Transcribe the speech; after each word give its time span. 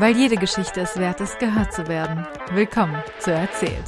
Weil 0.00 0.16
jede 0.16 0.36
Geschichte 0.38 0.80
es 0.80 0.96
wert 0.96 1.20
ist, 1.20 1.38
gehört 1.38 1.74
zu 1.74 1.86
werden. 1.86 2.26
Willkommen 2.52 3.02
zu 3.18 3.32
Erzählt. 3.32 3.84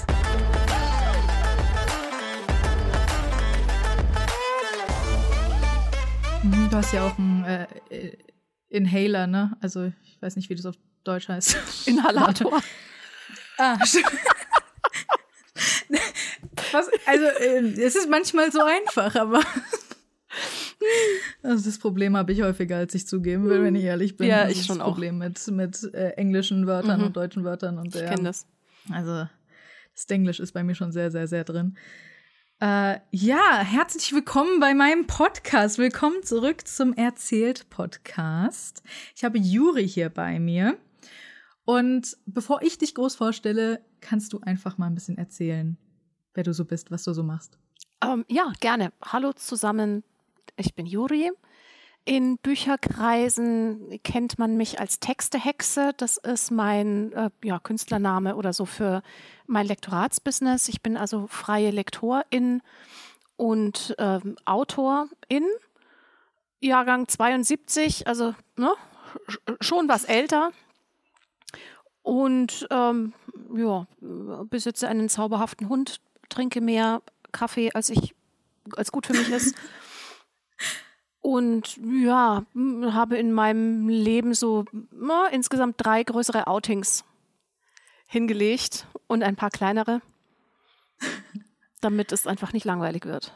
Mhm, 6.43 6.69
Du 6.71 6.77
hast 6.77 6.93
ja 6.93 7.07
auch 7.07 7.17
einen 7.17 7.45
äh, 7.45 7.67
äh, 7.89 8.19
Inhaler, 8.69 9.27
ne? 9.27 9.57
Also 9.63 9.91
ich 10.05 10.21
weiß 10.21 10.37
nicht, 10.37 10.51
wie 10.51 10.55
das 10.55 10.67
auf 10.67 10.75
Deutsch 11.03 11.29
heißt. 11.29 11.57
Inhalator. 11.87 12.61
Ah, 13.57 13.79
stimmt. 13.83 14.13
Was, 16.73 16.91
also 17.07 17.25
äh, 17.25 17.81
es 17.81 17.97
ist 17.97 18.11
manchmal 18.11 18.53
so 18.53 18.61
einfach, 18.63 19.15
aber 19.17 19.41
also 21.43 21.65
das 21.65 21.79
Problem 21.79 22.17
habe 22.17 22.33
ich 22.33 22.43
häufiger, 22.43 22.77
als 22.77 22.95
ich 22.95 23.07
zugeben 23.07 23.45
will, 23.49 23.63
wenn 23.63 23.75
ich 23.75 23.85
ehrlich 23.85 24.17
bin. 24.17 24.29
Ja, 24.29 24.45
Das 24.45 24.53
ich 24.53 24.59
ist 24.61 24.67
schon 24.67 24.79
das 24.79 24.87
auch. 24.87 24.93
Problem 24.93 25.19
mit 25.19 25.47
mit 25.49 25.83
äh, 25.95 26.11
englischen 26.11 26.67
Wörtern 26.67 27.01
Mhm. 27.01 27.07
und 27.07 27.17
deutschen 27.17 27.45
Wörtern 27.45 27.79
und 27.79 27.95
Ich 27.95 28.03
kenne 28.03 28.25
das. 28.25 28.47
Also 28.91 29.29
das 29.95 30.05
Englisch 30.09 30.41
ist 30.41 30.53
bei 30.53 30.63
mir 30.65 30.75
schon 30.75 30.93
sehr, 30.93 31.11
sehr, 31.11 31.27
sehr 31.29 31.45
drin. 31.45 31.77
Äh, 32.61 32.99
ja, 33.11 33.59
herzlich 33.61 34.13
willkommen 34.13 34.61
bei 34.61 34.73
meinem 34.75 35.07
Podcast. 35.07 35.79
Willkommen 35.79 36.23
zurück 36.23 36.67
zum 36.67 36.93
Erzählt-Podcast. 36.95 38.83
Ich 39.17 39.25
habe 39.25 39.39
Juri 39.39 39.89
hier 39.89 40.09
bei 40.11 40.39
mir. 40.39 40.79
Und 41.65 42.17
bevor 42.27 42.63
ich 42.63 42.79
dich 42.79 42.95
groß 42.95 43.15
vorstelle, 43.17 43.81
kannst 44.01 44.33
du 44.33 44.41
einfach 44.41 44.79
mal 44.79 44.87
ein 44.87 44.95
bisschen 44.95 45.19
erzählen, 45.19 45.77
wer 46.35 46.45
du 46.45 46.53
so 46.53 46.65
bist, 46.65 46.91
was 46.91 47.05
du 47.05 47.13
so 47.13 47.23
machst. 47.23 47.59
Ähm, 48.05 48.25
ja, 48.29 48.53
gerne. 48.61 48.93
Hallo 49.05 49.33
zusammen. 49.33 50.03
Ich 50.57 50.75
bin 50.75 50.87
Juri. 50.87 51.31
In 52.05 52.37
Bücherkreisen 52.39 54.01
kennt 54.03 54.39
man 54.39 54.57
mich 54.57 54.81
als 54.81 54.99
Textehexe. 54.99 55.93
Das 55.97 56.17
ist 56.17 56.51
mein 56.51 57.13
äh, 57.13 57.31
ja, 57.45 57.61
Künstlername 57.61 58.35
oder 58.35 58.53
so 58.53 58.65
für 58.67 59.03
mein 59.47 59.67
Lektoratsbusiness. 59.67 60.69
Ich 60.69 60.83
bin 60.83 60.97
also 60.97 61.27
freie 61.29 61.71
Lektorin 61.71 62.61
und 63.37 63.95
ähm, 63.99 64.37
Autorin. 64.45 65.47
Jahrgang 66.61 67.09
72, 67.09 68.07
also 68.07 68.35
ne, 68.57 68.73
sch- 69.29 69.57
schon 69.61 69.89
was 69.89 70.05
älter. 70.05 70.51
Und 72.03 72.67
ähm, 72.71 73.13
ja, 73.55 73.87
besitze 74.45 74.89
einen 74.89 75.09
zauberhaften 75.09 75.69
Hund, 75.69 76.01
trinke 76.29 76.61
mehr 76.61 77.01
Kaffee, 77.31 77.73
als 77.73 77.91
ich 77.91 78.15
als 78.77 78.91
gut 78.93 79.07
für 79.07 79.13
mich 79.13 79.29
ist. 79.31 79.55
Und 81.23 81.79
ja, 82.03 82.45
habe 82.93 83.17
in 83.17 83.33
meinem 83.33 83.89
Leben 83.89 84.35
so 84.35 84.65
na, 84.91 85.29
insgesamt 85.29 85.77
drei 85.79 86.03
größere 86.03 86.47
Outings 86.49 87.05
hingelegt 88.07 88.87
und 89.07 89.23
ein 89.23 89.37
paar 89.37 89.51
kleinere, 89.51 90.03
damit 91.81 92.13
es 92.13 92.27
einfach 92.27 92.53
nicht 92.53 92.65
langweilig 92.65 93.07
wird. 93.07 93.33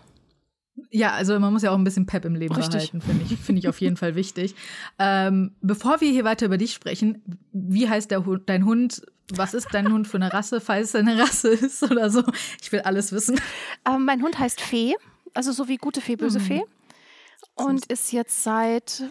Ja, 0.90 1.12
also 1.12 1.38
man 1.40 1.52
muss 1.52 1.62
ja 1.62 1.70
auch 1.70 1.78
ein 1.78 1.84
bisschen 1.84 2.04
Pep 2.06 2.24
im 2.26 2.34
Leben 2.34 2.54
Richtig. 2.54 2.90
behalten, 2.90 3.00
finde 3.00 3.24
ich, 3.24 3.38
finde 3.38 3.60
ich 3.60 3.68
auf 3.68 3.80
jeden 3.80 3.96
Fall 3.96 4.14
wichtig. 4.14 4.54
Ähm, 4.98 5.54
bevor 5.62 6.00
wir 6.02 6.10
hier 6.10 6.24
weiter 6.24 6.44
über 6.46 6.58
dich 6.58 6.74
sprechen, 6.74 7.22
wie 7.52 7.88
heißt 7.88 8.10
der 8.10 8.26
Hund, 8.26 8.48
dein 8.48 8.66
Hund? 8.66 9.00
Was 9.32 9.54
ist 9.54 9.68
dein 9.72 9.90
Hund 9.92 10.06
für 10.06 10.18
eine 10.18 10.32
Rasse, 10.32 10.60
falls 10.60 10.90
es 10.90 10.94
eine 10.94 11.18
Rasse 11.18 11.48
ist 11.48 11.82
oder 11.82 12.10
so? 12.10 12.22
Ich 12.60 12.70
will 12.72 12.80
alles 12.80 13.10
wissen. 13.12 13.40
Ähm, 13.88 14.04
mein 14.04 14.22
Hund 14.22 14.38
heißt 14.38 14.60
Fee, 14.60 14.94
also 15.34 15.50
so 15.52 15.66
wie 15.66 15.78
gute 15.78 16.00
Fee, 16.00 16.16
böse 16.16 16.38
Mhm. 16.40 16.44
Fee. 16.44 16.62
Und 17.56 17.86
ist 17.86 18.12
jetzt 18.12 18.42
seit 18.44 19.04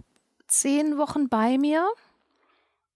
zehn 0.48 0.98
Wochen 0.98 1.28
bei 1.30 1.58
mir. 1.58 1.86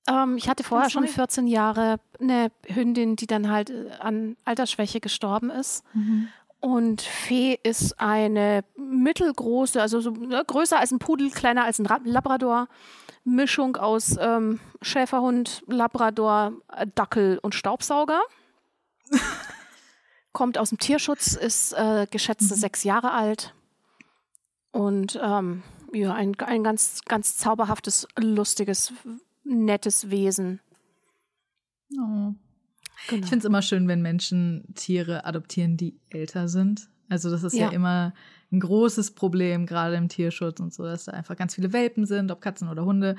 Ähm, 0.08 0.38
ich 0.38 0.48
hatte 0.48 0.64
vorher 0.64 0.90
schon 0.90 1.04
neu. 1.04 1.10
14 1.10 1.48
Jahre 1.48 2.00
eine 2.20 2.52
Hündin, 2.68 3.16
die 3.16 3.28
dann 3.28 3.50
halt 3.50 3.70
äh, 3.70 3.90
an 4.00 4.38
Altersschwäche 4.46 5.00
gestorben 5.00 5.50
ist. 5.50 5.84
Und 6.62 7.02
Fee 7.02 7.58
ist 7.64 8.00
eine 8.00 8.64
mittelgroße, 8.76 9.82
also 9.82 10.02
so, 10.02 10.12
ne, 10.12 10.44
größer 10.46 10.78
als 10.80 10.92
ein 10.92 11.00
Pudel, 11.00 11.32
kleiner 11.32 11.64
als 11.64 11.80
ein 11.80 11.86
Ra- 11.86 12.02
Labrador. 12.04 12.68
Mischung 13.26 13.76
aus 13.76 14.16
ähm, 14.20 14.60
Schäferhund, 14.82 15.64
Labrador, 15.68 16.54
Dackel 16.96 17.38
und 17.42 17.54
Staubsauger. 17.54 18.22
Kommt 20.32 20.58
aus 20.58 20.70
dem 20.70 20.78
Tierschutz, 20.78 21.34
ist 21.36 21.74
äh, 21.74 22.08
geschätzte 22.10 22.56
sechs 22.56 22.84
Jahre 22.84 23.12
alt. 23.12 23.54
Und 24.72 25.20
ähm, 25.22 25.64
ja, 25.94 26.14
ein, 26.14 26.36
ein 26.40 26.64
ganz, 26.64 27.02
ganz 27.06 27.38
zauberhaftes, 27.38 28.08
lustiges, 28.18 28.94
nettes 29.44 30.10
Wesen. 30.10 30.60
Oh. 31.98 32.34
Genau. 33.08 33.24
Ich 33.24 33.30
finde 33.30 33.38
es 33.40 33.46
immer 33.46 33.62
schön, 33.62 33.88
wenn 33.88 34.02
Menschen 34.02 34.66
Tiere 34.76 35.26
adoptieren, 35.26 35.78
die 35.78 36.00
älter 36.10 36.48
sind. 36.48 36.90
Also 37.08 37.30
das 37.32 37.44
ist 37.44 37.54
ja, 37.56 37.68
Ja. 37.68 37.72
immer 37.72 38.14
ein 38.52 38.60
großes 38.60 39.12
Problem, 39.12 39.66
gerade 39.66 39.96
im 39.96 40.10
Tierschutz 40.10 40.60
und 40.60 40.74
so, 40.74 40.84
dass 40.84 41.06
da 41.06 41.14
einfach 41.14 41.36
ganz 41.36 41.56
viele 41.56 41.74
Welpen 41.74 42.06
sind, 42.06 42.30
ob 42.32 42.42
Katzen 42.42 42.68
oder 42.68 42.86
Hunde. 42.86 43.16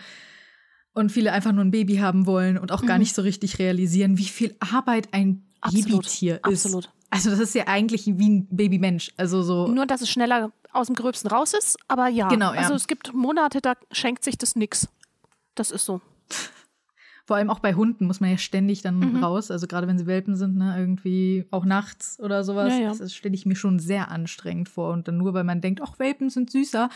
Und 0.93 1.11
viele 1.11 1.33
einfach 1.33 1.53
nur 1.53 1.65
ein 1.65 1.71
Baby 1.71 1.97
haben 1.97 2.27
wollen 2.27 2.59
und 2.59 2.73
auch 2.73 2.85
gar 2.85 2.97
Mhm. 2.97 3.01
nicht 3.01 3.15
so 3.15 3.23
richtig 3.23 3.59
realisieren, 3.59 4.19
wie 4.19 4.25
viel 4.25 4.55
Arbeit 4.61 5.09
ein 5.13 5.45
Absolut, 5.61 5.87
Babytier 6.03 6.37
ist. 6.49 6.67
absolut. 6.67 6.91
Also 7.11 7.31
das 7.31 7.41
ist 7.41 7.55
ja 7.55 7.67
eigentlich 7.67 8.07
wie 8.07 8.29
ein 8.29 8.47
Babymensch. 8.51 9.13
Also 9.17 9.43
so. 9.43 9.67
Nur, 9.69 9.87
dass 9.87 10.01
es 10.01 10.09
schneller 10.11 10.53
aus 10.73 10.87
dem 10.87 10.95
Gröbsten 10.97 11.29
raus 11.31 11.55
ist, 11.55 11.77
aber 11.89 12.09
ja. 12.09 12.29
Genau, 12.29 12.53
ja. 12.53 12.61
Also 12.61 12.75
es 12.75 12.87
gibt 12.87 13.13
Monate, 13.13 13.61
da 13.61 13.75
schenkt 13.91 14.23
sich 14.25 14.39
das 14.39 14.55
nix. 14.57 14.89
Das 15.57 15.71
ist 15.71 15.85
so. 15.85 16.01
Vor 17.27 17.37
allem 17.37 17.51
auch 17.51 17.61
bei 17.61 17.75
Hunden 17.75 18.07
muss 18.07 18.21
man 18.21 18.31
ja 18.31 18.39
ständig 18.39 18.83
dann 18.83 18.99
Mhm. 18.99 19.23
raus. 19.23 19.51
Also 19.51 19.67
gerade 19.69 19.87
wenn 19.87 19.99
sie 19.99 20.07
Welpen 20.07 20.35
sind, 20.37 20.57
ne, 20.57 20.75
irgendwie 20.79 21.47
auch 21.51 21.65
nachts 21.65 22.19
oder 22.21 22.43
sowas. 22.45 22.73
Ja, 22.73 22.79
ja. 22.81 22.95
Das 22.95 23.15
stelle 23.15 23.35
ich 23.35 23.47
mir 23.47 23.55
schon 23.57 23.79
sehr 23.79 24.11
anstrengend 24.11 24.69
vor. 24.69 24.93
Und 24.93 25.07
dann 25.07 25.17
nur, 25.19 25.33
weil 25.35 25.45
man 25.45 25.61
denkt, 25.61 25.81
ach, 25.83 25.99
Welpen 25.99 26.29
sind 26.31 26.51
süßer, 26.51 26.89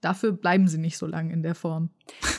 dafür 0.00 0.32
bleiben 0.32 0.66
sie 0.68 0.78
nicht 0.78 0.96
so 0.98 1.06
lange 1.06 1.32
in 1.32 1.42
der 1.42 1.54
Form. 1.54 1.90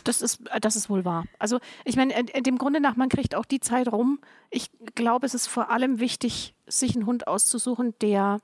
Das 0.03 0.21
ist, 0.21 0.47
äh, 0.49 0.59
das 0.59 0.75
ist 0.75 0.89
wohl 0.89 1.05
wahr. 1.05 1.25
Also 1.39 1.59
ich 1.85 1.95
meine, 1.95 2.13
dem 2.23 2.57
Grunde 2.57 2.79
nach, 2.79 2.95
man 2.95 3.09
kriegt 3.09 3.35
auch 3.35 3.45
die 3.45 3.59
Zeit 3.59 3.91
rum. 3.91 4.19
Ich 4.49 4.69
glaube, 4.95 5.25
es 5.25 5.33
ist 5.33 5.47
vor 5.47 5.69
allem 5.69 5.99
wichtig, 5.99 6.53
sich 6.67 6.95
einen 6.95 7.05
Hund 7.05 7.27
auszusuchen, 7.27 7.93
der 8.01 8.39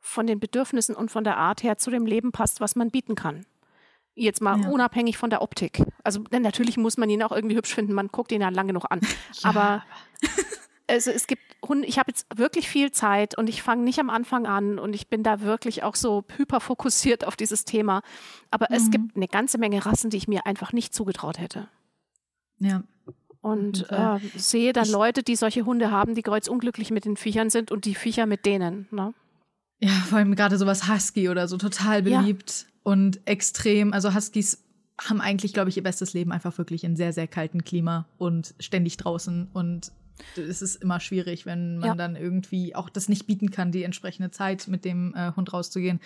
von 0.00 0.26
den 0.26 0.40
Bedürfnissen 0.40 0.94
und 0.96 1.10
von 1.10 1.24
der 1.24 1.36
Art 1.36 1.62
her 1.62 1.78
zu 1.78 1.90
dem 1.90 2.06
Leben 2.06 2.32
passt, 2.32 2.60
was 2.60 2.74
man 2.76 2.90
bieten 2.90 3.14
kann. 3.14 3.46
Jetzt 4.14 4.42
mal 4.42 4.60
Ja. 4.60 4.68
unabhängig 4.68 5.16
von 5.16 5.30
der 5.30 5.40
Optik. 5.42 5.82
Also 6.04 6.20
denn 6.20 6.42
natürlich 6.42 6.76
muss 6.76 6.98
man 6.98 7.08
ihn 7.08 7.22
auch 7.22 7.32
irgendwie 7.32 7.56
hübsch 7.56 7.74
finden. 7.74 7.94
Man 7.94 8.08
guckt 8.08 8.30
ihn 8.32 8.42
ja 8.42 8.48
lange 8.50 8.68
genug 8.68 8.84
an. 8.90 9.00
Aber 9.42 9.82
also 10.92 11.10
es 11.10 11.26
gibt 11.26 11.42
Hunde, 11.66 11.86
ich 11.86 11.98
habe 11.98 12.10
jetzt 12.10 12.26
wirklich 12.36 12.68
viel 12.68 12.90
Zeit 12.90 13.36
und 13.38 13.48
ich 13.48 13.62
fange 13.62 13.82
nicht 13.82 13.98
am 14.00 14.10
Anfang 14.10 14.46
an 14.46 14.78
und 14.78 14.94
ich 14.94 15.08
bin 15.08 15.22
da 15.22 15.40
wirklich 15.40 15.82
auch 15.82 15.94
so 15.96 16.24
hyperfokussiert 16.36 17.24
auf 17.26 17.36
dieses 17.36 17.64
Thema. 17.64 18.02
Aber 18.50 18.70
es 18.70 18.84
Mhm. 18.86 18.90
gibt 18.90 19.16
eine 19.16 19.28
ganze 19.28 19.58
Menge 19.58 19.84
Rassen, 19.86 20.10
die 20.10 20.16
ich 20.16 20.28
mir 20.28 20.46
einfach 20.46 20.72
nicht 20.72 20.92
zugetraut 20.94 21.38
hätte. 21.38 21.68
Ja. 22.58 22.82
Und 23.40 23.90
äh, 23.90 24.18
sehe 24.36 24.72
dann 24.72 24.84
Ich- 24.84 24.92
Leute, 24.92 25.22
die 25.22 25.34
solche 25.36 25.64
Hunde 25.64 25.90
haben, 25.90 26.14
die 26.14 26.22
kreuzunglücklich 26.22 26.90
mit 26.90 27.04
den 27.04 27.16
Viechern 27.16 27.50
sind 27.50 27.72
und 27.72 27.84
die 27.86 27.94
Viecher 27.94 28.26
mit 28.26 28.46
denen. 28.46 28.86
Ne? 28.90 29.14
Ja, 29.80 29.90
vor 30.08 30.18
allem 30.18 30.34
gerade 30.36 30.58
sowas 30.58 30.88
Husky 30.88 31.28
oder 31.28 31.48
so 31.48 31.56
total 31.58 32.06
Ja. 32.06 32.20
beliebt 32.20 32.66
und 32.84 33.20
extrem. 33.26 33.92
Also 33.92 34.14
Huskies 34.14 34.62
haben 35.00 35.20
eigentlich, 35.20 35.52
glaube 35.54 35.70
ich, 35.70 35.76
ihr 35.76 35.82
bestes 35.82 36.12
Leben 36.12 36.30
einfach 36.30 36.56
wirklich 36.58 36.84
in 36.84 36.94
sehr, 36.96 37.12
sehr 37.12 37.26
kalten 37.26 37.64
Klima 37.64 38.06
und 38.18 38.54
ständig 38.60 38.96
draußen. 38.96 39.48
Und 39.52 39.90
es 40.36 40.62
ist 40.62 40.76
immer 40.82 41.00
schwierig, 41.00 41.46
wenn 41.46 41.78
man 41.78 41.88
Ja. 41.90 41.94
dann 41.94 42.16
irgendwie 42.16 42.74
auch 42.74 42.88
das 42.88 43.08
nicht 43.08 43.26
bieten 43.26 43.50
kann, 43.50 43.72
die 43.72 43.82
entsprechende 43.84 44.30
Zeit 44.30 44.68
mit 44.68 44.84
dem 44.84 45.14
äh, 45.14 45.32
Hund 45.36 45.52
rauszugehen. 45.52 46.00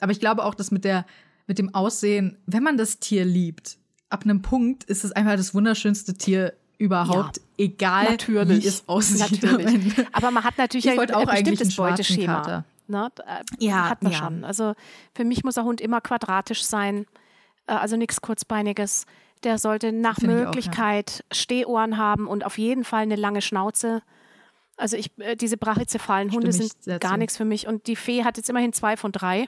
Aber 0.00 0.12
ich 0.12 0.20
glaube 0.20 0.44
auch, 0.44 0.54
dass 0.54 0.70
mit 0.70 0.84
der, 0.84 1.06
mit 1.46 1.58
dem 1.58 1.74
Aussehen, 1.74 2.38
wenn 2.46 2.62
man 2.62 2.76
das 2.76 2.98
Tier 2.98 3.24
liebt, 3.24 3.78
ab 4.10 4.24
einem 4.24 4.42
Punkt 4.42 4.84
ist 4.84 5.04
es 5.04 5.12
einfach 5.12 5.36
das 5.36 5.54
wunderschönste 5.54 6.14
Tier 6.14 6.54
überhaupt, 6.78 7.40
egal 7.56 8.10
Natürlich. 8.10 8.64
wie 8.64 8.68
es 8.68 8.88
aussieht. 8.88 9.42
Natürlich. 9.42 9.94
Aber 10.12 10.30
man 10.30 10.42
hat 10.44 10.58
natürlich 10.58 10.86
Ich 10.86 10.92
ein, 10.92 10.98
ein 10.98 11.14
auch 11.14 11.26
einen 11.28 11.44
bestimmtes 11.44 11.76
Beuteschema. 11.76 12.34
Kater. 12.40 12.64
Ne? 12.88 13.08
Äh, 13.26 13.64
Ja, 13.64 13.88
hat 13.88 14.02
man 14.02 14.12
ja. 14.12 14.18
schon. 14.18 14.44
Also 14.44 14.74
für 15.14 15.24
mich 15.24 15.44
muss 15.44 15.54
der 15.54 15.64
Hund 15.64 15.80
immer 15.80 16.00
quadratisch 16.00 16.64
sein, 16.64 17.06
äh, 17.66 17.72
also 17.72 17.96
nichts 17.96 18.20
kurzbeiniges. 18.20 19.06
Der 19.44 19.58
sollte 19.58 19.92
nach 19.92 20.16
Finde 20.16 20.34
ich 20.34 20.36
auch, 20.36 20.40
ja. 20.40 20.46
Möglichkeit 20.46 21.24
Stehohren 21.30 21.98
haben 21.98 22.26
und 22.26 22.44
auf 22.44 22.58
jeden 22.58 22.84
Fall 22.84 23.02
eine 23.02 23.16
lange 23.16 23.42
Schnauze. 23.42 24.02
Also 24.76 24.96
ich, 24.96 25.16
äh, 25.18 25.36
diese 25.36 25.56
brachycephalen 25.56 26.32
Hunde 26.32 26.52
sind 26.52 26.72
gar 27.00 27.12
zu. 27.12 27.18
nichts 27.18 27.36
für 27.36 27.44
mich. 27.44 27.66
Und 27.66 27.86
die 27.86 27.96
Fee 27.96 28.24
hat 28.24 28.36
jetzt 28.36 28.50
immerhin 28.50 28.72
zwei 28.72 28.96
von 28.96 29.12
drei. 29.12 29.46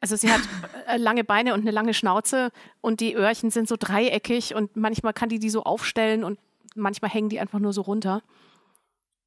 Also 0.00 0.16
sie 0.16 0.30
hat 0.30 0.40
äh, 0.86 0.98
lange 0.98 1.24
Beine 1.24 1.54
und 1.54 1.60
eine 1.60 1.70
lange 1.70 1.94
Schnauze 1.94 2.50
und 2.80 3.00
die 3.00 3.14
Öhrchen 3.14 3.50
sind 3.50 3.68
so 3.68 3.76
dreieckig 3.78 4.54
und 4.54 4.76
manchmal 4.76 5.14
kann 5.14 5.28
die 5.28 5.38
die 5.38 5.50
so 5.50 5.62
aufstellen 5.62 6.24
und 6.24 6.38
manchmal 6.74 7.10
hängen 7.10 7.30
die 7.30 7.40
einfach 7.40 7.58
nur 7.58 7.72
so 7.72 7.82
runter. 7.82 8.22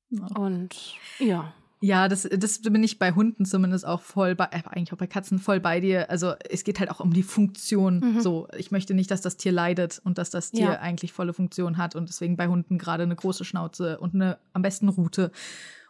Ja. 0.10 0.28
Und 0.38 0.76
ja, 1.20 1.54
Ja, 1.80 2.08
das, 2.08 2.28
das 2.32 2.62
bin 2.62 2.84
ich 2.84 2.98
bei 2.98 3.12
Hunden 3.12 3.46
zumindest 3.46 3.86
auch 3.86 4.02
voll 4.02 4.34
bei, 4.36 4.46
äh, 4.46 4.64
eigentlich 4.66 4.94
auch 4.94 4.98
bei 4.98 5.06
Katzen 5.06 5.38
voll 5.38 5.60
bei 5.60 5.80
dir. 5.80 6.10
Also 6.10 6.34
es 6.50 6.64
geht 6.64 6.80
halt 6.80 6.90
auch 6.90 7.00
um 7.00 7.14
die 7.14 7.24
Funktion. 7.24 8.00
Mhm. 8.00 8.22
So, 8.22 8.48
ich 8.58 8.72
möchte 8.72 8.96
nicht, 8.96 9.12
dass 9.12 9.22
das 9.22 9.38
Tier 9.38 9.52
leidet 9.52 10.02
und 10.04 10.18
dass 10.18 10.32
das 10.32 10.52
Tier 10.52 10.66
ja. 10.66 10.80
eigentlich 10.80 11.14
volle 11.14 11.34
Funktion 11.34 11.78
hat. 11.78 11.96
Und 11.96 12.10
deswegen 12.10 12.36
bei 12.36 12.48
Hunden 12.48 12.80
gerade 12.80 13.04
eine 13.04 13.16
große 13.16 13.46
Schnauze 13.46 14.00
und 14.00 14.16
eine 14.16 14.40
am 14.54 14.64
besten 14.64 14.90
Rute 14.90 15.32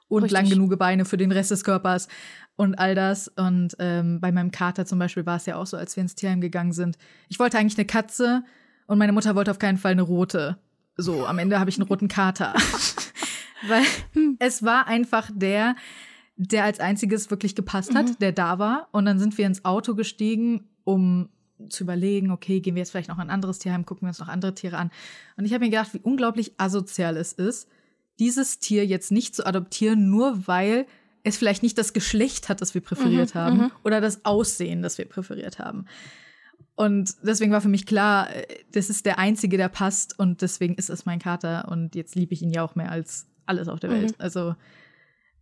und 0.10 0.24
Richtig. 0.24 0.39
lang 0.39 0.50
genug 0.50 0.78
Beine 0.78 1.06
für 1.06 1.18
den 1.18 1.31
Rest 1.31 1.51
des 1.51 1.63
Körpers 1.63 2.10
und 2.57 2.75
all 2.75 2.94
das. 2.94 3.30
Und 3.30 3.75
ähm, 3.80 4.19
bei 4.19 4.31
meinem 4.33 4.51
Kater 4.51 4.86
zum 4.86 5.00
Beispiel 5.00 5.25
war 5.25 5.38
es 5.38 5.45
ja 5.45 5.56
auch 5.56 5.68
so, 5.68 5.78
als 5.78 5.95
wir 5.95 6.01
ins 6.01 6.16
Tierheim 6.16 6.42
gegangen 6.42 6.74
sind. 6.74 6.98
Ich 7.30 7.40
wollte 7.40 7.57
eigentlich 7.57 7.78
eine 7.78 7.88
Katze 7.88 8.44
und 8.88 8.98
meine 8.98 9.13
Mutter 9.13 9.36
wollte 9.36 9.51
auf 9.51 9.60
keinen 9.60 9.78
Fall 9.78 9.94
eine 9.94 10.01
rote. 10.01 10.57
So, 10.98 11.25
am 11.25 11.40
Ende 11.40 11.60
habe 11.60 11.69
ich 11.69 11.78
einen 11.78 11.88
roten 11.88 12.07
Kater. 12.07 12.54
Weil 13.68 13.84
es 14.40 14.64
war 14.64 14.88
einfach 14.88 15.30
der, 15.34 15.75
der 16.36 16.64
als 16.64 16.80
einziges 16.80 17.30
wirklich 17.30 17.56
gepasst 17.56 17.96
hat, 17.96 18.08
mhm. 18.08 18.19
der 18.19 18.31
da 18.31 18.60
war. 18.60 18.90
Und 18.92 19.06
dann 19.06 19.19
sind 19.19 19.38
wir 19.38 19.46
ins 19.46 19.66
Auto 19.66 19.96
gestiegen, 19.96 20.69
um 20.84 21.30
zu 21.69 21.84
überlegen, 21.84 22.31
okay, 22.31 22.60
gehen 22.60 22.75
wir 22.75 22.81
jetzt 22.81 22.92
vielleicht 22.92 23.10
noch 23.10 23.18
ein 23.18 23.30
anderes 23.30 23.60
Tierheim, 23.60 23.86
gucken 23.86 24.04
wir 24.04 24.10
uns 24.10 24.19
noch 24.19 24.28
andere 24.28 24.54
Tiere 24.54 24.78
an. 24.78 24.92
Und 25.38 25.46
ich 25.46 25.54
habe 25.54 25.66
mir 25.66 25.72
gedacht, 25.72 25.94
wie 25.94 26.00
unglaublich 26.00 26.54
asozial 26.58 27.18
es 27.18 27.34
ist, 27.34 27.68
dieses 28.19 28.60
Tier 28.60 28.86
jetzt 28.86 29.12
nicht 29.12 29.36
zu 29.36 29.46
adoptieren, 29.46 30.10
nur 30.10 30.48
weil 30.48 30.86
es 31.24 31.38
vielleicht 31.38 31.64
nicht 31.64 31.78
das 31.78 31.94
Geschlecht 31.94 32.50
hat, 32.50 32.62
das 32.62 32.74
wir 32.74 32.81
präferiert 32.81 33.36
mhm, 33.36 33.40
haben, 33.40 33.58
mhm. 33.58 33.72
oder 33.84 34.02
das 34.02 34.24
Aussehen, 34.25 34.81
das 34.81 34.98
wir 34.98 35.06
präferiert 35.06 35.60
haben. 35.60 35.86
Und 36.75 37.16
deswegen 37.24 37.52
war 37.52 37.62
für 37.62 37.69
mich 37.69 37.86
klar, 37.86 38.34
äh, 38.34 38.46
das 38.72 38.90
ist 38.90 39.06
der 39.06 39.19
einzige, 39.19 39.58
der 39.58 39.68
passt 39.68 40.18
und 40.18 40.42
deswegen 40.42 40.75
ist 40.75 40.90
es 40.90 41.06
mein 41.06 41.19
Kater 41.19 41.68
und 41.69 41.96
jetzt 41.96 42.16
liebe 42.16 42.34
ich 42.34 42.42
ihn 42.42 42.52
ja 42.52 42.64
auch 42.64 42.75
mehr 42.75 42.92
als 42.92 43.28
alles 43.47 43.67
auf 43.67 43.79
der 43.79 43.89
Welt. 43.89 44.11
Mhm. 44.11 44.15
Also 44.17 44.55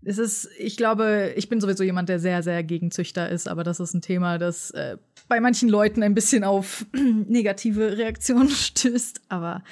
es 0.03 0.19
ist, 0.19 0.49
ich 0.57 0.77
glaube, 0.77 1.33
ich 1.35 1.49
bin 1.49 1.59
sowieso 1.59 1.83
jemand, 1.83 2.09
der 2.09 2.19
sehr, 2.19 2.43
sehr 2.43 2.63
gegen 2.63 2.91
Züchter 2.91 3.27
ist, 3.27 3.47
aber 3.47 3.63
das 3.63 3.79
ist 3.79 3.93
ein 3.93 4.01
Thema, 4.01 4.37
das 4.37 4.69
äh, 4.71 4.97
bei 5.27 5.39
manchen 5.39 5.67
Leuten 5.67 6.03
ein 6.03 6.13
bisschen 6.13 6.43
auf 6.43 6.85
negative 6.93 7.97
Reaktionen 7.97 8.49
stößt. 8.49 9.21
Aber 9.29 9.63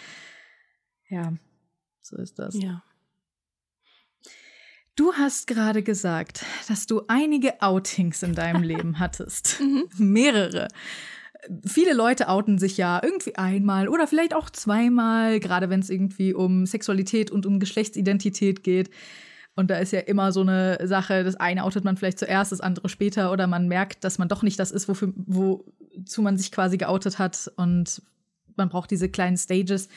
ja, 1.10 1.34
so 2.02 2.18
ist 2.18 2.40
das. 2.40 2.56
Ja. 2.60 2.84
Du 4.96 5.14
hast 5.14 5.48
gerade 5.48 5.82
gesagt, 5.82 6.46
dass 6.68 6.86
du 6.86 7.04
einige 7.08 7.62
Outings 7.62 8.24
in 8.24 8.36
deinem 8.36 8.64
Leben 8.64 9.00
hattest. 9.00 9.60
Mhm. 9.60 9.88
Mehrere. 9.98 10.68
Viele 11.66 11.94
Leute 11.94 12.30
outen 12.30 12.58
sich 12.58 12.78
ja 12.78 13.02
irgendwie 13.04 13.36
einmal 13.36 13.90
oder 13.90 14.08
vielleicht 14.08 14.34
auch 14.34 14.50
zweimal, 14.50 15.40
gerade 15.40 15.70
wenn 15.70 15.82
es 15.82 15.90
irgendwie 15.90 16.34
um 16.34 16.66
Sexualität 16.66 17.32
und 17.32 17.46
um 17.46 17.60
Geschlechtsidentität 17.60 18.64
geht. 18.64 18.90
Und 19.56 19.70
da 19.70 19.78
ist 19.78 19.92
ja 19.92 20.00
immer 20.00 20.32
so 20.32 20.42
eine 20.42 20.80
Sache, 20.88 21.24
das 21.24 21.36
eine 21.36 21.64
outet 21.64 21.84
man 21.84 21.96
vielleicht 21.98 22.20
zuerst, 22.20 22.52
das 22.52 22.62
andere 22.62 22.90
später, 22.90 23.32
oder 23.32 23.46
man 23.46 23.68
merkt, 23.68 24.04
dass 24.04 24.18
man 24.18 24.28
doch 24.28 24.42
nicht 24.42 24.60
das 24.60 24.72
ist, 24.72 24.88
wofür, 24.88 25.14
wozu 25.16 26.22
man 26.22 26.38
sich 26.38 26.52
quasi 26.52 26.78
geoutet 26.78 27.20
hat. 27.20 27.52
Und 27.56 28.02
man 28.56 28.70
braucht 28.70 28.90
diese 28.90 29.10
kleinen 29.10 29.38
Stages. 29.38 29.90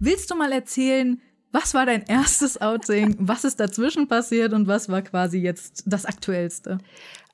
Willst 0.00 0.30
du 0.30 0.34
mal 0.34 0.50
erzählen, 0.50 1.20
was 1.52 1.72
war 1.72 1.86
dein 1.86 2.02
erstes 2.02 2.60
Outing? 2.60 3.16
Was 3.20 3.44
ist 3.44 3.60
dazwischen 3.60 4.08
passiert 4.08 4.52
und 4.52 4.66
was 4.66 4.88
war 4.88 5.00
quasi 5.00 5.38
jetzt 5.38 5.84
das 5.86 6.04
Aktuellste? 6.04 6.78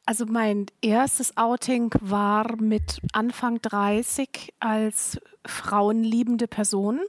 Also 0.05 0.27
mein 0.27 0.67
erstes 0.81 1.37
Outing 1.37 1.93
war 2.01 2.61
mit 2.61 3.01
Anfang 3.13 3.61
30 3.63 4.55
als 4.59 5.21
frauenliebende 5.47 6.49
Person. 6.49 7.01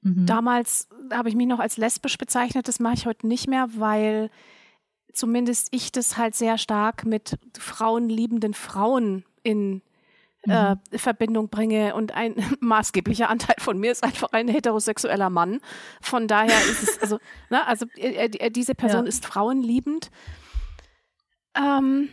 Mhm. 0.00 0.26
Damals 0.26 0.88
habe 1.12 1.28
ich 1.28 1.34
mich 1.34 1.46
noch 1.46 1.60
als 1.60 1.76
lesbisch 1.76 2.16
bezeichnet, 2.16 2.68
das 2.68 2.80
mache 2.80 2.94
ich 2.94 3.06
heute 3.06 3.26
nicht 3.26 3.48
mehr, 3.48 3.68
weil 3.76 4.30
zumindest 5.12 5.68
ich 5.70 5.92
das 5.92 6.16
halt 6.16 6.34
sehr 6.34 6.58
stark 6.58 7.04
mit 7.04 7.38
frauenliebenden 7.58 8.54
Frauen 8.54 9.24
in 9.42 9.82
äh, 10.48 10.74
mhm. 10.74 10.78
Verbindung 10.98 11.48
bringe. 11.48 11.94
Und 11.94 12.12
ein 12.12 12.34
maßgeblicher 12.60 13.28
Anteil 13.28 13.56
von 13.58 13.78
mir 13.78 13.92
ist 13.92 14.02
einfach 14.02 14.32
ein 14.32 14.48
heterosexueller 14.48 15.30
Mann. 15.30 15.60
Von 16.00 16.28
daher 16.28 16.58
ist 16.70 16.82
es, 16.82 17.02
also, 17.02 17.18
ne, 17.50 17.66
also 17.66 17.86
äh, 17.96 18.26
äh, 18.26 18.50
diese 18.50 18.74
Person 18.74 19.04
ja. 19.04 19.08
ist 19.08 19.24
frauenliebend. 19.24 20.10
Ähm, 21.56 22.08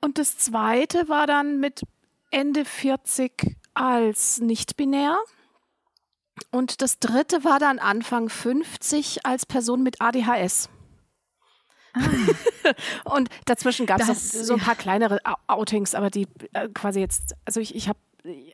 und 0.00 0.18
das 0.18 0.38
zweite 0.38 1.08
war 1.08 1.26
dann 1.26 1.60
mit 1.60 1.82
Ende 2.30 2.64
40 2.64 3.56
als 3.74 4.40
nicht-binär. 4.40 5.18
Und 6.50 6.82
das 6.82 6.98
dritte 6.98 7.44
war 7.44 7.58
dann 7.58 7.78
Anfang 7.78 8.28
50 8.28 9.24
als 9.24 9.46
Person 9.46 9.82
mit 9.82 10.00
ADHS. 10.00 10.68
Ah. 11.92 12.00
und 13.04 13.28
dazwischen 13.44 13.86
gab 13.86 14.00
es 14.00 14.32
so 14.32 14.54
ein 14.54 14.60
paar 14.60 14.74
kleinere 14.74 15.20
Outings, 15.46 15.94
aber 15.94 16.10
die 16.10 16.26
äh, 16.52 16.68
quasi 16.68 17.00
jetzt, 17.00 17.36
also 17.44 17.60
ich, 17.60 17.74
ich 17.74 17.88
habe 17.88 17.98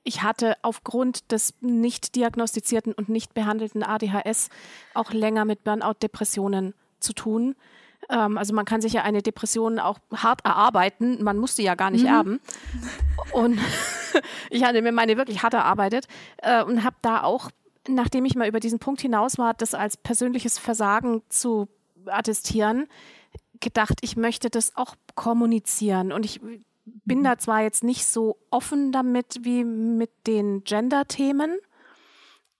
ich 0.02 0.22
hatte 0.22 0.56
aufgrund 0.62 1.30
des 1.30 1.54
nicht 1.60 2.16
diagnostizierten 2.16 2.92
und 2.92 3.08
nicht 3.08 3.34
behandelten 3.34 3.84
ADHS 3.84 4.48
auch 4.94 5.12
länger 5.12 5.44
mit 5.44 5.62
Burnout-Depressionen 5.62 6.74
zu 6.98 7.12
tun. 7.12 7.54
Ähm, 8.08 8.38
also 8.38 8.54
man 8.54 8.64
kann 8.64 8.80
sich 8.80 8.92
ja 8.94 9.02
eine 9.02 9.22
Depression 9.22 9.78
auch 9.78 9.98
hart 10.14 10.44
erarbeiten. 10.44 11.22
Man 11.22 11.38
muss 11.38 11.56
sie 11.56 11.64
ja 11.64 11.74
gar 11.74 11.90
nicht 11.90 12.02
mhm. 12.02 12.08
erben. 12.08 12.40
Und 13.32 13.58
ich 14.50 14.64
hatte 14.64 14.82
mir 14.82 14.92
meine 14.92 15.16
wirklich 15.16 15.42
hart 15.42 15.54
erarbeitet 15.54 16.06
äh, 16.38 16.62
und 16.62 16.84
habe 16.84 16.96
da 17.02 17.22
auch, 17.22 17.50
nachdem 17.88 18.24
ich 18.24 18.34
mal 18.34 18.48
über 18.48 18.60
diesen 18.60 18.78
Punkt 18.78 19.00
hinaus 19.00 19.38
war, 19.38 19.54
das 19.54 19.74
als 19.74 19.96
persönliches 19.96 20.58
Versagen 20.58 21.22
zu 21.28 21.68
attestieren, 22.06 22.86
gedacht, 23.60 23.98
ich 24.02 24.16
möchte 24.16 24.50
das 24.50 24.76
auch 24.76 24.94
kommunizieren. 25.14 26.12
Und 26.12 26.24
ich 26.24 26.40
bin 26.84 27.20
mhm. 27.20 27.24
da 27.24 27.38
zwar 27.38 27.62
jetzt 27.62 27.84
nicht 27.84 28.06
so 28.06 28.38
offen 28.50 28.92
damit 28.92 29.40
wie 29.42 29.64
mit 29.64 30.10
den 30.26 30.64
Gender-Themen, 30.64 31.58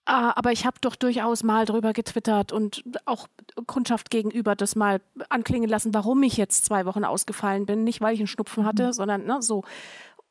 äh, 0.07 0.13
aber 0.13 0.53
ich 0.53 0.67
habe 0.67 0.79
doch 0.81 0.97
durchaus 0.97 1.43
mal 1.43 1.67
drüber 1.67 1.93
getwittert 1.93 2.53
und 2.53 2.83
auch 3.05 3.29
Kundschaft 3.67 4.11
gegenüber 4.11 4.57
das 4.57 4.77
mal 4.77 5.01
anklingen 5.29 5.69
lassen, 5.69 5.95
warum 5.95 6.23
ich 6.23 6.37
jetzt 6.37 6.65
zwei 6.65 6.87
Wochen 6.87 7.05
ausgefallen 7.05 7.67
bin. 7.67 7.85
Nicht, 7.85 8.01
weil 8.01 8.15
ich 8.15 8.21
einen 8.21 8.27
Schnupfen 8.27 8.65
hatte, 8.65 8.89
mhm. 8.89 8.93
sondern 8.93 9.25
ne, 9.27 9.43
so. 9.43 9.63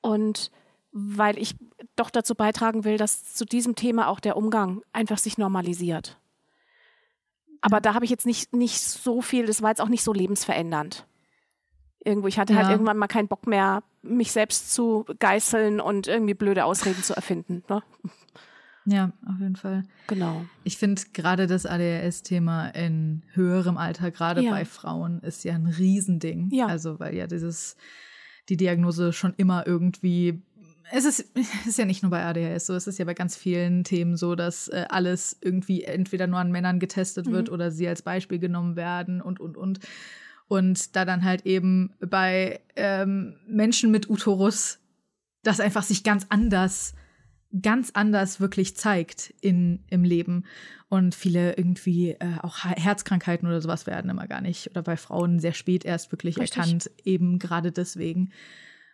Und 0.01 0.51
weil 0.92 1.38
ich 1.38 1.56
doch 1.95 2.10
dazu 2.10 2.36
beitragen 2.36 2.83
will, 2.83 2.98
dass 2.98 3.33
zu 3.33 3.45
diesem 3.45 3.75
Thema 3.75 4.07
auch 4.07 4.19
der 4.19 4.38
Umgang 4.38 4.81
einfach 4.92 5.18
sich 5.18 5.38
normalisiert. 5.38 6.18
Aber 7.62 7.81
da 7.81 7.94
habe 7.94 8.06
ich 8.06 8.12
jetzt 8.12 8.25
nicht, 8.25 8.54
nicht 8.54 8.81
so 8.81 9.21
viel, 9.21 9.45
das 9.45 9.62
war 9.62 9.69
jetzt 9.69 9.81
auch 9.81 9.89
nicht 9.89 10.04
so 10.04 10.13
lebensverändernd. 10.13 11.06
Irgendwo, 12.04 12.27
ich 12.27 12.39
hatte 12.39 12.54
halt 12.54 12.63
ja. 12.63 12.68
halt 12.69 12.75
irgendwann 12.75 12.98
mal 12.98 13.07
keinen 13.07 13.27
Bock 13.27 13.45
mehr, 13.45 13.83
mich 14.01 14.31
selbst 14.31 14.74
zu 14.74 15.06
geißeln 15.19 15.81
und 15.81 16.07
irgendwie 16.07 16.33
blöde 16.33 16.63
Ausreden 16.63 17.04
zu 17.04 17.13
erfinden. 17.13 17.63
Ne? 17.68 17.83
Ja, 18.85 19.11
auf 19.27 19.39
jeden 19.39 19.55
Fall. 19.55 19.83
Genau. 20.07 20.45
Ich 20.63 20.77
finde 20.77 21.01
gerade 21.13 21.47
das 21.47 21.65
ADHS-Thema 21.65 22.69
in 22.69 23.23
höherem 23.33 23.77
Alter, 23.77 24.11
gerade 24.11 24.42
ja. 24.42 24.51
bei 24.51 24.65
Frauen, 24.65 25.19
ist 25.21 25.44
ja 25.44 25.54
ein 25.54 25.68
Riesending. 25.68 26.49
Ja. 26.51 26.68
Also, 26.68 26.99
weil 26.99 27.15
ja 27.15 27.27
dieses, 27.27 27.75
die 28.47 28.57
Diagnose 28.57 29.13
schon 29.13 29.33
immer 29.37 29.68
irgendwie 29.68 30.42
es 30.92 31.06
ist, 31.06 31.25
es 31.35 31.68
ist 31.68 31.77
ja 31.77 31.85
nicht 31.85 32.04
nur 32.04 32.11
bei 32.11 32.25
ADHS 32.25 32.65
so, 32.65 32.73
es 32.73 32.87
ist 32.87 32.99
ja 32.99 33.06
bei 33.06 33.13
ganz 33.13 33.35
vielen 33.35 33.83
Themen 33.83 34.18
so, 34.18 34.35
dass 34.35 34.68
äh, 34.68 34.85
alles 34.89 35.37
irgendwie 35.42 35.83
entweder 35.83 36.27
nur 36.27 36.39
an 36.39 36.51
Männern 36.51 36.80
getestet 36.80 37.27
mhm. 37.27 37.31
wird 37.31 37.49
oder 37.49 37.71
sie 37.71 37.87
als 37.87 38.01
Beispiel 38.01 38.39
genommen 38.39 38.75
werden 38.75 39.21
und, 39.21 39.39
und, 39.39 39.57
und. 39.57 39.80
Und 40.47 40.95
da 40.95 41.06
dann 41.06 41.23
halt 41.23 41.45
eben 41.45 41.94
bei 41.99 42.59
ähm, 42.75 43.35
Menschen 43.47 43.92
mit 43.92 44.09
Uterus 44.09 44.80
das 45.44 45.59
einfach 45.59 45.83
sich 45.83 46.04
ganz 46.04 46.25
anders, 46.30 46.95
ganz 47.61 47.91
anders 47.94 48.39
wirklich 48.39 48.75
zeigt 48.75 49.33
in, 49.41 49.83
im 49.89 50.03
Leben. 50.03 50.45
Und 50.87 51.13
viele 51.13 51.56
irgendwie 51.56 52.11
äh, 52.11 52.37
auch 52.41 52.65
Herzkrankheiten 52.65 53.47
oder 53.47 53.61
sowas 53.61 53.85
werden 53.85 54.09
immer 54.09 54.27
gar 54.27 54.41
nicht 54.41 54.71
oder 54.71 54.81
bei 54.81 54.97
Frauen 54.97 55.39
sehr 55.39 55.53
spät 55.53 55.85
erst 55.85 56.11
wirklich 56.11 56.37
Richtig. 56.39 56.57
erkannt, 56.57 56.91
eben 57.03 57.37
gerade 57.37 57.71
deswegen. 57.71 58.31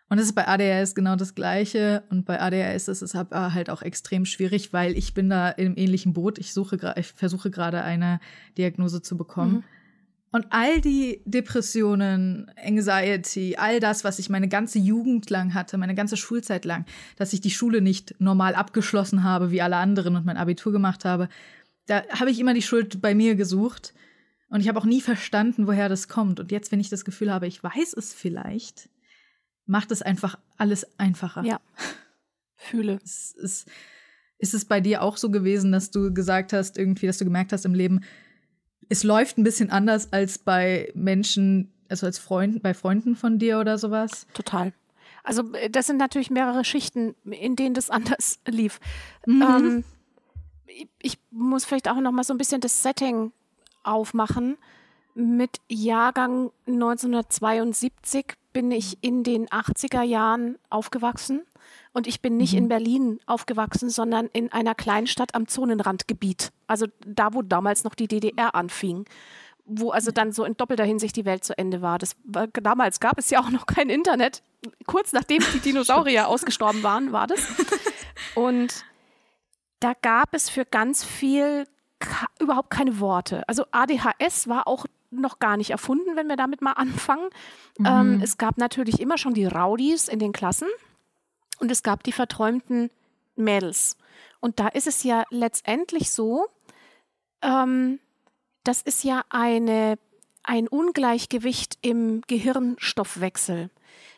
Und 0.08 0.18
das 0.20 0.28
ist 0.28 0.36
bei 0.36 0.48
ADHS 0.48 0.94
genau 0.94 1.16
das 1.16 1.36
Gleiche. 1.36 2.04
Und 2.10 2.26
bei 2.26 2.40
ADHS 2.40 2.90
ist 2.90 3.02
es 3.02 3.16
halt 3.16 3.70
auch 3.70 3.82
extrem 3.82 4.26
schwierig, 4.26 4.72
weil 4.72 4.98
ich 4.98 5.14
bin 5.14 5.30
da 5.30 5.50
im 5.50 5.76
ähnlichen 5.78 6.14
Boot. 6.14 6.38
Ich 6.38 6.54
suche, 6.54 6.94
ich 6.98 7.08
versuche 7.08 7.50
gerade 7.50 7.82
eine 7.82 8.20
Diagnose 8.58 9.02
zu 9.02 9.18
bekommen. 9.18 9.54
Mhm. 9.54 9.64
Und 10.36 10.48
all 10.50 10.82
die 10.82 11.22
Depressionen, 11.24 12.52
Anxiety, 12.62 13.56
all 13.58 13.80
das, 13.80 14.04
was 14.04 14.20
ich 14.20 14.30
meine 14.30 14.50
ganze 14.50 14.80
Jugend 14.80 15.30
lang 15.30 15.54
hatte, 15.54 15.78
meine 15.78 15.96
ganze 15.96 16.18
Schulzeit 16.18 16.66
lang, 16.66 16.86
dass 17.16 17.32
ich 17.32 17.40
die 17.40 17.52
Schule 17.52 17.80
nicht 17.80 18.20
normal 18.20 18.54
abgeschlossen 18.54 19.24
habe 19.24 19.50
wie 19.50 19.62
alle 19.62 19.78
anderen 19.78 20.18
und 20.18 20.26
mein 20.26 20.36
Abitur 20.36 20.74
gemacht 20.74 21.06
habe, 21.06 21.30
da 21.86 22.04
habe 22.10 22.32
ich 22.32 22.40
immer 22.42 22.54
die 22.54 22.62
Schuld 22.62 23.02
bei 23.02 23.16
mir 23.16 23.36
gesucht. 23.36 23.94
Und 24.50 24.60
ich 24.60 24.68
habe 24.68 24.78
auch 24.78 24.84
nie 24.84 25.00
verstanden, 25.00 25.68
woher 25.68 25.88
das 25.88 26.10
kommt. 26.10 26.42
Und 26.42 26.52
jetzt, 26.52 26.70
wenn 26.70 26.82
ich 26.82 26.90
das 26.90 27.06
Gefühl 27.06 27.32
habe, 27.32 27.48
ich 27.48 27.64
weiß 27.64 27.94
es 27.94 28.14
vielleicht, 28.14 28.90
macht 29.66 29.90
es 29.92 30.02
einfach 30.02 30.38
alles 30.58 31.00
einfacher. 31.00 31.46
Ja. 31.46 31.62
Fühle. 32.58 32.96
Ist, 33.06 33.38
ist, 33.38 33.70
ist 34.38 34.54
es 34.54 34.66
bei 34.66 34.82
dir 34.82 35.02
auch 35.02 35.16
so 35.16 35.32
gewesen, 35.32 35.72
dass 35.72 35.92
du 35.92 36.14
gesagt 36.14 36.52
hast, 36.52 36.78
irgendwie, 36.78 37.08
dass 37.08 37.20
du 37.20 37.24
gemerkt 37.24 37.54
hast 37.54 37.64
im 37.64 37.74
Leben, 37.74 38.02
es 38.90 39.04
läuft 39.04 39.38
ein 39.38 39.44
bisschen 39.44 39.70
anders 39.70 40.12
als 40.14 40.38
bei 40.38 40.92
Menschen, 40.94 41.72
also 41.90 42.06
als 42.06 42.20
Freunden, 42.20 42.62
bei 42.62 42.74
Freunden 42.74 43.16
von 43.16 43.40
dir 43.40 43.60
oder 43.60 43.78
sowas. 43.78 44.28
Total. 44.34 44.74
Also 45.24 45.54
äh, 45.54 45.70
das 45.70 45.88
sind 45.88 45.98
natürlich 45.98 46.30
mehrere 46.30 46.64
Schichten, 46.64 47.16
in 47.26 47.56
denen 47.56 47.74
das 47.74 47.90
anders 47.90 48.40
lief. 48.48 48.80
Mhm. 49.26 49.42
Ähm, 49.42 49.84
ich 51.02 51.18
muss 51.32 51.66
vielleicht 51.66 51.90
auch 51.90 52.00
noch 52.00 52.12
mal 52.12 52.24
so 52.24 52.34
ein 52.34 52.38
bisschen 52.38 52.62
das 52.62 52.84
Setting 52.84 53.32
aufmachen. 53.84 54.58
Mit 55.14 55.62
Jahrgang 55.70 56.52
1972 56.68 58.34
bin 58.52 58.72
ich 58.72 58.98
in 59.02 59.24
den 59.24 59.48
80er 59.48 60.02
Jahren 60.02 60.58
aufgewachsen 60.70 61.44
und 61.94 62.08
ich 62.08 62.22
bin 62.22 62.38
nicht 62.38 62.54
mhm. 62.54 62.60
in 62.60 62.68
Berlin 62.68 63.20
aufgewachsen, 63.26 63.90
sondern 63.90 64.28
in 64.28 64.52
einer 64.52 64.76
Kleinstadt 64.76 65.36
am 65.36 65.48
Zonenrandgebiet. 65.48 66.52
Also 66.68 66.88
da, 67.06 67.34
wo 67.34 67.42
damals 67.42 67.84
noch 67.84 67.96
die 67.96 68.08
DDR 68.08 68.56
anfing 68.56 69.06
wo 69.66 69.90
also 69.90 70.12
dann 70.12 70.32
so 70.32 70.46
in 70.46 70.56
doppelter 70.56 70.84
Hinsicht 70.84 71.16
die 71.16 71.26
Welt 71.26 71.44
zu 71.44 71.58
Ende 71.58 71.82
war. 71.82 71.98
Das 71.98 72.16
war, 72.24 72.48
damals 72.48 73.00
gab 73.00 73.18
es 73.18 73.30
ja 73.30 73.40
auch 73.40 73.50
noch 73.50 73.66
kein 73.66 73.90
Internet. 73.90 74.44
Kurz 74.86 75.12
nachdem 75.12 75.44
die 75.54 75.60
Dinosaurier 75.60 76.28
ausgestorben 76.28 76.84
waren, 76.84 77.12
war 77.12 77.28
das. 77.28 77.40
Und 78.36 78.86
da 79.80 79.94
gab 80.02 80.34
es 80.34 80.50
für 80.50 80.66
ganz 80.66 81.04
viel 81.04 81.66
überhaupt 82.40 82.70
keine 82.70 83.00
Worte. 83.00 83.48
Also 83.48 83.66
ADHS 83.72 84.48
war 84.48 84.68
auch 84.68 84.86
noch 85.10 85.40
gar 85.40 85.58
nicht 85.58 85.72
erfunden, 85.72 86.16
wenn 86.16 86.28
wir 86.28 86.36
damit 86.36 86.62
mal 86.62 86.74
anfangen. 86.74 87.30
Mhm. 87.78 87.86
Ähm, 87.86 88.22
es 88.24 88.38
gab 88.38 88.58
natürlich 88.58 89.00
immer 89.00 89.18
schon 89.18 89.34
die 89.34 89.46
Rowdies 89.46 90.08
in 90.08 90.20
den 90.20 90.32
Klassen 90.32 90.68
und 91.60 91.72
es 91.72 91.84
gab 91.84 92.04
die 92.04 92.12
verträumten 92.12 92.90
Mädels. 93.36 93.98
Und 94.40 94.60
da 94.60 94.68
ist 94.68 94.88
es 94.88 95.04
ja 95.04 95.24
letztendlich 95.30 96.12
so, 96.12 96.48
ähm, 97.42 98.00
das 98.64 98.82
ist 98.82 99.04
ja 99.04 99.24
eine, 99.30 99.98
ein 100.44 100.68
Ungleichgewicht 100.68 101.78
im 101.82 102.22
Gehirnstoffwechsel. 102.28 103.70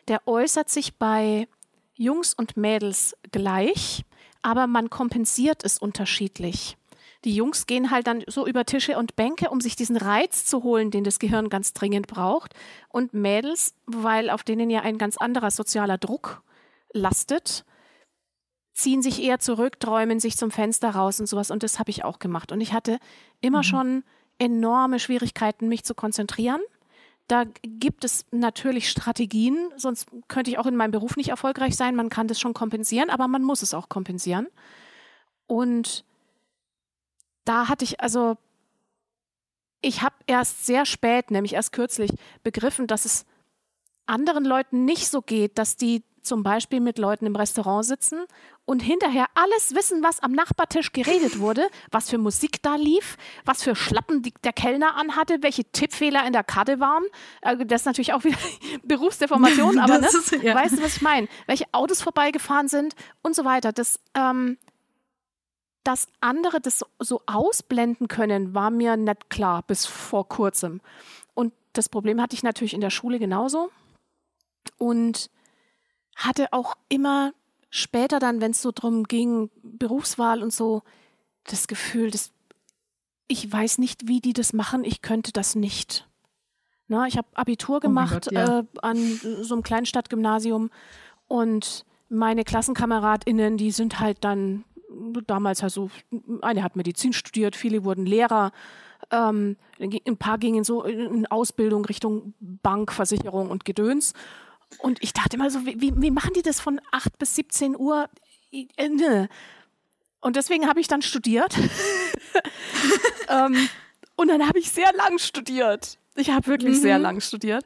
Der 0.08 0.26
äußert 0.26 0.70
sich 0.70 0.96
bei 0.96 1.48
Jungs 1.94 2.34
und 2.34 2.56
Mädels 2.56 3.16
gleich, 3.32 4.04
aber 4.42 4.66
man 4.66 4.90
kompensiert 4.90 5.64
es 5.64 5.78
unterschiedlich. 5.78 6.76
Die 7.24 7.34
Jungs 7.34 7.66
gehen 7.66 7.90
halt 7.90 8.06
dann 8.06 8.22
so 8.28 8.46
über 8.46 8.64
Tische 8.64 8.96
und 8.96 9.16
Bänke, 9.16 9.50
um 9.50 9.60
sich 9.60 9.74
diesen 9.74 9.96
Reiz 9.96 10.44
zu 10.44 10.62
holen, 10.62 10.90
den 10.92 11.02
das 11.02 11.18
Gehirn 11.18 11.48
ganz 11.48 11.72
dringend 11.72 12.06
braucht. 12.06 12.54
Und 12.88 13.12
Mädels, 13.12 13.74
weil 13.86 14.30
auf 14.30 14.44
denen 14.44 14.70
ja 14.70 14.82
ein 14.82 14.98
ganz 14.98 15.16
anderer 15.16 15.50
sozialer 15.50 15.98
Druck 15.98 16.42
lastet, 16.92 17.64
ziehen 18.72 19.02
sich 19.02 19.22
eher 19.22 19.40
zurück, 19.40 19.80
träumen 19.80 20.20
sich 20.20 20.36
zum 20.36 20.50
Fenster 20.50 20.90
raus 20.90 21.20
und 21.20 21.26
sowas. 21.26 21.50
Und 21.50 21.62
das 21.62 21.78
habe 21.78 21.90
ich 21.90 22.04
auch 22.04 22.18
gemacht. 22.18 22.52
Und 22.52 22.60
ich 22.60 22.72
hatte 22.72 22.98
immer 23.40 23.58
mhm. 23.58 23.64
schon 23.64 24.04
enorme 24.38 25.00
Schwierigkeiten, 25.00 25.68
mich 25.68 25.84
zu 25.84 25.94
konzentrieren. 25.94 26.60
Da 27.26 27.44
gibt 27.62 28.04
es 28.04 28.24
natürlich 28.30 28.88
Strategien, 28.88 29.70
sonst 29.76 30.06
könnte 30.28 30.50
ich 30.50 30.58
auch 30.58 30.66
in 30.66 30.76
meinem 30.76 30.92
Beruf 30.92 31.16
nicht 31.16 31.28
erfolgreich 31.28 31.76
sein. 31.76 31.94
Man 31.94 32.08
kann 32.08 32.28
das 32.28 32.40
schon 32.40 32.54
kompensieren, 32.54 33.10
aber 33.10 33.28
man 33.28 33.42
muss 33.42 33.62
es 33.62 33.74
auch 33.74 33.88
kompensieren. 33.88 34.46
Und 35.46 36.04
da 37.44 37.68
hatte 37.68 37.84
ich 37.84 38.00
also, 38.00 38.36
ich 39.80 40.02
habe 40.02 40.14
erst 40.26 40.64
sehr 40.64 40.86
spät, 40.86 41.30
nämlich 41.30 41.54
erst 41.54 41.72
kürzlich, 41.72 42.12
begriffen, 42.42 42.86
dass 42.86 43.04
es 43.04 43.26
anderen 44.06 44.44
Leuten 44.44 44.84
nicht 44.84 45.08
so 45.08 45.20
geht, 45.20 45.58
dass 45.58 45.76
die 45.76 46.02
zum 46.28 46.42
Beispiel 46.42 46.80
mit 46.80 46.98
Leuten 46.98 47.26
im 47.26 47.34
Restaurant 47.34 47.84
sitzen 47.84 48.24
und 48.64 48.80
hinterher 48.80 49.26
alles 49.34 49.74
wissen, 49.74 50.02
was 50.02 50.20
am 50.20 50.32
Nachbartisch 50.32 50.92
geredet 50.92 51.40
wurde, 51.40 51.68
was 51.90 52.10
für 52.10 52.18
Musik 52.18 52.62
da 52.62 52.76
lief, 52.76 53.16
was 53.46 53.62
für 53.62 53.74
Schlappen 53.74 54.22
die, 54.22 54.34
der 54.44 54.52
Kellner 54.52 54.94
anhatte, 54.96 55.38
welche 55.40 55.64
Tippfehler 55.64 56.26
in 56.26 56.34
der 56.34 56.44
Karte 56.44 56.78
waren. 56.78 57.02
Äh, 57.40 57.64
das 57.64 57.80
ist 57.80 57.86
natürlich 57.86 58.12
auch 58.12 58.24
wieder 58.24 58.36
Berufsdeformation, 58.84 59.78
aber 59.80 59.98
ne? 59.98 60.06
ist, 60.06 60.32
ja. 60.32 60.54
weißt 60.54 60.78
du, 60.78 60.82
was 60.82 60.96
ich 60.96 61.02
meine? 61.02 61.28
Welche 61.46 61.64
Autos 61.72 62.02
vorbeigefahren 62.02 62.68
sind 62.68 62.94
und 63.22 63.34
so 63.34 63.44
weiter. 63.44 63.72
Das, 63.72 63.98
ähm, 64.14 64.58
dass 65.82 66.08
andere 66.20 66.60
das 66.60 66.84
so 66.98 67.22
ausblenden 67.24 68.08
können, 68.08 68.54
war 68.54 68.70
mir 68.70 68.98
nicht 68.98 69.30
klar 69.30 69.62
bis 69.62 69.86
vor 69.86 70.28
kurzem. 70.28 70.82
Und 71.32 71.54
das 71.72 71.88
Problem 71.88 72.20
hatte 72.20 72.36
ich 72.36 72.42
natürlich 72.42 72.74
in 72.74 72.82
der 72.82 72.90
Schule 72.90 73.18
genauso. 73.18 73.70
Und 74.76 75.30
hatte 76.18 76.52
auch 76.52 76.76
immer 76.88 77.32
später 77.70 78.18
dann, 78.18 78.40
wenn 78.40 78.50
es 78.50 78.62
so 78.62 78.72
drum 78.74 79.04
ging, 79.04 79.50
Berufswahl 79.62 80.42
und 80.42 80.52
so, 80.52 80.82
das 81.44 81.68
Gefühl, 81.68 82.10
dass 82.10 82.32
ich 83.28 83.50
weiß 83.50 83.78
nicht, 83.78 84.08
wie 84.08 84.20
die 84.20 84.32
das 84.32 84.52
machen, 84.52 84.84
ich 84.84 85.02
könnte 85.02 85.32
das 85.32 85.54
nicht. 85.54 86.08
Na, 86.88 87.06
ich 87.06 87.18
habe 87.18 87.28
Abitur 87.34 87.76
oh 87.76 87.80
gemacht 87.80 88.28
oh 88.30 88.30
Gott, 88.30 88.32
ja. 88.32 88.58
äh, 88.60 88.64
an 88.80 88.96
so 89.42 89.54
einem 89.54 89.62
Kleinstadtgymnasium 89.62 90.70
und 91.26 91.84
meine 92.08 92.44
KlassenkameradInnen, 92.44 93.58
die 93.58 93.70
sind 93.70 94.00
halt 94.00 94.24
dann 94.24 94.64
damals 95.26 95.62
also, 95.62 95.90
eine 96.40 96.62
hat 96.62 96.76
Medizin 96.76 97.12
studiert, 97.12 97.54
viele 97.54 97.84
wurden 97.84 98.06
Lehrer, 98.06 98.52
ähm, 99.10 99.56
ein 99.78 100.16
paar 100.16 100.38
gingen 100.38 100.64
so 100.64 100.82
in 100.84 101.26
Ausbildung 101.26 101.84
Richtung 101.84 102.34
Bank, 102.40 102.92
Versicherung 102.92 103.50
und 103.50 103.64
Gedöns. 103.64 104.14
Und 104.78 105.02
ich 105.02 105.12
dachte 105.12 105.36
immer 105.36 105.50
so, 105.50 105.64
wie, 105.64 105.92
wie 105.96 106.10
machen 106.10 106.32
die 106.34 106.42
das 106.42 106.60
von 106.60 106.80
8 106.92 107.18
bis 107.18 107.34
17 107.34 107.76
Uhr? 107.76 108.08
Äh, 108.52 108.88
ne. 108.88 109.28
Und 110.20 110.36
deswegen 110.36 110.68
habe 110.68 110.80
ich 110.80 110.88
dann 110.88 111.02
studiert. 111.02 111.56
ähm, 113.28 113.68
und 114.16 114.28
dann 114.28 114.46
habe 114.46 114.58
ich 114.58 114.70
sehr 114.70 114.92
lang 114.94 115.18
studiert. 115.18 115.98
Ich 116.16 116.30
habe 116.30 116.46
wirklich 116.46 116.76
mhm. 116.76 116.82
sehr 116.82 116.98
lang 116.98 117.20
studiert. 117.20 117.64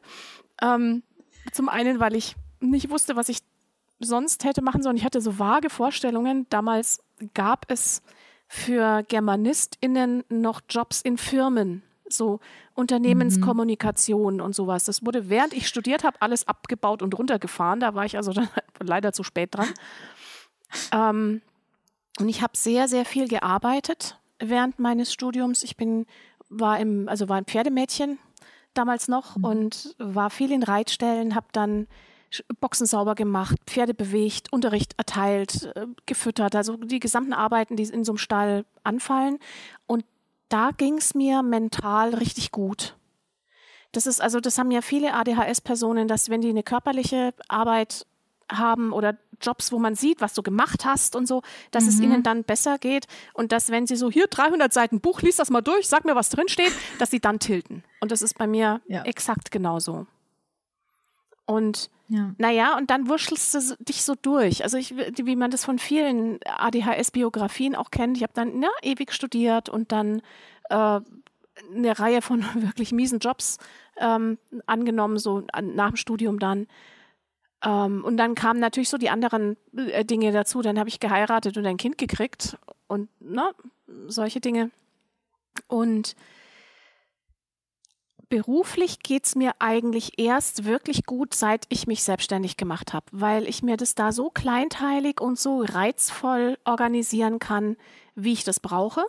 Ähm, 0.61 1.03
zum 1.51 1.67
einen, 1.67 1.99
weil 1.99 2.15
ich 2.15 2.35
nicht 2.59 2.89
wusste, 2.89 3.15
was 3.15 3.29
ich 3.29 3.39
sonst 3.99 4.43
hätte 4.43 4.61
machen 4.61 4.81
sollen. 4.83 4.97
Ich 4.97 5.05
hatte 5.05 5.21
so 5.21 5.39
vage 5.39 5.69
Vorstellungen. 5.69 6.47
Damals 6.49 7.03
gab 7.33 7.65
es 7.69 8.01
für 8.47 9.03
GermanistInnen 9.03 10.23
noch 10.29 10.61
Jobs 10.69 11.01
in 11.01 11.17
Firmen 11.17 11.83
so 12.15 12.39
Unternehmenskommunikation 12.73 14.35
mhm. 14.35 14.41
und 14.41 14.55
sowas. 14.55 14.85
Das 14.85 15.05
wurde, 15.05 15.29
während 15.29 15.53
ich 15.53 15.67
studiert 15.67 16.03
habe, 16.03 16.21
alles 16.21 16.47
abgebaut 16.47 17.01
und 17.01 17.17
runtergefahren. 17.17 17.79
Da 17.79 17.95
war 17.95 18.05
ich 18.05 18.17
also 18.17 18.31
dann 18.33 18.47
leider 18.79 19.13
zu 19.13 19.23
spät 19.23 19.55
dran. 19.55 19.69
Ähm, 20.91 21.41
und 22.19 22.29
ich 22.29 22.41
habe 22.41 22.55
sehr, 22.55 22.87
sehr 22.87 23.05
viel 23.05 23.27
gearbeitet 23.27 24.19
während 24.39 24.79
meines 24.79 25.11
Studiums. 25.11 25.63
Ich 25.63 25.77
bin, 25.77 26.05
war 26.49 26.79
im, 26.79 27.07
also 27.09 27.29
war 27.29 27.37
ein 27.37 27.45
Pferdemädchen 27.45 28.19
damals 28.73 29.07
noch 29.07 29.37
mhm. 29.37 29.43
und 29.43 29.95
war 29.97 30.29
viel 30.29 30.51
in 30.51 30.63
Reitstellen, 30.63 31.35
habe 31.35 31.47
dann 31.51 31.87
Boxen 32.59 32.87
sauber 32.87 33.13
gemacht, 33.15 33.57
Pferde 33.67 33.93
bewegt, 33.93 34.51
Unterricht 34.51 34.93
erteilt, 34.97 35.71
äh, 35.75 35.85
gefüttert, 36.05 36.55
also 36.55 36.77
die 36.77 36.99
gesamten 36.99 37.33
Arbeiten, 37.33 37.75
die 37.75 37.83
in 37.83 38.03
so 38.03 38.13
einem 38.13 38.17
Stall 38.17 38.65
anfallen. 38.83 39.37
Und 39.85 40.03
da 40.53 40.69
ging 40.69 40.97
es 40.97 41.15
mir 41.15 41.41
mental 41.41 42.13
richtig 42.13 42.51
gut. 42.51 42.95
Das 43.91 44.05
ist 44.05 44.21
also, 44.21 44.39
das 44.39 44.59
haben 44.59 44.69
ja 44.69 44.81
viele 44.81 45.13
ADHS-Personen, 45.15 46.07
dass 46.07 46.29
wenn 46.29 46.41
die 46.41 46.49
eine 46.49 46.61
körperliche 46.61 47.33
Arbeit 47.47 48.05
haben 48.51 48.93
oder 48.93 49.17
Jobs, 49.41 49.71
wo 49.71 49.79
man 49.79 49.95
sieht, 49.95 50.21
was 50.21 50.35
du 50.35 50.43
gemacht 50.43 50.85
hast 50.85 51.15
und 51.15 51.27
so, 51.27 51.41
dass 51.71 51.85
mhm. 51.85 51.89
es 51.89 51.99
ihnen 51.99 52.23
dann 52.23 52.43
besser 52.43 52.77
geht 52.77 53.07
und 53.33 53.51
dass, 53.51 53.71
wenn 53.71 53.87
sie 53.87 53.95
so 53.95 54.11
hier 54.11 54.27
300 54.27 54.71
Seiten 54.71 54.99
Buch, 54.99 55.21
liest 55.21 55.39
das 55.39 55.49
mal 55.49 55.61
durch, 55.61 55.87
sag 55.87 56.05
mir, 56.05 56.15
was 56.15 56.29
drin 56.29 56.47
steht, 56.47 56.71
dass 56.99 57.09
sie 57.09 57.19
dann 57.19 57.39
tilten. 57.39 57.83
Und 57.99 58.11
das 58.11 58.21
ist 58.21 58.37
bei 58.37 58.45
mir 58.45 58.81
ja. 58.87 59.03
exakt 59.03 59.49
genauso. 59.49 60.05
Und 61.45 61.89
ja. 62.07 62.33
naja, 62.37 62.77
und 62.77 62.89
dann 62.89 63.09
wurschtelst 63.09 63.53
du 63.53 63.75
dich 63.83 64.03
so 64.03 64.15
durch. 64.21 64.63
Also 64.63 64.77
ich, 64.77 64.95
wie 64.95 65.35
man 65.35 65.51
das 65.51 65.65
von 65.65 65.77
vielen 65.79 66.39
ADHS-Biografien 66.45 67.75
auch 67.75 67.91
kennt. 67.91 68.17
Ich 68.17 68.23
habe 68.23 68.33
dann 68.33 68.59
na, 68.59 68.69
ewig 68.81 69.11
studiert 69.11 69.67
und 69.67 69.91
dann 69.91 70.21
äh, 70.69 71.01
eine 71.75 71.99
Reihe 71.99 72.21
von 72.21 72.43
wirklich 72.55 72.91
miesen 72.91 73.19
Jobs 73.19 73.57
ähm, 73.97 74.37
angenommen, 74.65 75.17
so 75.17 75.43
an, 75.51 75.75
nach 75.75 75.89
dem 75.89 75.97
Studium 75.97 76.39
dann. 76.39 76.67
Ähm, 77.63 78.03
und 78.03 78.17
dann 78.17 78.35
kamen 78.35 78.59
natürlich 78.59 78.89
so 78.89 78.97
die 78.97 79.09
anderen 79.09 79.57
äh, 79.75 80.05
Dinge 80.05 80.31
dazu. 80.31 80.61
Dann 80.61 80.79
habe 80.79 80.89
ich 80.89 80.99
geheiratet 80.99 81.57
und 81.57 81.65
ein 81.65 81.77
Kind 81.77 81.97
gekriegt 81.97 82.57
und 82.87 83.09
na, 83.19 83.51
solche 84.07 84.39
Dinge. 84.39 84.71
Und 85.67 86.15
beruflich 88.33 89.01
geht 89.03 89.27
es 89.27 89.35
mir 89.35 89.53
eigentlich 89.59 90.17
erst 90.17 90.65
wirklich 90.65 91.05
gut, 91.05 91.35
seit 91.35 91.67
ich 91.69 91.85
mich 91.85 92.01
selbstständig 92.01 92.57
gemacht 92.57 92.91
habe, 92.91 93.05
weil 93.11 93.47
ich 93.47 93.61
mir 93.61 93.77
das 93.77 93.93
da 93.93 94.11
so 94.11 94.31
kleinteilig 94.31 95.21
und 95.21 95.37
so 95.37 95.61
reizvoll 95.61 96.57
organisieren 96.65 97.37
kann, 97.37 97.77
wie 98.15 98.33
ich 98.33 98.43
das 98.43 98.59
brauche. 98.59 99.05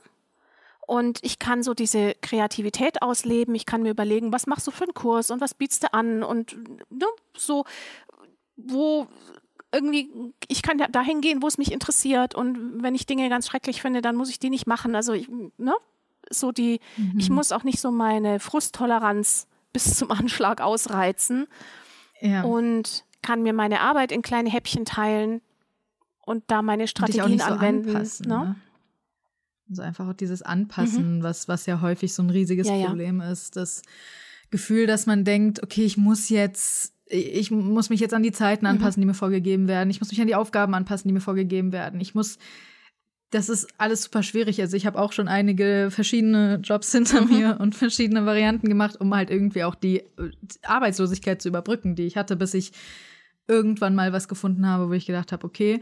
Und 0.87 1.21
ich 1.23 1.38
kann 1.38 1.62
so 1.62 1.73
diese 1.73 2.12
Kreativität 2.21 3.00
ausleben. 3.00 3.54
Ich 3.54 3.64
kann 3.64 3.83
mir 3.83 3.93
überlegen, 3.93 4.31
was 4.31 4.47
machst 4.47 4.66
du 4.66 4.71
für 4.71 4.85
einen 4.85 4.93
Kurs 4.93 5.31
und 5.31 5.40
was 5.40 5.54
bietest 5.54 5.85
du 5.85 5.95
an 5.95 6.23
und 6.23 6.59
ne, 6.90 7.07
so, 7.35 7.64
wo 8.57 9.07
irgendwie, 9.73 10.35
ich 10.49 10.61
kann 10.61 10.76
dahin 10.93 11.23
gehen, 11.23 11.40
wo 11.40 11.47
es 11.47 11.57
mich 11.57 11.73
interessiert. 11.73 12.35
Und 12.35 12.83
wenn 12.83 12.95
ich 12.95 13.07
Dinge 13.07 13.31
ganz 13.31 13.49
schrecklich 13.49 13.81
finde, 13.81 14.02
dann 14.02 14.16
muss 14.16 14.28
ich 14.28 14.38
die 14.38 14.50
nicht 14.50 14.66
machen. 14.66 14.95
Also, 14.95 15.14
ich, 15.14 15.31
ne? 15.57 15.75
So 16.31 16.52
die, 16.52 16.81
mhm. 16.97 17.19
ich 17.19 17.31
muss 17.31 17.52
auch 17.52 17.64
nicht 17.64 17.81
so 17.81 17.90
meine 17.90 18.40
Frusttoleranz 18.40 19.47
bis 19.73 19.97
zum 19.97 20.11
Anschlag 20.11 20.61
ausreizen. 20.61 21.47
Ja. 22.21 22.43
Und 22.43 23.04
kann 23.23 23.43
mir 23.43 23.52
meine 23.52 23.81
Arbeit 23.81 24.12
in 24.12 24.23
kleine 24.23 24.50
Häppchen 24.50 24.85
teilen 24.85 25.40
und 26.26 26.45
da 26.49 26.62
meine 26.62 26.87
Strategien 26.87 27.38
so 27.38 27.45
anwenden. 27.45 27.90
Anpassen, 27.90 28.28
ne? 28.28 28.38
ne? 28.38 28.57
Also 29.71 29.83
einfach 29.83 30.07
auch 30.09 30.14
dieses 30.14 30.43
Anpassen, 30.43 31.19
mhm. 31.19 31.23
was, 31.23 31.49
was 31.49 31.66
ja 31.66 31.81
häufig 31.81 32.12
so 32.12 32.23
ein 32.23 32.31
riesiges 32.31 32.69
ja, 32.69 32.87
Problem 32.87 33.21
ja. 33.21 33.31
ist. 33.31 33.57
Das 33.57 33.83
Gefühl, 34.50 34.87
dass 34.87 35.07
man 35.07 35.25
denkt, 35.25 35.62
okay, 35.62 35.85
ich 35.85 35.97
muss 35.97 36.28
jetzt, 36.28 36.93
ich 37.07 37.50
muss 37.50 37.88
mich 37.88 38.00
jetzt 38.00 38.14
an 38.14 38.23
die 38.23 38.33
Zeiten 38.33 38.66
mhm. 38.66 38.73
anpassen, 38.73 39.00
mhm. 39.00 39.02
die 39.02 39.07
mir 39.09 39.14
vorgegeben 39.14 39.66
werden. 39.66 39.90
Ich 39.90 40.00
muss 40.00 40.11
mich 40.11 40.21
an 40.21 40.26
die 40.26 40.35
Aufgaben 40.35 40.75
anpassen, 40.75 41.09
die 41.09 41.14
mir 41.14 41.21
vorgegeben 41.21 41.73
werden. 41.73 42.00
Ich 42.00 42.14
muss 42.14 42.38
das 43.35 43.49
ist 43.49 43.67
alles 43.79 44.05
super 44.05 44.23
schwierig. 44.23 44.61
Also 44.61 44.76
ich 44.76 44.87
habe 44.87 44.99
auch 44.99 45.12
schon 45.12 45.26
einige 45.26 45.88
verschiedene 45.91 46.61
Jobs 46.62 46.93
hinter 46.93 47.23
mhm. 47.23 47.29
mir 47.33 47.57
und 47.61 47.75
verschiedene 47.75 48.26
Varianten 48.26 48.69
gemacht, 48.69 49.00
um 49.00 49.12
halt 49.12 49.29
irgendwie 49.29 49.64
auch 49.64 49.75
die 49.75 50.05
Arbeitslosigkeit 50.62 51.43
zu 51.43 51.49
überbrücken, 51.49 51.97
die 51.97 52.05
ich 52.05 52.17
hatte, 52.17 52.37
bis 52.37 52.55
ich 52.55 52.71
irgendwann 53.49 53.97
mal 53.97 54.12
was 54.12 54.29
gefunden 54.29 54.69
habe, 54.69 54.88
wo 54.88 54.93
ich 54.93 55.07
gedacht 55.07 55.33
habe, 55.33 55.45
okay, 55.45 55.81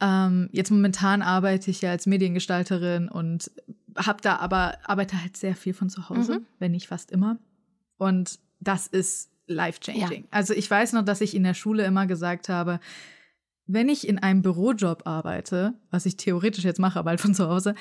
ähm, 0.00 0.48
jetzt 0.50 0.70
momentan 0.70 1.20
arbeite 1.20 1.70
ich 1.70 1.82
ja 1.82 1.90
als 1.90 2.06
Mediengestalterin 2.06 3.08
und 3.10 3.50
habe 3.94 4.22
da 4.22 4.36
aber 4.36 4.78
arbeite 4.84 5.20
halt 5.20 5.36
sehr 5.36 5.56
viel 5.56 5.74
von 5.74 5.90
zu 5.90 6.08
Hause, 6.08 6.40
mhm. 6.40 6.46
wenn 6.58 6.72
nicht 6.72 6.88
fast 6.88 7.10
immer. 7.10 7.38
Und 7.98 8.38
das 8.60 8.86
ist 8.86 9.30
life 9.46 9.80
changing. 9.80 10.22
Ja. 10.22 10.28
Also 10.30 10.54
ich 10.54 10.70
weiß 10.70 10.94
noch, 10.94 11.04
dass 11.04 11.20
ich 11.20 11.36
in 11.36 11.44
der 11.44 11.54
Schule 11.54 11.84
immer 11.84 12.06
gesagt 12.06 12.48
habe, 12.48 12.80
wenn 13.68 13.88
ich 13.88 14.08
in 14.08 14.18
einem 14.18 14.42
Bürojob 14.42 15.06
arbeite, 15.06 15.74
was 15.90 16.06
ich 16.06 16.16
theoretisch 16.16 16.64
jetzt 16.64 16.80
mache, 16.80 16.98
aber 16.98 17.10
halt 17.10 17.20
von 17.20 17.34
zu 17.34 17.48
Hause, 17.48 17.74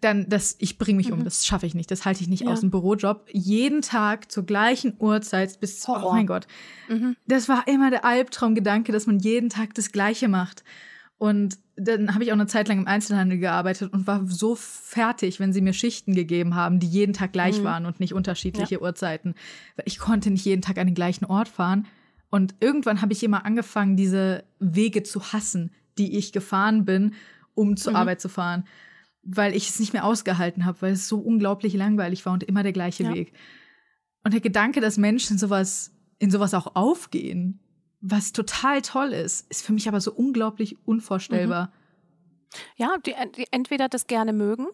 dann 0.00 0.28
das, 0.28 0.56
ich 0.58 0.78
bringe 0.78 0.98
mich 0.98 1.08
mhm. 1.08 1.14
um, 1.14 1.24
das 1.24 1.46
schaffe 1.46 1.66
ich 1.66 1.74
nicht, 1.74 1.90
das 1.90 2.04
halte 2.04 2.22
ich 2.22 2.28
nicht 2.28 2.44
ja. 2.44 2.50
aus 2.50 2.60
dem 2.60 2.70
Bürojob. 2.70 3.28
Jeden 3.32 3.82
Tag 3.82 4.30
zur 4.30 4.44
gleichen 4.44 4.94
Uhrzeit 4.98 5.58
bis, 5.60 5.86
Horror. 5.88 6.10
oh 6.10 6.12
mein 6.12 6.26
Gott. 6.26 6.46
Mhm. 6.88 7.16
Das 7.26 7.48
war 7.48 7.66
immer 7.66 7.90
der 7.90 8.04
Albtraumgedanke, 8.04 8.92
dass 8.92 9.06
man 9.06 9.18
jeden 9.18 9.50
Tag 9.50 9.74
das 9.74 9.90
Gleiche 9.92 10.28
macht. 10.28 10.62
Und 11.16 11.58
dann 11.74 12.14
habe 12.14 12.22
ich 12.22 12.30
auch 12.30 12.36
eine 12.36 12.46
Zeit 12.46 12.68
lang 12.68 12.78
im 12.78 12.86
Einzelhandel 12.86 13.38
gearbeitet 13.38 13.92
und 13.92 14.06
war 14.06 14.24
so 14.26 14.54
fertig, 14.54 15.40
wenn 15.40 15.52
sie 15.52 15.60
mir 15.60 15.72
Schichten 15.72 16.14
gegeben 16.14 16.54
haben, 16.54 16.78
die 16.78 16.86
jeden 16.86 17.12
Tag 17.12 17.32
gleich 17.32 17.60
mhm. 17.60 17.64
waren 17.64 17.86
und 17.86 17.98
nicht 17.98 18.14
unterschiedliche 18.14 18.76
ja. 18.76 18.80
Uhrzeiten. 18.80 19.34
Ich 19.84 19.98
konnte 19.98 20.30
nicht 20.30 20.44
jeden 20.44 20.62
Tag 20.62 20.78
an 20.78 20.86
den 20.86 20.94
gleichen 20.94 21.24
Ort 21.24 21.48
fahren. 21.48 21.86
Und 22.30 22.54
irgendwann 22.60 23.00
habe 23.00 23.12
ich 23.12 23.22
immer 23.22 23.44
angefangen, 23.44 23.96
diese 23.96 24.44
Wege 24.58 25.02
zu 25.02 25.32
hassen, 25.32 25.72
die 25.96 26.16
ich 26.16 26.32
gefahren 26.32 26.84
bin, 26.84 27.14
um 27.54 27.76
zur 27.76 27.92
mhm. 27.92 27.96
Arbeit 27.96 28.20
zu 28.20 28.28
fahren, 28.28 28.64
weil 29.22 29.54
ich 29.54 29.68
es 29.68 29.80
nicht 29.80 29.92
mehr 29.92 30.04
ausgehalten 30.04 30.64
habe, 30.64 30.80
weil 30.82 30.92
es 30.92 31.08
so 31.08 31.18
unglaublich 31.18 31.74
langweilig 31.74 32.24
war 32.26 32.32
und 32.32 32.44
immer 32.44 32.62
der 32.62 32.72
gleiche 32.72 33.04
ja. 33.04 33.14
Weg. 33.14 33.32
Und 34.24 34.34
der 34.34 34.40
Gedanke, 34.40 34.80
dass 34.80 34.98
Menschen 34.98 35.38
sowas 35.38 35.92
in 36.18 36.30
sowas 36.30 36.54
auch 36.54 36.74
aufgehen, 36.74 37.60
was 38.00 38.32
total 38.32 38.82
toll 38.82 39.12
ist, 39.12 39.50
ist 39.50 39.64
für 39.64 39.72
mich 39.72 39.88
aber 39.88 40.00
so 40.00 40.12
unglaublich 40.12 40.76
unvorstellbar. 40.84 41.66
Mhm. 41.66 41.70
Ja, 42.76 42.96
die, 43.04 43.14
die, 43.36 43.46
entweder 43.50 43.88
das 43.88 44.06
gerne 44.06 44.32
mögen, 44.32 44.66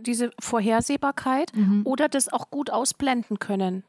diese 0.00 0.30
Vorhersehbarkeit, 0.38 1.54
mhm. 1.54 1.82
oder 1.84 2.08
das 2.08 2.32
auch 2.32 2.50
gut 2.50 2.70
ausblenden 2.70 3.38
können. 3.38 3.84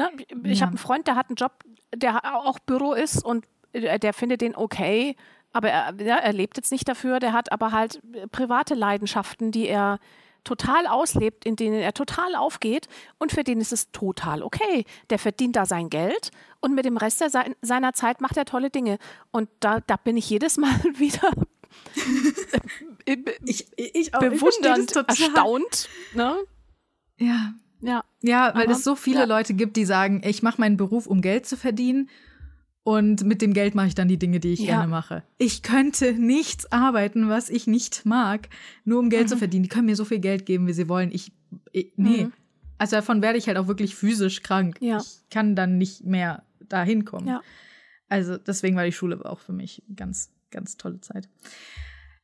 Ne? 0.00 0.10
Ich 0.44 0.60
ja. 0.60 0.66
habe 0.66 0.70
einen 0.70 0.78
Freund, 0.78 1.06
der 1.06 1.16
hat 1.16 1.28
einen 1.28 1.36
Job, 1.36 1.52
der 1.94 2.36
auch 2.36 2.58
Büro 2.60 2.94
ist 2.94 3.22
und 3.22 3.44
äh, 3.72 3.98
der 3.98 4.14
findet 4.14 4.40
den 4.40 4.56
okay, 4.56 5.14
aber 5.52 5.68
er, 5.68 5.94
ja, 6.00 6.16
er 6.16 6.32
lebt 6.32 6.56
jetzt 6.56 6.72
nicht 6.72 6.88
dafür, 6.88 7.18
der 7.18 7.32
hat 7.32 7.52
aber 7.52 7.72
halt 7.72 8.00
private 8.32 8.74
Leidenschaften, 8.74 9.50
die 9.52 9.68
er 9.68 9.98
total 10.42 10.86
auslebt, 10.86 11.44
in 11.44 11.56
denen 11.56 11.80
er 11.80 11.92
total 11.92 12.34
aufgeht 12.34 12.88
und 13.18 13.30
für 13.30 13.44
den 13.44 13.60
ist 13.60 13.72
es 13.72 13.90
total 13.92 14.42
okay. 14.42 14.86
Der 15.10 15.18
verdient 15.18 15.56
da 15.56 15.66
sein 15.66 15.90
Geld 15.90 16.30
und 16.60 16.74
mit 16.74 16.86
dem 16.86 16.96
Rest 16.96 17.20
der, 17.20 17.30
seiner 17.60 17.92
Zeit 17.92 18.22
macht 18.22 18.38
er 18.38 18.46
tolle 18.46 18.70
Dinge. 18.70 18.98
Und 19.32 19.50
da, 19.60 19.80
da 19.80 19.96
bin 19.96 20.16
ich 20.16 20.30
jedes 20.30 20.56
Mal 20.56 20.78
wieder 20.94 21.30
ich, 23.44 23.66
ich 23.76 24.14
auch, 24.14 24.20
bewundernd, 24.20 24.90
ich 24.90 25.20
erstaunt. 25.20 25.88
Ne? 26.14 26.38
Ja. 27.18 27.52
Ja. 27.80 28.04
Ja, 28.22 28.52
weil 28.54 28.70
es 28.70 28.84
so 28.84 28.94
viele 28.94 29.20
ja. 29.20 29.24
Leute 29.24 29.54
gibt, 29.54 29.76
die 29.76 29.84
sagen, 29.84 30.22
ich 30.24 30.42
mache 30.42 30.60
meinen 30.60 30.76
Beruf, 30.76 31.06
um 31.06 31.20
Geld 31.22 31.46
zu 31.46 31.56
verdienen. 31.56 32.08
Und 32.82 33.24
mit 33.24 33.42
dem 33.42 33.52
Geld 33.52 33.74
mache 33.74 33.88
ich 33.88 33.94
dann 33.94 34.08
die 34.08 34.18
Dinge, 34.18 34.40
die 34.40 34.52
ich 34.52 34.60
ja. 34.60 34.66
gerne 34.66 34.88
mache. 34.88 35.22
Ich 35.36 35.62
könnte 35.62 36.14
nichts 36.14 36.70
arbeiten, 36.72 37.28
was 37.28 37.50
ich 37.50 37.66
nicht 37.66 38.06
mag, 38.06 38.48
nur 38.84 38.98
um 38.98 39.10
Geld 39.10 39.24
mhm. 39.24 39.28
zu 39.28 39.36
verdienen. 39.36 39.64
Die 39.64 39.68
können 39.68 39.86
mir 39.86 39.96
so 39.96 40.04
viel 40.04 40.18
Geld 40.18 40.46
geben, 40.46 40.66
wie 40.66 40.72
sie 40.72 40.88
wollen. 40.88 41.10
Ich, 41.12 41.32
ich 41.72 41.92
nee. 41.96 42.24
Mhm. 42.24 42.32
Also 42.78 42.96
davon 42.96 43.20
werde 43.20 43.38
ich 43.38 43.46
halt 43.46 43.58
auch 43.58 43.68
wirklich 43.68 43.94
physisch 43.94 44.42
krank. 44.42 44.78
Ja. 44.80 44.98
Ich 44.98 45.28
kann 45.28 45.54
dann 45.54 45.76
nicht 45.76 46.04
mehr 46.04 46.42
dahin 46.60 47.04
kommen. 47.04 47.28
Ja. 47.28 47.42
Also 48.08 48.38
deswegen 48.38 48.76
war 48.76 48.84
die 48.84 48.92
Schule 48.92 49.22
auch 49.24 49.40
für 49.40 49.52
mich 49.52 49.82
ganz, 49.94 50.32
ganz 50.50 50.78
tolle 50.78 51.00
Zeit. 51.00 51.28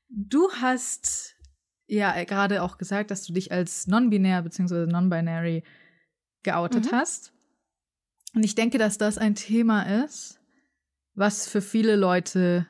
Du 0.08 0.50
hast 0.60 1.35
ja 1.86 2.24
gerade 2.24 2.62
auch 2.62 2.78
gesagt, 2.78 3.10
dass 3.10 3.24
du 3.24 3.32
dich 3.32 3.52
als 3.52 3.86
non-binär 3.86 4.42
bzw. 4.42 4.86
non-binary 4.86 5.62
geoutet 6.42 6.86
mhm. 6.86 6.96
hast. 6.96 7.32
Und 8.34 8.44
ich 8.44 8.54
denke, 8.54 8.78
dass 8.78 8.98
das 8.98 9.18
ein 9.18 9.34
Thema 9.34 10.04
ist, 10.04 10.40
was 11.14 11.48
für 11.48 11.62
viele 11.62 11.96
Leute 11.96 12.66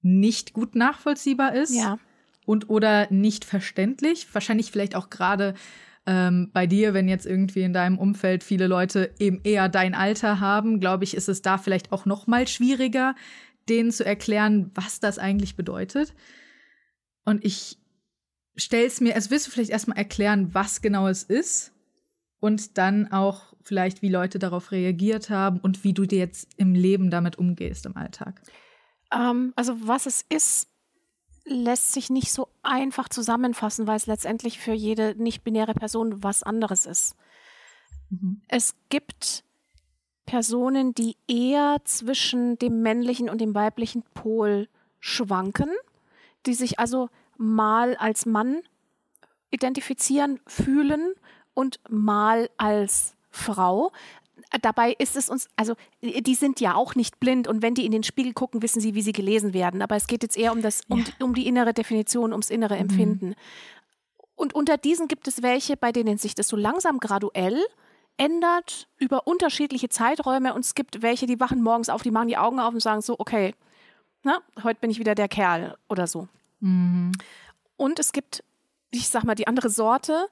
nicht 0.00 0.52
gut 0.52 0.74
nachvollziehbar 0.74 1.54
ist. 1.54 1.74
Ja. 1.74 1.98
Und 2.44 2.70
oder 2.70 3.06
nicht 3.12 3.44
verständlich. 3.44 4.26
Wahrscheinlich 4.34 4.72
vielleicht 4.72 4.96
auch 4.96 5.10
gerade 5.10 5.54
ähm, 6.06 6.50
bei 6.52 6.66
dir, 6.66 6.94
wenn 6.94 7.08
jetzt 7.08 7.26
irgendwie 7.26 7.62
in 7.62 7.72
deinem 7.72 7.98
Umfeld 7.98 8.42
viele 8.42 8.66
Leute 8.66 9.14
eben 9.18 9.40
eher 9.44 9.68
dein 9.68 9.94
Alter 9.94 10.40
haben, 10.40 10.80
glaube 10.80 11.04
ich, 11.04 11.14
ist 11.14 11.28
es 11.28 11.42
da 11.42 11.58
vielleicht 11.58 11.92
auch 11.92 12.04
noch 12.04 12.26
mal 12.26 12.48
schwieriger, 12.48 13.14
denen 13.68 13.92
zu 13.92 14.04
erklären, 14.04 14.72
was 14.74 14.98
das 14.98 15.18
eigentlich 15.18 15.54
bedeutet. 15.54 16.14
Und 17.24 17.44
ich 17.44 17.78
stell's 18.56 19.00
mir, 19.00 19.14
also 19.14 19.30
willst 19.30 19.46
du 19.46 19.50
vielleicht 19.50 19.70
erstmal 19.70 19.98
erklären, 19.98 20.54
was 20.54 20.82
genau 20.82 21.08
es 21.08 21.22
ist 21.22 21.72
und 22.40 22.78
dann 22.78 23.10
auch 23.12 23.52
vielleicht, 23.62 24.02
wie 24.02 24.08
Leute 24.08 24.38
darauf 24.38 24.72
reagiert 24.72 25.30
haben 25.30 25.60
und 25.60 25.84
wie 25.84 25.92
du 25.92 26.06
dir 26.06 26.18
jetzt 26.18 26.48
im 26.56 26.74
Leben 26.74 27.10
damit 27.10 27.38
umgehst 27.38 27.86
im 27.86 27.96
Alltag? 27.96 28.42
Ähm, 29.12 29.52
also 29.56 29.76
was 29.86 30.06
es 30.06 30.24
ist, 30.28 30.68
lässt 31.44 31.92
sich 31.92 32.10
nicht 32.10 32.32
so 32.32 32.48
einfach 32.62 33.08
zusammenfassen, 33.08 33.86
weil 33.86 33.96
es 33.96 34.06
letztendlich 34.06 34.58
für 34.58 34.72
jede 34.72 35.14
nicht-binäre 35.16 35.74
Person 35.74 36.22
was 36.22 36.42
anderes 36.42 36.86
ist. 36.86 37.16
Mhm. 38.10 38.42
Es 38.48 38.74
gibt 38.88 39.44
Personen, 40.24 40.94
die 40.94 41.16
eher 41.26 41.80
zwischen 41.84 42.58
dem 42.58 42.82
männlichen 42.82 43.28
und 43.28 43.40
dem 43.40 43.54
weiblichen 43.54 44.02
Pol 44.14 44.68
schwanken, 45.00 45.70
die 46.46 46.54
sich 46.54 46.78
also 46.78 47.08
mal 47.36 47.96
als 47.96 48.26
Mann 48.26 48.62
identifizieren, 49.50 50.40
fühlen 50.46 51.14
und 51.54 51.80
mal 51.88 52.50
als 52.56 53.14
Frau. 53.30 53.92
Dabei 54.60 54.92
ist 54.92 55.16
es 55.16 55.30
uns, 55.30 55.48
also 55.56 55.74
die 56.02 56.34
sind 56.34 56.60
ja 56.60 56.74
auch 56.74 56.94
nicht 56.94 57.20
blind 57.20 57.48
und 57.48 57.62
wenn 57.62 57.74
die 57.74 57.86
in 57.86 57.92
den 57.92 58.02
Spiegel 58.02 58.34
gucken, 58.34 58.62
wissen 58.62 58.80
sie, 58.80 58.94
wie 58.94 59.02
sie 59.02 59.12
gelesen 59.12 59.54
werden. 59.54 59.80
Aber 59.82 59.96
es 59.96 60.06
geht 60.06 60.22
jetzt 60.22 60.36
eher 60.36 60.52
um 60.52 60.60
das, 60.60 60.82
um, 60.88 61.00
ja. 61.00 61.04
um 61.20 61.34
die 61.34 61.46
innere 61.46 61.72
Definition, 61.72 62.32
ums 62.32 62.50
innere 62.50 62.74
mhm. 62.74 62.80
Empfinden. 62.80 63.28
Mhm. 63.28 63.34
Und 64.34 64.54
unter 64.54 64.76
diesen 64.76 65.08
gibt 65.08 65.28
es 65.28 65.42
welche, 65.42 65.76
bei 65.76 65.92
denen 65.92 66.18
sich 66.18 66.34
das 66.34 66.48
so 66.48 66.56
langsam 66.56 66.98
graduell 66.98 67.62
ändert 68.16 68.88
über 68.98 69.26
unterschiedliche 69.26 69.88
Zeiträume 69.88 70.54
und 70.54 70.64
es 70.64 70.74
gibt 70.74 71.02
welche, 71.02 71.26
die 71.26 71.40
wachen 71.40 71.62
morgens 71.62 71.88
auf, 71.88 72.02
die 72.02 72.10
machen 72.10 72.28
die 72.28 72.36
Augen 72.36 72.60
auf 72.60 72.74
und 72.74 72.80
sagen 72.80 73.00
so, 73.00 73.16
okay, 73.18 73.54
na, 74.22 74.38
heute 74.62 74.80
bin 74.80 74.90
ich 74.90 74.98
wieder 74.98 75.14
der 75.14 75.28
Kerl 75.28 75.76
oder 75.88 76.06
so. 76.06 76.28
Mhm. 76.62 77.12
Und 77.76 77.98
es 77.98 78.12
gibt, 78.12 78.42
ich 78.90 79.08
sag 79.08 79.24
mal, 79.24 79.34
die 79.34 79.48
andere 79.48 79.68
Sorte, 79.68 80.28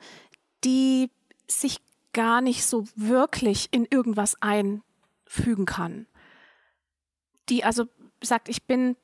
die 0.64 1.10
sich 1.46 1.80
gar 2.12 2.40
nicht 2.40 2.64
so 2.64 2.86
wirklich 2.94 3.68
in 3.72 3.84
irgendwas 3.84 4.36
einfügen 4.40 5.66
kann. 5.66 6.06
Die 7.48 7.64
also 7.64 7.86
sagt, 8.22 8.48
ich 8.48 8.64
bin 8.64 8.96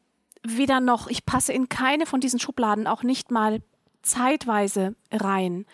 weder 0.42 0.80
noch, 0.80 1.08
ich 1.08 1.26
passe 1.26 1.52
in 1.52 1.68
keine 1.68 2.06
von 2.06 2.20
diesen 2.20 2.38
Schubladen 2.38 2.86
auch 2.86 3.02
nicht 3.02 3.30
mal 3.30 3.60
zeitweise 4.02 4.94
rein. 5.10 5.66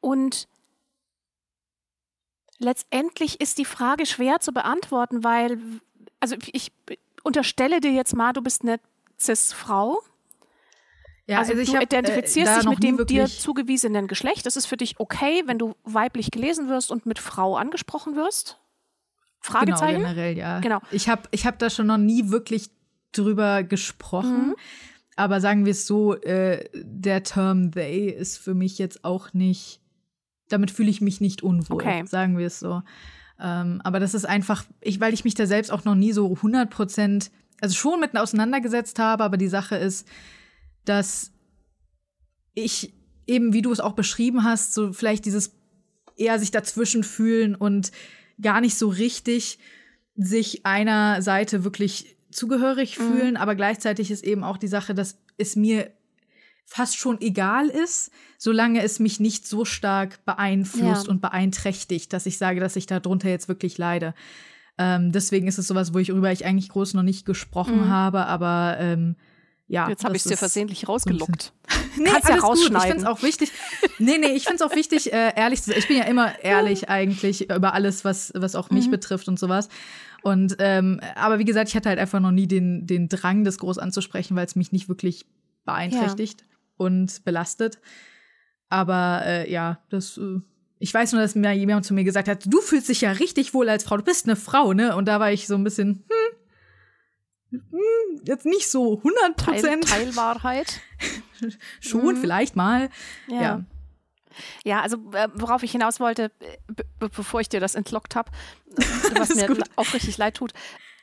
Und 0.00 0.48
letztendlich 2.58 3.40
ist 3.40 3.58
die 3.58 3.66
Frage 3.66 4.06
schwer 4.06 4.40
zu 4.40 4.52
beantworten, 4.52 5.24
weil, 5.24 5.58
also 6.20 6.36
ich 6.52 6.72
unterstelle 7.22 7.80
dir 7.80 7.92
jetzt 7.92 8.16
mal, 8.16 8.32
du 8.32 8.40
bist 8.40 8.62
eine 8.62 8.80
Cis-Frau 9.18 10.00
ja, 11.26 11.38
also, 11.38 11.52
also 11.52 11.64
du 11.64 11.72
hab, 11.72 11.80
äh, 11.80 11.84
identifizierst 11.84 12.52
äh, 12.52 12.60
dich 12.60 12.68
mit 12.68 12.82
dem 12.82 13.06
dir 13.06 13.26
zugewiesenen 13.26 14.08
Geschlecht. 14.08 14.46
Das 14.46 14.56
ist 14.56 14.66
für 14.66 14.76
dich 14.76 15.00
okay, 15.00 15.42
wenn 15.46 15.58
du 15.58 15.74
weiblich 15.84 16.30
gelesen 16.30 16.68
wirst 16.68 16.90
und 16.90 17.06
mit 17.06 17.18
Frau 17.18 17.56
angesprochen 17.56 18.16
wirst? 18.16 18.58
Fragezeichen? 19.40 19.96
Genau, 19.96 20.08
generell, 20.08 20.36
ja. 20.36 20.60
Genau. 20.60 20.80
Ich 20.90 21.08
habe 21.08 21.22
ich 21.30 21.46
hab 21.46 21.58
da 21.58 21.70
schon 21.70 21.86
noch 21.86 21.98
nie 21.98 22.30
wirklich 22.30 22.70
drüber 23.12 23.62
gesprochen. 23.62 24.48
Mhm. 24.48 24.54
aber 25.16 25.40
sagen 25.40 25.64
wir 25.64 25.70
es 25.70 25.86
so, 25.86 26.14
äh, 26.14 26.68
der 26.74 27.22
Term 27.22 27.70
they 27.70 28.08
ist 28.08 28.38
für 28.38 28.54
mich 28.54 28.78
jetzt 28.78 29.04
auch 29.04 29.32
nicht, 29.32 29.80
damit 30.48 30.70
fühle 30.72 30.90
ich 30.90 31.00
mich 31.00 31.20
nicht 31.20 31.42
unwohl, 31.42 31.76
Okay. 31.76 32.04
sagen 32.06 32.36
wir 32.36 32.46
es 32.48 32.58
so. 32.58 32.82
Ähm, 33.40 33.80
aber 33.84 34.00
das 34.00 34.14
ist 34.14 34.24
einfach, 34.24 34.64
ich, 34.80 35.00
weil 35.00 35.14
ich 35.14 35.24
mich 35.24 35.34
da 35.34 35.46
selbst 35.46 35.70
auch 35.70 35.84
noch 35.84 35.94
nie 35.94 36.12
so 36.12 36.34
100 36.34 36.68
Prozent, 36.68 37.30
also 37.60 37.74
schon 37.74 38.00
mit 38.00 38.16
auseinandergesetzt 38.16 38.98
habe, 38.98 39.22
aber 39.24 39.36
die 39.36 39.48
Sache 39.48 39.76
ist, 39.76 40.08
dass 40.84 41.32
ich 42.54 42.94
eben, 43.26 43.52
wie 43.52 43.62
du 43.62 43.72
es 43.72 43.80
auch 43.80 43.92
beschrieben 43.94 44.44
hast, 44.44 44.74
so 44.74 44.92
vielleicht 44.92 45.24
dieses 45.24 45.52
eher 46.16 46.38
sich 46.38 46.50
dazwischen 46.50 47.02
fühlen 47.02 47.54
und 47.54 47.90
gar 48.40 48.60
nicht 48.60 48.76
so 48.76 48.88
richtig 48.88 49.58
sich 50.16 50.64
einer 50.64 51.22
Seite 51.22 51.64
wirklich 51.64 52.16
zugehörig 52.30 52.98
Mhm. 52.98 53.02
fühlen, 53.02 53.36
aber 53.36 53.54
gleichzeitig 53.54 54.10
ist 54.10 54.24
eben 54.24 54.44
auch 54.44 54.56
die 54.56 54.68
Sache, 54.68 54.94
dass 54.94 55.18
es 55.38 55.56
mir 55.56 55.90
fast 56.66 56.96
schon 56.96 57.20
egal 57.20 57.68
ist, 57.68 58.10
solange 58.38 58.82
es 58.82 58.98
mich 58.98 59.20
nicht 59.20 59.46
so 59.46 59.64
stark 59.64 60.24
beeinflusst 60.24 61.06
Ja. 61.06 61.10
und 61.10 61.20
beeinträchtigt, 61.20 62.12
dass 62.12 62.26
ich 62.26 62.38
sage, 62.38 62.60
dass 62.60 62.76
ich 62.76 62.86
darunter 62.86 63.28
jetzt 63.28 63.48
wirklich 63.48 63.76
leide. 63.76 64.14
Ähm, 64.78 65.12
deswegen 65.12 65.46
ist 65.46 65.58
es 65.58 65.66
sowas, 65.68 65.92
worüber 65.94 66.32
ich 66.32 66.44
eigentlich 66.46 66.68
groß 66.70 66.94
noch 66.94 67.02
nicht 67.02 67.26
gesprochen 67.26 67.82
Mhm. 67.82 67.88
habe, 67.88 68.26
aber 68.26 68.76
ähm, 68.80 69.16
ja. 69.66 69.88
Jetzt 69.88 70.04
habe 70.04 70.14
ich 70.16 70.24
es 70.24 70.28
dir 70.30 70.36
versehentlich 70.36 70.88
rausgelockt. 70.88 71.52
Nee, 71.96 72.10
Kannst 72.10 72.28
ja 72.28 72.34
alles 72.34 72.42
gut. 72.44 72.56
Ich 72.58 72.64
rausschneiden. 72.64 72.88
finde 72.90 73.02
es 73.04 73.08
auch 73.08 73.22
wichtig. 73.22 73.52
Nee, 74.00 74.18
nee, 74.18 74.32
ich 74.32 74.42
finde 74.46 74.56
es 74.56 74.62
auch 74.62 74.74
wichtig, 74.74 75.12
äh, 75.12 75.32
ehrlich 75.36 75.62
zu 75.62 75.70
sein. 75.70 75.78
Ich 75.78 75.86
bin 75.86 75.96
ja 75.96 76.02
immer 76.04 76.40
ehrlich 76.42 76.88
eigentlich 76.88 77.48
über 77.50 77.72
alles, 77.72 78.04
was, 78.04 78.32
was 78.34 78.56
auch 78.56 78.68
Mhm. 78.68 78.76
mich 78.78 78.90
betrifft 78.90 79.28
und 79.28 79.38
sowas. 79.38 79.68
Und 80.24 80.56
ähm, 80.58 81.00
aber 81.14 81.38
wie 81.38 81.44
gesagt, 81.44 81.68
ich 81.68 81.76
hatte 81.76 81.88
halt 81.88 82.00
einfach 82.00 82.18
noch 82.18 82.32
nie 82.32 82.48
den, 82.48 82.84
den 82.88 83.08
Drang, 83.08 83.44
das 83.44 83.58
groß 83.58 83.78
anzusprechen, 83.78 84.34
weil 84.36 84.44
es 84.44 84.56
mich 84.56 84.72
nicht 84.72 84.88
wirklich 84.88 85.24
beeinträchtigt 85.64 86.44
und 86.76 87.24
belastet. 87.24 87.78
Aber 88.68 89.22
äh, 89.24 89.50
ja, 89.52 89.78
das. 89.90 90.18
Äh, 90.18 90.40
ich 90.80 90.92
weiß 90.92 91.12
nur, 91.12 91.22
dass 91.22 91.34
mir 91.36 91.52
jemand 91.52 91.86
zu 91.86 91.94
mir 91.94 92.02
gesagt 92.04 92.26
hat, 92.28 92.44
du 92.52 92.60
fühlst 92.60 92.88
dich 92.88 93.02
ja 93.02 93.12
richtig 93.12 93.54
wohl 93.54 93.68
als 93.68 93.84
Frau, 93.84 93.96
du 93.96 94.02
bist 94.02 94.26
eine 94.26 94.34
Frau, 94.36 94.72
ne? 94.72 94.96
Und 94.96 95.06
da 95.06 95.20
war 95.20 95.30
ich 95.32 95.46
so 95.46 95.54
ein 95.54 95.62
bisschen, 95.64 96.04
hm 96.08 96.23
jetzt 98.24 98.46
nicht 98.46 98.70
so 98.70 98.98
100 98.98 99.36
Teil, 99.38 99.54
Prozent. 99.54 99.88
Teilwahrheit. 99.88 100.80
Schon, 101.80 102.14
Mhm. 102.14 102.20
vielleicht 102.20 102.56
mal. 102.56 102.88
Ja. 103.28 103.40
Ja. 103.42 103.64
Ja, 104.64 104.80
also 104.80 104.96
äh, 105.12 105.28
worauf 105.34 105.62
ich 105.62 105.70
hinaus 105.72 106.00
wollte, 106.00 106.32
äh, 106.40 106.56
be 106.66 106.84
be 106.98 107.08
bevor 107.08 107.40
ich 107.40 107.48
dir 107.48 107.60
das 107.60 107.76
entlockt 107.76 108.16
habe, 108.16 108.32
was 109.16 109.34
mir 109.34 109.46
gut. 109.46 109.62
auch 109.76 109.92
richtig 109.94 110.18
leid 110.18 110.36
tut, 110.38 110.52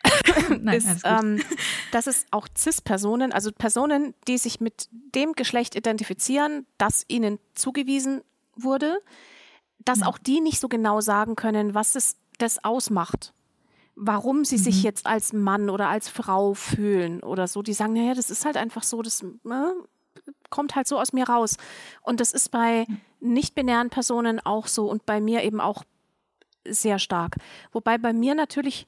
Nein, 0.59 0.77
ist, 0.77 1.01
ähm, 1.05 1.41
dass 1.91 2.07
es 2.07 2.25
auch 2.31 2.47
CIS-Personen, 2.57 3.31
also 3.31 3.51
Personen, 3.53 4.15
die 4.27 4.37
sich 4.37 4.59
mit 4.59 4.89
dem 4.91 5.31
Geschlecht 5.33 5.75
identifizieren, 5.75 6.65
das 6.77 7.05
ihnen 7.07 7.39
zugewiesen 7.55 8.21
wurde, 8.55 8.99
dass 9.79 9.99
Ja. 9.99 10.07
auch 10.07 10.17
die 10.17 10.41
nicht 10.41 10.59
so 10.59 10.67
genau 10.67 10.99
sagen 11.01 11.35
können, 11.37 11.73
was 11.73 11.95
es 11.95 12.17
das 12.39 12.63
ausmacht. 12.65 13.33
Warum 14.03 14.45
sie 14.45 14.57
sich 14.57 14.77
Mhm. 14.77 14.81
jetzt 14.83 15.05
als 15.05 15.31
Mann 15.31 15.69
oder 15.69 15.87
als 15.87 16.09
Frau 16.09 16.55
fühlen 16.55 17.21
oder 17.21 17.47
so. 17.47 17.61
Die 17.61 17.73
sagen, 17.73 17.93
naja, 17.93 18.15
das 18.15 18.31
ist 18.31 18.45
halt 18.45 18.57
einfach 18.57 18.81
so, 18.81 19.03
das 19.03 19.23
ne, 19.43 19.75
kommt 20.49 20.75
halt 20.75 20.87
so 20.87 20.99
aus 20.99 21.13
mir 21.13 21.29
raus. 21.29 21.57
Und 22.01 22.19
das 22.19 22.31
ist 22.33 22.49
bei 22.49 22.87
nicht-binären 23.19 23.91
Personen 23.91 24.39
auch 24.39 24.65
so 24.65 24.89
und 24.89 25.05
bei 25.05 25.21
mir 25.21 25.43
eben 25.43 25.61
auch 25.61 25.83
sehr 26.67 26.97
stark. 26.97 27.35
Wobei 27.71 27.99
bei 27.99 28.11
mir 28.11 28.33
natürlich 28.33 28.87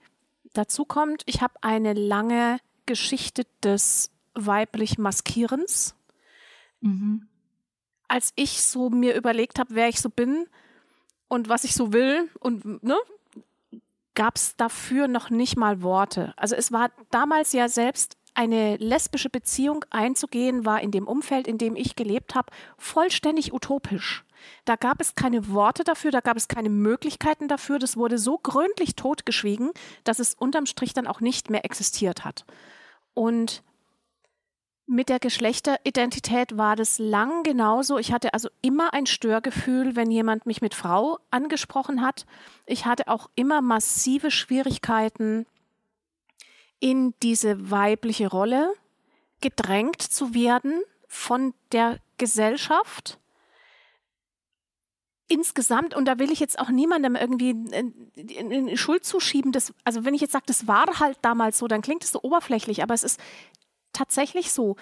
dazu 0.53 0.83
kommt, 0.83 1.21
ich 1.27 1.41
habe 1.41 1.53
eine 1.61 1.93
lange 1.93 2.57
Geschichte 2.87 3.43
des 3.61 4.09
weiblich 4.33 4.97
Maskierens. 4.97 5.93
Mhm. 6.81 7.27
Als 8.07 8.31
ich 8.35 8.63
so 8.63 8.89
mir 8.89 9.15
überlegt 9.15 9.59
habe, 9.59 9.75
wer 9.75 9.89
ich 9.89 10.01
so 10.01 10.09
bin 10.09 10.47
und 11.27 11.49
was 11.49 11.65
ich 11.65 11.75
so 11.75 11.93
will 11.93 12.29
und 12.39 12.83
ne, 12.83 12.97
gab 14.15 14.35
es 14.35 14.55
dafür 14.55 15.07
noch 15.07 15.29
nicht 15.29 15.57
mal 15.57 15.81
Worte. 15.81 16.33
Also 16.37 16.55
es 16.55 16.71
war 16.71 16.91
damals 17.11 17.53
ja 17.53 17.67
selbst 17.67 18.17
eine 18.35 18.77
lesbische 18.77 19.29
Beziehung 19.29 19.85
einzugehen, 19.89 20.65
war 20.65 20.81
in 20.81 20.91
dem 20.91 21.07
Umfeld, 21.07 21.47
in 21.47 21.57
dem 21.57 21.75
ich 21.75 21.95
gelebt 21.95 22.35
habe, 22.35 22.51
vollständig 22.77 23.53
utopisch. 23.53 24.25
Da 24.65 24.75
gab 24.75 24.99
es 24.99 25.15
keine 25.15 25.49
Worte 25.49 25.83
dafür, 25.83 26.11
da 26.11 26.19
gab 26.19 26.35
es 26.35 26.47
keine 26.47 26.69
Möglichkeiten 26.69 27.47
dafür. 27.47 27.79
Das 27.79 27.95
wurde 27.95 28.17
so 28.17 28.37
gründlich 28.37 28.95
totgeschwiegen, 28.95 29.71
dass 30.03 30.19
es 30.19 30.33
unterm 30.33 30.65
Strich 30.65 30.93
dann 30.93 31.07
auch 31.07 31.21
nicht 31.21 31.49
mehr 31.49 31.63
existiert 31.63 32.25
hat. 32.25 32.45
Und 33.13 33.63
mit 34.93 35.09
der 35.09 35.19
Geschlechteridentität 35.19 36.55
war 36.57 36.75
das 36.75 36.99
lang 36.99 37.43
genauso. 37.43 37.97
Ich 37.97 38.13
hatte 38.13 38.33
also 38.33 38.49
immer 38.61 38.93
ein 38.93 39.07
Störgefühl, 39.07 39.95
wenn 39.95 40.11
jemand 40.11 40.45
mich 40.45 40.61
mit 40.61 40.75
Frau 40.75 41.17
angesprochen 41.31 42.01
hat. 42.01 42.25
Ich 42.67 42.85
hatte 42.85 43.07
auch 43.07 43.29
immer 43.35 43.61
massive 43.61 44.29
Schwierigkeiten, 44.29 45.45
in 46.79 47.13
diese 47.23 47.71
weibliche 47.71 48.27
Rolle 48.27 48.73
gedrängt 49.41 50.01
zu 50.01 50.33
werden 50.33 50.83
von 51.07 51.53
der 51.71 51.97
Gesellschaft. 52.17 53.19
Insgesamt, 55.29 55.95
und 55.95 56.05
da 56.05 56.19
will 56.19 56.31
ich 56.31 56.39
jetzt 56.39 56.59
auch 56.59 56.69
niemandem 56.69 57.15
irgendwie 57.15 57.51
in 58.15 58.77
Schuld 58.77 59.05
zuschieben, 59.05 59.51
das, 59.51 59.73
also 59.85 60.05
wenn 60.05 60.13
ich 60.13 60.21
jetzt 60.21 60.33
sage, 60.33 60.45
das 60.45 60.67
war 60.67 60.85
halt 60.99 61.17
damals 61.21 61.57
so, 61.57 61.67
dann 61.67 61.81
klingt 61.81 62.03
es 62.03 62.11
so 62.11 62.21
oberflächlich, 62.21 62.83
aber 62.83 62.93
es 62.93 63.03
ist 63.03 63.19
tatsächlich 63.93 64.51
so, 64.51 64.75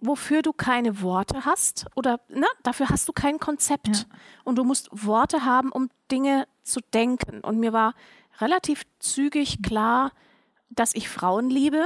wofür 0.00 0.42
du 0.42 0.52
keine 0.52 1.02
Worte 1.02 1.44
hast 1.44 1.86
oder 1.96 2.20
na, 2.28 2.46
dafür 2.62 2.88
hast 2.88 3.08
du 3.08 3.12
kein 3.12 3.38
Konzept. 3.38 3.88
Ja. 3.88 4.04
Und 4.44 4.56
du 4.56 4.64
musst 4.64 4.88
Worte 4.92 5.44
haben, 5.44 5.72
um 5.72 5.90
Dinge 6.10 6.46
zu 6.62 6.80
denken. 6.94 7.40
Und 7.40 7.58
mir 7.58 7.72
war 7.72 7.94
relativ 8.40 8.84
zügig 9.00 9.62
klar, 9.62 10.12
dass 10.70 10.94
ich 10.94 11.08
Frauen 11.08 11.50
liebe. 11.50 11.84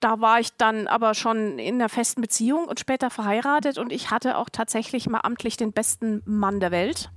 Da 0.00 0.20
war 0.20 0.40
ich 0.40 0.52
dann 0.56 0.88
aber 0.88 1.14
schon 1.14 1.58
in 1.58 1.76
einer 1.76 1.88
festen 1.88 2.20
Beziehung 2.20 2.66
und 2.66 2.80
später 2.80 3.10
verheiratet 3.10 3.78
und 3.78 3.92
ich 3.92 4.10
hatte 4.10 4.36
auch 4.36 4.48
tatsächlich 4.50 5.08
mal 5.08 5.20
amtlich 5.22 5.56
den 5.56 5.72
besten 5.72 6.22
Mann 6.26 6.60
der 6.60 6.70
Welt. 6.70 7.10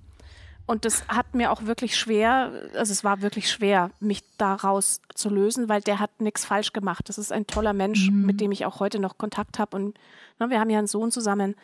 Und 0.69 0.85
das 0.85 1.03
hat 1.07 1.33
mir 1.33 1.51
auch 1.51 1.63
wirklich 1.63 1.97
schwer, 1.97 2.51
also 2.75 2.91
es 2.91 3.03
war 3.03 3.23
wirklich 3.23 3.49
schwer, 3.49 3.89
mich 3.99 4.21
daraus 4.37 5.01
zu 5.15 5.29
lösen, 5.29 5.67
weil 5.67 5.81
der 5.81 5.97
hat 5.97 6.21
nichts 6.21 6.45
falsch 6.45 6.73
gemacht. 6.73 7.09
Das 7.09 7.17
ist 7.17 7.31
ein 7.31 7.47
toller 7.47 7.73
Mensch, 7.73 8.11
Mhm. 8.11 8.27
mit 8.27 8.39
dem 8.39 8.51
ich 8.51 8.67
auch 8.67 8.79
heute 8.79 8.99
noch 8.99 9.17
Kontakt 9.17 9.57
habe. 9.57 9.75
Und 9.75 9.97
ne, 10.37 10.51
wir 10.51 10.59
haben 10.59 10.69
ja 10.69 10.77
einen 10.77 10.85
Sohn 10.85 11.09
zusammen. 11.09 11.55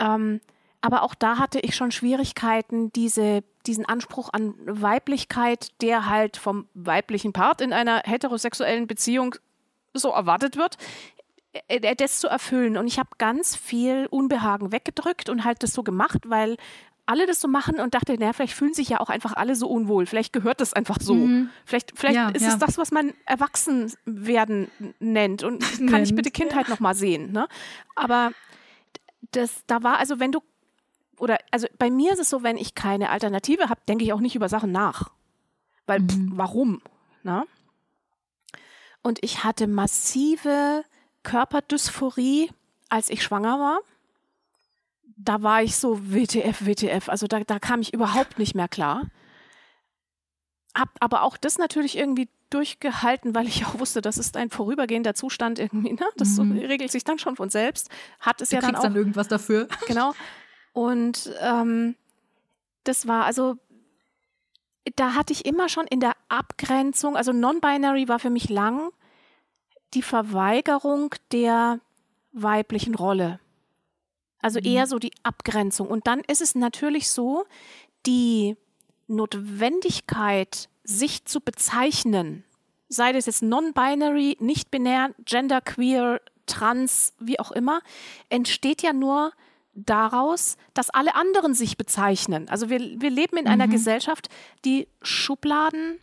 Ähm, 0.00 0.40
aber 0.80 1.04
auch 1.04 1.14
da 1.14 1.38
hatte 1.38 1.60
ich 1.60 1.76
schon 1.76 1.92
Schwierigkeiten, 1.92 2.92
diese, 2.92 3.44
diesen 3.66 3.86
Anspruch 3.86 4.30
an 4.32 4.54
Weiblichkeit, 4.66 5.68
der 5.80 6.06
halt 6.06 6.36
vom 6.36 6.66
weiblichen 6.74 7.32
Part 7.32 7.60
in 7.60 7.72
einer 7.72 8.02
heterosexuellen 8.04 8.88
Beziehung 8.88 9.36
so 9.92 10.10
erwartet 10.10 10.56
wird, 10.56 10.76
äh, 11.68 11.76
äh, 11.76 11.94
das 11.94 12.18
zu 12.18 12.26
erfüllen. 12.26 12.78
Und 12.78 12.88
ich 12.88 12.98
habe 12.98 13.10
ganz 13.16 13.54
viel 13.54 14.08
Unbehagen 14.10 14.72
weggedrückt 14.72 15.28
und 15.28 15.44
halt 15.44 15.62
das 15.62 15.72
so 15.72 15.84
gemacht, 15.84 16.22
weil 16.26 16.56
alle 17.06 17.26
das 17.26 17.40
so 17.40 17.48
machen 17.48 17.80
und 17.80 17.94
dachte, 17.94 18.14
naja, 18.18 18.32
vielleicht 18.32 18.54
fühlen 18.54 18.72
sich 18.74 18.88
ja 18.88 19.00
auch 19.00 19.10
einfach 19.10 19.34
alle 19.34 19.56
so 19.56 19.68
unwohl. 19.68 20.06
Vielleicht 20.06 20.32
gehört 20.32 20.60
das 20.60 20.72
einfach 20.72 20.96
so. 21.00 21.14
Mhm. 21.14 21.50
Vielleicht, 21.66 21.92
vielleicht 21.96 22.16
Ja, 22.16 22.28
ist 22.30 22.42
ja. 22.42 22.48
es 22.48 22.58
das, 22.58 22.78
was 22.78 22.90
man 22.92 23.12
Erwachsenwerden 23.26 24.70
nennt. 25.00 25.42
Und 25.42 25.60
kann 25.90 26.02
ich 26.02 26.10
Nennt. 26.10 26.16
bitte 26.16 26.30
Kindheit 26.30 26.68
noch 26.68 26.80
mal 26.80 26.94
sehen. 26.94 27.30
Ne? 27.32 27.46
Aber 27.94 28.32
das, 29.32 29.64
da 29.66 29.82
war 29.82 29.98
also, 29.98 30.18
wenn 30.20 30.32
du 30.32 30.40
oder 31.18 31.38
also 31.52 31.68
bei 31.78 31.90
mir 31.90 32.12
ist 32.12 32.18
es 32.18 32.28
so, 32.30 32.42
wenn 32.42 32.56
ich 32.56 32.74
keine 32.74 33.10
Alternative 33.10 33.68
habe, 33.68 33.80
denke 33.86 34.02
ich 34.04 34.12
auch 34.12 34.20
nicht 34.20 34.34
über 34.34 34.48
Sachen 34.48 34.72
nach. 34.72 35.10
Weil 35.86 36.00
Mhm. 36.00 36.32
warum? 36.34 36.82
Na? 37.22 37.44
Und 39.02 39.18
ich 39.22 39.44
hatte 39.44 39.66
massive 39.66 40.84
Körperdysphorie, 41.22 42.50
als 42.88 43.10
ich 43.10 43.22
schwanger 43.22 43.58
war. 43.60 43.78
Da 45.16 45.42
war 45.42 45.62
ich 45.62 45.76
so 45.76 45.98
WTF, 46.12 46.66
WTF. 46.66 47.08
Also 47.08 47.26
da, 47.26 47.40
da 47.40 47.58
kam 47.58 47.80
ich 47.80 47.94
überhaupt 47.94 48.38
nicht 48.38 48.54
mehr 48.54 48.68
klar. 48.68 49.02
Hab 50.76 50.88
aber 51.00 51.22
auch 51.22 51.36
das 51.36 51.56
natürlich 51.58 51.96
irgendwie 51.96 52.28
durchgehalten, 52.50 53.34
weil 53.34 53.46
ich 53.46 53.64
auch 53.66 53.78
wusste, 53.78 54.00
das 54.00 54.18
ist 54.18 54.36
ein 54.36 54.50
vorübergehender 54.50 55.14
Zustand 55.14 55.58
irgendwie. 55.58 55.92
Ne? 55.92 56.06
Das 56.16 56.36
Mhm. 56.38 56.58
regelt 56.58 56.90
sich 56.90 57.04
dann 57.04 57.18
schon 57.18 57.36
von 57.36 57.48
selbst. 57.48 57.90
Hat 58.20 58.40
es 58.40 58.50
Du 58.50 58.56
ja 58.56 58.62
dann 58.62 58.76
auch 58.76 58.82
dann 58.82 58.96
irgendwas 58.96 59.28
dafür. 59.28 59.68
genau. 59.86 60.14
Und 60.72 61.32
ähm, 61.40 61.94
das 62.82 63.06
war 63.06 63.24
also, 63.24 63.56
da 64.96 65.14
hatte 65.14 65.32
ich 65.32 65.46
immer 65.46 65.68
schon 65.68 65.86
in 65.86 66.00
der 66.00 66.16
Abgrenzung, 66.28 67.16
also 67.16 67.32
Non-Binary 67.32 68.08
war 68.08 68.18
für 68.18 68.30
mich 68.30 68.50
lang 68.50 68.90
die 69.94 70.02
Verweigerung 70.02 71.14
der 71.32 71.80
weiblichen 72.32 72.94
Rolle. 72.96 73.38
Also 74.44 74.60
Mhm. 74.60 74.66
eher 74.66 74.86
so 74.86 74.98
die 74.98 75.12
Abgrenzung. 75.22 75.88
Und 75.88 76.06
dann 76.06 76.20
ist 76.20 76.42
es 76.42 76.54
natürlich 76.54 77.10
so, 77.10 77.46
die 78.04 78.56
Notwendigkeit, 79.06 80.68
sich 80.82 81.24
zu 81.24 81.40
bezeichnen, 81.40 82.44
sei 82.90 83.12
das 83.14 83.24
jetzt 83.24 83.42
non-binary, 83.42 84.36
nicht-binär, 84.40 85.14
genderqueer, 85.24 86.20
trans, 86.44 87.14
wie 87.18 87.40
auch 87.40 87.52
immer, 87.52 87.80
entsteht 88.28 88.82
ja 88.82 88.92
nur 88.92 89.32
daraus, 89.72 90.58
dass 90.74 90.90
alle 90.90 91.14
anderen 91.14 91.54
sich 91.54 91.78
bezeichnen. 91.78 92.50
Also 92.50 92.68
wir, 92.68 92.80
wir 93.00 93.08
leben 93.08 93.38
in 93.38 93.44
mhm. 93.44 93.50
einer 93.50 93.66
Gesellschaft, 93.66 94.28
die 94.66 94.88
Schubladen 95.00 95.98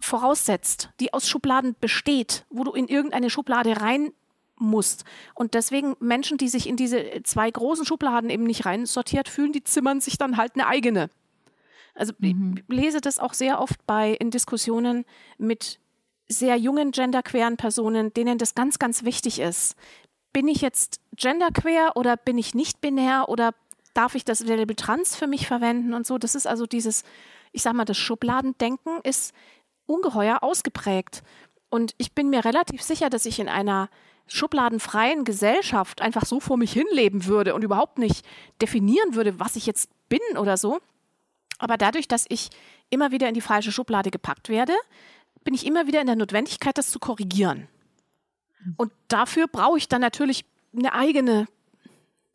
voraussetzt, 0.00 0.90
die 1.00 1.14
aus 1.14 1.26
Schubladen 1.26 1.76
besteht, 1.80 2.44
wo 2.50 2.62
du 2.62 2.72
in 2.72 2.88
irgendeine 2.88 3.30
Schublade 3.30 3.80
rein 3.80 4.12
musst. 4.56 5.04
Und 5.34 5.54
deswegen 5.54 5.96
Menschen, 6.00 6.38
die 6.38 6.48
sich 6.48 6.68
in 6.68 6.76
diese 6.76 7.22
zwei 7.24 7.50
großen 7.50 7.84
Schubladen 7.84 8.30
eben 8.30 8.44
nicht 8.44 8.66
rein 8.66 8.86
sortiert 8.86 9.28
fühlen, 9.28 9.52
die 9.52 9.64
zimmern 9.64 10.00
sich 10.00 10.18
dann 10.18 10.36
halt 10.36 10.54
eine 10.54 10.66
eigene. 10.66 11.10
Also 11.94 12.12
mhm. 12.18 12.54
ich 12.56 12.74
lese 12.74 13.00
das 13.00 13.18
auch 13.18 13.34
sehr 13.34 13.60
oft 13.60 13.84
bei 13.86 14.12
in 14.12 14.30
Diskussionen 14.30 15.04
mit 15.38 15.78
sehr 16.28 16.56
jungen 16.56 16.92
genderqueeren 16.92 17.56
Personen, 17.56 18.12
denen 18.14 18.38
das 18.38 18.54
ganz, 18.54 18.78
ganz 18.78 19.04
wichtig 19.04 19.38
ist. 19.40 19.76
Bin 20.32 20.48
ich 20.48 20.62
jetzt 20.62 21.00
genderqueer 21.16 21.92
oder 21.94 22.16
bin 22.16 22.38
ich 22.38 22.54
nicht 22.54 22.80
binär 22.80 23.28
oder 23.28 23.54
darf 23.92 24.14
ich 24.14 24.24
das 24.24 24.40
Label 24.40 24.74
trans 24.74 25.14
für 25.14 25.26
mich 25.26 25.46
verwenden 25.46 25.92
und 25.92 26.06
so? 26.06 26.16
Das 26.16 26.34
ist 26.34 26.46
also 26.46 26.66
dieses, 26.66 27.04
ich 27.52 27.62
sag 27.62 27.74
mal, 27.74 27.84
das 27.84 27.98
Schubladendenken 27.98 29.00
ist 29.02 29.34
ungeheuer 29.86 30.42
ausgeprägt. 30.42 31.22
Und 31.68 31.94
ich 31.98 32.12
bin 32.14 32.30
mir 32.30 32.44
relativ 32.44 32.82
sicher, 32.82 33.10
dass 33.10 33.26
ich 33.26 33.38
in 33.38 33.48
einer 33.48 33.90
schubladenfreien 34.26 35.24
Gesellschaft 35.24 36.00
einfach 36.00 36.24
so 36.24 36.40
vor 36.40 36.56
mich 36.56 36.72
hinleben 36.72 37.26
würde 37.26 37.54
und 37.54 37.64
überhaupt 37.64 37.98
nicht 37.98 38.24
definieren 38.60 39.14
würde, 39.14 39.38
was 39.38 39.56
ich 39.56 39.66
jetzt 39.66 39.90
bin 40.08 40.38
oder 40.38 40.56
so. 40.56 40.80
Aber 41.58 41.76
dadurch, 41.76 42.08
dass 42.08 42.26
ich 42.28 42.50
immer 42.90 43.10
wieder 43.10 43.28
in 43.28 43.34
die 43.34 43.40
falsche 43.40 43.72
Schublade 43.72 44.10
gepackt 44.10 44.48
werde, 44.48 44.74
bin 45.44 45.54
ich 45.54 45.66
immer 45.66 45.86
wieder 45.86 46.00
in 46.00 46.06
der 46.06 46.16
Notwendigkeit, 46.16 46.78
das 46.78 46.90
zu 46.90 46.98
korrigieren. 46.98 47.68
Und 48.76 48.92
dafür 49.08 49.48
brauche 49.48 49.78
ich 49.78 49.88
dann 49.88 50.00
natürlich 50.00 50.44
eine 50.76 50.92
eigene 50.92 51.46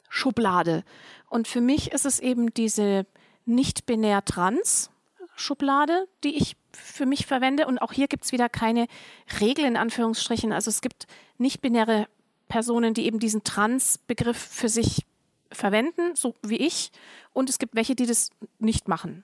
Schublade. 0.10 0.84
Und 1.30 1.48
für 1.48 1.62
mich 1.62 1.92
ist 1.92 2.06
es 2.06 2.20
eben 2.20 2.54
diese 2.54 3.06
nicht-binär 3.46 4.26
trans 4.26 4.90
Schublade, 5.38 6.08
die 6.24 6.36
ich 6.36 6.58
für 6.74 7.06
mich 7.06 7.26
verwende. 7.26 7.68
Und 7.68 7.78
auch 7.80 7.94
hier 7.94 8.08
gibt 8.08 8.26
es 8.26 8.32
wieder 8.32 8.50
keine 8.50 8.88
Regel 9.40 9.66
in 9.66 9.78
Anführungsstrichen. 9.78 10.52
Also 10.52 10.70
es 10.70 10.82
gibt 10.82 11.08
nicht-binäre 11.38 12.08
Personen, 12.50 12.94
die 12.94 13.06
eben 13.06 13.20
diesen 13.20 13.44
Trans-Begriff 13.44 14.38
für 14.38 14.70
sich 14.70 15.06
verwenden, 15.52 16.16
so 16.16 16.36
wie 16.42 16.58
ich. 16.58 16.92
Und 17.34 17.50
es 17.50 17.60
gibt 17.60 17.76
welche, 17.76 17.96
die 17.96 18.06
das 18.06 18.32
nicht 18.60 18.88
machen. 18.88 19.24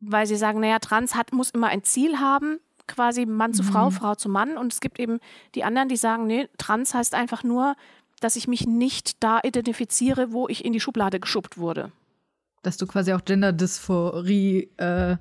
Weil 0.00 0.26
sie 0.26 0.36
sagen, 0.36 0.60
naja, 0.60 0.78
Trans 0.78 1.14
hat, 1.14 1.32
muss 1.32 1.50
immer 1.50 1.68
ein 1.68 1.84
Ziel 1.84 2.18
haben, 2.18 2.60
quasi 2.86 3.26
Mann 3.26 3.54
zu 3.54 3.62
Frau, 3.62 3.90
mhm. 3.90 3.94
Frau 3.94 4.14
zu 4.16 4.28
Mann. 4.28 4.56
Und 4.56 4.72
es 4.72 4.80
gibt 4.80 4.98
eben 4.98 5.20
die 5.54 5.64
anderen, 5.64 5.88
die 5.88 5.96
sagen, 5.96 6.26
nee, 6.26 6.48
Trans 6.58 6.94
heißt 6.94 7.14
einfach 7.14 7.44
nur, 7.44 7.76
dass 8.20 8.36
ich 8.36 8.48
mich 8.48 8.66
nicht 8.66 9.22
da 9.22 9.40
identifiziere, 9.42 10.32
wo 10.32 10.48
ich 10.48 10.64
in 10.64 10.72
die 10.72 10.80
Schublade 10.80 11.20
geschubbt 11.20 11.58
wurde. 11.58 11.92
Dass 12.62 12.76
du 12.76 12.86
quasi 12.86 13.12
auch 13.12 13.24
Gender-Dysphorie 13.24 14.72
äh, 14.76 15.16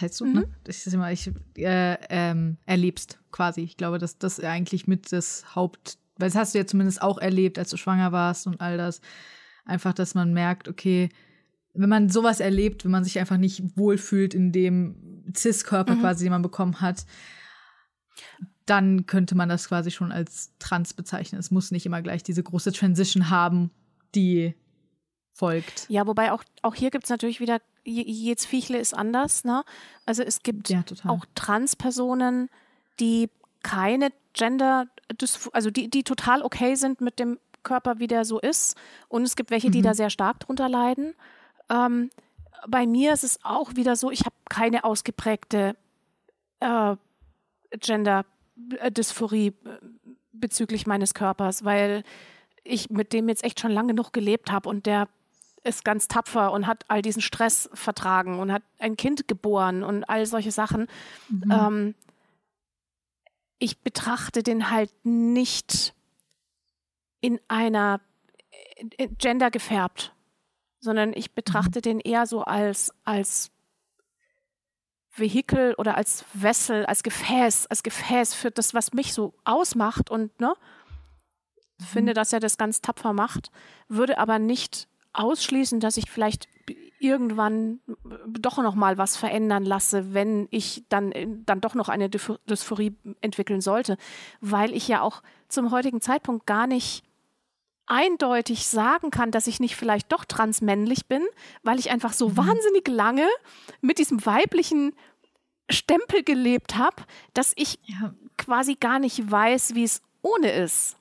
heißt 0.00 0.20
du, 0.20 0.26
ne? 0.26 0.30
mhm. 0.30 0.38
ne? 0.40 0.48
Ich, 0.68 0.86
immer, 0.92 1.12
ich 1.12 1.30
äh, 1.56 1.96
ähm, 2.08 2.58
erlebst 2.66 3.18
quasi. 3.30 3.62
Ich 3.62 3.76
glaube, 3.76 3.98
dass 3.98 4.18
das 4.18 4.40
eigentlich 4.40 4.86
mit 4.86 5.12
das 5.12 5.54
Haupt, 5.54 5.98
weil 6.16 6.28
das 6.28 6.36
hast 6.36 6.54
du 6.54 6.58
ja 6.58 6.66
zumindest 6.66 7.02
auch 7.02 7.18
erlebt, 7.18 7.58
als 7.58 7.70
du 7.70 7.76
schwanger 7.76 8.12
warst 8.12 8.46
und 8.46 8.60
all 8.60 8.76
das. 8.76 9.00
Einfach, 9.64 9.92
dass 9.92 10.14
man 10.14 10.32
merkt, 10.32 10.68
okay, 10.68 11.08
wenn 11.74 11.88
man 11.88 12.08
sowas 12.08 12.40
erlebt, 12.40 12.84
wenn 12.84 12.90
man 12.90 13.04
sich 13.04 13.18
einfach 13.18 13.36
nicht 13.36 13.76
wohlfühlt 13.76 14.32
in 14.32 14.52
dem 14.52 15.24
Cis-Körper 15.36 15.96
mhm. 15.96 16.00
quasi, 16.00 16.24
den 16.24 16.32
man 16.32 16.42
bekommen 16.42 16.80
hat, 16.80 17.04
dann 18.64 19.06
könnte 19.06 19.34
man 19.34 19.48
das 19.48 19.68
quasi 19.68 19.90
schon 19.90 20.12
als 20.12 20.52
trans 20.58 20.94
bezeichnen. 20.94 21.38
Es 21.38 21.50
muss 21.50 21.70
nicht 21.70 21.86
immer 21.86 22.02
gleich 22.02 22.22
diese 22.22 22.42
große 22.42 22.72
Transition 22.72 23.30
haben, 23.30 23.70
die 24.14 24.54
folgt. 25.36 25.86
Ja, 25.88 26.06
wobei 26.06 26.32
auch, 26.32 26.42
auch 26.62 26.74
hier 26.74 26.90
gibt 26.90 27.04
es 27.04 27.10
natürlich 27.10 27.40
wieder, 27.40 27.60
jedes 27.84 28.46
Viechle 28.46 28.78
ist 28.78 28.94
anders. 28.94 29.44
Ne? 29.44 29.64
Also 30.06 30.22
es 30.22 30.42
gibt 30.42 30.70
ja, 30.70 30.82
auch 31.06 31.24
Transpersonen, 31.34 32.48
die 32.98 33.28
keine 33.62 34.10
Gender, 34.32 34.86
also 35.52 35.70
die, 35.70 35.88
die 35.88 36.02
total 36.02 36.42
okay 36.42 36.74
sind 36.74 37.00
mit 37.00 37.18
dem 37.18 37.38
Körper, 37.62 37.98
wie 37.98 38.06
der 38.06 38.24
so 38.24 38.40
ist. 38.40 38.76
Und 39.08 39.24
es 39.24 39.36
gibt 39.36 39.50
welche, 39.50 39.70
die 39.70 39.80
mhm. 39.80 39.84
da 39.84 39.94
sehr 39.94 40.10
stark 40.10 40.40
drunter 40.40 40.68
leiden. 40.68 41.14
Ähm, 41.68 42.10
bei 42.66 42.86
mir 42.86 43.12
ist 43.12 43.24
es 43.24 43.38
auch 43.44 43.76
wieder 43.76 43.96
so, 43.96 44.10
ich 44.10 44.20
habe 44.20 44.34
keine 44.48 44.84
ausgeprägte 44.84 45.76
äh, 46.60 46.96
Gender-Dysphorie 47.78 49.48
äh, 49.48 49.52
bezüglich 50.32 50.86
meines 50.86 51.12
Körpers, 51.14 51.64
weil 51.64 52.04
ich 52.64 52.90
mit 52.90 53.12
dem 53.12 53.28
jetzt 53.28 53.44
echt 53.44 53.60
schon 53.60 53.70
lange 53.70 53.88
genug 53.88 54.12
gelebt 54.12 54.50
habe 54.50 54.68
und 54.68 54.86
der 54.86 55.08
ist 55.66 55.84
ganz 55.84 56.08
tapfer 56.08 56.52
und 56.52 56.66
hat 56.66 56.84
all 56.88 57.02
diesen 57.02 57.22
Stress 57.22 57.68
vertragen 57.74 58.38
und 58.38 58.52
hat 58.52 58.62
ein 58.78 58.96
Kind 58.96 59.28
geboren 59.28 59.82
und 59.82 60.04
all 60.04 60.26
solche 60.26 60.52
Sachen. 60.52 60.86
Mhm. 61.28 61.50
Ähm, 61.50 61.94
ich 63.58 63.80
betrachte 63.80 64.42
den 64.42 64.70
halt 64.70 64.92
nicht 65.04 65.94
in 67.20 67.40
einer 67.48 68.00
Gender 69.18 69.50
gefärbt, 69.50 70.14
sondern 70.80 71.12
ich 71.14 71.32
betrachte 71.32 71.78
mhm. 71.78 71.82
den 71.82 72.00
eher 72.00 72.26
so 72.26 72.42
als, 72.42 72.94
als 73.04 73.50
Vehikel 75.10 75.74
oder 75.74 75.96
als 75.96 76.24
Wessel, 76.34 76.84
als 76.86 77.02
Gefäß, 77.02 77.66
als 77.68 77.82
Gefäß 77.82 78.34
für 78.34 78.50
das, 78.50 78.74
was 78.74 78.92
mich 78.92 79.12
so 79.12 79.34
ausmacht 79.44 80.10
und 80.10 80.38
ne, 80.40 80.54
mhm. 81.78 81.84
finde, 81.84 82.14
dass 82.14 82.32
er 82.32 82.40
das 82.40 82.58
ganz 82.58 82.82
tapfer 82.82 83.12
macht, 83.12 83.50
würde 83.88 84.18
aber 84.18 84.38
nicht 84.38 84.88
ausschließen, 85.18 85.80
dass 85.80 85.96
ich 85.96 86.10
vielleicht 86.10 86.48
irgendwann 86.98 87.80
doch 88.28 88.58
noch 88.58 88.74
mal 88.74 88.98
was 88.98 89.16
verändern 89.16 89.64
lasse, 89.64 90.14
wenn 90.14 90.48
ich 90.50 90.84
dann, 90.88 91.12
dann 91.44 91.60
doch 91.60 91.74
noch 91.74 91.88
eine 91.88 92.08
Dysphorie 92.08 92.96
entwickeln 93.20 93.60
sollte, 93.60 93.96
weil 94.40 94.74
ich 94.74 94.88
ja 94.88 95.02
auch 95.02 95.22
zum 95.48 95.70
heutigen 95.70 96.00
Zeitpunkt 96.00 96.46
gar 96.46 96.66
nicht 96.66 97.04
eindeutig 97.86 98.66
sagen 98.66 99.10
kann, 99.10 99.30
dass 99.30 99.46
ich 99.46 99.60
nicht 99.60 99.76
vielleicht 99.76 100.10
doch 100.10 100.24
transmännlich 100.24 101.06
bin, 101.06 101.24
weil 101.62 101.78
ich 101.78 101.90
einfach 101.90 102.12
so 102.12 102.30
mhm. 102.30 102.36
wahnsinnig 102.38 102.88
lange 102.88 103.26
mit 103.80 103.98
diesem 103.98 104.24
weiblichen 104.26 104.92
Stempel 105.70 106.22
gelebt 106.22 106.76
habe, 106.76 107.02
dass 107.34 107.52
ich 107.56 107.78
ja. 107.84 108.14
quasi 108.36 108.74
gar 108.74 108.98
nicht 108.98 109.30
weiß, 109.30 109.74
wie 109.74 109.84
es 109.84 110.02
ohne 110.22 110.50
ist. 110.50 110.96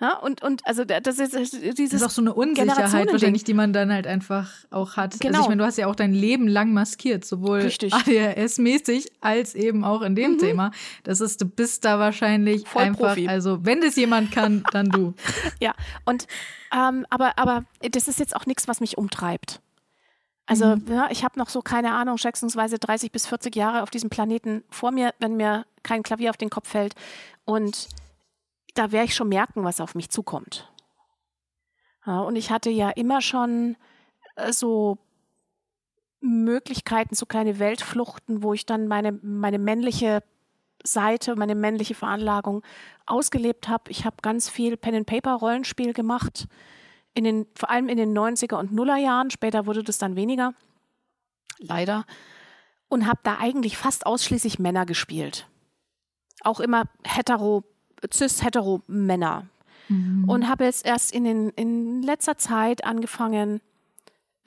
Ja, 0.00 0.16
und, 0.16 0.42
und 0.42 0.64
also 0.64 0.84
das 0.84 1.18
ist 1.18 1.34
dieses. 1.34 1.90
Das 1.90 2.00
ist 2.00 2.06
auch 2.06 2.10
so 2.10 2.22
eine 2.22 2.32
Unsicherheit 2.32 3.10
wahrscheinlich, 3.10 3.42
die 3.42 3.54
man 3.54 3.72
dann 3.72 3.92
halt 3.92 4.06
einfach 4.06 4.48
auch 4.70 4.96
hat. 4.96 5.14
Also 5.14 5.18
genau. 5.18 5.38
Also 5.38 5.42
ich 5.42 5.48
meine, 5.48 5.62
du 5.62 5.66
hast 5.66 5.76
ja 5.76 5.88
auch 5.88 5.96
dein 5.96 6.12
Leben 6.12 6.46
lang 6.46 6.72
maskiert, 6.72 7.24
sowohl 7.24 7.62
ADHS-mäßig 7.62 9.08
als 9.20 9.56
eben 9.56 9.84
auch 9.84 10.02
in 10.02 10.14
dem 10.14 10.32
mhm. 10.32 10.38
Thema. 10.38 10.70
Das 11.02 11.20
ist, 11.20 11.40
du 11.40 11.46
bist 11.46 11.84
da 11.84 11.98
wahrscheinlich 11.98 12.68
Voll 12.68 12.82
einfach, 12.82 13.08
Profi. 13.08 13.26
also 13.26 13.64
wenn 13.64 13.80
das 13.80 13.96
jemand 13.96 14.30
kann, 14.30 14.62
dann 14.70 14.88
du. 14.88 15.14
ja, 15.60 15.74
und 16.04 16.28
ähm, 16.72 17.04
aber, 17.10 17.36
aber 17.36 17.64
das 17.90 18.06
ist 18.06 18.20
jetzt 18.20 18.36
auch 18.36 18.46
nichts, 18.46 18.68
was 18.68 18.80
mich 18.80 18.98
umtreibt. 18.98 19.60
Also 20.46 20.76
mhm. 20.76 20.84
ja, 20.88 21.08
ich 21.10 21.24
habe 21.24 21.38
noch 21.38 21.48
so, 21.48 21.60
keine 21.60 21.92
Ahnung, 21.92 22.18
schätzungsweise 22.18 22.78
30 22.78 23.10
bis 23.10 23.26
40 23.26 23.54
Jahre 23.56 23.82
auf 23.82 23.90
diesem 23.90 24.10
Planeten 24.10 24.62
vor 24.70 24.92
mir, 24.92 25.12
wenn 25.18 25.36
mir 25.36 25.66
kein 25.82 26.04
Klavier 26.04 26.30
auf 26.30 26.36
den 26.36 26.50
Kopf 26.50 26.68
fällt. 26.68 26.94
Und 27.44 27.88
da 28.78 28.92
werde 28.92 29.06
ich 29.06 29.14
schon 29.14 29.28
merken, 29.28 29.64
was 29.64 29.80
auf 29.80 29.94
mich 29.94 30.10
zukommt. 30.10 30.70
Ja, 32.06 32.20
und 32.20 32.36
ich 32.36 32.50
hatte 32.50 32.70
ja 32.70 32.90
immer 32.90 33.20
schon 33.20 33.76
äh, 34.36 34.52
so 34.52 34.98
Möglichkeiten, 36.20 37.14
so 37.14 37.26
kleine 37.26 37.58
Weltfluchten, 37.58 38.42
wo 38.42 38.54
ich 38.54 38.66
dann 38.66 38.88
meine, 38.88 39.12
meine 39.12 39.58
männliche 39.58 40.22
Seite, 40.84 41.36
meine 41.36 41.54
männliche 41.54 41.94
Veranlagung 41.94 42.62
ausgelebt 43.06 43.68
habe. 43.68 43.90
Ich 43.90 44.04
habe 44.04 44.16
ganz 44.22 44.48
viel 44.48 44.76
Pen-and-Paper-Rollenspiel 44.76 45.92
gemacht, 45.92 46.46
in 47.14 47.24
den, 47.24 47.46
vor 47.56 47.70
allem 47.70 47.88
in 47.88 47.96
den 47.96 48.16
90er 48.16 48.56
und 48.56 48.72
Nuller 48.72 48.96
Jahren. 48.96 49.30
Später 49.30 49.66
wurde 49.66 49.82
das 49.82 49.98
dann 49.98 50.14
weniger, 50.14 50.54
leider. 51.58 52.04
Und 52.88 53.06
habe 53.06 53.20
da 53.22 53.38
eigentlich 53.38 53.76
fast 53.76 54.06
ausschließlich 54.06 54.58
Männer 54.58 54.86
gespielt. 54.86 55.48
Auch 56.42 56.60
immer 56.60 56.84
hetero 57.04 57.64
cis-hetero-Männer. 58.12 59.46
Mhm. 59.88 60.28
Und 60.28 60.48
habe 60.48 60.64
jetzt 60.64 60.86
erst 60.86 61.12
in, 61.12 61.24
den, 61.24 61.50
in 61.50 62.02
letzter 62.02 62.36
Zeit 62.36 62.84
angefangen, 62.84 63.60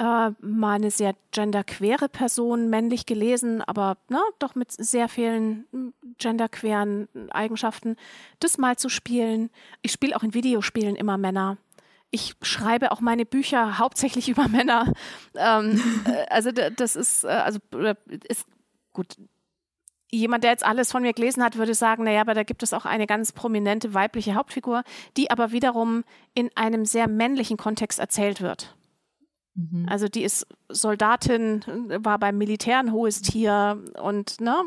äh, 0.02 0.32
mal 0.40 0.74
eine 0.76 0.90
sehr 0.90 1.14
genderquere 1.32 2.10
Person 2.10 2.70
männlich 2.70 3.06
gelesen, 3.06 3.62
aber 3.62 3.98
na, 4.10 4.18
ne, 4.18 4.24
doch 4.40 4.56
mit 4.56 4.72
sehr 4.72 5.08
vielen 5.08 5.66
hm, 5.72 5.94
genderqueren 6.18 7.08
Eigenschaften, 7.30 7.98
das 8.40 8.58
mal 8.58 8.78
zu 8.78 8.90
spielen. 8.90 9.52
Ich 9.84 9.92
spiele 9.92 10.16
auch 10.16 10.24
in 10.24 10.34
Videospielen 10.34 10.96
immer 10.96 11.18
Männer. 11.18 11.58
Ich 12.10 12.34
schreibe 12.42 12.92
auch 12.92 13.00
meine 13.00 13.26
Bücher 13.26 13.78
hauptsächlich 13.78 14.28
über 14.30 14.48
Männer. 14.48 14.92
Ähm, 15.36 15.80
äh, 16.06 16.26
also 16.30 16.52
das 16.52 16.96
ist, 16.96 17.24
äh, 17.24 17.28
also 17.28 17.60
ist 18.28 18.48
gut, 18.94 19.18
jemand, 20.12 20.44
der 20.44 20.52
jetzt 20.52 20.66
alles 20.66 20.92
von 20.92 21.02
mir 21.02 21.14
gelesen 21.14 21.44
hat, 21.44 21.58
würde 21.58 21.74
sagen, 21.74 22.04
naja, 22.04 22.22
aber 22.22 22.34
da 22.34 22.44
gibt 22.44 22.64
es 22.64 22.74
auch 22.74 22.86
eine 22.86 23.08
ganz 23.08 23.32
prominente 23.32 23.94
weibliche 23.94 24.36
Hauptfigur, 24.36 24.84
die 25.18 25.32
aber 25.32 25.52
wiederum 25.52 26.04
in 26.34 26.50
einem 26.56 26.86
sehr 26.86 27.08
männlichen 27.08 27.58
Kontext 27.58 28.00
erzählt 28.00 28.42
wird. 28.42 28.76
Mhm. 29.56 29.88
Also 29.90 30.08
die 30.08 30.24
ist 30.24 30.46
Soldatin, 30.70 31.64
war 32.04 32.20
beim 32.20 32.38
Militär 32.38 32.80
ein 32.80 32.92
hohes 32.92 33.22
Tier 33.22 33.82
und 34.02 34.42
ne, 34.42 34.64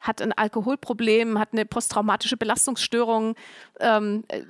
hat 0.00 0.22
ein 0.22 0.32
Alkoholproblem, 0.32 1.38
hat 1.38 1.50
eine 1.52 1.66
posttraumatische 1.66 2.36
Belastungsstörung, 2.36 3.34
ähm, 3.80 4.24
äh, 4.28 4.42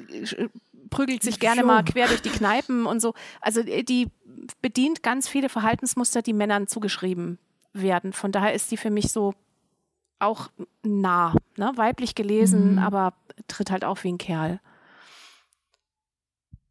prügelt 0.91 1.23
sich 1.23 1.41
gerne 1.41 1.65
mal 1.65 1.83
quer 1.85 2.09
durch 2.09 2.23
die 2.23 2.31
Kneipen 2.31 2.87
und 2.87 3.01
so. 3.01 3.15
Also 3.41 3.61
äh, 3.61 3.83
die 3.83 4.09
bedient 4.61 5.03
ganz 5.03 5.29
viele 5.29 5.49
Verhaltensmuster, 5.49 6.23
die 6.23 6.35
Männern 6.35 6.67
zugeschrieben 6.67 7.39
werden. 7.73 8.13
Von 8.13 8.33
daher 8.33 8.55
ist 8.55 8.71
die 8.71 8.77
für 8.77 8.91
mich 8.91 9.11
so 9.11 9.35
auch 10.19 10.49
nah, 10.83 11.35
ne? 11.57 11.73
weiblich 11.77 12.15
gelesen, 12.15 12.73
mhm. 12.73 12.79
aber 12.79 13.15
tritt 13.49 13.71
halt 13.71 13.85
auf 13.85 14.05
wie 14.05 14.13
ein 14.13 14.19
Kerl. 14.19 14.61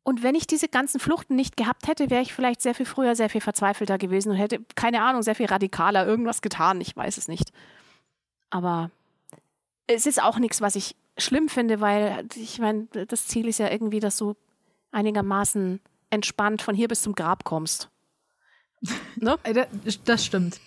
Und 0.04 0.22
wenn 0.22 0.36
ich 0.36 0.46
diese 0.46 0.68
ganzen 0.68 1.00
Fluchten 1.00 1.36
nicht 1.36 1.58
gehabt 1.58 1.88
hätte, 1.88 2.12
wäre 2.12 2.22
ich 2.22 2.34
vielleicht 2.34 2.62
sehr 2.62 2.76
viel 2.76 2.86
früher, 2.86 3.16
sehr 3.16 3.30
viel 3.30 3.42
verzweifelter 3.42 3.98
gewesen 3.98 4.32
und 4.32 4.38
hätte, 4.38 4.60
keine 4.76 5.02
Ahnung, 5.02 5.24
sehr 5.24 5.34
viel 5.34 5.48
radikaler 5.48 6.06
irgendwas 6.06 6.44
getan. 6.44 6.80
Ich 6.80 6.96
weiß 6.96 7.18
es 7.18 7.28
nicht. 7.28 7.52
Aber 8.52 8.92
es 9.88 10.06
ist 10.06 10.22
auch 10.22 10.38
nichts, 10.38 10.62
was 10.62 10.76
ich 10.76 10.96
schlimm 11.18 11.50
finde, 11.50 11.82
weil 11.82 12.28
ich 12.36 12.60
meine, 12.60 12.86
das 13.08 13.28
Ziel 13.28 13.48
ist 13.48 13.58
ja 13.58 13.72
irgendwie, 13.72 14.00
dass 14.00 14.18
du 14.18 14.36
einigermaßen 14.92 15.80
entspannt 16.12 16.62
von 16.62 16.76
hier 16.76 16.88
bis 16.88 17.02
zum 17.02 17.14
Grab 17.14 17.44
kommst. 17.44 17.90
Ne? 19.16 19.38
Das 20.04 20.26
stimmt. 20.26 20.60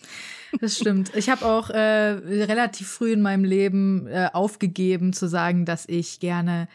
Das 0.61 0.77
stimmt. 0.77 1.15
Ich 1.15 1.29
habe 1.29 1.45
auch 1.45 1.71
äh, 1.71 1.79
relativ 1.81 2.89
früh 2.89 3.13
in 3.13 3.21
meinem 3.21 3.45
Leben 3.45 4.07
äh, 4.07 4.31
aufgegeben 4.33 5.13
zu 5.13 5.29
sagen, 5.29 5.65
dass 5.65 5.87
ich 5.89 6.21
gerne 6.21 6.69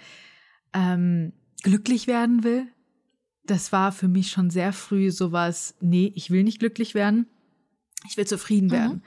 ähm, 0.73 1.33
glücklich 1.63 2.07
werden 2.07 2.43
will. 2.43 2.67
Das 3.45 3.71
war 3.71 3.91
für 3.91 4.07
mich 4.07 4.31
schon 4.31 4.49
sehr 4.49 4.73
früh 4.73 5.11
sowas, 5.11 5.75
nee, 5.81 6.11
ich 6.15 6.31
will 6.31 6.43
nicht 6.43 6.59
glücklich 6.59 6.93
werden. 6.95 7.27
Ich 8.07 8.17
will 8.17 8.27
zufrieden 8.27 8.67
mhm. 8.67 8.71
werden. 8.71 9.03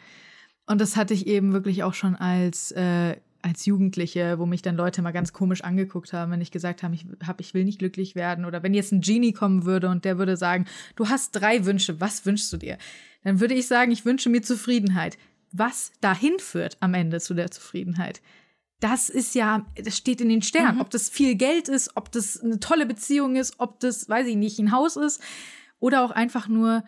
Und 0.66 0.80
das 0.80 0.96
hatte 0.96 1.14
ich 1.14 1.26
eben 1.26 1.52
wirklich 1.52 1.84
auch 1.84 1.94
schon 1.94 2.16
als 2.16 2.72
äh, 2.72 3.16
als 3.46 3.64
Jugendliche, 3.64 4.40
wo 4.40 4.46
mich 4.46 4.60
dann 4.62 4.76
Leute 4.76 5.02
mal 5.02 5.12
ganz 5.12 5.32
komisch 5.32 5.62
angeguckt 5.62 6.12
haben, 6.12 6.32
wenn 6.32 6.40
ich 6.40 6.50
gesagt 6.50 6.82
habe, 6.82 6.96
ich, 6.96 7.06
hab, 7.24 7.40
ich 7.40 7.54
will 7.54 7.64
nicht 7.64 7.78
glücklich 7.78 8.16
werden. 8.16 8.44
Oder 8.44 8.64
wenn 8.64 8.74
jetzt 8.74 8.92
ein 8.92 9.00
Genie 9.00 9.32
kommen 9.32 9.64
würde 9.64 9.88
und 9.88 10.04
der 10.04 10.18
würde 10.18 10.36
sagen, 10.36 10.66
du 10.96 11.08
hast 11.08 11.30
drei 11.30 11.64
Wünsche, 11.64 12.00
was 12.00 12.26
wünschst 12.26 12.52
du 12.52 12.56
dir? 12.56 12.76
Dann 13.26 13.40
würde 13.40 13.54
ich 13.54 13.66
sagen, 13.66 13.90
ich 13.90 14.04
wünsche 14.04 14.30
mir 14.30 14.40
Zufriedenheit. 14.40 15.18
Was 15.50 15.90
dahin 16.00 16.38
führt 16.38 16.76
am 16.78 16.94
Ende 16.94 17.18
zu 17.18 17.34
der 17.34 17.50
Zufriedenheit? 17.50 18.22
Das 18.78 19.08
ist 19.08 19.34
ja, 19.34 19.66
das 19.74 19.96
steht 19.96 20.20
in 20.20 20.28
den 20.28 20.42
Sternen. 20.42 20.76
Mhm. 20.76 20.80
Ob 20.80 20.90
das 20.90 21.08
viel 21.08 21.34
Geld 21.34 21.68
ist, 21.68 21.96
ob 21.96 22.12
das 22.12 22.40
eine 22.40 22.60
tolle 22.60 22.86
Beziehung 22.86 23.34
ist, 23.34 23.58
ob 23.58 23.80
das, 23.80 24.08
weiß 24.08 24.28
ich 24.28 24.36
nicht, 24.36 24.60
ein 24.60 24.70
Haus 24.70 24.94
ist 24.94 25.20
oder 25.80 26.04
auch 26.04 26.12
einfach 26.12 26.46
nur 26.46 26.84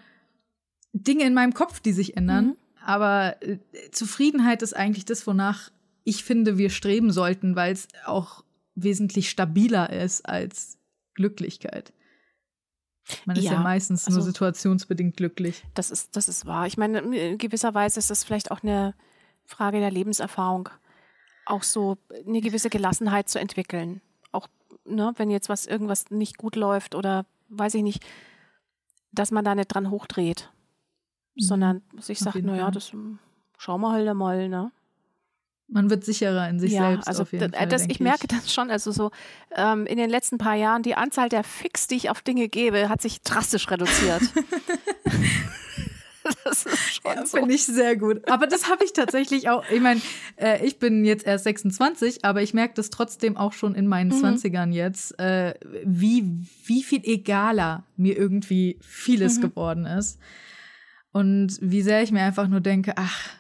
Dinge 0.93 1.25
in 1.25 1.35
meinem 1.35 1.55
Kopf, 1.55 1.81
die 1.81 1.93
sich 1.93 2.17
ändern. 2.17 2.47
Mhm. 2.47 2.57
Aber 2.85 3.43
äh, 3.43 3.59
Zufriedenheit 3.91 4.63
ist 4.63 4.77
eigentlich 4.77 5.07
das, 5.07 5.27
wonach 5.27 5.73
ich 6.05 6.23
finde, 6.23 6.57
wir 6.57 6.71
streben 6.71 7.11
sollten, 7.11 7.57
weil 7.57 7.73
es 7.73 7.89
auch 8.07 8.45
wesentlich 8.77 9.29
stabiler 9.29 9.91
ist 9.93 10.25
als 10.25 10.79
Glücklichkeit. 11.15 11.93
Man 13.25 13.37
ist 13.37 13.45
ja, 13.45 13.55
ja 13.55 13.61
meistens 13.61 14.07
also, 14.07 14.19
nur 14.19 14.27
situationsbedingt 14.27 15.17
glücklich. 15.17 15.65
Das 15.75 15.91
ist, 15.91 16.17
das 16.17 16.29
ist 16.29 16.47
wahr. 16.47 16.67
Ich 16.67 16.77
meine, 16.77 16.99
in 16.99 17.39
gewisser 17.39 17.75
Weise 17.75 17.99
ist 17.99 18.11
das 18.11 18.25
vielleicht 18.25 18.51
auch 18.51 18.63
eine 18.63 18.95
Frage 19.45 19.81
der 19.81 19.91
Lebenserfahrung, 19.91 20.69
auch 21.47 21.63
so 21.63 21.97
eine 22.27 22.41
gewisse 22.41 22.71
Gelassenheit 22.71 23.29
zu 23.29 23.41
entwickeln. 23.41 24.01
Auch, 24.33 24.49
ne, 24.85 25.13
wenn 25.17 25.31
jetzt 25.31 25.49
was 25.49 25.67
irgendwas 25.67 26.11
nicht 26.11 26.37
gut 26.37 26.57
läuft 26.57 26.95
oder 26.95 27.25
weiß 27.49 27.75
ich 27.75 27.83
nicht, 27.83 28.05
dass 29.13 29.31
man 29.31 29.45
da 29.45 29.55
nicht 29.55 29.69
dran 29.69 29.91
hochdreht, 29.91 30.51
mhm. 31.35 31.41
sondern 31.41 31.83
sich 31.99 32.19
sagt, 32.19 32.43
naja, 32.43 32.71
das 32.71 32.93
schauen 33.57 33.81
wir 33.81 33.93
halt 33.93 34.15
mal, 34.15 34.49
ne? 34.49 34.71
Man 35.71 35.91
wird 35.91 36.03
sicherer 36.05 36.49
in 36.49 36.59
sich 36.59 36.73
ja, 36.73 36.89
selbst. 36.89 37.09
Also 37.09 37.23
auf 37.23 37.33
jeden 37.33 37.53
Fall, 37.53 37.69
das, 37.69 37.83
ich, 37.83 37.91
ich 37.91 38.01
merke 38.01 38.27
das 38.27 38.53
schon. 38.53 38.71
Also 38.71 38.91
so 38.91 39.11
ähm, 39.55 39.85
in 39.85 39.99
den 39.99 40.09
letzten 40.09 40.39
paar 40.39 40.55
Jahren 40.55 40.83
die 40.83 40.95
Anzahl 40.95 41.29
der 41.29 41.45
Fix, 41.45 41.87
die 41.87 41.97
ich 41.97 42.09
auf 42.09 42.23
Dinge 42.23 42.49
gebe, 42.49 42.89
hat 42.89 43.03
sich 43.03 43.21
drastisch 43.21 43.71
reduziert. 43.71 44.23
das 46.45 46.67
ist 46.67 47.03
schon 47.03 47.15
ja, 47.15 47.27
so. 47.27 47.37
Finde 47.39 47.55
ich 47.55 47.67
sehr 47.67 47.97
gut. 47.97 48.27
Aber 48.31 48.47
das 48.47 48.71
habe 48.71 48.85
ich 48.85 48.93
tatsächlich 48.95 49.51
auch. 49.51 49.63
Ich 49.71 49.81
meine, 49.81 50.01
äh, 50.37 50.65
ich 50.65 50.79
bin 50.79 51.05
jetzt 51.05 51.27
erst 51.27 51.45
26, 51.45 52.25
aber 52.25 52.43
ich 52.43 52.55
merke 52.55 52.75
das 52.75 52.91
trotzdem 52.91 53.37
auch 53.37 53.53
schon 53.53 53.75
in 53.75 53.87
meinen 53.87 54.11
mhm. 54.11 54.25
20ern 54.25 54.73
jetzt, 54.73 55.19
äh, 55.19 55.55
wie, 55.85 56.25
wie 56.65 56.83
viel 56.83 57.01
egaler 57.05 57.85
mir 57.97 58.17
irgendwie 58.17 58.79
vieles 58.81 59.37
mhm. 59.37 59.43
geworden 59.43 59.87
ist. 59.87 60.19
Und 61.13 61.59
wie 61.61 61.83
sehr 61.83 62.03
ich 62.03 62.13
mir 62.13 62.23
einfach 62.23 62.49
nur 62.49 62.61
denke, 62.61 62.95
ach, 62.97 63.38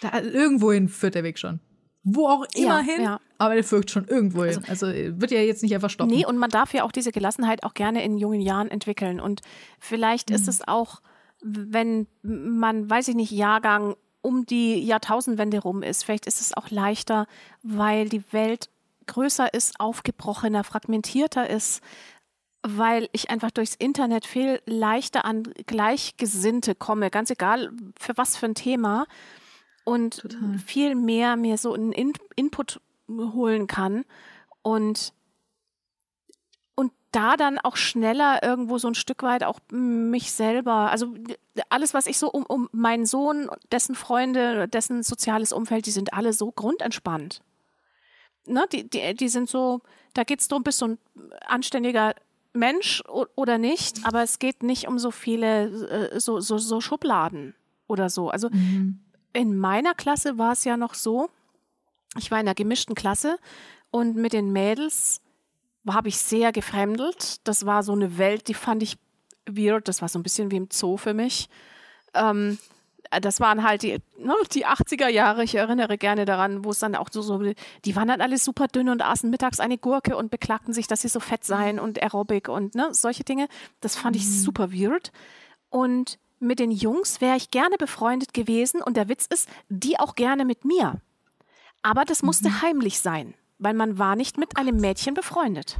da, 0.00 0.20
irgendwohin 0.20 0.88
führt 0.88 1.14
der 1.14 1.24
Weg 1.24 1.38
schon. 1.38 1.60
Wo 2.04 2.28
auch 2.28 2.46
immer 2.54 2.78
ja, 2.78 2.80
hin, 2.80 3.02
ja. 3.02 3.20
aber 3.38 3.54
der 3.54 3.64
führt 3.64 3.90
schon 3.90 4.06
irgendwo 4.06 4.44
hin. 4.44 4.62
Also, 4.68 4.86
also, 4.86 5.20
wird 5.20 5.30
ja 5.30 5.40
jetzt 5.40 5.62
nicht 5.62 5.74
einfach 5.74 5.90
stoppen. 5.90 6.14
Nee, 6.14 6.24
und 6.24 6.38
man 6.38 6.50
darf 6.50 6.72
ja 6.72 6.84
auch 6.84 6.92
diese 6.92 7.12
Gelassenheit 7.12 7.64
auch 7.64 7.74
gerne 7.74 8.02
in 8.04 8.16
jungen 8.16 8.40
Jahren 8.40 8.70
entwickeln. 8.70 9.20
Und 9.20 9.42
vielleicht 9.78 10.30
mhm. 10.30 10.36
ist 10.36 10.48
es 10.48 10.66
auch, 10.66 11.02
wenn 11.42 12.06
man, 12.22 12.88
weiß 12.88 13.08
ich 13.08 13.14
nicht, 13.14 13.30
Jahrgang 13.30 13.94
um 14.20 14.46
die 14.46 14.80
Jahrtausendwende 14.80 15.60
rum 15.60 15.82
ist, 15.82 16.04
vielleicht 16.04 16.26
ist 16.26 16.40
es 16.40 16.56
auch 16.56 16.70
leichter, 16.70 17.26
weil 17.62 18.08
die 18.08 18.22
Welt 18.32 18.70
größer 19.06 19.52
ist, 19.54 19.78
aufgebrochener, 19.80 20.64
fragmentierter 20.64 21.48
ist, 21.48 21.82
weil 22.62 23.08
ich 23.12 23.30
einfach 23.30 23.50
durchs 23.50 23.74
Internet 23.74 24.26
viel 24.26 24.60
leichter 24.66 25.24
an 25.24 25.44
Gleichgesinnte 25.66 26.74
komme, 26.74 27.10
ganz 27.10 27.30
egal 27.30 27.70
für 27.98 28.16
was 28.16 28.36
für 28.36 28.46
ein 28.46 28.54
Thema 28.54 29.06
und 29.88 30.18
Total. 30.18 30.58
viel 30.58 30.94
mehr 30.94 31.36
mir 31.36 31.56
so 31.56 31.72
einen 31.72 31.92
In 31.92 32.12
Input 32.36 32.80
holen 33.08 33.66
kann 33.66 34.04
und 34.60 35.14
und 36.74 36.92
da 37.10 37.36
dann 37.36 37.58
auch 37.58 37.76
schneller 37.76 38.42
irgendwo 38.42 38.76
so 38.76 38.88
ein 38.88 38.94
Stück 38.94 39.22
weit 39.22 39.44
auch 39.44 39.60
mich 39.70 40.30
selber, 40.30 40.90
also 40.90 41.14
alles, 41.70 41.94
was 41.94 42.06
ich 42.06 42.18
so 42.18 42.30
um, 42.30 42.44
um 42.44 42.68
meinen 42.70 43.06
Sohn, 43.06 43.50
dessen 43.72 43.94
Freunde, 43.94 44.68
dessen 44.68 45.02
soziales 45.02 45.54
Umfeld, 45.54 45.86
die 45.86 45.90
sind 45.90 46.12
alle 46.12 46.34
so 46.34 46.52
grundentspannt. 46.52 47.40
Ne, 48.46 48.66
die, 48.70 48.88
die, 48.88 49.14
die 49.14 49.28
sind 49.28 49.48
so, 49.48 49.80
da 50.12 50.22
geht 50.22 50.40
es 50.40 50.48
darum, 50.48 50.64
bist 50.64 50.82
du 50.82 50.86
ein 50.86 50.98
anständiger 51.46 52.14
Mensch 52.52 53.02
oder 53.08 53.56
nicht, 53.56 54.04
aber 54.04 54.22
es 54.22 54.38
geht 54.38 54.62
nicht 54.62 54.86
um 54.86 54.98
so 54.98 55.10
viele, 55.10 56.10
äh, 56.10 56.20
so, 56.20 56.40
so, 56.40 56.58
so 56.58 56.80
Schubladen 56.82 57.54
oder 57.86 58.10
so. 58.10 58.28
Also 58.28 58.50
mhm 58.50 59.00
in 59.32 59.56
meiner 59.56 59.94
Klasse 59.94 60.38
war 60.38 60.52
es 60.52 60.64
ja 60.64 60.76
noch 60.76 60.94
so, 60.94 61.30
ich 62.16 62.30
war 62.30 62.40
in 62.40 62.46
einer 62.46 62.54
gemischten 62.54 62.94
Klasse 62.94 63.38
und 63.90 64.16
mit 64.16 64.32
den 64.32 64.52
Mädels 64.52 65.20
habe 65.88 66.08
ich 66.08 66.18
sehr 66.18 66.52
gefremdelt. 66.52 67.46
Das 67.46 67.66
war 67.66 67.82
so 67.82 67.92
eine 67.92 68.18
Welt, 68.18 68.48
die 68.48 68.54
fand 68.54 68.82
ich 68.82 68.98
weird. 69.46 69.88
Das 69.88 70.02
war 70.02 70.08
so 70.08 70.18
ein 70.18 70.22
bisschen 70.22 70.50
wie 70.50 70.56
im 70.56 70.68
Zoo 70.70 70.96
für 70.96 71.14
mich. 71.14 71.48
Ähm, 72.14 72.58
das 73.22 73.40
waren 73.40 73.62
halt 73.62 73.82
die, 73.82 73.98
ne, 74.18 74.34
die 74.52 74.66
80er 74.66 75.08
Jahre. 75.08 75.42
Ich 75.44 75.54
erinnere 75.54 75.96
gerne 75.96 76.24
daran, 76.24 76.64
wo 76.64 76.70
es 76.70 76.78
dann 76.78 76.94
auch 76.94 77.08
so, 77.10 77.22
so, 77.22 77.40
die 77.84 77.96
waren 77.96 78.08
dann 78.08 78.20
alle 78.20 78.36
super 78.36 78.68
dünn 78.68 78.88
und 78.88 79.02
aßen 79.02 79.30
mittags 79.30 79.60
eine 79.60 79.78
Gurke 79.78 80.16
und 80.16 80.30
beklagten 80.30 80.74
sich, 80.74 80.86
dass 80.88 81.02
sie 81.02 81.08
so 81.08 81.20
fett 81.20 81.44
seien 81.44 81.78
und 81.78 82.02
Aerobic 82.02 82.48
und 82.48 82.74
ne, 82.74 82.88
solche 82.92 83.24
Dinge. 83.24 83.48
Das 83.80 83.96
fand 83.96 84.16
ich 84.16 84.24
mhm. 84.24 84.30
super 84.30 84.72
weird. 84.72 85.12
Und 85.70 86.18
mit 86.40 86.58
den 86.58 86.70
Jungs 86.70 87.20
wäre 87.20 87.36
ich 87.36 87.50
gerne 87.50 87.76
befreundet 87.76 88.34
gewesen 88.34 88.82
und 88.82 88.96
der 88.96 89.08
Witz 89.08 89.26
ist, 89.26 89.48
die 89.68 89.98
auch 89.98 90.14
gerne 90.14 90.44
mit 90.44 90.64
mir. 90.64 91.00
Aber 91.82 92.04
das 92.04 92.22
musste 92.22 92.48
mhm. 92.48 92.62
heimlich 92.62 93.00
sein, 93.00 93.34
weil 93.58 93.74
man 93.74 93.98
war 93.98 94.16
nicht 94.16 94.38
mit 94.38 94.56
einem 94.56 94.76
Mädchen 94.76 95.14
befreundet. 95.14 95.78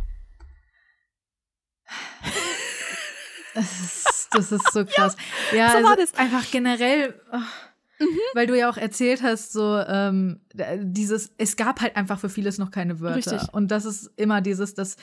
Das 3.54 3.80
ist, 3.80 4.28
das 4.32 4.52
ist 4.52 4.72
so 4.72 4.84
krass. 4.86 5.16
ja, 5.52 5.58
ja 5.58 5.70
so 5.70 5.76
also 5.78 5.88
war 5.88 5.96
das. 5.96 6.14
einfach 6.14 6.50
generell, 6.50 7.20
oh, 7.32 8.04
mhm. 8.04 8.18
weil 8.34 8.46
du 8.46 8.56
ja 8.56 8.70
auch 8.70 8.76
erzählt 8.76 9.22
hast, 9.22 9.52
so 9.52 9.78
ähm, 9.78 10.40
dieses, 10.54 11.32
es 11.38 11.56
gab 11.56 11.80
halt 11.80 11.96
einfach 11.96 12.20
für 12.20 12.28
vieles 12.28 12.58
noch 12.58 12.70
keine 12.70 13.00
Wörter. 13.00 13.32
Richtig. 13.32 13.52
Und 13.52 13.70
das 13.70 13.84
ist 13.84 14.10
immer 14.16 14.40
dieses, 14.40 14.74
dass 14.74 14.96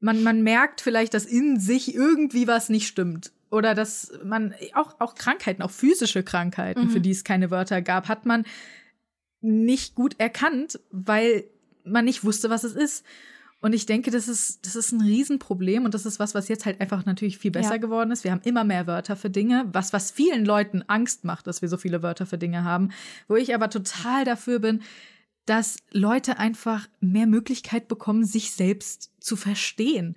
man, 0.00 0.22
man 0.22 0.42
merkt 0.42 0.80
vielleicht, 0.80 1.14
dass 1.14 1.24
in 1.24 1.58
sich 1.58 1.94
irgendwie 1.94 2.46
was 2.46 2.68
nicht 2.68 2.86
stimmt 2.86 3.32
oder 3.52 3.74
dass 3.74 4.12
man 4.24 4.54
auch, 4.72 4.96
auch 4.98 5.14
Krankheiten, 5.14 5.62
auch 5.62 5.70
physische 5.70 6.22
Krankheiten, 6.22 6.86
mhm. 6.86 6.90
für 6.90 7.00
die 7.00 7.10
es 7.10 7.22
keine 7.22 7.50
Wörter 7.50 7.82
gab, 7.82 8.08
hat 8.08 8.24
man 8.24 8.44
nicht 9.42 9.94
gut 9.94 10.14
erkannt, 10.18 10.80
weil 10.90 11.44
man 11.84 12.06
nicht 12.06 12.24
wusste, 12.24 12.48
was 12.48 12.64
es 12.64 12.74
ist. 12.74 13.04
Und 13.60 13.74
ich 13.74 13.86
denke, 13.86 14.10
das 14.10 14.26
ist, 14.26 14.66
das 14.66 14.74
ist 14.74 14.90
ein 14.90 15.02
Riesenproblem 15.02 15.84
und 15.84 15.94
das 15.94 16.06
ist 16.06 16.18
was, 16.18 16.34
was 16.34 16.48
jetzt 16.48 16.64
halt 16.64 16.80
einfach 16.80 17.04
natürlich 17.04 17.38
viel 17.38 17.50
besser 17.50 17.72
ja. 17.72 17.76
geworden 17.76 18.10
ist. 18.10 18.24
Wir 18.24 18.32
haben 18.32 18.40
immer 18.42 18.64
mehr 18.64 18.86
Wörter 18.86 19.16
für 19.16 19.30
Dinge, 19.30 19.68
was, 19.72 19.92
was 19.92 20.10
vielen 20.10 20.44
Leuten 20.44 20.82
Angst 20.88 21.24
macht, 21.24 21.46
dass 21.46 21.62
wir 21.62 21.68
so 21.68 21.76
viele 21.76 22.02
Wörter 22.02 22.26
für 22.26 22.38
Dinge 22.38 22.64
haben. 22.64 22.90
Wo 23.28 23.36
ich 23.36 23.54
aber 23.54 23.68
total 23.70 24.24
dafür 24.24 24.58
bin, 24.60 24.82
dass 25.44 25.76
Leute 25.90 26.38
einfach 26.38 26.88
mehr 27.00 27.26
Möglichkeit 27.26 27.86
bekommen, 27.86 28.24
sich 28.24 28.52
selbst 28.52 29.12
zu 29.20 29.36
verstehen. 29.36 30.16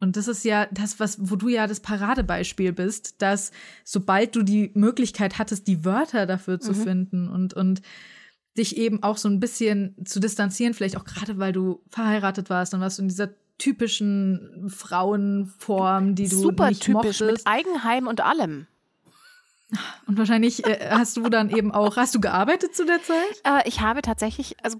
Und 0.00 0.16
das 0.16 0.28
ist 0.28 0.44
ja 0.44 0.66
das, 0.70 1.00
was, 1.00 1.18
wo 1.20 1.36
du 1.36 1.48
ja 1.48 1.66
das 1.66 1.80
Paradebeispiel 1.80 2.72
bist, 2.72 3.20
dass 3.20 3.50
sobald 3.84 4.36
du 4.36 4.42
die 4.42 4.70
Möglichkeit 4.74 5.38
hattest, 5.38 5.66
die 5.66 5.84
Wörter 5.84 6.26
dafür 6.26 6.60
zu 6.60 6.72
mhm. 6.72 6.82
finden 6.82 7.28
und, 7.28 7.54
und 7.54 7.82
dich 8.56 8.76
eben 8.76 9.02
auch 9.02 9.16
so 9.16 9.28
ein 9.28 9.40
bisschen 9.40 9.96
zu 10.04 10.20
distanzieren, 10.20 10.74
vielleicht 10.74 10.96
auch 10.96 11.04
gerade, 11.04 11.38
weil 11.38 11.52
du 11.52 11.80
verheiratet 11.88 12.50
warst 12.50 12.74
und 12.74 12.80
warst 12.80 12.98
in 12.98 13.08
dieser 13.08 13.30
typischen 13.58 14.68
Frauenform, 14.68 16.14
die 16.14 16.28
du 16.28 16.36
Super 16.36 16.68
nicht 16.68 16.82
typisch, 16.82 17.20
mochtest. 17.20 17.44
mit 17.44 17.46
Eigenheim 17.46 18.06
und 18.06 18.20
allem. 18.20 18.66
Und 20.06 20.16
wahrscheinlich 20.16 20.64
äh, 20.64 20.88
hast 20.90 21.18
du 21.18 21.28
dann 21.28 21.50
eben 21.50 21.72
auch, 21.72 21.96
hast 21.96 22.14
du 22.14 22.20
gearbeitet 22.20 22.74
zu 22.74 22.86
der 22.86 23.02
Zeit? 23.02 23.42
Äh, 23.44 23.68
ich 23.68 23.80
habe 23.80 24.00
tatsächlich, 24.00 24.56
also 24.62 24.78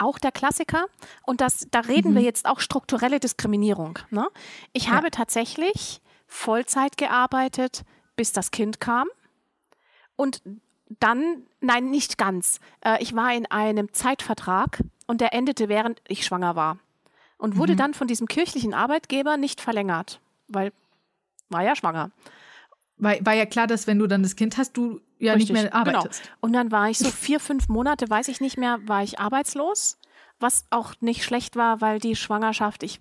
auch 0.00 0.18
der 0.18 0.32
Klassiker, 0.32 0.86
und 1.24 1.40
das, 1.40 1.66
da 1.70 1.80
reden 1.80 2.12
mhm. 2.12 2.16
wir 2.16 2.22
jetzt 2.22 2.46
auch 2.46 2.60
strukturelle 2.60 3.20
Diskriminierung. 3.20 3.98
Ne? 4.10 4.26
Ich 4.72 4.86
ja. 4.86 4.92
habe 4.92 5.10
tatsächlich 5.10 6.00
Vollzeit 6.26 6.96
gearbeitet, 6.96 7.84
bis 8.16 8.32
das 8.32 8.50
Kind 8.50 8.80
kam. 8.80 9.08
Und 10.16 10.42
dann, 10.98 11.44
nein, 11.60 11.90
nicht 11.90 12.18
ganz. 12.18 12.60
Äh, 12.84 13.02
ich 13.02 13.14
war 13.14 13.32
in 13.34 13.46
einem 13.46 13.92
Zeitvertrag 13.92 14.82
und 15.06 15.20
der 15.20 15.32
endete, 15.32 15.68
während 15.68 16.00
ich 16.08 16.24
schwanger 16.24 16.56
war. 16.56 16.78
Und 17.38 17.56
wurde 17.56 17.72
mhm. 17.72 17.78
dann 17.78 17.94
von 17.94 18.06
diesem 18.06 18.26
kirchlichen 18.26 18.74
Arbeitgeber 18.74 19.36
nicht 19.36 19.60
verlängert, 19.60 20.20
weil 20.48 20.72
war 21.48 21.62
ja 21.62 21.74
schwanger. 21.74 22.10
War, 22.96 23.14
war 23.24 23.34
ja 23.34 23.46
klar, 23.46 23.66
dass 23.66 23.86
wenn 23.86 23.98
du 23.98 24.06
dann 24.06 24.22
das 24.22 24.36
Kind 24.36 24.56
hast, 24.56 24.76
du 24.76 25.00
ja 25.20 25.34
Richtig, 25.34 25.50
nicht 25.50 25.62
mehr 25.62 25.70
genau. 25.70 25.80
arbeitest. 25.80 26.22
Genau. 26.22 26.36
Und 26.40 26.52
dann 26.52 26.72
war 26.72 26.90
ich 26.90 26.98
so 26.98 27.10
vier, 27.10 27.40
fünf 27.40 27.68
Monate, 27.68 28.08
weiß 28.08 28.28
ich 28.28 28.40
nicht 28.40 28.56
mehr, 28.56 28.78
war 28.88 29.02
ich 29.02 29.18
arbeitslos, 29.18 29.98
was 30.38 30.64
auch 30.70 30.94
nicht 31.00 31.24
schlecht 31.24 31.56
war, 31.56 31.80
weil 31.80 31.98
die 31.98 32.16
Schwangerschaft, 32.16 32.82
ich, 32.82 33.00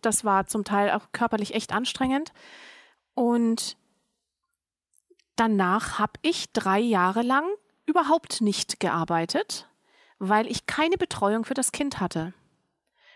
das 0.00 0.24
war 0.24 0.46
zum 0.46 0.64
Teil 0.64 0.90
auch 0.90 1.12
körperlich 1.12 1.54
echt 1.54 1.72
anstrengend. 1.72 2.32
Und 3.14 3.76
danach 5.36 5.98
habe 5.98 6.14
ich 6.22 6.52
drei 6.52 6.80
Jahre 6.80 7.22
lang 7.22 7.44
überhaupt 7.86 8.40
nicht 8.40 8.80
gearbeitet, 8.80 9.68
weil 10.18 10.46
ich 10.48 10.66
keine 10.66 10.96
Betreuung 10.96 11.44
für 11.44 11.54
das 11.54 11.72
Kind 11.72 12.00
hatte. 12.00 12.34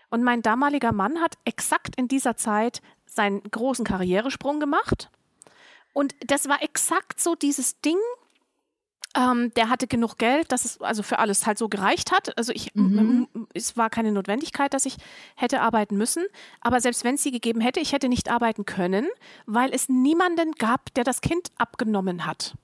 Und 0.09 0.23
mein 0.23 0.41
damaliger 0.41 0.91
Mann 0.91 1.19
hat 1.19 1.35
exakt 1.43 1.95
in 1.95 2.07
dieser 2.07 2.37
Zeit 2.37 2.81
seinen 3.05 3.43
großen 3.43 3.83
Karrieresprung 3.83 4.59
gemacht 4.59 5.09
und 5.93 6.15
das 6.25 6.49
war 6.49 6.61
exakt 6.61 7.21
so 7.21 7.35
dieses 7.35 7.79
Ding. 7.81 7.97
Ähm, 9.15 9.53
der 9.53 9.69
hatte 9.69 9.85
genug 9.85 10.17
Geld, 10.17 10.51
dass 10.51 10.65
es 10.65 10.81
also 10.81 11.03
für 11.03 11.19
alles 11.19 11.45
halt 11.45 11.59
so 11.59 11.69
gereicht 11.69 12.11
hat. 12.11 12.35
Also 12.35 12.51
ich, 12.51 12.73
mhm. 12.73 13.27
es 13.53 13.77
war 13.77 13.91
keine 13.91 14.11
Notwendigkeit, 14.11 14.73
dass 14.73 14.87
ich 14.87 14.97
hätte 15.35 15.61
arbeiten 15.61 15.97
müssen. 15.97 16.25
Aber 16.61 16.81
selbst 16.81 17.03
wenn 17.03 17.13
es 17.13 17.21
sie 17.21 17.29
gegeben 17.29 17.61
hätte, 17.61 17.79
ich 17.79 17.93
hätte 17.93 18.09
nicht 18.09 18.29
arbeiten 18.29 18.65
können, 18.65 19.07
weil 19.45 19.71
es 19.71 19.87
niemanden 19.87 20.53
gab, 20.53 20.91
der 20.95 21.03
das 21.03 21.21
Kind 21.21 21.51
abgenommen 21.57 22.25
hat. 22.25 22.55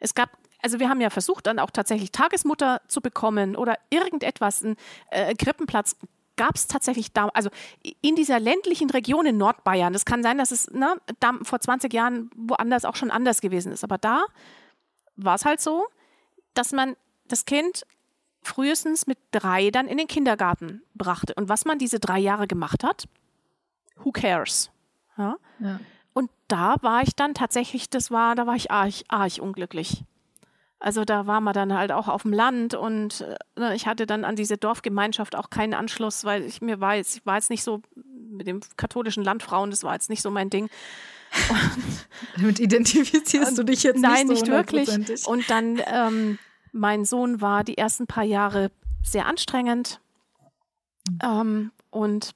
Es 0.00 0.14
gab 0.14 0.36
also 0.62 0.78
wir 0.78 0.88
haben 0.88 1.00
ja 1.00 1.10
versucht, 1.10 1.48
dann 1.48 1.58
auch 1.58 1.70
tatsächlich 1.70 2.12
Tagesmutter 2.12 2.80
zu 2.86 3.00
bekommen 3.00 3.56
oder 3.56 3.76
irgendetwas, 3.90 4.62
einen 4.62 4.76
äh, 5.10 5.34
Krippenplatz 5.34 5.96
gab 6.36 6.54
es 6.54 6.66
tatsächlich 6.66 7.12
da, 7.12 7.28
also 7.28 7.50
in 8.00 8.16
dieser 8.16 8.40
ländlichen 8.40 8.90
Region 8.90 9.26
in 9.26 9.36
Nordbayern, 9.36 9.92
das 9.92 10.04
kann 10.04 10.22
sein, 10.22 10.38
dass 10.38 10.50
es 10.50 10.70
ne, 10.70 10.96
vor 11.42 11.60
20 11.60 11.92
Jahren 11.92 12.30
woanders 12.34 12.84
auch 12.84 12.96
schon 12.96 13.10
anders 13.10 13.40
gewesen 13.40 13.72
ist, 13.72 13.84
aber 13.84 13.98
da 13.98 14.24
war 15.16 15.34
es 15.34 15.44
halt 15.44 15.60
so, 15.60 15.86
dass 16.54 16.72
man 16.72 16.96
das 17.28 17.44
Kind 17.44 17.86
frühestens 18.42 19.06
mit 19.06 19.18
drei 19.30 19.70
dann 19.70 19.86
in 19.86 19.98
den 19.98 20.08
Kindergarten 20.08 20.82
brachte. 20.94 21.34
Und 21.34 21.48
was 21.48 21.64
man 21.64 21.78
diese 21.78 22.00
drei 22.00 22.18
Jahre 22.18 22.46
gemacht 22.46 22.82
hat, 22.82 23.06
who 23.96 24.10
cares? 24.10 24.70
Ja? 25.16 25.36
ja. 25.60 25.80
Und 26.12 26.30
da 26.48 26.76
war 26.82 27.02
ich 27.02 27.14
dann 27.14 27.34
tatsächlich, 27.34 27.88
das 27.88 28.10
war, 28.10 28.34
da 28.34 28.46
war 28.46 28.56
ich 28.56 28.70
arg, 28.70 28.94
arg 29.08 29.38
unglücklich. 29.38 30.04
Also 30.82 31.04
da 31.04 31.28
war 31.28 31.40
man 31.40 31.54
dann 31.54 31.72
halt 31.72 31.92
auch 31.92 32.08
auf 32.08 32.22
dem 32.22 32.32
Land 32.32 32.74
und 32.74 33.24
äh, 33.56 33.74
ich 33.76 33.86
hatte 33.86 34.04
dann 34.04 34.24
an 34.24 34.34
diese 34.34 34.56
Dorfgemeinschaft 34.56 35.36
auch 35.36 35.48
keinen 35.48 35.74
Anschluss, 35.74 36.24
weil 36.24 36.42
ich 36.42 36.60
mir 36.60 36.80
war 36.80 36.96
jetzt, 36.96 37.16
ich 37.16 37.24
war 37.24 37.36
jetzt 37.36 37.50
nicht 37.50 37.62
so 37.62 37.82
mit 37.94 38.48
dem 38.48 38.58
katholischen 38.76 39.22
Landfrauen, 39.22 39.70
das 39.70 39.84
war 39.84 39.94
jetzt 39.94 40.10
nicht 40.10 40.22
so 40.22 40.30
mein 40.32 40.50
Ding. 40.50 40.64
Und, 41.48 41.60
Damit 42.36 42.58
identifizierst 42.58 43.56
du 43.56 43.62
dich 43.62 43.84
jetzt 43.84 44.00
nein, 44.00 44.26
nicht 44.26 44.44
so 44.44 44.50
Nein, 44.50 44.64
nicht 44.64 44.88
wirklich. 44.88 45.26
Und 45.28 45.48
dann, 45.48 45.80
ähm, 45.86 46.38
mein 46.72 47.04
Sohn 47.04 47.40
war 47.40 47.62
die 47.62 47.78
ersten 47.78 48.08
paar 48.08 48.24
Jahre 48.24 48.72
sehr 49.04 49.26
anstrengend. 49.26 50.00
Mhm. 51.08 51.18
Ähm, 51.22 51.70
und 51.90 52.32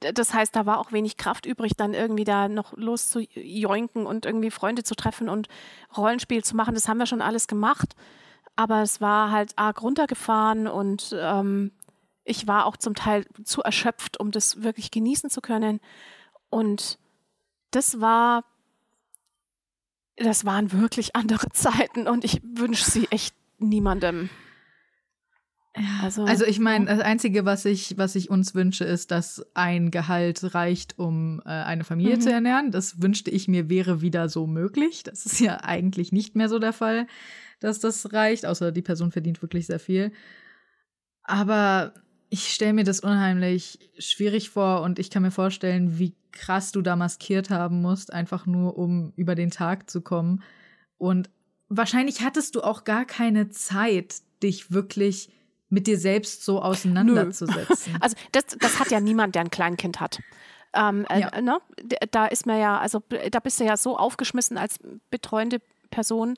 das 0.00 0.34
heißt, 0.34 0.54
da 0.56 0.66
war 0.66 0.78
auch 0.78 0.92
wenig 0.92 1.16
Kraft 1.16 1.46
übrig, 1.46 1.72
dann 1.76 1.94
irgendwie 1.94 2.24
da 2.24 2.48
noch 2.48 2.76
loszujoinken 2.76 4.06
und 4.06 4.26
irgendwie 4.26 4.50
Freunde 4.50 4.82
zu 4.82 4.94
treffen 4.94 5.28
und 5.28 5.48
Rollenspiel 5.96 6.42
zu 6.44 6.56
machen. 6.56 6.74
Das 6.74 6.88
haben 6.88 6.98
wir 6.98 7.06
schon 7.06 7.22
alles 7.22 7.46
gemacht. 7.46 7.94
Aber 8.56 8.80
es 8.82 9.00
war 9.00 9.30
halt 9.30 9.52
arg 9.56 9.82
runtergefahren 9.82 10.66
und 10.66 11.14
ähm, 11.18 11.72
ich 12.24 12.46
war 12.46 12.64
auch 12.66 12.76
zum 12.76 12.94
Teil 12.94 13.26
zu 13.44 13.62
erschöpft, 13.62 14.18
um 14.18 14.30
das 14.30 14.62
wirklich 14.62 14.90
genießen 14.90 15.30
zu 15.30 15.40
können. 15.40 15.80
Und 16.48 16.98
das 17.70 18.00
war, 18.00 18.44
das 20.16 20.44
waren 20.46 20.72
wirklich 20.72 21.14
andere 21.14 21.48
Zeiten 21.52 22.08
und 22.08 22.24
ich 22.24 22.40
wünsche 22.42 22.90
sie 22.90 23.06
echt 23.10 23.34
niemandem. 23.58 24.30
Ja, 25.78 26.04
also, 26.04 26.24
also 26.24 26.44
ich 26.44 26.58
meine, 26.58 26.86
das 26.86 27.00
Einzige, 27.00 27.44
was 27.44 27.64
ich, 27.66 27.98
was 27.98 28.14
ich 28.14 28.30
uns 28.30 28.54
wünsche, 28.54 28.84
ist, 28.84 29.10
dass 29.10 29.44
ein 29.54 29.90
Gehalt 29.90 30.54
reicht, 30.54 30.98
um 30.98 31.42
äh, 31.44 31.50
eine 31.50 31.84
Familie 31.84 32.16
mhm. 32.16 32.20
zu 32.20 32.32
ernähren. 32.32 32.70
Das 32.70 33.02
wünschte 33.02 33.30
ich 33.30 33.46
mir 33.46 33.68
wäre 33.68 34.00
wieder 34.00 34.28
so 34.28 34.46
möglich. 34.46 35.02
Das 35.02 35.26
ist 35.26 35.38
ja 35.40 35.62
eigentlich 35.62 36.12
nicht 36.12 36.34
mehr 36.34 36.48
so 36.48 36.58
der 36.58 36.72
Fall, 36.72 37.06
dass 37.60 37.78
das 37.78 38.12
reicht, 38.12 38.46
außer 38.46 38.72
die 38.72 38.82
Person 38.82 39.12
verdient 39.12 39.42
wirklich 39.42 39.66
sehr 39.66 39.80
viel. 39.80 40.12
Aber 41.22 41.92
ich 42.30 42.52
stelle 42.52 42.72
mir 42.72 42.84
das 42.84 43.00
unheimlich 43.00 43.78
schwierig 43.98 44.50
vor 44.50 44.82
und 44.82 44.98
ich 44.98 45.10
kann 45.10 45.22
mir 45.22 45.30
vorstellen, 45.30 45.98
wie 45.98 46.14
krass 46.32 46.72
du 46.72 46.82
da 46.82 46.96
maskiert 46.96 47.50
haben 47.50 47.82
musst, 47.82 48.12
einfach 48.12 48.46
nur 48.46 48.78
um 48.78 49.12
über 49.16 49.34
den 49.34 49.50
Tag 49.50 49.90
zu 49.90 50.00
kommen. 50.00 50.42
Und 50.96 51.30
wahrscheinlich 51.68 52.22
hattest 52.22 52.54
du 52.54 52.62
auch 52.62 52.84
gar 52.84 53.04
keine 53.04 53.50
Zeit, 53.50 54.16
dich 54.42 54.70
wirklich 54.70 55.30
mit 55.68 55.86
dir 55.86 55.98
selbst 55.98 56.44
so 56.44 56.62
auseinanderzusetzen. 56.62 57.92
Nö. 57.92 57.98
Also 58.00 58.16
das, 58.32 58.44
das 58.58 58.78
hat 58.78 58.90
ja 58.90 59.00
niemand, 59.00 59.34
der 59.34 59.42
ein 59.42 59.50
Kleinkind 59.50 60.00
hat. 60.00 60.20
Ähm, 60.74 61.06
äh, 61.08 61.20
ja. 61.20 61.40
ne? 61.40 61.58
Da 62.10 62.26
ist 62.26 62.46
man 62.46 62.60
ja, 62.60 62.78
also 62.78 63.02
da 63.30 63.40
bist 63.40 63.58
du 63.60 63.64
ja 63.64 63.76
so 63.76 63.96
aufgeschmissen 63.96 64.58
als 64.58 64.78
betreuende 65.10 65.60
Person. 65.90 66.36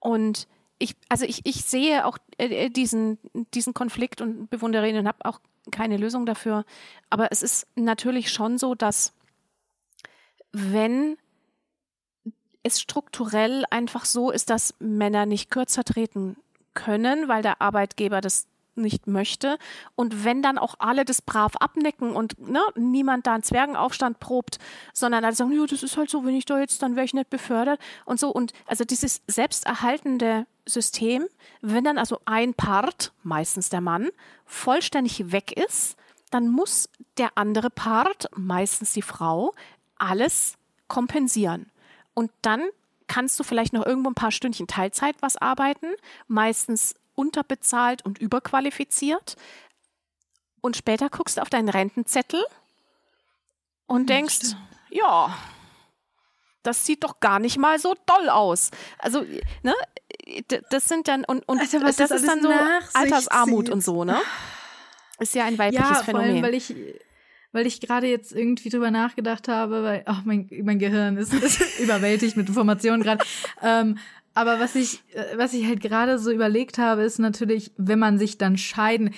Und 0.00 0.48
ich, 0.78 0.96
also 1.08 1.24
ich, 1.24 1.40
ich 1.44 1.64
sehe 1.64 2.04
auch 2.04 2.18
äh, 2.38 2.66
äh 2.66 2.70
diesen, 2.70 3.18
diesen 3.54 3.74
Konflikt 3.74 4.20
und 4.20 4.50
bewundere 4.50 4.88
ihn 4.88 4.96
und 4.96 5.08
habe 5.08 5.24
auch 5.24 5.40
keine 5.70 5.96
Lösung 5.96 6.26
dafür. 6.26 6.64
Aber 7.10 7.32
es 7.32 7.42
ist 7.42 7.66
natürlich 7.74 8.30
schon 8.30 8.58
so, 8.58 8.74
dass 8.74 9.12
wenn 10.52 11.16
es 12.62 12.80
strukturell 12.80 13.64
einfach 13.70 14.04
so 14.04 14.30
ist, 14.30 14.50
dass 14.50 14.74
Männer 14.78 15.26
nicht 15.26 15.50
kürzer 15.50 15.84
treten 15.84 16.36
können, 16.74 17.28
weil 17.28 17.42
der 17.42 17.60
Arbeitgeber 17.60 18.20
das 18.20 18.46
nicht 18.78 19.06
möchte. 19.06 19.58
Und 19.94 20.24
wenn 20.24 20.42
dann 20.42 20.58
auch 20.58 20.76
alle 20.78 21.04
das 21.04 21.22
brav 21.22 21.56
abnicken 21.56 22.12
und 22.12 22.38
ne, 22.38 22.60
niemand 22.76 23.26
da 23.26 23.34
einen 23.34 23.42
Zwergenaufstand 23.42 24.20
probt, 24.20 24.58
sondern 24.92 25.24
alle 25.24 25.34
sagen, 25.34 25.52
ja, 25.52 25.66
das 25.66 25.82
ist 25.82 25.96
halt 25.96 26.10
so, 26.10 26.24
wenn 26.24 26.34
ich 26.34 26.44
da 26.44 26.58
jetzt, 26.58 26.82
dann 26.82 26.96
wäre 26.96 27.04
ich 27.04 27.14
nicht 27.14 27.30
befördert 27.30 27.80
und 28.04 28.18
so. 28.18 28.30
Und 28.30 28.52
also 28.66 28.84
dieses 28.84 29.22
selbsterhaltende 29.26 30.46
System, 30.66 31.26
wenn 31.60 31.84
dann 31.84 31.98
also 31.98 32.20
ein 32.24 32.54
Part, 32.54 33.12
meistens 33.22 33.68
der 33.68 33.80
Mann, 33.80 34.08
vollständig 34.44 35.32
weg 35.32 35.52
ist, 35.52 35.96
dann 36.30 36.48
muss 36.48 36.88
der 37.16 37.30
andere 37.36 37.70
Part, 37.70 38.28
meistens 38.36 38.92
die 38.92 39.02
Frau, 39.02 39.54
alles 39.96 40.56
kompensieren. 40.88 41.70
Und 42.14 42.30
dann 42.42 42.62
kannst 43.06 43.40
du 43.40 43.44
vielleicht 43.44 43.72
noch 43.72 43.84
irgendwo 43.84 44.10
ein 44.10 44.14
paar 44.14 44.30
Stündchen 44.30 44.66
Teilzeit 44.66 45.16
was 45.20 45.36
arbeiten, 45.36 45.86
meistens 46.26 46.94
unterbezahlt 47.18 48.04
und 48.04 48.18
überqualifiziert. 48.18 49.36
Und 50.60 50.76
später 50.76 51.10
guckst 51.10 51.36
du 51.36 51.42
auf 51.42 51.50
deinen 51.50 51.68
Rentenzettel 51.68 52.44
und 53.86 54.08
denkst, 54.08 54.54
ja, 54.90 55.36
das 56.62 56.86
sieht 56.86 57.02
doch 57.02 57.20
gar 57.20 57.40
nicht 57.40 57.58
mal 57.58 57.78
so 57.78 57.94
doll 58.06 58.28
aus. 58.28 58.70
Also, 58.98 59.24
ne, 59.62 59.74
das 60.70 60.86
sind 60.88 61.08
dann, 61.08 61.24
und, 61.24 61.46
und 61.48 61.60
also, 61.60 61.80
das 61.80 61.98
ist 61.98 62.26
dann 62.26 62.42
so 62.42 62.50
Altersarmut 62.94 63.68
und 63.68 63.82
so, 63.82 64.04
ne? 64.04 64.20
Ist 65.18 65.34
ja 65.34 65.44
ein 65.44 65.58
weibliches 65.58 65.88
ja, 65.88 66.02
Phänomen. 66.02 66.26
Vor 66.26 66.34
allem, 66.34 66.42
weil 66.42 66.54
ich, 66.54 66.74
weil 67.52 67.66
ich 67.66 67.80
gerade 67.80 68.06
jetzt 68.06 68.32
irgendwie 68.32 68.68
drüber 68.68 68.90
nachgedacht 68.90 69.48
habe, 69.48 69.82
weil 69.82 70.02
ach, 70.06 70.22
mein, 70.24 70.48
mein 70.62 70.78
Gehirn 70.78 71.16
ist, 71.16 71.32
ist 71.32 71.60
überwältigt 71.80 72.36
mit 72.36 72.48
Informationen 72.48 73.02
gerade. 73.02 73.24
ähm, 73.62 73.98
aber 74.38 74.60
was 74.60 74.76
ich, 74.76 75.02
äh, 75.14 75.36
was 75.36 75.52
ich 75.52 75.66
halt 75.66 75.80
gerade 75.80 76.16
so 76.20 76.30
überlegt 76.30 76.78
habe, 76.78 77.02
ist 77.02 77.18
natürlich, 77.18 77.72
wenn 77.76 77.98
man 77.98 78.18
sich 78.18 78.38
dann 78.38 78.56
scheiden. 78.56 79.10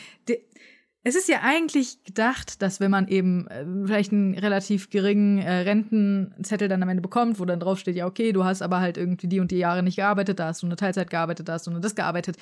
Es 1.02 1.14
ist 1.14 1.28
ja 1.28 1.40
eigentlich 1.42 2.04
gedacht, 2.04 2.62
dass 2.62 2.80
wenn 2.80 2.90
man 2.90 3.06
eben 3.06 3.46
äh, 3.48 3.66
vielleicht 3.84 4.12
einen 4.12 4.32
relativ 4.34 4.88
geringen 4.88 5.36
äh, 5.36 5.58
Rentenzettel 5.58 6.68
dann 6.68 6.82
am 6.82 6.88
Ende 6.88 7.02
bekommt, 7.02 7.38
wo 7.38 7.44
dann 7.44 7.60
draufsteht, 7.60 7.96
ja, 7.96 8.06
okay, 8.06 8.32
du 8.32 8.44
hast 8.44 8.62
aber 8.62 8.80
halt 8.80 8.96
irgendwie 8.96 9.28
die 9.28 9.40
und 9.40 9.50
die 9.50 9.58
Jahre 9.58 9.82
nicht 9.82 9.96
gearbeitet, 9.96 10.38
da 10.38 10.46
hast 10.46 10.62
du 10.62 10.66
eine 10.66 10.76
Teilzeit 10.76 11.10
gearbeitet, 11.10 11.50
da 11.50 11.52
hast 11.52 11.66
du 11.66 11.70
nur 11.70 11.80
das 11.80 11.94
gearbeitet, 11.94 12.38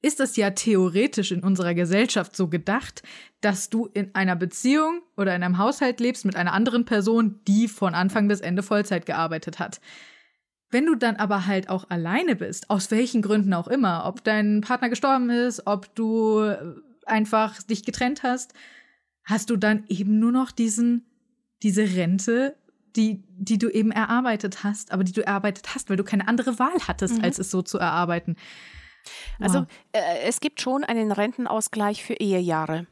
ist 0.00 0.18
das 0.18 0.36
ja 0.36 0.50
theoretisch 0.50 1.32
in 1.32 1.42
unserer 1.42 1.74
Gesellschaft 1.74 2.34
so 2.34 2.48
gedacht, 2.48 3.02
dass 3.42 3.68
du 3.68 3.90
in 3.92 4.14
einer 4.14 4.36
Beziehung 4.36 5.02
oder 5.18 5.36
in 5.36 5.42
einem 5.42 5.58
Haushalt 5.58 6.00
lebst 6.00 6.24
mit 6.24 6.36
einer 6.36 6.54
anderen 6.54 6.86
Person, 6.86 7.40
die 7.46 7.68
von 7.68 7.94
Anfang 7.94 8.26
bis 8.26 8.40
Ende 8.40 8.62
Vollzeit 8.62 9.04
gearbeitet 9.04 9.58
hat. 9.58 9.80
Wenn 10.70 10.86
du 10.86 10.94
dann 10.94 11.16
aber 11.16 11.46
halt 11.46 11.68
auch 11.68 11.88
alleine 11.90 12.36
bist, 12.36 12.70
aus 12.70 12.90
welchen 12.90 13.22
Gründen 13.22 13.54
auch 13.54 13.68
immer, 13.68 14.04
ob 14.06 14.24
dein 14.24 14.62
Partner 14.62 14.88
gestorben 14.88 15.30
ist, 15.30 15.66
ob 15.66 15.94
du 15.94 16.42
einfach 17.06 17.62
dich 17.62 17.84
getrennt 17.84 18.22
hast, 18.22 18.52
hast 19.24 19.50
du 19.50 19.56
dann 19.56 19.84
eben 19.88 20.18
nur 20.18 20.32
noch 20.32 20.50
diesen, 20.50 21.06
diese 21.62 21.82
Rente, 21.82 22.56
die, 22.96 23.22
die 23.28 23.58
du 23.58 23.68
eben 23.68 23.92
erarbeitet 23.92 24.64
hast, 24.64 24.90
aber 24.90 25.04
die 25.04 25.12
du 25.12 25.24
erarbeitet 25.24 25.74
hast, 25.74 25.88
weil 25.88 25.96
du 25.96 26.04
keine 26.04 26.26
andere 26.26 26.58
Wahl 26.58 26.78
hattest, 26.88 27.18
mhm. 27.18 27.24
als 27.24 27.38
es 27.38 27.50
so 27.50 27.62
zu 27.62 27.78
erarbeiten. 27.78 28.36
Also 29.38 29.60
wow. 29.60 29.66
äh, 29.92 30.20
es 30.24 30.40
gibt 30.40 30.60
schon 30.60 30.82
einen 30.82 31.12
Rentenausgleich 31.12 32.02
für 32.02 32.14
Ehejahre. 32.14 32.86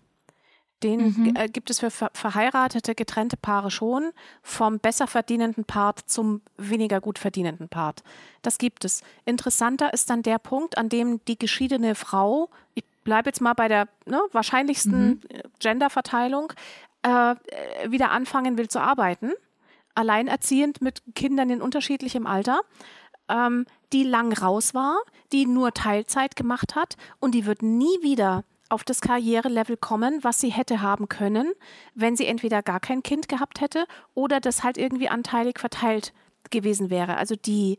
Den 0.85 1.15
mhm. 1.17 1.35
äh, 1.35 1.49
gibt 1.49 1.71
es 1.71 1.81
für 1.81 1.91
ver 1.91 2.11
verheiratete, 2.13 2.95
getrennte 2.95 3.39
Paare 3.39 3.71
schon, 3.71 4.13
vom 4.43 4.79
besser 4.79 5.07
verdienenden 5.07 5.65
Part 5.65 6.01
zum 6.07 6.43
weniger 6.59 7.01
gut 7.01 7.19
verdienenden 7.19 7.69
Part. 7.69 8.05
Das 8.43 8.59
gibt 8.59 8.85
es. 8.85 9.03
Interessanter 9.25 9.95
ist 9.95 10.11
dann 10.11 10.23
der 10.23 10.39
Punkt, 10.39 10.77
an 10.77 10.91
dem 10.91 11.25
die 11.25 11.39
geschiedene 11.39 11.95
Frau, 11.95 12.51
ich 12.75 12.85
bleibe 13.03 13.31
jetzt 13.31 13.41
mal 13.41 13.55
bei 13.55 13.67
der 13.67 13.89
ne, 14.05 14.21
wahrscheinlichsten 14.33 15.09
mhm. 15.09 15.21
Genderverteilung, 15.59 16.53
äh, 17.03 17.33
äh, 17.33 17.37
wieder 17.91 18.11
anfangen 18.11 18.59
will 18.59 18.69
zu 18.69 18.81
arbeiten, 18.81 19.33
alleinerziehend 19.95 20.83
mit 20.83 21.03
Kindern 21.15 21.49
in 21.49 21.63
unterschiedlichem 21.63 22.27
Alter. 22.27 22.61
Ähm, 23.29 23.65
die 23.95 24.03
lang 24.03 24.35
raus 24.35 24.75
war, 24.75 24.99
die 25.33 25.47
nur 25.47 25.73
Teilzeit 25.73 26.37
gemacht 26.37 26.75
hat 26.75 26.97
und 27.21 27.35
die 27.35 27.47
wird 27.47 27.63
nie 27.63 28.03
wieder 28.03 28.45
auf 28.75 28.83
das 28.83 29.01
Karrierelevel 29.01 29.77
kommen, 29.77 30.25
was 30.25 30.41
sie 30.41 30.51
hätte 30.51 30.83
haben 30.83 31.09
können, 31.09 31.53
wenn 31.95 32.17
sie 32.17 32.27
entweder 32.27 32.61
gar 32.61 32.81
kein 32.81 33.05
Kind 33.05 33.29
gehabt 33.29 33.61
hätte 33.61 33.87
oder 34.15 34.41
das 34.41 34.65
halt 34.65 34.77
irgendwie 34.77 35.09
anteilig 35.09 35.61
verteilt 35.61 36.13
gewesen 36.51 36.91
wäre. 36.91 37.17
Also 37.17 37.37
die 37.37 37.79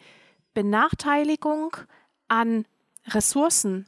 Benachteiligung 0.54 1.76
an 2.30 2.66
Ressourcen 3.08 3.88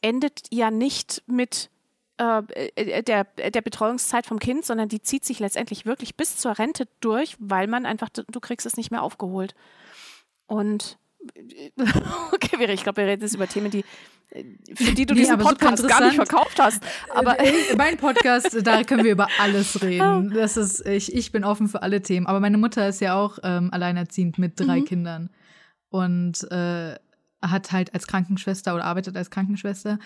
endet 0.00 0.42
ja 0.50 0.70
nicht 0.70 1.24
mit 1.26 1.70
äh, 2.18 2.42
äh, 2.76 3.02
der, 3.02 3.24
der 3.24 3.62
Betreuungszeit 3.62 4.24
vom 4.24 4.38
Kind, 4.38 4.64
sondern 4.64 4.88
die 4.88 5.02
zieht 5.02 5.24
sich 5.24 5.40
letztendlich 5.40 5.84
wirklich 5.84 6.14
bis 6.14 6.36
zur 6.36 6.56
Rente 6.56 6.86
durch, 7.00 7.36
weil 7.40 7.66
man 7.66 7.84
einfach, 7.84 8.08
du 8.10 8.40
kriegst 8.40 8.64
es 8.64 8.76
nicht 8.76 8.92
mehr 8.92 9.02
aufgeholt. 9.02 9.56
Und 10.46 10.98
okay, 12.32 12.72
ich 12.72 12.82
glaube, 12.84 12.98
wir 12.98 13.08
reden 13.08 13.22
jetzt 13.22 13.34
über 13.34 13.48
Themen, 13.48 13.70
die 13.70 13.84
für 14.74 14.92
die 14.92 15.06
du 15.06 15.14
nee, 15.14 15.20
diesen 15.20 15.38
Podcast 15.38 15.86
gar 15.86 16.04
nicht 16.04 16.16
verkauft 16.16 16.60
hast. 16.60 16.82
Aber 17.14 17.38
äh, 17.38 17.76
mein 17.76 17.96
Podcast, 17.96 18.56
da 18.64 18.82
können 18.82 19.04
wir 19.04 19.12
über 19.12 19.28
alles 19.38 19.80
reden. 19.82 20.30
Das 20.30 20.56
ist, 20.56 20.86
ich, 20.86 21.14
ich 21.14 21.30
bin 21.30 21.44
offen 21.44 21.68
für 21.68 21.82
alle 21.82 22.02
Themen. 22.02 22.26
Aber 22.26 22.40
meine 22.40 22.58
Mutter 22.58 22.88
ist 22.88 23.00
ja 23.00 23.14
auch 23.14 23.38
ähm, 23.42 23.70
alleinerziehend 23.72 24.38
mit 24.38 24.58
drei 24.58 24.80
mhm. 24.80 24.84
Kindern 24.84 25.30
und 25.90 26.50
äh, 26.50 26.96
hat 27.42 27.72
halt 27.72 27.94
als 27.94 28.06
Krankenschwester 28.06 28.74
oder 28.74 28.84
arbeitet 28.84 29.16
als 29.16 29.30
Krankenschwester. 29.30 29.98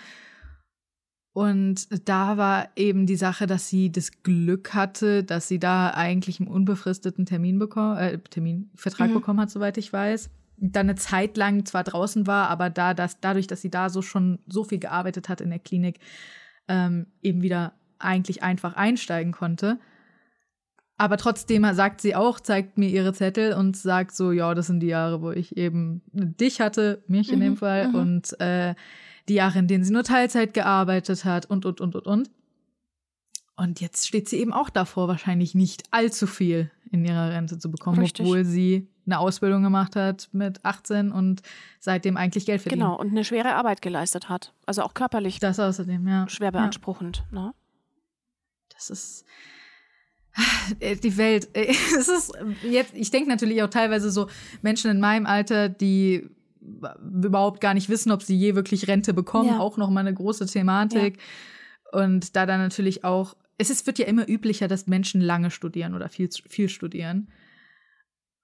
Und 1.32 2.08
da 2.08 2.36
war 2.36 2.68
eben 2.74 3.06
die 3.06 3.16
Sache, 3.16 3.46
dass 3.46 3.68
sie 3.68 3.92
das 3.92 4.22
Glück 4.24 4.74
hatte, 4.74 5.22
dass 5.22 5.46
sie 5.46 5.60
da 5.60 5.90
eigentlich 5.90 6.40
einen 6.40 6.48
unbefristeten 6.48 7.26
Termin 7.26 7.58
bekommen, 7.58 7.96
äh, 7.96 8.18
Termin, 8.18 8.70
Vertrag 8.74 9.10
mhm. 9.10 9.14
bekommen 9.14 9.40
hat, 9.40 9.50
soweit 9.50 9.78
ich 9.78 9.92
weiß 9.92 10.30
dann 10.60 10.86
eine 10.86 10.96
Zeit 10.96 11.36
lang 11.36 11.64
zwar 11.64 11.84
draußen 11.84 12.26
war, 12.26 12.48
aber 12.48 12.70
da, 12.70 12.94
dass, 12.94 13.20
dadurch, 13.20 13.46
dass 13.46 13.62
sie 13.62 13.70
da 13.70 13.88
so 13.90 14.02
schon 14.02 14.40
so 14.46 14.64
viel 14.64 14.78
gearbeitet 14.78 15.28
hat 15.28 15.40
in 15.40 15.50
der 15.50 15.58
Klinik, 15.58 16.00
ähm, 16.68 17.06
eben 17.22 17.42
wieder 17.42 17.74
eigentlich 17.98 18.42
einfach 18.42 18.74
einsteigen 18.74 19.32
konnte. 19.32 19.78
Aber 20.96 21.16
trotzdem 21.16 21.64
sagt 21.74 22.00
sie 22.00 22.16
auch, 22.16 22.40
zeigt 22.40 22.76
mir 22.76 22.88
ihre 22.88 23.12
Zettel 23.12 23.52
und 23.52 23.76
sagt 23.76 24.14
so, 24.14 24.32
ja, 24.32 24.52
das 24.54 24.66
sind 24.66 24.80
die 24.80 24.88
Jahre, 24.88 25.22
wo 25.22 25.30
ich 25.30 25.56
eben 25.56 26.02
dich 26.12 26.60
hatte, 26.60 27.04
mich 27.06 27.28
mhm, 27.28 27.34
in 27.34 27.40
dem 27.40 27.52
mhm, 27.52 27.56
Fall, 27.56 27.88
mhm. 27.88 27.94
und 27.94 28.40
äh, 28.40 28.74
die 29.28 29.34
Jahre, 29.34 29.60
in 29.60 29.68
denen 29.68 29.84
sie 29.84 29.92
nur 29.92 30.02
Teilzeit 30.02 30.54
gearbeitet 30.54 31.24
hat 31.24 31.46
und, 31.46 31.66
und, 31.66 31.80
und, 31.80 31.94
und, 31.94 32.06
und. 32.06 32.30
Und 33.56 33.80
jetzt 33.80 34.06
steht 34.06 34.28
sie 34.28 34.38
eben 34.38 34.52
auch 34.52 34.70
davor, 34.70 35.08
wahrscheinlich 35.08 35.54
nicht 35.54 35.84
allzu 35.90 36.26
viel 36.26 36.70
in 36.90 37.04
ihrer 37.04 37.30
Rente 37.30 37.58
zu 37.58 37.70
bekommen, 37.70 37.98
Richtig. 38.00 38.24
obwohl 38.24 38.44
sie 38.44 38.88
eine 39.08 39.18
Ausbildung 39.18 39.62
gemacht 39.62 39.96
hat 39.96 40.28
mit 40.32 40.64
18 40.64 41.10
und 41.12 41.42
seitdem 41.80 42.16
eigentlich 42.16 42.46
Geld 42.46 42.62
verdient. 42.62 42.82
Genau, 42.82 42.98
und 42.98 43.10
eine 43.10 43.24
schwere 43.24 43.54
Arbeit 43.54 43.82
geleistet 43.82 44.28
hat. 44.28 44.52
Also 44.66 44.82
auch 44.82 44.94
körperlich. 44.94 45.40
Das 45.40 45.58
außerdem, 45.58 46.06
ja. 46.06 46.28
Schwer 46.28 46.52
beanspruchend. 46.52 47.24
Ja. 47.32 47.40
Ne? 47.40 47.54
Das 48.74 48.90
ist 48.90 49.24
äh, 50.80 50.96
die 50.96 51.16
Welt. 51.16 51.48
Es 51.54 52.08
ist 52.08 52.32
jetzt, 52.62 52.94
ich 52.94 53.10
denke 53.10 53.28
natürlich 53.28 53.62
auch 53.62 53.70
teilweise 53.70 54.10
so 54.10 54.28
Menschen 54.62 54.90
in 54.90 55.00
meinem 55.00 55.26
Alter, 55.26 55.68
die 55.68 56.28
überhaupt 56.60 57.60
gar 57.60 57.72
nicht 57.72 57.88
wissen, 57.88 58.12
ob 58.12 58.22
sie 58.22 58.36
je 58.36 58.54
wirklich 58.54 58.88
Rente 58.88 59.14
bekommen, 59.14 59.50
ja. 59.50 59.58
auch 59.58 59.78
noch 59.78 59.88
mal 59.88 60.00
eine 60.00 60.12
große 60.12 60.46
Thematik. 60.46 61.16
Ja. 61.16 62.02
Und 62.02 62.36
da 62.36 62.44
dann 62.44 62.60
natürlich 62.60 63.04
auch, 63.04 63.34
es 63.56 63.70
ist, 63.70 63.86
wird 63.86 63.98
ja 63.98 64.06
immer 64.06 64.28
üblicher, 64.28 64.68
dass 64.68 64.86
Menschen 64.86 65.22
lange 65.22 65.50
studieren 65.50 65.94
oder 65.94 66.10
viel, 66.10 66.28
viel 66.48 66.68
studieren 66.68 67.28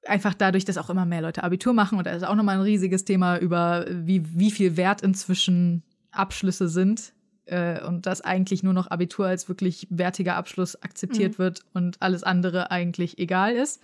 einfach 0.06 0.34
dadurch, 0.34 0.64
dass 0.64 0.78
auch 0.78 0.90
immer 0.90 1.06
mehr 1.06 1.22
Leute 1.22 1.44
Abitur 1.44 1.72
machen 1.72 1.98
und 1.98 2.06
da 2.06 2.12
ist 2.12 2.24
auch 2.24 2.34
nochmal 2.34 2.56
ein 2.56 2.62
riesiges 2.62 3.04
Thema 3.04 3.38
über, 3.38 3.86
wie, 3.88 4.22
wie 4.38 4.50
viel 4.50 4.76
wert 4.76 5.02
inzwischen 5.02 5.82
Abschlüsse 6.10 6.68
sind 6.68 7.12
äh, 7.46 7.82
und 7.84 8.06
dass 8.06 8.20
eigentlich 8.20 8.62
nur 8.62 8.72
noch 8.72 8.88
Abitur 8.88 9.26
als 9.26 9.48
wirklich 9.48 9.86
wertiger 9.90 10.36
Abschluss 10.36 10.80
akzeptiert 10.82 11.34
mhm. 11.34 11.38
wird 11.38 11.60
und 11.72 12.00
alles 12.00 12.22
andere 12.22 12.70
eigentlich 12.70 13.18
egal 13.18 13.54
ist. 13.54 13.82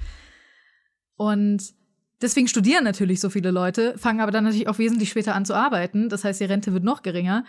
Und 1.16 1.74
deswegen 2.22 2.48
studieren 2.48 2.84
natürlich 2.84 3.20
so 3.20 3.30
viele 3.30 3.50
Leute, 3.50 3.96
fangen 3.98 4.20
aber 4.20 4.30
dann 4.30 4.44
natürlich 4.44 4.68
auch 4.68 4.78
wesentlich 4.78 5.10
später 5.10 5.34
an 5.34 5.44
zu 5.44 5.54
arbeiten. 5.54 6.08
Das 6.08 6.24
heißt, 6.24 6.40
die 6.40 6.44
Rente 6.44 6.72
wird 6.72 6.84
noch 6.84 7.02
geringer. 7.02 7.44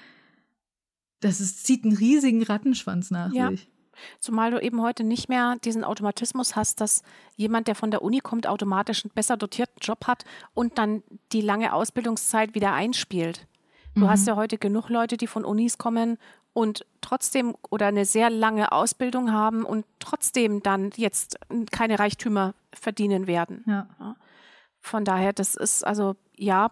Das 1.22 1.40
ist, 1.40 1.66
zieht 1.66 1.86
einen 1.86 1.96
riesigen 1.96 2.44
Rattenschwanz 2.44 3.12
nach 3.12 3.34
ja. 3.34 3.50
sich. 3.50 3.71
Zumal 4.20 4.52
du 4.52 4.62
eben 4.62 4.82
heute 4.82 5.04
nicht 5.04 5.30
mehr 5.30 5.58
diesen 5.64 5.84
Automatismus 5.84 6.56
hast, 6.56 6.82
dass 6.82 7.04
jemand, 7.36 7.68
der 7.68 7.76
von 7.76 7.92
der 7.92 8.02
Uni 8.02 8.20
kommt, 8.20 8.48
automatisch 8.48 9.06
einen 9.06 9.14
besser 9.14 9.38
dotierten 9.38 9.78
Job 9.82 10.08
hat 10.08 10.26
und 10.54 10.78
dann 10.78 11.04
die 11.32 11.42
lange 11.42 11.74
Ausbildungszeit 11.74 12.56
wieder 12.56 12.74
einspielt. 12.74 13.48
Du 13.96 14.02
mhm. 14.02 14.10
hast 14.10 14.28
ja 14.28 14.36
heute 14.36 14.58
genug 14.58 14.90
Leute, 14.90 15.18
die 15.18 15.28
von 15.28 15.46
Unis 15.46 15.78
kommen 15.78 16.18
und 16.54 16.86
trotzdem 17.02 17.56
oder 17.70 17.88
eine 17.88 18.06
sehr 18.06 18.30
lange 18.30 18.72
Ausbildung 18.72 19.32
haben 19.32 19.64
und 19.64 19.86
trotzdem 20.00 20.62
dann 20.64 20.92
jetzt 20.96 21.38
keine 21.72 22.00
Reichtümer 22.00 22.54
verdienen 22.74 23.28
werden. 23.28 23.64
Ja. 23.68 24.16
Von 24.80 25.06
daher, 25.06 25.34
das 25.34 25.56
ist 25.56 25.86
also, 25.86 26.16
ja, 26.36 26.72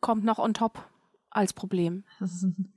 kommt 0.00 0.24
noch 0.24 0.38
on 0.38 0.54
top 0.54 0.84
als 1.30 1.52
Problem. 1.52 2.04
Das 2.20 2.32
ist 2.32 2.42
ein 2.42 2.72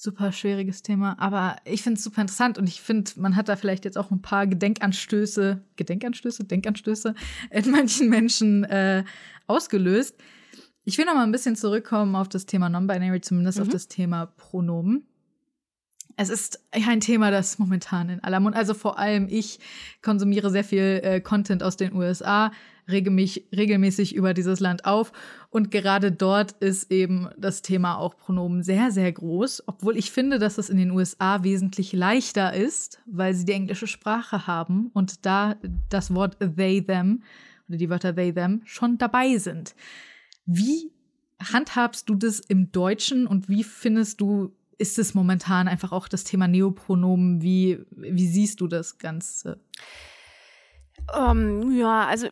super 0.00 0.32
schwieriges 0.32 0.82
Thema. 0.82 1.16
Aber 1.18 1.56
ich 1.64 1.82
finde 1.82 1.98
es 1.98 2.04
super 2.04 2.22
interessant 2.22 2.56
und 2.56 2.66
ich 2.68 2.80
finde, 2.80 3.10
man 3.16 3.36
hat 3.36 3.50
da 3.50 3.56
vielleicht 3.56 3.84
jetzt 3.84 3.98
auch 3.98 4.10
ein 4.10 4.22
paar 4.22 4.46
Gedenkanstöße, 4.46 5.62
Gedenkanstöße, 5.76 6.44
Denkanstöße 6.44 7.14
in 7.50 7.70
manchen 7.70 8.08
Menschen 8.08 8.64
äh, 8.64 9.04
ausgelöst. 9.46 10.16
Ich 10.84 10.96
will 10.96 11.04
noch 11.04 11.14
mal 11.14 11.24
ein 11.24 11.32
bisschen 11.32 11.54
zurückkommen 11.54 12.16
auf 12.16 12.30
das 12.30 12.46
Thema 12.46 12.70
Non-Binary, 12.70 13.20
zumindest 13.20 13.58
mhm. 13.58 13.62
auf 13.64 13.68
das 13.68 13.88
Thema 13.88 14.26
Pronomen. 14.26 15.06
Es 16.16 16.30
ist 16.30 16.60
ein 16.70 17.00
Thema, 17.00 17.30
das 17.30 17.58
momentan 17.58 18.08
in 18.08 18.20
aller 18.24 18.40
Mund, 18.40 18.56
also 18.56 18.74
vor 18.74 18.98
allem 18.98 19.28
ich 19.28 19.60
konsumiere 20.02 20.50
sehr 20.50 20.64
viel 20.64 21.00
äh, 21.02 21.20
Content 21.20 21.62
aus 21.62 21.76
den 21.76 21.94
USA, 21.94 22.52
rege 22.90 23.10
mich 23.10 23.46
regelmäßig 23.54 24.14
über 24.14 24.34
dieses 24.34 24.60
Land 24.60 24.84
auf. 24.84 25.12
Und 25.50 25.70
gerade 25.70 26.12
dort 26.12 26.52
ist 26.52 26.90
eben 26.90 27.28
das 27.36 27.62
Thema 27.62 27.96
auch 27.98 28.16
Pronomen 28.16 28.62
sehr, 28.62 28.90
sehr 28.90 29.10
groß, 29.12 29.64
obwohl 29.66 29.96
ich 29.96 30.10
finde, 30.10 30.38
dass 30.38 30.58
es 30.58 30.70
in 30.70 30.76
den 30.76 30.90
USA 30.90 31.42
wesentlich 31.42 31.92
leichter 31.92 32.54
ist, 32.54 33.00
weil 33.06 33.34
sie 33.34 33.44
die 33.44 33.52
englische 33.52 33.86
Sprache 33.86 34.46
haben 34.46 34.90
und 34.92 35.26
da 35.26 35.56
das 35.88 36.14
Wort 36.14 36.36
they, 36.56 36.82
them 36.82 37.22
oder 37.68 37.78
die 37.78 37.90
Wörter 37.90 38.14
they, 38.14 38.32
them 38.32 38.62
schon 38.64 38.98
dabei 38.98 39.38
sind. 39.38 39.74
Wie 40.46 40.92
handhabst 41.40 42.08
du 42.08 42.14
das 42.14 42.40
im 42.40 42.70
Deutschen 42.72 43.26
und 43.26 43.48
wie 43.48 43.64
findest 43.64 44.20
du 44.20 44.52
ist 44.80 44.98
es 44.98 45.12
momentan 45.12 45.68
einfach 45.68 45.92
auch 45.92 46.08
das 46.08 46.24
Thema 46.24 46.48
Neopronomen? 46.48 47.42
Wie, 47.42 47.80
wie 47.90 48.26
siehst 48.26 48.62
du 48.62 48.66
das 48.66 48.96
Ganze? 48.96 49.60
Um, 51.12 51.62
ähm, 51.62 51.78
ja, 51.78 52.06
also 52.06 52.28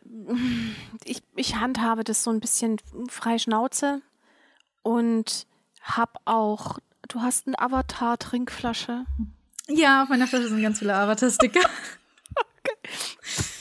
ich, 1.03 1.21
ich 1.35 1.55
handhabe 1.55 2.03
das 2.03 2.23
so 2.23 2.31
ein 2.31 2.39
bisschen 2.39 2.77
frei 3.09 3.37
Schnauze 3.37 4.01
und 4.83 5.47
habe 5.81 6.13
auch, 6.25 6.79
du 7.07 7.21
hast 7.21 7.47
eine 7.47 7.59
Avatar-Trinkflasche. 7.59 9.05
Ja, 9.67 10.03
auf 10.03 10.09
meiner 10.09 10.27
Flasche 10.27 10.49
sind 10.49 10.61
ganz 10.61 10.79
viele 10.79 10.95
Avatar-Sticker. 10.95 11.61
okay. 12.59 12.75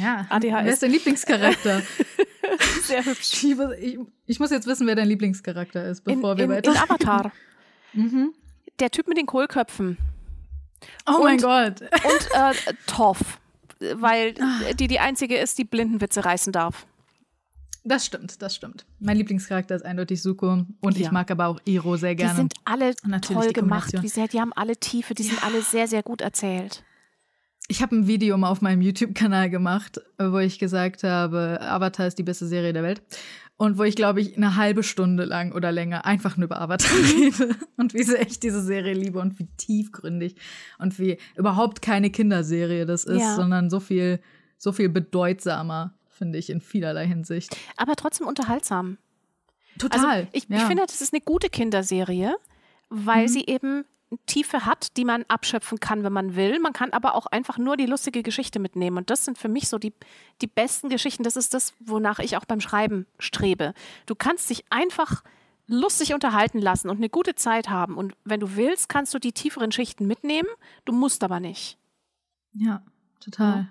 Ja, 0.00 0.26
ADHS. 0.28 0.50
wer 0.52 0.72
ist 0.72 0.82
dein 0.82 0.90
Lieblingscharakter? 0.92 1.82
Sehr 2.82 3.04
hübsch. 3.04 3.44
Ich, 3.80 3.98
ich, 4.26 4.38
muss 4.38 4.50
jetzt 4.50 4.66
wissen, 4.66 4.86
wer 4.86 4.94
dein 4.94 5.08
Lieblingscharakter 5.08 5.86
ist, 5.86 6.04
bevor 6.04 6.32
in, 6.32 6.38
wir 6.38 6.44
in, 6.44 6.50
weiter. 6.50 6.70
In 6.70 6.76
Avatar. 6.76 7.32
mhm. 7.92 8.32
Der 8.78 8.90
Typ 8.90 9.08
mit 9.08 9.16
den 9.16 9.26
Kohlköpfen. 9.26 9.98
Oh 11.08 11.16
und, 11.16 11.22
mein 11.22 11.38
Gott. 11.38 11.80
Und 11.80 12.28
äh, 12.34 12.74
Toff, 12.86 13.38
weil 13.96 14.34
ah. 14.40 14.72
die 14.74 14.88
die 14.88 14.98
einzige 14.98 15.36
ist, 15.36 15.58
die 15.58 15.64
Blindenwitze 15.64 16.24
reißen 16.24 16.52
darf. 16.52 16.86
Das 17.84 18.06
stimmt, 18.06 18.40
das 18.40 18.54
stimmt. 18.54 18.84
Mein 19.00 19.16
Lieblingscharakter 19.16 19.74
ist 19.74 19.84
eindeutig 19.84 20.22
Suko 20.22 20.64
und 20.80 20.98
ja. 20.98 21.06
ich 21.06 21.10
mag 21.10 21.30
aber 21.30 21.48
auch 21.48 21.60
Iro 21.64 21.96
sehr 21.96 22.14
gerne. 22.14 22.32
Die 22.32 22.36
sind 22.36 22.54
alle 22.64 22.94
toll 23.20 23.52
gemacht. 23.52 23.92
Wie 24.00 24.08
sehr, 24.08 24.28
die 24.28 24.40
haben 24.40 24.52
alle 24.52 24.76
Tiefe, 24.76 25.14
die 25.14 25.24
ja. 25.24 25.30
sind 25.30 25.44
alle 25.44 25.62
sehr, 25.62 25.88
sehr 25.88 26.02
gut 26.02 26.20
erzählt. 26.20 26.84
Ich 27.68 27.82
habe 27.82 27.96
ein 27.96 28.06
Video 28.06 28.36
mal 28.36 28.50
auf 28.50 28.60
meinem 28.60 28.82
YouTube-Kanal 28.82 29.48
gemacht, 29.50 30.00
wo 30.18 30.38
ich 30.38 30.58
gesagt 30.58 31.04
habe, 31.04 31.58
Avatar 31.60 32.06
ist 32.06 32.18
die 32.18 32.22
beste 32.22 32.46
Serie 32.46 32.72
der 32.72 32.82
Welt. 32.82 33.02
Und 33.62 33.78
wo 33.78 33.84
ich, 33.84 33.94
glaube 33.94 34.20
ich, 34.20 34.36
eine 34.36 34.56
halbe 34.56 34.82
Stunde 34.82 35.24
lang 35.24 35.52
oder 35.52 35.70
länger 35.70 36.04
einfach 36.04 36.36
nur 36.36 36.46
über 36.46 36.60
Avatar 36.60 36.90
rede. 37.14 37.54
Und 37.76 37.94
wie 37.94 38.02
sehr 38.02 38.26
ich 38.26 38.40
diese 38.40 38.60
Serie 38.60 38.92
liebe 38.92 39.20
und 39.20 39.38
wie 39.38 39.46
tiefgründig 39.56 40.34
und 40.78 40.98
wie 40.98 41.18
überhaupt 41.36 41.80
keine 41.80 42.10
Kinderserie 42.10 42.86
das 42.86 43.04
ist, 43.04 43.20
ja. 43.20 43.36
sondern 43.36 43.70
so 43.70 43.78
viel, 43.78 44.20
so 44.58 44.72
viel 44.72 44.88
bedeutsamer 44.88 45.94
finde 46.22 46.38
ich, 46.38 46.50
in 46.50 46.60
vielerlei 46.60 47.06
Hinsicht. 47.06 47.56
Aber 47.76 47.96
trotzdem 47.96 48.28
unterhaltsam. 48.28 48.98
Total. 49.78 50.00
Also 50.04 50.28
ich, 50.32 50.48
ja. 50.48 50.58
ich 50.58 50.62
finde, 50.62 50.84
das 50.86 51.00
ist 51.00 51.12
eine 51.12 51.20
gute 51.20 51.48
Kinderserie, 51.48 52.36
weil 52.90 53.24
mhm. 53.24 53.28
sie 53.28 53.44
eben 53.46 53.84
Tiefe 54.26 54.66
hat, 54.66 54.96
die 54.96 55.04
man 55.04 55.24
abschöpfen 55.28 55.80
kann, 55.80 56.04
wenn 56.04 56.12
man 56.12 56.36
will. 56.36 56.58
Man 56.60 56.72
kann 56.72 56.92
aber 56.92 57.14
auch 57.14 57.26
einfach 57.26 57.58
nur 57.58 57.76
die 57.76 57.86
lustige 57.86 58.22
Geschichte 58.22 58.58
mitnehmen. 58.58 58.98
Und 58.98 59.10
das 59.10 59.24
sind 59.24 59.38
für 59.38 59.48
mich 59.48 59.68
so 59.68 59.78
die, 59.78 59.92
die 60.40 60.46
besten 60.46 60.88
Geschichten. 60.88 61.22
Das 61.22 61.36
ist 61.36 61.54
das, 61.54 61.74
wonach 61.80 62.18
ich 62.18 62.36
auch 62.36 62.44
beim 62.44 62.60
Schreiben 62.60 63.06
strebe. 63.18 63.74
Du 64.06 64.14
kannst 64.14 64.50
dich 64.50 64.64
einfach 64.70 65.22
lustig 65.66 66.14
unterhalten 66.14 66.58
lassen 66.58 66.90
und 66.90 66.98
eine 66.98 67.08
gute 67.08 67.34
Zeit 67.34 67.68
haben. 67.70 67.96
Und 67.96 68.14
wenn 68.24 68.40
du 68.40 68.56
willst, 68.56 68.88
kannst 68.88 69.14
du 69.14 69.18
die 69.18 69.32
tieferen 69.32 69.72
Schichten 69.72 70.06
mitnehmen. 70.06 70.48
Du 70.84 70.92
musst 70.92 71.24
aber 71.24 71.40
nicht. 71.40 71.78
Ja, 72.52 72.82
total. 73.20 73.56
Ja. 73.56 73.68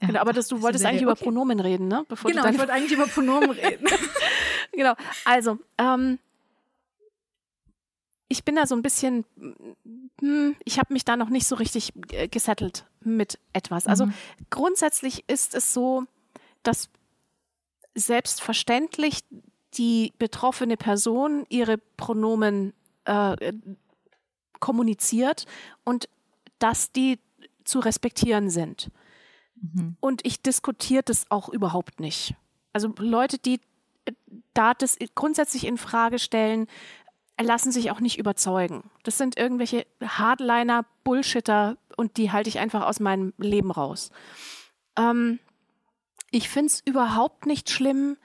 Ja, 0.00 0.06
genau, 0.06 0.20
aber 0.20 0.32
das, 0.32 0.46
du 0.46 0.62
wolltest 0.62 0.84
eigentlich 0.84 1.04
okay. 1.04 1.12
über 1.12 1.16
Pronomen 1.16 1.58
reden, 1.58 1.88
ne? 1.88 2.04
Bevor 2.08 2.30
genau, 2.30 2.46
ich 2.46 2.58
wollte 2.58 2.72
eigentlich 2.72 2.92
über 2.92 3.08
Pronomen 3.08 3.50
reden. 3.50 3.84
genau, 4.72 4.94
also, 5.24 5.58
ähm, 5.76 6.20
ich 8.28 8.44
bin 8.44 8.56
da 8.56 8.66
so 8.66 8.74
ein 8.74 8.82
bisschen, 8.82 9.24
hm, 10.20 10.56
ich 10.64 10.78
habe 10.78 10.92
mich 10.92 11.04
da 11.04 11.16
noch 11.16 11.30
nicht 11.30 11.46
so 11.46 11.56
richtig 11.56 11.92
äh, 12.12 12.28
gesettelt 12.28 12.84
mit 13.00 13.38
etwas. 13.52 13.86
Also 13.86 14.06
mhm. 14.06 14.14
grundsätzlich 14.50 15.24
ist 15.28 15.54
es 15.54 15.72
so, 15.72 16.04
dass 16.62 16.90
selbstverständlich 17.94 19.20
die 19.74 20.12
betroffene 20.18 20.76
Person 20.76 21.46
ihre 21.48 21.78
Pronomen 21.78 22.74
äh, 23.04 23.52
kommuniziert 24.60 25.46
und 25.84 26.08
dass 26.58 26.92
die 26.92 27.18
zu 27.64 27.80
respektieren 27.80 28.50
sind. 28.50 28.90
Mhm. 29.60 29.96
Und 30.00 30.26
ich 30.26 30.42
diskutiere 30.42 31.02
das 31.02 31.30
auch 31.30 31.48
überhaupt 31.48 32.00
nicht. 32.00 32.34
Also 32.72 32.92
Leute, 32.98 33.38
die 33.38 33.60
äh, 34.04 34.12
da 34.52 34.74
das 34.74 34.98
grundsätzlich 35.14 35.66
in 35.66 35.78
Frage 35.78 36.18
stellen, 36.18 36.66
lassen 37.40 37.72
sich 37.72 37.90
auch 37.90 38.00
nicht 38.00 38.18
überzeugen. 38.18 38.90
Das 39.04 39.18
sind 39.18 39.38
irgendwelche 39.38 39.86
Hardliner, 40.02 40.84
Bullshitter 41.04 41.76
und 41.96 42.16
die 42.16 42.32
halte 42.32 42.48
ich 42.48 42.58
einfach 42.58 42.84
aus 42.86 43.00
meinem 43.00 43.32
Leben 43.38 43.70
raus. 43.70 44.10
Ähm, 44.96 45.38
ich 46.30 46.48
finde 46.48 46.66
es 46.66 46.82
überhaupt 46.84 47.46
nicht 47.46 47.70
schlimm, 47.70 48.16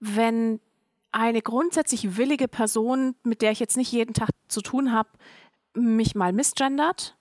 wenn 0.00 0.60
eine 1.12 1.40
grundsätzlich 1.40 2.16
willige 2.16 2.48
Person, 2.48 3.14
mit 3.22 3.40
der 3.40 3.52
ich 3.52 3.60
jetzt 3.60 3.76
nicht 3.76 3.92
jeden 3.92 4.14
Tag 4.14 4.30
zu 4.48 4.60
tun 4.60 4.92
habe, 4.92 5.08
mich 5.74 6.14
mal 6.14 6.32
misgendert 6.32 7.16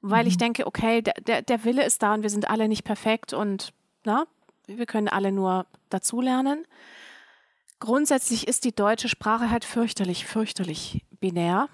weil 0.00 0.24
mhm. 0.24 0.28
ich 0.28 0.36
denke, 0.36 0.66
okay, 0.66 1.02
der, 1.02 1.14
der, 1.14 1.42
der 1.42 1.64
Wille 1.64 1.84
ist 1.84 2.02
da 2.02 2.14
und 2.14 2.22
wir 2.22 2.30
sind 2.30 2.50
alle 2.50 2.68
nicht 2.68 2.84
perfekt 2.84 3.32
und 3.32 3.72
na, 4.04 4.26
wir 4.66 4.86
können 4.86 5.08
alle 5.08 5.32
nur 5.32 5.66
dazulernen. 5.90 6.66
Grundsätzlich 7.80 8.48
ist 8.48 8.64
die 8.64 8.74
deutsche 8.74 9.08
Sprache 9.08 9.50
halt 9.50 9.64
fürchterlich, 9.64 10.26
fürchterlich 10.26 11.04
binär. 11.20 11.68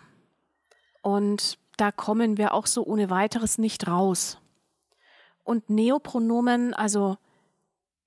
Und 1.02 1.58
da 1.76 1.92
kommen 1.92 2.36
wir 2.36 2.54
auch 2.54 2.66
so 2.66 2.84
ohne 2.84 3.10
weiteres 3.10 3.58
nicht 3.58 3.86
raus. 3.86 4.38
Und 5.42 5.70
Neopronomen, 5.70 6.74
also 6.74 7.16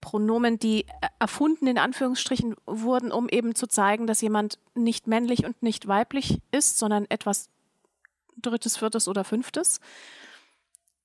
Pronomen, 0.01 0.59
die 0.59 0.85
erfunden 1.19 1.67
in 1.67 1.77
Anführungsstrichen 1.77 2.55
wurden, 2.65 3.11
um 3.11 3.29
eben 3.29 3.55
zu 3.55 3.67
zeigen, 3.67 4.07
dass 4.07 4.21
jemand 4.21 4.59
nicht 4.73 5.07
männlich 5.07 5.45
und 5.45 5.61
nicht 5.61 5.87
weiblich 5.87 6.39
ist, 6.51 6.77
sondern 6.77 7.05
etwas 7.09 7.49
drittes, 8.37 8.77
viertes 8.77 9.07
oder 9.07 9.23
fünftes. 9.23 9.79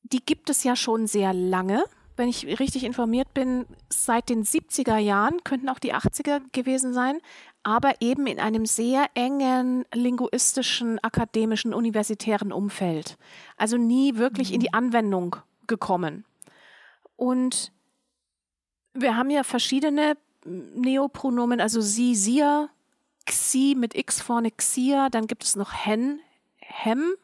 Die 0.02 0.24
gibt 0.24 0.50
es 0.50 0.62
ja 0.64 0.76
schon 0.76 1.06
sehr 1.06 1.32
lange. 1.32 1.84
Wenn 2.16 2.28
ich 2.28 2.60
richtig 2.60 2.84
informiert 2.84 3.32
bin, 3.32 3.64
seit 3.88 4.28
den 4.28 4.44
70er 4.44 4.98
Jahren, 4.98 5.42
könnten 5.44 5.68
auch 5.68 5.78
die 5.78 5.94
80er 5.94 6.42
gewesen 6.52 6.92
sein, 6.92 7.20
aber 7.62 7.94
eben 8.00 8.26
in 8.26 8.38
einem 8.38 8.66
sehr 8.66 9.06
engen 9.14 9.84
linguistischen, 9.94 10.98
akademischen, 10.98 11.72
universitären 11.72 12.52
Umfeld. 12.52 13.16
Also 13.56 13.76
nie 13.76 14.16
wirklich 14.16 14.48
mhm. 14.48 14.54
in 14.54 14.60
die 14.60 14.68
mhm. 14.68 14.78
Anwendung 14.78 15.36
gekommen. 15.66 16.24
Und 17.16 17.72
wir 18.94 19.16
haben 19.16 19.30
ja 19.30 19.42
verschiedene 19.44 20.16
Neopronomen, 20.44 21.60
also 21.60 21.80
sie, 21.80 22.14
sie, 22.14 22.42
xi 23.26 23.76
mit 23.78 23.94
x 23.94 24.20
vorne 24.20 24.50
xia, 24.50 25.08
dann 25.08 25.26
gibt 25.26 25.44
es 25.44 25.56
noch 25.56 25.72
hen, 25.72 26.20
hem, 26.56 27.14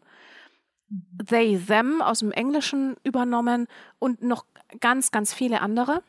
they, 1.25 1.59
them 1.59 2.01
aus 2.03 2.21
dem 2.21 2.33
Englischen 2.33 2.97
übernommen 3.05 3.67
und 3.99 4.23
noch 4.23 4.45
ganz, 4.81 5.11
ganz 5.11 5.33
viele 5.35 5.61
andere. 5.61 6.03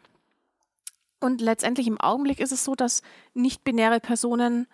Und 1.19 1.41
letztendlich 1.41 1.87
im 1.87 1.99
Augenblick 1.99 2.39
ist 2.39 2.51
es 2.51 2.63
so, 2.63 2.75
dass 2.75 3.01
nicht-binäre 3.33 3.99
Personen 3.99 4.67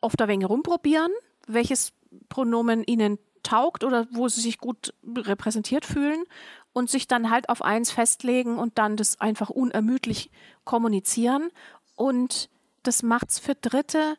oft 0.00 0.20
ein 0.20 0.28
wenig 0.28 0.48
rumprobieren, 0.48 1.10
welches 1.46 1.92
Pronomen 2.28 2.84
ihnen 2.84 3.18
taugt 3.42 3.84
oder 3.84 4.06
wo 4.10 4.28
sie 4.28 4.40
sich 4.40 4.58
gut 4.58 4.92
repräsentiert 5.06 5.84
fühlen 5.84 6.24
und 6.72 6.90
sich 6.90 7.08
dann 7.08 7.30
halt 7.30 7.48
auf 7.48 7.62
eins 7.62 7.90
festlegen 7.90 8.58
und 8.58 8.76
dann 8.78 8.96
das 8.96 9.20
einfach 9.20 9.48
unermüdlich 9.48 10.30
kommunizieren. 10.64 11.50
Und 11.94 12.50
das 12.82 13.02
macht 13.02 13.30
es 13.30 13.38
für 13.38 13.54
Dritte 13.54 14.16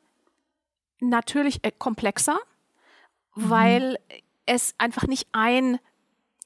natürlich 1.00 1.60
äh, 1.64 1.72
komplexer, 1.72 2.40
mhm. 3.36 3.50
weil 3.50 4.00
es 4.48 4.74
einfach 4.80 5.06
nicht 5.08 5.28
ein 5.32 5.78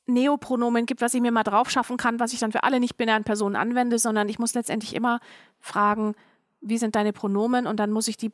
Neopronomen 0.08 0.86
gibt, 0.86 1.02
was 1.02 1.14
ich 1.14 1.22
mir 1.22 1.32
mal 1.32 1.44
drauf 1.44 1.70
schaffen 1.70 1.96
kann, 1.96 2.20
was 2.20 2.34
ich 2.34 2.40
dann 2.40 2.52
für 2.52 2.64
alle 2.64 2.80
nicht-binären 2.80 3.24
Personen 3.24 3.56
anwende, 3.56 3.98
sondern 3.98 4.28
ich 4.28 4.40
muss 4.40 4.54
letztendlich 4.54 4.96
immer 4.96 5.20
fragen, 5.60 6.16
wie 6.60 6.78
sind 6.78 6.96
deine 6.96 7.14
Pronomen 7.14 7.68
und 7.68 7.80
dann 7.80 7.92
muss 7.92 8.08
ich 8.08 8.18
die 8.18 8.32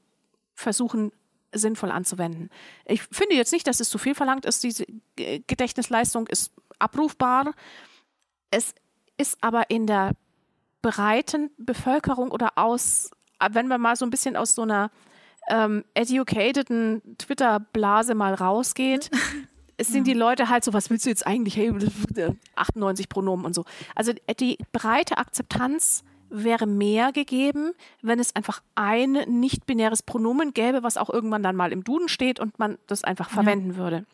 versuchen 0.55 1.11
sinnvoll 1.53 1.91
anzuwenden. 1.91 2.49
Ich 2.85 3.03
finde 3.03 3.35
jetzt 3.35 3.53
nicht, 3.53 3.67
dass 3.67 3.79
es 3.79 3.89
zu 3.89 3.97
viel 3.97 4.15
verlangt 4.15 4.45
ist. 4.45 4.63
Diese 4.63 4.85
Gedächtnisleistung 5.15 6.27
ist 6.27 6.51
abrufbar. 6.79 7.53
Es 8.51 8.73
ist 9.17 9.37
aber 9.41 9.69
in 9.69 9.87
der 9.87 10.11
breiten 10.81 11.51
Bevölkerung 11.57 12.31
oder 12.31 12.53
aus, 12.55 13.11
wenn 13.51 13.67
man 13.67 13.81
mal 13.81 13.95
so 13.95 14.05
ein 14.05 14.09
bisschen 14.09 14.35
aus 14.35 14.55
so 14.55 14.63
einer 14.63 14.91
ähm, 15.49 15.85
educateden 15.93 17.01
Twitter-Blase 17.17 18.15
mal 18.15 18.33
rausgeht, 18.33 19.09
es 19.77 19.87
sind 19.87 20.07
die 20.07 20.13
Leute 20.13 20.49
halt 20.49 20.63
so, 20.63 20.73
was 20.73 20.89
willst 20.89 21.05
du 21.05 21.09
jetzt 21.09 21.25
eigentlich? 21.25 21.55
Hey, 21.55 21.71
98 22.55 23.09
Pronomen 23.09 23.45
und 23.45 23.53
so. 23.53 23.63
Also 23.95 24.11
die 24.39 24.57
breite 24.71 25.17
Akzeptanz 25.19 26.03
wäre 26.29 26.65
mehr 26.65 27.11
gegeben, 27.11 27.73
wenn 28.01 28.19
es 28.19 28.35
einfach 28.35 28.61
ein 28.75 29.11
nicht-binäres 29.27 30.03
Pronomen 30.03 30.53
gäbe, 30.53 30.83
was 30.83 30.97
auch 30.97 31.09
irgendwann 31.09 31.43
dann 31.43 31.55
mal 31.55 31.71
im 31.71 31.83
Duden 31.83 32.09
steht 32.09 32.39
und 32.39 32.59
man 32.59 32.77
das 32.87 33.03
einfach 33.03 33.29
verwenden 33.29 33.71
ja. 33.71 33.77
würde. 33.77 34.05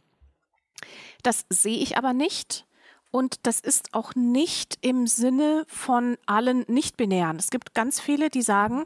Das 1.24 1.45
sehe 1.49 1.78
ich 1.78 1.97
aber 1.97 2.14
nicht. 2.14 2.66
Und 3.09 3.38
das 3.43 3.59
ist 3.59 3.93
auch 3.93 4.16
nicht 4.16 4.80
im 4.82 5.07
Sinne 5.07 5.66
von 5.68 6.18
allen 6.26 6.66
Nicht-Binären. 6.68 7.38
Es 7.38 7.51
gibt 7.51 7.74
ganz 7.74 7.99
viele, 7.99 8.30
die 8.30 8.41
sagen, 8.41 8.86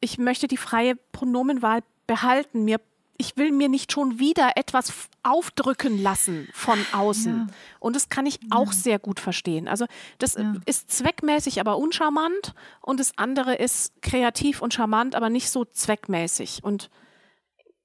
ich 0.00 0.16
möchte 0.16 0.48
die 0.48 0.56
freie 0.56 0.96
Pronomenwahl 0.96 1.80
behalten. 2.06 2.64
Mir 2.64 2.80
ich 3.22 3.36
will 3.36 3.52
mir 3.52 3.68
nicht 3.68 3.92
schon 3.92 4.18
wieder 4.18 4.56
etwas 4.56 4.92
aufdrücken 5.22 6.02
lassen 6.02 6.48
von 6.52 6.78
außen. 6.92 7.46
Ja. 7.46 7.54
Und 7.78 7.94
das 7.94 8.08
kann 8.08 8.26
ich 8.26 8.40
auch 8.50 8.72
ja. 8.72 8.72
sehr 8.72 8.98
gut 8.98 9.20
verstehen. 9.20 9.68
Also 9.68 9.86
das 10.18 10.34
ja. 10.34 10.54
ist 10.66 10.90
zweckmäßig, 10.90 11.60
aber 11.60 11.78
uncharmant. 11.78 12.52
Und 12.80 12.98
das 12.98 13.16
andere 13.16 13.54
ist 13.54 14.02
kreativ 14.02 14.60
und 14.60 14.74
charmant, 14.74 15.14
aber 15.14 15.30
nicht 15.30 15.50
so 15.50 15.64
zweckmäßig. 15.64 16.64
Und 16.64 16.90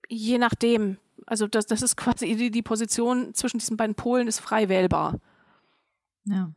je 0.10 0.40
nachdem, 0.40 0.98
also 1.28 1.46
das, 1.46 1.68
das 1.68 1.84
ist 1.84 1.98
quasi 1.98 2.36
die, 2.36 2.50
die 2.50 2.64
Position 2.64 3.36
zwischen 3.36 3.60
diesen 3.60 3.78
beiden 3.78 3.94
Polen 3.94 4.28
ist 4.28 4.40
frei 4.40 4.70
wählbar. 4.70 5.20
Ja. 6.26 6.50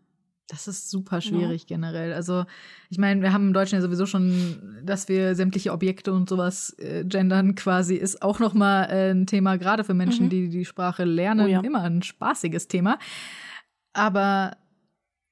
Das 0.50 0.66
ist 0.66 0.90
super 0.90 1.20
schwierig 1.20 1.62
ja. 1.62 1.76
generell. 1.76 2.12
Also, 2.12 2.44
ich 2.88 2.98
meine, 2.98 3.22
wir 3.22 3.32
haben 3.32 3.48
im 3.48 3.52
Deutschen 3.52 3.76
ja 3.76 3.82
sowieso 3.82 4.04
schon, 4.04 4.80
dass 4.82 5.08
wir 5.08 5.36
sämtliche 5.36 5.72
Objekte 5.72 6.12
und 6.12 6.28
sowas 6.28 6.74
äh, 6.78 7.04
gendern 7.04 7.54
quasi, 7.54 7.94
ist 7.94 8.20
auch 8.22 8.40
noch 8.40 8.52
mal 8.52 8.84
äh, 8.86 9.12
ein 9.12 9.28
Thema, 9.28 9.58
gerade 9.58 9.84
für 9.84 9.94
Menschen, 9.94 10.26
mhm. 10.26 10.30
die 10.30 10.48
die 10.48 10.64
Sprache 10.64 11.04
lernen, 11.04 11.46
oh 11.46 11.48
ja. 11.48 11.60
immer 11.60 11.82
ein 11.82 12.02
spaßiges 12.02 12.66
Thema. 12.66 12.98
Aber 13.92 14.56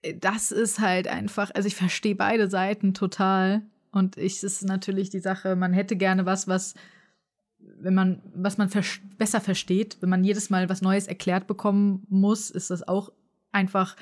äh, 0.02 0.14
das 0.14 0.52
ist 0.52 0.78
halt 0.78 1.08
einfach, 1.08 1.50
also 1.52 1.66
ich 1.66 1.74
verstehe 1.74 2.14
beide 2.14 2.48
Seiten 2.48 2.94
total. 2.94 3.62
Und 3.90 4.16
ich 4.18 4.44
ist 4.44 4.62
natürlich 4.62 5.10
die 5.10 5.18
Sache, 5.18 5.56
man 5.56 5.72
hätte 5.72 5.96
gerne 5.96 6.26
was, 6.26 6.46
was 6.46 6.74
wenn 7.58 7.94
man, 7.94 8.22
was 8.34 8.56
man 8.56 8.68
ver 8.68 8.82
besser 9.18 9.40
versteht, 9.40 9.96
wenn 10.00 10.10
man 10.10 10.22
jedes 10.22 10.48
Mal 10.48 10.68
was 10.68 10.80
Neues 10.80 11.08
erklärt 11.08 11.48
bekommen 11.48 12.06
muss, 12.08 12.50
ist 12.50 12.70
das 12.70 12.86
auch 12.86 13.10
einfach 13.50 13.96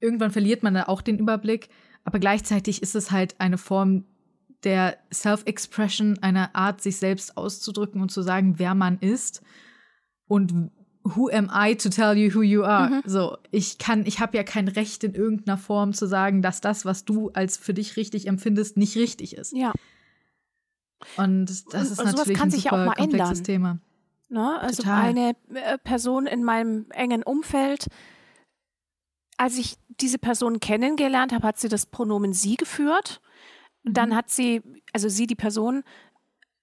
irgendwann 0.00 0.30
verliert 0.30 0.62
man 0.62 0.74
da 0.74 0.84
auch 0.84 1.02
den 1.02 1.18
Überblick, 1.18 1.68
aber 2.04 2.18
gleichzeitig 2.18 2.82
ist 2.82 2.94
es 2.94 3.10
halt 3.10 3.36
eine 3.38 3.58
Form 3.58 4.04
der 4.64 4.98
Self-Expression, 5.12 6.18
eine 6.20 6.54
Art, 6.54 6.82
sich 6.82 6.96
selbst 6.96 7.36
auszudrücken 7.36 8.00
und 8.00 8.10
zu 8.10 8.22
sagen, 8.22 8.58
wer 8.58 8.74
man 8.74 8.98
ist. 8.98 9.42
Und 10.26 10.70
who 11.02 11.28
am 11.30 11.50
I 11.52 11.76
to 11.76 11.88
tell 11.88 12.16
you 12.16 12.34
who 12.34 12.42
you 12.42 12.62
are? 12.62 12.90
Mhm. 12.90 13.02
So, 13.06 13.38
ich 13.50 13.78
kann, 13.78 14.04
ich 14.04 14.20
habe 14.20 14.36
ja 14.36 14.42
kein 14.42 14.68
Recht 14.68 15.02
in 15.02 15.14
irgendeiner 15.14 15.56
Form 15.56 15.92
zu 15.94 16.06
sagen, 16.06 16.42
dass 16.42 16.60
das, 16.60 16.84
was 16.84 17.04
du 17.04 17.30
als 17.30 17.56
für 17.56 17.74
dich 17.74 17.96
richtig 17.96 18.26
empfindest, 18.26 18.76
nicht 18.76 18.96
richtig 18.96 19.36
ist. 19.36 19.56
Ja. 19.56 19.72
Und 21.16 21.46
das 21.72 21.90
ist 21.90 21.98
und, 21.98 22.06
natürlich 22.06 22.38
kann 22.38 22.48
ein 22.48 22.50
sich 22.50 22.64
super 22.64 22.76
ja 22.76 22.82
auch 22.82 22.86
mal 22.86 22.94
komplexes 22.94 23.38
ändern. 23.38 23.44
Thema. 23.44 23.78
Ne? 24.28 24.60
Also 24.60 24.82
Total. 24.82 25.02
eine 25.02 25.36
äh, 25.54 25.78
Person 25.78 26.26
in 26.26 26.44
meinem 26.44 26.86
engen 26.90 27.22
Umfeld 27.22 27.86
als 29.40 29.56
ich 29.56 29.78
diese 30.00 30.18
Person 30.18 30.60
kennengelernt 30.60 31.32
habe, 31.32 31.46
hat 31.46 31.58
sie 31.58 31.68
das 31.68 31.86
Pronomen 31.86 32.32
sie 32.32 32.56
geführt. 32.56 33.20
Dann 33.84 34.10
mhm. 34.10 34.14
hat 34.16 34.30
sie, 34.30 34.62
also 34.92 35.08
sie, 35.08 35.26
die 35.26 35.34
Person, 35.34 35.84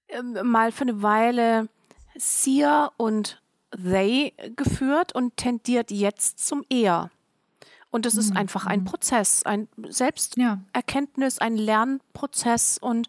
ähm, 0.09 0.37
mal 0.43 0.71
für 0.71 0.83
eine 0.83 1.01
Weile 1.01 1.69
sie 2.15 2.65
und 2.97 3.41
they 3.71 4.33
geführt 4.55 5.13
und 5.13 5.37
tendiert 5.37 5.91
jetzt 5.91 6.45
zum 6.45 6.63
er. 6.69 7.11
Und 7.89 8.05
das 8.05 8.15
ist 8.15 8.31
mhm. 8.31 8.37
einfach 8.37 8.65
ein 8.65 8.81
mhm. 8.81 8.85
Prozess, 8.85 9.43
ein 9.43 9.67
Selbsterkenntnis, 9.87 11.39
ein 11.39 11.57
Lernprozess 11.57 12.77
und 12.77 13.07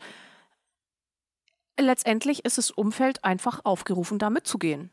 letztendlich 1.78 2.44
ist 2.44 2.58
das 2.58 2.70
Umfeld 2.70 3.24
einfach 3.24 3.64
aufgerufen, 3.64 4.18
da 4.18 4.30
mitzugehen. 4.30 4.90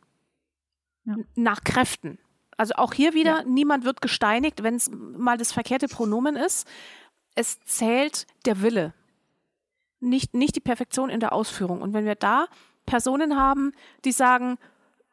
Ja. 1.06 1.16
Nach 1.36 1.64
Kräften. 1.64 2.18
Also 2.58 2.76
auch 2.76 2.94
hier 2.94 3.14
wieder, 3.14 3.40
ja. 3.40 3.44
niemand 3.44 3.84
wird 3.84 4.02
gesteinigt, 4.02 4.64
wenn 4.64 4.76
es 4.76 4.90
mal 4.90 5.38
das 5.38 5.52
verkehrte 5.52 5.88
Pronomen 5.88 6.36
ist. 6.36 6.68
Es 7.36 7.60
zählt 7.62 8.28
der 8.46 8.62
Wille, 8.62 8.94
nicht, 10.00 10.34
nicht 10.34 10.56
die 10.56 10.62
Perfektion 10.62 11.10
in 11.10 11.20
der 11.20 11.34
Ausführung. 11.34 11.82
Und 11.82 11.94
wenn 11.94 12.06
wir 12.06 12.16
da 12.16 12.48
Personen 12.86 13.36
haben, 13.36 13.74
die 14.06 14.12
sagen, 14.12 14.58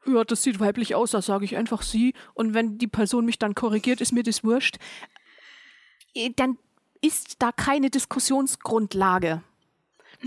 ja, 0.07 0.24
das 0.24 0.43
sieht 0.43 0.61
weiblich 0.61 0.95
aus, 0.95 1.12
da 1.12 1.22
sage 1.22 1.45
ich 1.45 1.57
einfach 1.57 1.82
sie. 1.82 2.14
Und 2.34 2.55
wenn 2.55 2.78
die 2.78 2.86
Person 2.86 3.24
mich 3.24 3.38
dann 3.38 3.55
korrigiert, 3.55 4.01
ist 4.01 4.12
mir 4.12 4.22
das 4.22 4.45
wurscht. 4.45 4.78
Äh, 6.14 6.30
dann 6.36 6.59
ist 7.01 7.43
da 7.43 7.51
keine 7.51 7.90
Diskussionsgrundlage. 7.90 9.43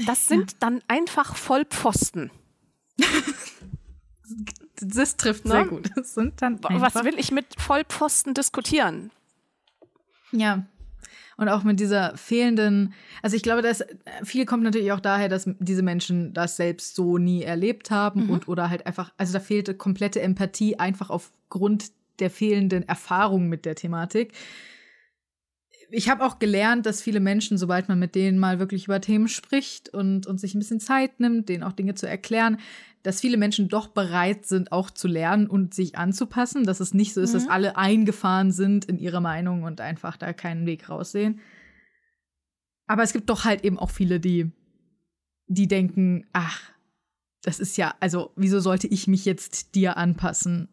Das 0.06 0.28
sind 0.28 0.62
dann 0.62 0.82
einfach 0.88 1.36
Vollpfosten. 1.36 2.32
das 4.82 5.18
trifft 5.18 5.46
ne? 5.46 5.52
sehr 5.52 5.66
gut. 5.66 5.90
Das 5.96 6.14
sind 6.14 6.42
dann 6.42 6.60
Was 6.64 6.96
will 7.04 7.18
ich 7.18 7.32
mit 7.32 7.46
Vollpfosten 7.58 8.34
diskutieren? 8.34 9.12
Ja. 10.32 10.66
Und 11.38 11.50
auch 11.50 11.64
mit 11.64 11.82
dieser 11.82 12.16
fehlenden, 12.16 12.94
also 13.22 13.36
ich 13.36 13.44
glaube, 13.44 13.62
dass 13.62 13.84
viel 14.24 14.46
kommt 14.46 14.64
natürlich 14.64 14.94
auch 14.94 15.02
daher, 15.02 15.28
dass 15.28 15.50
diese 15.60 15.82
Menschen 15.82 16.34
das 16.34 16.56
selbst 16.56 16.96
so 16.96 17.18
nie 17.18 17.44
erlebt 17.44 17.92
haben 17.92 18.26
mhm. 18.26 18.30
und 18.30 18.48
oder 18.48 18.70
halt 18.70 18.86
einfach, 18.86 19.12
also 19.18 19.34
da 19.34 19.40
fehlte 19.42 19.74
komplette 19.74 20.22
Empathie 20.22 20.80
einfach 20.80 21.10
aufgrund 21.10 21.92
der 22.20 22.30
fehlenden 22.30 22.88
Erfahrung 22.88 23.50
mit 23.50 23.66
der 23.66 23.76
Thematik. 23.76 24.32
Ich 25.90 26.10
habe 26.10 26.26
auch 26.26 26.40
gelernt, 26.40 26.86
dass 26.86 27.02
viele 27.02 27.20
Menschen, 27.20 27.58
sobald 27.58 27.88
man 27.88 28.00
mit 28.00 28.16
denen 28.16 28.40
mal 28.40 28.60
wirklich 28.60 28.86
über 28.86 29.02
Themen 29.02 29.28
spricht 29.28 29.90
und, 29.90 30.28
und 30.28 30.40
sich 30.40 30.56
ein 30.56 30.60
bisschen 30.60 30.80
Zeit 30.80 31.20
nimmt, 31.20 31.50
denen 31.50 31.64
auch 31.64 31.74
Dinge 31.74 31.96
zu 31.96 32.08
erklären, 32.08 32.58
dass 33.04 33.22
viele 33.22 33.38
Menschen 33.38 33.70
doch 33.70 33.88
bereit 33.88 34.46
sind, 34.46 34.72
auch 34.72 34.90
zu 34.90 35.08
lernen 35.08 35.48
und 35.48 35.74
sich 35.76 35.98
anzupassen, 35.98 36.64
dass 36.64 36.80
es 36.80 36.94
nicht 36.94 37.14
so 37.14 37.22
ist, 37.22 37.34
mhm. 37.34 37.38
dass 37.38 37.48
alle 37.48 37.78
eingefahren 37.78 38.52
sind 38.52 38.86
in 38.86 38.98
ihrer 38.98 39.22
Meinung 39.22 39.64
und 39.64 39.80
einfach 39.80 40.18
da 40.18 40.34
keinen 40.34 40.66
Weg 40.66 40.90
raussehen. 40.90 41.40
Aber 42.88 43.04
es 43.04 43.14
gibt 43.14 43.30
doch 43.30 43.46
halt 43.46 43.64
eben 43.64 43.78
auch 43.78 43.92
viele, 43.92 44.20
die, 44.20 44.52
die 45.48 45.68
denken, 45.68 46.26
ach, 46.34 46.72
das 47.44 47.60
ist 47.60 47.78
ja, 47.78 47.94
also 48.00 48.32
wieso 48.36 48.60
sollte 48.60 48.88
ich 48.88 49.08
mich 49.08 49.24
jetzt 49.26 49.76
dir 49.76 49.98
anpassen, 49.98 50.70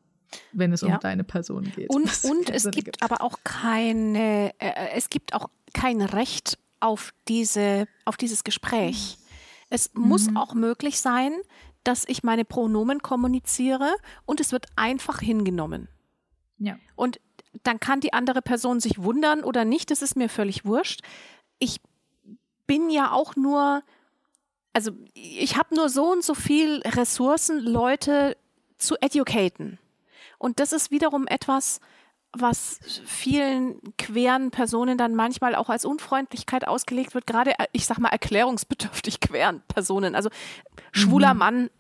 wenn 0.53 0.73
es 0.73 0.83
ja. 0.83 0.95
um 0.95 1.01
deine 1.01 1.25
Person 1.25 1.71
geht? 1.75 1.91
Und, 1.91 2.11
und 2.25 2.51
es 2.51 2.65
gibt, 2.65 2.85
gibt 2.85 3.03
aber 3.03 3.23
auch 3.23 3.39
keine, 3.45 4.53
äh, 4.59 4.69
äh, 4.69 4.91
es 4.95 5.11
gibt 5.11 5.35
auch 5.35 5.49
kein 5.73 6.01
Recht 6.03 6.59
auf 6.81 7.13
diese, 7.29 7.87
auf 8.05 8.17
dieses 8.17 8.45
Gespräch. 8.45 9.19
Es 9.71 9.93
mhm. 9.95 10.09
muss 10.09 10.29
auch 10.35 10.55
möglich 10.55 11.01
sein, 11.01 11.33
dass 11.85 12.05
ich 12.07 12.23
meine 12.23 12.45
Pronomen 12.45 13.01
kommuniziere 13.01 13.95
und 14.27 14.41
es 14.41 14.53
wird 14.53 14.67
einfach 14.77 15.21
hingenommen. 15.21 15.89
Ja. 16.59 16.79
Und 16.95 17.21
dann 17.65 17.81
kann 17.81 18.01
die 18.01 18.13
andere 18.13 18.43
Person 18.43 18.81
sich 18.81 19.03
wundern 19.03 19.45
oder 19.45 19.65
nicht, 19.65 19.91
das 19.91 20.03
ist 20.03 20.17
mir 20.17 20.29
völlig 20.29 20.65
wurscht. 20.65 21.03
Ich 21.59 21.81
bin 22.67 22.91
ja 22.91 23.13
auch 23.13 23.37
nur, 23.37 23.83
also 24.73 24.93
ich 25.15 25.57
habe 25.57 25.75
nur 25.75 25.89
so 25.89 26.13
und 26.13 26.25
so 26.25 26.35
viel 26.35 26.81
Ressourcen, 26.85 27.61
Leute 27.61 28.37
zu 28.79 28.97
educaten. 29.01 29.79
Und 30.43 30.59
das 30.59 30.73
ist 30.73 30.91
wiederum 30.91 31.29
etwas, 31.29 31.81
was 32.33 32.81
vielen 33.05 33.81
queren 33.97 34.51
Personen 34.51 34.99
dann 34.99 35.15
manchmal 35.15 35.55
auch 35.55 35.69
als 35.69 35.85
Unfreundlichkeit 35.85 36.67
ausgelegt 36.67 37.15
wird, 37.15 37.29
gerade, 37.29 37.53
äh, 37.61 37.67
ich 37.71 37.87
sag 37.87 37.99
mal, 37.99 38.09
erklärungsbedürftig 38.09 39.21
queren 39.21 39.63
Personen. 39.69 40.17
Also 40.17 40.31
schwuler 40.91 41.35
mhm. 41.35 41.39
Mann 41.39 41.71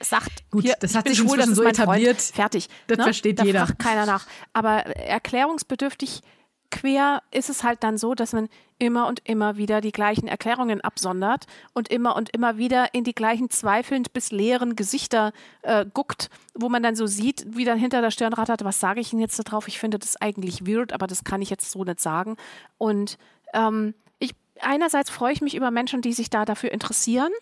sagt, 0.00 0.50
Gut, 0.50 0.64
hier, 0.64 0.76
das 0.80 0.94
hat 0.94 1.08
sich 1.08 1.18
schwul, 1.18 1.36
das 1.36 1.48
so 1.48 1.62
etabliert. 1.62 2.22
Freund. 2.22 2.36
Fertig. 2.36 2.68
Das 2.86 2.98
ne? 2.98 3.04
versteht 3.04 3.38
da 3.38 3.44
jeder. 3.44 3.66
Fragt 3.66 3.80
keiner 3.80 4.06
nach. 4.06 4.26
Aber 4.54 4.86
erklärungsbedürftig 4.86 6.22
quer 6.70 7.22
ist 7.30 7.48
es 7.48 7.64
halt 7.64 7.82
dann 7.82 7.98
so, 7.98 8.14
dass 8.14 8.32
man 8.32 8.48
immer 8.78 9.06
und 9.06 9.20
immer 9.24 9.56
wieder 9.56 9.80
die 9.80 9.92
gleichen 9.92 10.28
Erklärungen 10.28 10.80
absondert 10.80 11.46
und 11.72 11.88
immer 11.88 12.14
und 12.16 12.30
immer 12.30 12.58
wieder 12.58 12.94
in 12.94 13.04
die 13.04 13.14
gleichen 13.14 13.50
zweifelnd 13.50 14.12
bis 14.12 14.30
leeren 14.30 14.76
Gesichter 14.76 15.32
äh, 15.62 15.84
guckt, 15.92 16.30
wo 16.54 16.68
man 16.68 16.82
dann 16.82 16.94
so 16.94 17.06
sieht, 17.06 17.44
wie 17.48 17.64
dann 17.64 17.78
hinter 17.78 18.00
der 18.00 18.10
Stirn 18.10 18.32
rattert, 18.32 18.64
was 18.64 18.80
sage 18.80 19.00
ich 19.00 19.12
Ihnen 19.12 19.22
jetzt 19.22 19.38
da 19.38 19.42
drauf? 19.42 19.68
Ich 19.68 19.78
finde 19.78 19.98
das 19.98 20.16
eigentlich 20.20 20.66
weird, 20.66 20.92
aber 20.92 21.06
das 21.06 21.24
kann 21.24 21.42
ich 21.42 21.50
jetzt 21.50 21.70
so 21.70 21.84
nicht 21.84 22.00
sagen. 22.00 22.36
Und 22.76 23.18
ähm, 23.52 23.94
ich, 24.18 24.34
einerseits 24.60 25.10
freue 25.10 25.32
ich 25.32 25.40
mich 25.40 25.54
über 25.54 25.70
Menschen, 25.70 26.02
die 26.02 26.12
sich 26.12 26.30
da 26.30 26.44
dafür 26.44 26.70
interessieren 26.70 27.32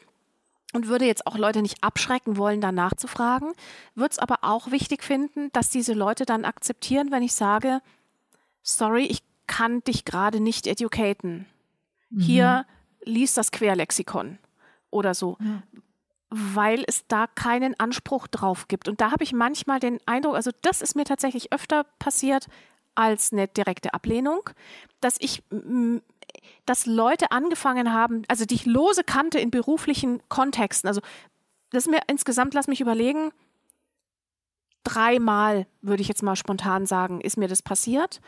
und 0.72 0.88
würde 0.88 1.06
jetzt 1.06 1.26
auch 1.26 1.36
Leute 1.36 1.62
nicht 1.62 1.82
abschrecken 1.82 2.36
wollen, 2.36 2.60
da 2.60 2.72
nachzufragen, 2.72 3.52
würde 3.94 4.12
es 4.12 4.18
aber 4.18 4.38
auch 4.42 4.70
wichtig 4.70 5.02
finden, 5.02 5.50
dass 5.52 5.70
diese 5.70 5.92
Leute 5.92 6.24
dann 6.24 6.44
akzeptieren, 6.44 7.10
wenn 7.10 7.22
ich 7.22 7.34
sage, 7.34 7.80
sorry, 8.66 9.04
ich 9.04 9.22
kann 9.46 9.82
dich 9.84 10.04
gerade 10.04 10.40
nicht 10.40 10.66
educaten. 10.66 11.46
Mhm. 12.10 12.20
Hier 12.20 12.66
lies 13.04 13.34
das 13.34 13.52
Querlexikon 13.52 14.38
oder 14.90 15.14
so. 15.14 15.38
Ja. 15.40 15.62
Weil 16.28 16.84
es 16.86 17.06
da 17.06 17.28
keinen 17.28 17.78
Anspruch 17.78 18.26
drauf 18.26 18.66
gibt. 18.68 18.88
Und 18.88 19.00
da 19.00 19.12
habe 19.12 19.22
ich 19.22 19.32
manchmal 19.32 19.78
den 19.78 20.00
Eindruck, 20.06 20.34
also 20.34 20.50
das 20.62 20.82
ist 20.82 20.96
mir 20.96 21.04
tatsächlich 21.04 21.52
öfter 21.52 21.84
passiert 21.98 22.48
als 22.96 23.32
eine 23.32 23.46
direkte 23.46 23.94
Ablehnung, 23.94 24.50
dass 25.00 25.16
ich, 25.20 25.44
dass 26.64 26.86
Leute 26.86 27.30
angefangen 27.30 27.92
haben, 27.92 28.22
also 28.26 28.44
die 28.44 28.54
ich 28.54 28.66
lose 28.66 29.04
kannte 29.04 29.38
in 29.38 29.50
beruflichen 29.50 30.20
Kontexten. 30.28 30.88
Also 30.88 31.00
das 31.70 31.86
ist 31.86 31.90
mir 31.90 32.00
insgesamt, 32.08 32.54
lass 32.54 32.66
mich 32.66 32.80
überlegen, 32.80 33.30
dreimal, 34.82 35.66
würde 35.82 36.00
ich 36.00 36.08
jetzt 36.08 36.22
mal 36.22 36.36
spontan 36.36 36.86
sagen, 36.86 37.20
ist 37.20 37.36
mir 37.36 37.48
das 37.48 37.62
passiert 37.62 38.20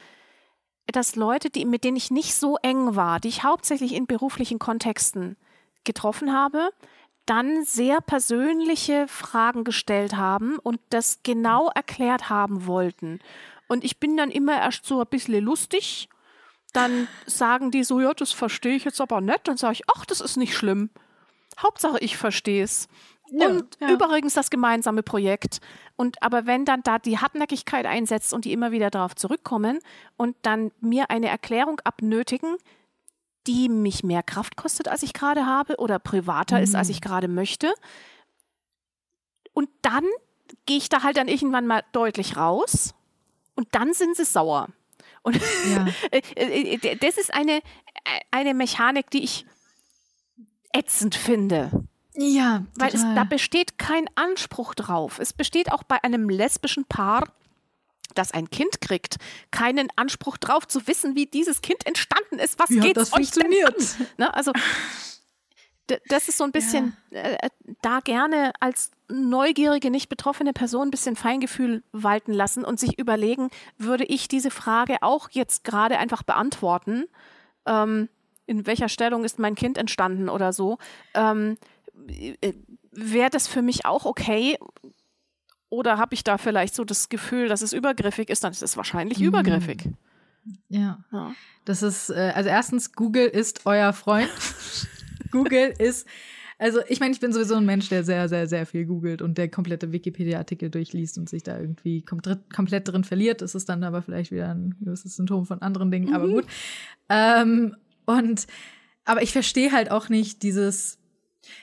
dass 0.93 1.16
Leute, 1.16 1.51
die, 1.51 1.64
mit 1.64 1.84
denen 1.84 1.97
ich 1.97 2.11
nicht 2.11 2.34
so 2.34 2.57
eng 2.62 2.97
war, 2.97 3.20
die 3.20 3.28
ich 3.28 3.45
hauptsächlich 3.45 3.95
in 3.95 4.07
beruflichen 4.07 4.59
Kontexten 4.59 5.36
getroffen 5.84 6.32
habe, 6.32 6.70
dann 7.26 7.64
sehr 7.64 8.01
persönliche 8.01 9.07
Fragen 9.07 9.64
gestellt 9.64 10.16
haben 10.16 10.59
und 10.59 10.80
das 10.91 11.20
genau 11.22 11.70
erklärt 11.74 12.30
haben 12.30 12.66
wollten. 12.66 13.20
Und 13.68 13.84
ich 13.84 14.01
bin 14.01 14.16
dann 14.16 14.30
immer 14.30 14.59
erst 14.59 14.86
so 14.86 15.01
ein 15.01 15.07
bisschen 15.07 15.45
lustig. 15.45 16.09
Dann 16.72 17.07
sagen 17.26 17.70
die 17.70 17.84
so, 17.84 18.01
ja, 18.01 18.14
das 18.14 18.32
verstehe 18.32 18.76
ich 18.76 18.84
jetzt 18.84 19.01
aber 19.01 19.20
nicht. 19.20 19.47
Dann 19.47 19.59
sage 19.59 19.74
ich, 19.74 19.82
ach, 19.95 20.07
das 20.07 20.22
ist 20.22 20.36
nicht 20.36 20.57
schlimm. 20.57 20.89
Hauptsache, 21.59 21.99
ich 21.99 22.16
verstehe 22.16 22.62
es. 22.64 22.89
Ja, 23.30 23.48
und 23.48 23.76
ja. 23.80 23.90
übrigens 23.90 24.34
das 24.34 24.50
gemeinsame 24.50 25.02
Projekt. 25.02 25.60
Und 25.96 26.22
aber 26.22 26.46
wenn 26.46 26.64
dann 26.64 26.82
da 26.82 26.98
die 26.98 27.18
Hartnäckigkeit 27.18 27.86
einsetzt 27.86 28.32
und 28.32 28.44
die 28.44 28.52
immer 28.52 28.72
wieder 28.72 28.90
darauf 28.90 29.14
zurückkommen 29.14 29.80
und 30.16 30.36
dann 30.42 30.70
mir 30.80 31.10
eine 31.10 31.28
Erklärung 31.28 31.80
abnötigen, 31.80 32.56
die 33.46 33.68
mich 33.68 34.04
mehr 34.04 34.22
Kraft 34.22 34.56
kostet, 34.56 34.88
als 34.88 35.02
ich 35.02 35.12
gerade 35.12 35.46
habe, 35.46 35.76
oder 35.76 35.98
privater 35.98 36.58
mhm. 36.58 36.64
ist, 36.64 36.74
als 36.74 36.88
mhm. 36.88 36.92
ich 36.92 37.00
gerade 37.00 37.28
möchte. 37.28 37.72
Und 39.52 39.68
dann 39.82 40.04
gehe 40.66 40.76
ich 40.76 40.88
da 40.88 41.02
halt 41.02 41.16
dann 41.16 41.28
irgendwann 41.28 41.66
mal 41.66 41.82
deutlich 41.92 42.36
raus 42.36 42.94
und 43.54 43.68
dann 43.72 43.92
sind 43.92 44.16
sie 44.16 44.24
sauer. 44.24 44.68
Und 45.22 45.36
ja. 45.36 45.86
Äh, 46.10 46.74
äh, 46.74 46.96
das 46.96 47.18
ist 47.18 47.32
eine, 47.34 47.60
eine 48.30 48.54
Mechanik, 48.54 49.10
die 49.10 49.24
ich 49.24 49.46
ätzend 50.72 51.14
finde. 51.14 51.88
Ja, 52.20 52.58
total. 52.58 52.68
weil 52.76 52.94
es, 52.94 53.02
da 53.14 53.24
besteht 53.24 53.78
kein 53.78 54.10
Anspruch 54.16 54.74
drauf. 54.74 55.20
Es 55.20 55.32
besteht 55.32 55.70
auch 55.70 55.84
bei 55.84 56.02
einem 56.02 56.28
lesbischen 56.28 56.84
Paar, 56.84 57.32
das 58.14 58.32
ein 58.32 58.50
Kind 58.50 58.80
kriegt, 58.80 59.18
keinen 59.52 59.88
Anspruch 59.94 60.36
drauf 60.36 60.66
zu 60.66 60.88
wissen, 60.88 61.14
wie 61.14 61.26
dieses 61.26 61.62
Kind 61.62 61.86
entstanden 61.86 62.40
ist. 62.40 62.58
Was 62.58 62.70
geht 62.70 62.98
euch 62.98 63.08
funktioniert? 63.08 63.76
denn 63.78 64.06
an? 64.06 64.06
Ne? 64.18 64.34
Also 64.34 64.52
das 66.08 66.28
ist 66.28 66.38
so 66.38 66.44
ein 66.44 66.50
bisschen 66.50 66.96
ja. 67.10 67.20
äh, 67.20 67.34
äh 67.34 67.50
da 67.82 68.00
gerne 68.00 68.52
als 68.58 68.90
neugierige, 69.08 69.90
nicht 69.90 70.08
betroffene 70.08 70.52
Person 70.52 70.88
ein 70.88 70.90
bisschen 70.90 71.14
Feingefühl 71.14 71.84
walten 71.92 72.32
lassen 72.32 72.64
und 72.64 72.80
sich 72.80 72.98
überlegen, 72.98 73.48
würde 73.76 74.04
ich 74.04 74.26
diese 74.26 74.50
Frage 74.50 75.02
auch 75.02 75.30
jetzt 75.30 75.62
gerade 75.62 75.98
einfach 75.98 76.24
beantworten? 76.24 77.04
Ähm, 77.64 78.08
in 78.46 78.66
welcher 78.66 78.88
Stellung 78.88 79.24
ist 79.24 79.38
mein 79.38 79.54
Kind 79.54 79.78
entstanden 79.78 80.28
oder 80.28 80.52
so? 80.52 80.78
Ähm, 81.14 81.52
äh, 81.52 81.77
Wäre 82.92 83.30
das 83.30 83.46
für 83.46 83.62
mich 83.62 83.86
auch 83.86 84.04
okay? 84.04 84.56
Oder 85.70 85.98
habe 85.98 86.14
ich 86.14 86.24
da 86.24 86.38
vielleicht 86.38 86.74
so 86.74 86.84
das 86.84 87.09
Gefühl, 87.09 87.48
dass 87.48 87.62
es 87.62 87.72
übergriffig 87.72 88.30
ist? 88.30 88.44
Dann 88.44 88.52
ist 88.52 88.62
es 88.62 88.76
wahrscheinlich 88.76 89.20
mhm. 89.20 89.26
übergriffig. 89.26 89.90
Ja. 90.68 91.04
ja. 91.12 91.32
Das 91.64 91.82
ist, 91.82 92.11
äh, 92.11 92.32
also 92.34 92.48
erstens, 92.48 92.92
Google 92.92 93.26
ist 93.26 93.66
euer 93.66 93.92
Freund. 93.92 94.30
Google 95.30 95.74
ist, 95.78 96.06
also 96.59 96.80
ich 96.88 97.00
meine, 97.00 97.12
ich 97.12 97.20
bin 97.20 97.32
sowieso 97.32 97.54
ein 97.56 97.66
Mensch, 97.66 97.88
der 97.88 98.02
sehr, 98.02 98.28
sehr, 98.28 98.48
sehr 98.48 98.66
viel 98.66 98.86
googelt 98.86 99.20
und 99.20 99.36
der 99.36 99.50
komplette 99.50 99.92
Wikipedia-Artikel 99.92 100.70
durchliest 100.70 101.18
und 101.18 101.28
sich 101.28 101.42
da 101.42 101.59
irgendwie 101.59 102.02
kom 102.02 102.20
komplett 102.54 102.88
drin 102.88 103.04
verliert. 103.04 103.42
Das 103.42 103.54
ist 103.54 103.68
dann 103.68 103.84
aber 103.84 104.02
vielleicht 104.02 104.32
wieder 104.32 104.54
ein 104.54 104.74
gewisses 104.80 105.16
Symptom 105.16 105.44
von 105.46 105.61
anderen 105.61 105.90
Dingen, 105.90 106.09
mhm. 106.09 106.14
aber 106.14 106.28
gut. 106.28 106.46
Ähm, 107.11 107.76
und, 108.06 108.46
aber 109.04 109.22
ich 109.22 109.32
verstehe 109.32 109.72
halt 109.72 109.90
auch 109.90 110.09
nicht 110.09 110.42
dieses, 110.42 110.97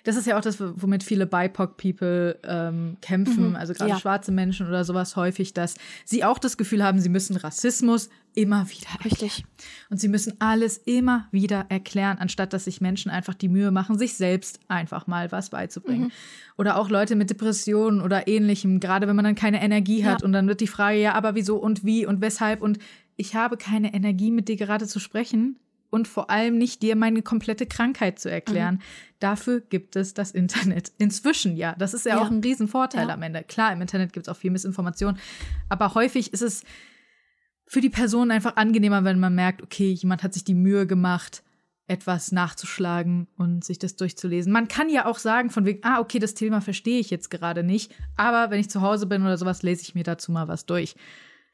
das 0.03 0.15
ist 0.15 0.27
ja 0.27 0.37
auch 0.37 0.41
das, 0.41 0.57
womit 0.59 1.03
viele 1.03 1.25
BIPOC-People 1.25 2.39
ähm, 2.43 2.97
kämpfen, 3.01 3.49
mhm, 3.49 3.55
also 3.55 3.73
gerade 3.73 3.91
ja. 3.91 3.99
schwarze 3.99 4.31
Menschen 4.31 4.67
oder 4.67 4.83
sowas 4.83 5.15
häufig, 5.15 5.53
dass 5.53 5.75
sie 6.05 6.23
auch 6.23 6.39
das 6.39 6.57
Gefühl 6.57 6.83
haben, 6.83 6.99
sie 6.99 7.09
müssen 7.09 7.35
Rassismus 7.35 8.09
immer 8.35 8.69
wieder 8.69 9.03
Richtig. 9.03 9.45
Und 9.89 9.99
sie 9.99 10.07
müssen 10.07 10.33
alles 10.39 10.77
immer 10.77 11.27
wieder 11.31 11.65
erklären, 11.69 12.17
anstatt 12.19 12.53
dass 12.53 12.65
sich 12.65 12.81
Menschen 12.81 13.09
einfach 13.09 13.33
die 13.33 13.47
Mühe 13.47 13.71
machen, 13.71 13.97
sich 13.97 14.15
selbst 14.15 14.59
einfach 14.67 15.07
mal 15.07 15.31
was 15.31 15.49
beizubringen. 15.49 16.05
Mhm. 16.05 16.11
Oder 16.57 16.77
auch 16.77 16.89
Leute 16.89 17.15
mit 17.15 17.29
Depressionen 17.29 18.01
oder 18.01 18.27
ähnlichem, 18.27 18.79
gerade 18.79 19.07
wenn 19.07 19.15
man 19.15 19.25
dann 19.25 19.35
keine 19.35 19.61
Energie 19.61 20.05
hat 20.05 20.21
ja. 20.21 20.25
und 20.25 20.33
dann 20.33 20.47
wird 20.47 20.61
die 20.61 20.67
Frage, 20.67 20.99
ja, 20.99 21.13
aber 21.13 21.35
wieso 21.35 21.57
und 21.57 21.83
wie 21.83 22.05
und 22.05 22.21
weshalb 22.21 22.61
und 22.61 22.79
ich 23.17 23.35
habe 23.35 23.55
keine 23.55 23.93
Energie, 23.93 24.31
mit 24.31 24.49
dir 24.49 24.57
gerade 24.57 24.87
zu 24.87 24.99
sprechen 24.99 25.57
und 25.89 26.07
vor 26.07 26.29
allem 26.29 26.57
nicht 26.57 26.81
dir 26.81 26.95
meine 26.95 27.21
komplette 27.21 27.65
Krankheit 27.65 28.19
zu 28.19 28.29
erklären. 28.29 28.75
Mhm. 28.75 28.81
Dafür 29.19 29.61
gibt 29.61 29.95
es 29.95 30.13
das 30.13 30.31
Internet. 30.31 30.91
Inzwischen 30.97 31.55
ja. 31.55 31.75
Das 31.77 31.93
ist 31.93 32.05
ja, 32.05 32.15
ja. 32.15 32.21
auch 32.21 32.29
ein 32.29 32.41
Riesenvorteil 32.41 33.07
ja. 33.07 33.13
am 33.13 33.21
Ende. 33.21 33.43
Klar, 33.43 33.73
im 33.73 33.81
Internet 33.81 34.13
gibt 34.13 34.27
es 34.27 34.31
auch 34.31 34.37
viel 34.37 34.51
Missinformation, 34.51 35.17
aber 35.69 35.93
häufig 35.93 36.33
ist 36.33 36.41
es 36.41 36.63
für 37.67 37.81
die 37.81 37.89
Person 37.89 38.31
einfach 38.31 38.55
angenehmer, 38.57 39.03
wenn 39.03 39.19
man 39.19 39.33
merkt, 39.33 39.63
okay, 39.63 39.91
jemand 39.91 40.23
hat 40.23 40.33
sich 40.33 40.43
die 40.43 40.53
Mühe 40.53 40.85
gemacht, 40.85 41.43
etwas 41.87 42.31
nachzuschlagen 42.31 43.27
und 43.37 43.63
sich 43.63 43.77
das 43.77 43.95
durchzulesen. 43.95 44.51
Man 44.51 44.67
kann 44.67 44.89
ja 44.89 45.05
auch 45.05 45.19
sagen, 45.19 45.49
von 45.49 45.65
wegen, 45.65 45.83
ah, 45.83 45.99
okay, 45.99 46.19
das 46.19 46.33
Thema 46.33 46.61
verstehe 46.61 46.99
ich 46.99 47.09
jetzt 47.09 47.29
gerade 47.29 47.63
nicht, 47.63 47.93
aber 48.15 48.49
wenn 48.49 48.59
ich 48.59 48.69
zu 48.69 48.81
Hause 48.81 49.05
bin 49.05 49.21
oder 49.21 49.37
sowas, 49.37 49.61
lese 49.61 49.83
ich 49.83 49.95
mir 49.95 50.03
dazu 50.03 50.31
mal 50.31 50.47
was 50.47 50.65
durch. 50.65 50.95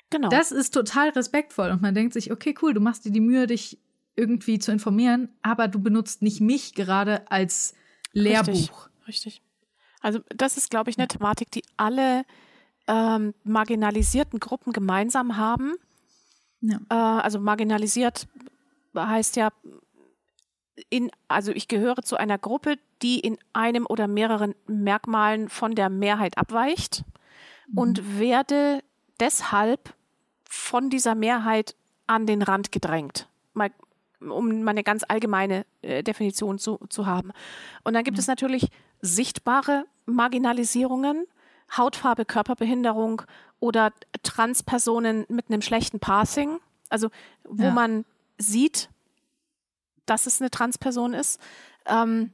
Genau. 0.10 0.30
Das 0.30 0.52
ist 0.52 0.74
total 0.74 1.10
respektvoll 1.10 1.72
und 1.72 1.82
man 1.82 1.96
denkt 1.96 2.14
sich, 2.14 2.32
okay, 2.32 2.56
cool, 2.62 2.74
du 2.74 2.82
machst 2.82 3.06
dir 3.06 3.12
die 3.12 3.22
Mühe, 3.22 3.48
dich 3.48 3.80
irgendwie 4.16 4.60
zu 4.60 4.72
informieren, 4.72 5.30
aber 5.42 5.68
du 5.68 5.80
benutzt 5.80 6.22
nicht 6.22 6.42
mich 6.42 6.74
gerade 6.74 7.30
als 7.32 7.74
Lehrbuch. 8.14 8.90
Richtig. 9.08 9.08
richtig. 9.08 9.42
Also 10.02 10.20
das 10.30 10.58
ist, 10.58 10.70
glaube 10.70 10.90
ich, 10.90 10.98
eine 10.98 11.08
Thematik, 11.08 11.52
die 11.52 11.64
alle 11.78 12.26
ähm, 12.88 13.34
marginalisierten 13.44 14.40
Gruppen 14.40 14.74
gemeinsam 14.74 15.38
haben. 15.38 15.76
Ja. 16.62 16.80
Äh, 16.90 16.94
also 16.94 17.40
marginalisiert 17.40 18.28
heißt 18.96 19.36
ja, 19.38 19.52
in, 20.90 21.12
also 21.28 21.52
ich 21.52 21.68
gehöre 21.68 22.02
zu 22.04 22.18
einer 22.18 22.38
Gruppe, 22.38 22.78
die 23.02 23.20
in 23.20 23.38
einem 23.54 23.86
oder 23.86 24.08
mehreren 24.08 24.56
Merkmalen 24.68 25.50
von 25.50 25.76
der 25.76 25.90
Mehrheit 25.90 26.38
abweicht 26.38 27.04
mhm. 27.68 27.78
und 27.78 28.20
werde 28.20 28.84
deshalb 29.20 29.94
von 30.44 30.90
dieser 30.90 31.16
Mehrheit 31.16 31.76
an 32.08 32.26
den 32.26 32.42
Rand 32.42 32.72
gedrängt. 32.72 33.28
Mal 33.54 33.72
um 34.22 34.64
mal 34.64 34.72
eine 34.72 34.84
ganz 34.84 35.04
allgemeine 35.08 35.66
äh, 35.82 36.04
Definition 36.04 36.60
zu, 36.60 36.80
zu 36.90 37.06
haben. 37.06 37.32
Und 37.84 37.94
dann 37.94 38.04
gibt 38.04 38.18
mhm. 38.18 38.22
es 38.22 38.28
natürlich 38.28 38.68
sichtbare 39.02 39.86
Marginalisierungen, 40.06 41.26
Hautfarbe, 41.76 42.26
Körperbehinderung 42.26 43.24
oder 43.60 43.94
Transpersonen 44.24 45.26
mit 45.30 45.50
einem 45.50 45.62
schlechten 45.62 46.00
Passing, 46.00 46.60
also 46.90 47.10
wo 47.44 47.64
ja. 47.64 47.72
man 47.72 48.06
sieht, 48.38 48.90
dass 50.06 50.26
es 50.26 50.42
eine 50.42 50.50
Transperson 50.50 51.14
ist, 51.14 51.40
ähm, 51.86 52.32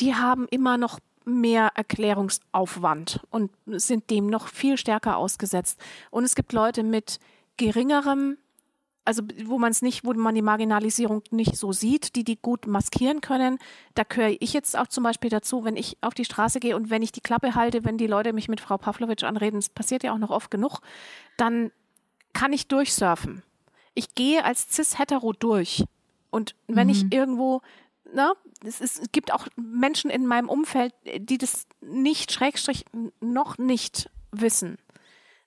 die 0.00 0.14
haben 0.14 0.48
immer 0.48 0.76
noch 0.78 0.98
mehr 1.24 1.72
Erklärungsaufwand 1.74 3.20
und 3.30 3.50
sind 3.66 4.10
dem 4.10 4.26
noch 4.26 4.48
viel 4.48 4.76
stärker 4.76 5.16
ausgesetzt. 5.16 5.78
Und 6.10 6.24
es 6.24 6.34
gibt 6.34 6.52
Leute 6.52 6.82
mit 6.82 7.20
geringerem 7.56 8.38
also 9.04 9.22
wo 9.44 9.58
man 9.58 9.70
es 9.70 9.82
nicht, 9.82 10.04
wo 10.04 10.12
man 10.12 10.34
die 10.34 10.42
Marginalisierung 10.42 11.22
nicht 11.30 11.56
so 11.56 11.72
sieht, 11.72 12.14
die 12.16 12.24
die 12.24 12.36
gut 12.36 12.66
maskieren 12.66 13.20
können. 13.20 13.58
Da 13.94 14.04
gehöre 14.04 14.36
ich 14.40 14.52
jetzt 14.52 14.76
auch 14.78 14.86
zum 14.86 15.04
Beispiel 15.04 15.30
dazu, 15.30 15.64
wenn 15.64 15.76
ich 15.76 15.96
auf 16.00 16.14
die 16.14 16.24
Straße 16.24 16.60
gehe 16.60 16.76
und 16.76 16.90
wenn 16.90 17.02
ich 17.02 17.12
die 17.12 17.20
Klappe 17.20 17.54
halte, 17.54 17.84
wenn 17.84 17.98
die 17.98 18.06
Leute 18.06 18.32
mich 18.32 18.48
mit 18.48 18.60
Frau 18.60 18.76
Pavlovic 18.78 19.22
anreden, 19.22 19.58
das 19.58 19.68
passiert 19.68 20.02
ja 20.02 20.12
auch 20.12 20.18
noch 20.18 20.30
oft 20.30 20.50
genug, 20.50 20.80
dann 21.36 21.70
kann 22.32 22.52
ich 22.52 22.68
durchsurfen. 22.68 23.42
Ich 23.94 24.14
gehe 24.14 24.44
als 24.44 24.70
cis-hetero 24.70 25.32
durch. 25.32 25.84
Und 26.30 26.54
wenn 26.68 26.86
mhm. 26.86 26.92
ich 26.92 27.12
irgendwo, 27.12 27.62
ne, 28.14 28.32
es, 28.64 28.80
ist, 28.80 29.00
es 29.00 29.12
gibt 29.12 29.32
auch 29.32 29.48
Menschen 29.56 30.10
in 30.10 30.26
meinem 30.26 30.48
Umfeld, 30.48 30.94
die 31.18 31.38
das 31.38 31.66
nicht, 31.80 32.30
Schrägstrich, 32.32 32.84
noch 33.20 33.58
nicht 33.58 34.10
wissen 34.30 34.78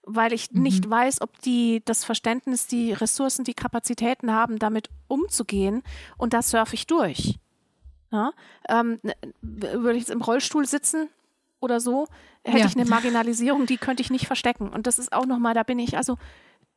weil 0.05 0.33
ich 0.33 0.51
mhm. 0.51 0.63
nicht 0.63 0.89
weiß, 0.89 1.21
ob 1.21 1.39
die 1.41 1.81
das 1.85 2.03
Verständnis, 2.03 2.67
die 2.67 2.93
Ressourcen, 2.93 3.43
die 3.43 3.53
Kapazitäten 3.53 4.31
haben, 4.31 4.59
damit 4.59 4.89
umzugehen. 5.07 5.83
Und 6.17 6.33
da 6.33 6.41
surfe 6.41 6.75
ich 6.75 6.87
durch. 6.87 7.39
Ja? 8.11 8.31
Ähm, 8.69 8.99
würde 9.41 9.97
ich 9.97 10.03
jetzt 10.03 10.11
im 10.11 10.21
Rollstuhl 10.21 10.67
sitzen 10.67 11.09
oder 11.59 11.79
so, 11.79 12.07
hätte 12.43 12.59
ja. 12.59 12.65
ich 12.65 12.75
eine 12.75 12.85
Marginalisierung, 12.85 13.65
die 13.65 13.77
könnte 13.77 14.01
ich 14.01 14.11
nicht 14.11 14.27
verstecken. 14.27 14.69
Und 14.69 14.85
das 14.85 14.99
ist 14.99 15.13
auch 15.13 15.25
nochmal, 15.25 15.53
da 15.53 15.63
bin 15.63 15.79
ich 15.79 15.97
also 15.97 16.17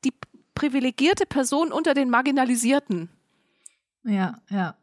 die 0.04 0.12
privilegierte 0.54 1.26
Person 1.26 1.72
unter 1.72 1.92
den 1.92 2.08
Marginalisierten. 2.08 3.08
Ja, 4.04 4.38
ja. 4.48 4.76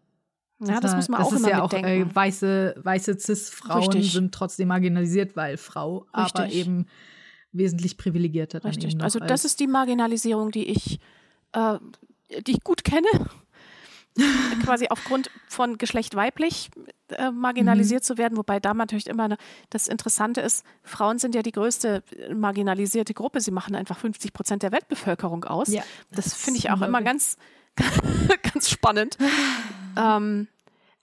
Ja, 0.59 0.79
das 0.79 0.95
muss 0.95 1.09
man 1.09 1.19
das 1.19 1.27
auch 1.27 1.33
immer 1.33 1.49
ja 1.49 1.61
mitdenken. 1.61 1.87
Auch, 1.87 2.11
äh, 2.11 2.15
weiße, 2.15 2.75
weiße 2.77 3.19
Cis-Frauen 3.19 4.01
sind 4.01 4.33
trotzdem 4.33 4.69
marginalisiert, 4.69 5.35
weil 5.35 5.57
Frau, 5.57 6.05
Richtig. 6.15 6.35
aber 6.35 6.49
eben 6.49 6.87
wesentlich 7.53 7.97
privilegierter. 7.97 8.59
Dann 8.59 8.71
Richtig. 8.71 9.01
also 9.01 9.19
das 9.19 9.45
ist 9.45 9.59
die 9.59 9.67
Marginalisierung, 9.67 10.51
die 10.51 10.65
ich, 10.65 10.99
äh, 11.53 11.77
die 12.45 12.53
ich 12.53 12.63
gut 12.63 12.83
kenne. 12.83 13.07
quasi 14.63 14.87
aufgrund 14.89 15.31
von 15.47 15.77
Geschlecht 15.77 16.15
weiblich 16.15 16.69
äh, 17.09 17.31
marginalisiert 17.31 18.03
mhm. 18.03 18.05
zu 18.05 18.17
werden, 18.17 18.37
wobei 18.37 18.59
da 18.59 18.73
natürlich 18.73 19.07
immer 19.07 19.27
ne, 19.27 19.37
das 19.69 19.87
Interessante 19.87 20.41
ist, 20.41 20.65
Frauen 20.83 21.17
sind 21.19 21.35
ja 21.35 21.41
die 21.41 21.51
größte 21.51 22.03
äh, 22.15 22.33
marginalisierte 22.33 23.13
Gruppe, 23.13 23.41
sie 23.41 23.51
machen 23.51 23.75
einfach 23.75 23.97
50 23.97 24.33
Prozent 24.33 24.63
der 24.63 24.71
Weltbevölkerung 24.71 25.45
aus. 25.45 25.69
Ja, 25.69 25.83
das, 26.11 26.25
das 26.25 26.33
finde 26.35 26.59
ich 26.59 26.69
auch 26.69 26.81
immer 26.81 27.01
ganz, 27.01 27.37
ganz 28.53 28.69
spannend. 28.69 29.17
ähm, 29.97 30.47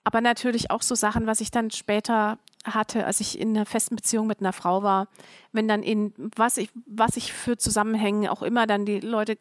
aber 0.03 0.21
natürlich 0.21 0.71
auch 0.71 0.81
so 0.81 0.95
Sachen, 0.95 1.27
was 1.27 1.41
ich 1.41 1.51
dann 1.51 1.71
später 1.71 2.39
hatte, 2.63 3.05
als 3.05 3.19
ich 3.19 3.39
in 3.39 3.55
einer 3.55 3.65
festen 3.65 3.95
Beziehung 3.95 4.27
mit 4.27 4.39
einer 4.39 4.53
Frau 4.53 4.83
war, 4.83 5.07
wenn 5.51 5.67
dann 5.67 5.83
in 5.83 6.13
was 6.35 6.57
ich, 6.57 6.69
was 6.85 7.17
ich 7.17 7.33
für 7.33 7.57
Zusammenhänge 7.57 8.31
auch 8.31 8.41
immer 8.41 8.67
dann 8.67 8.85
die 8.85 8.99
Leute 8.99 9.37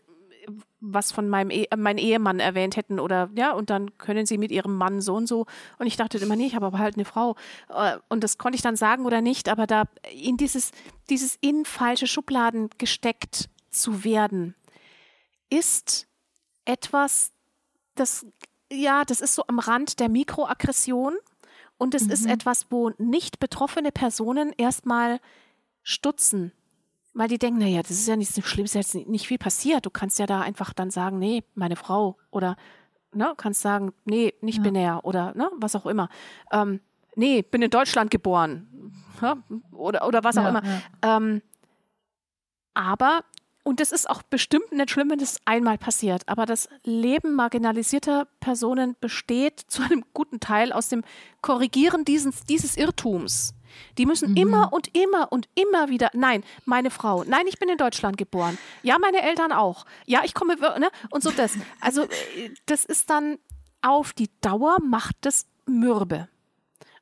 was 0.81 1.13
von 1.13 1.29
meinem 1.29 1.51
e 1.51 1.67
mein 1.77 1.99
Ehemann 1.99 2.41
erwähnt 2.41 2.77
hätten 2.77 2.99
oder 2.99 3.31
ja, 3.35 3.53
und 3.53 3.71
dann 3.71 3.97
können 3.99 4.27
sie 4.27 4.39
mit 4.39 4.51
ihrem 4.51 4.77
Mann 4.77 5.01
so 5.01 5.15
und 5.15 5.27
so. 5.27 5.47
Und 5.79 5.87
ich 5.87 5.97
dachte 5.97 6.19
immer, 6.19 6.37
nee, 6.37 6.47
ich 6.47 6.55
habe 6.55 6.67
aber 6.67 6.79
halt 6.79 6.97
eine 6.97 7.05
Frau. 7.05 7.37
Äh, 7.69 7.99
und 8.09 8.25
das 8.25 8.39
konnte 8.39 8.57
ich 8.57 8.63
dann 8.63 8.77
sagen 8.77 9.05
oder 9.05 9.21
nicht, 9.21 9.49
aber 9.49 9.67
da 9.67 9.85
in 10.13 10.37
dieses, 10.37 10.73
dieses 11.09 11.37
in 11.41 11.65
falsche 11.65 12.07
Schubladen 12.07 12.71
gesteckt 12.79 13.51
zu 13.71 14.05
werden, 14.05 14.55
ist 15.51 16.07
etwas, 16.65 17.33
das, 17.95 18.27
ja, 18.73 19.05
das 19.05 19.21
ist 19.21 19.35
so 19.35 19.45
am 19.47 19.59
Rand 19.59 20.01
der 20.01 20.09
Mikroaggression. 20.09 21.15
Und 21.79 21.95
es 21.95 22.07
mhm. 22.07 22.13
ist 22.13 22.27
etwas, 22.27 22.67
wo 22.71 22.91
nicht 22.99 23.41
betroffene 23.41 23.91
Personen 23.91 24.53
erstmal 24.57 25.19
stutzen 25.83 26.53
weil 27.13 27.29
die 27.29 27.39
denken, 27.39 27.59
naja, 27.59 27.83
das 27.83 27.91
ist 27.93 28.09
ja 28.09 28.17
nicht 28.17 28.33
so 28.33 28.43
schlimm, 28.43 28.65
ist 28.65 28.75
jetzt 28.75 28.95
nicht 28.95 29.27
viel 29.27 29.39
passiert. 29.39 29.85
Du 29.87 29.91
kannst 29.91 30.19
ja 30.19 30.27
da 30.27 30.41
einfach 30.41 30.73
dann 30.73 30.91
sagen, 30.91 31.19
nee, 31.19 31.43
meine 31.55 31.77
Frau 31.77 32.17
oder 32.31 32.57
ne, 33.13 33.35
kannst 33.37 33.63
sagen, 33.63 33.93
nee, 34.05 34.35
nicht 34.41 34.59
ja. 34.59 34.63
binär 34.63 35.01
oder 35.05 35.35
ne, 35.35 35.51
was 35.57 35.75
auch 35.75 35.87
immer. 35.87 36.09
Ähm, 36.53 36.81
nee, 37.17 37.43
bin 37.43 37.63
in 37.63 37.71
Deutschland 37.71 38.11
geboren. 38.11 38.93
Ja, 39.21 39.37
oder, 39.73 40.07
oder 40.07 40.25
was 40.25 40.39
auch 40.39 40.45
ja, 40.45 40.49
immer. 40.51 40.63
Ähm, 41.03 41.43
aber, 42.75 43.25
und 43.63 43.81
das 43.81 43.93
ist 43.93 44.09
auch 44.09 44.23
bestimmt 44.23 44.73
nicht 44.73 44.91
schlimm, 44.91 45.11
wenn 45.11 45.19
das 45.19 45.39
einmal 45.45 45.79
passiert, 45.79 46.23
aber 46.27 46.47
das 46.47 46.69
Leben 46.85 47.35
marginalisierter 47.35 48.27
Personen 48.41 48.97
besteht 49.01 49.61
zu 49.69 49.83
einem 49.83 50.05
guten 50.15 50.41
Teil 50.41 50.73
aus 50.73 50.89
dem 50.89 51.05
Korrigieren 51.41 52.05
dieses, 52.05 52.45
dieses 52.45 52.77
Irrtums. 52.77 53.55
Die 53.99 54.07
müssen 54.07 54.31
mhm. 54.31 54.37
immer 54.37 54.73
und 54.73 54.97
immer 54.97 55.31
und 55.31 55.49
immer 55.55 55.89
wieder, 55.89 56.11
nein, 56.13 56.43
meine 56.65 56.91
Frau, 56.91 57.23
nein, 57.25 57.47
ich 57.47 57.59
bin 57.59 57.69
in 57.69 57.79
Deutschland 57.79 58.17
geboren. 58.17 58.59
Ja, 58.83 58.99
meine 58.99 59.23
Eltern 59.23 59.53
auch. 59.53 59.87
Ja, 60.07 60.23
ich 60.25 60.35
komme, 60.35 60.57
ne? 60.57 60.91
Und 61.11 61.23
so 61.23 61.31
das. 61.31 61.55
Also, 61.81 62.03
äh, 62.03 62.51
das 62.67 62.85
ist 62.85 63.11
dann 63.11 63.39
auf 63.83 64.13
die 64.13 64.29
Dauer 64.41 64.79
macht 64.83 65.17
das 65.21 65.47
mürbe. 65.67 66.29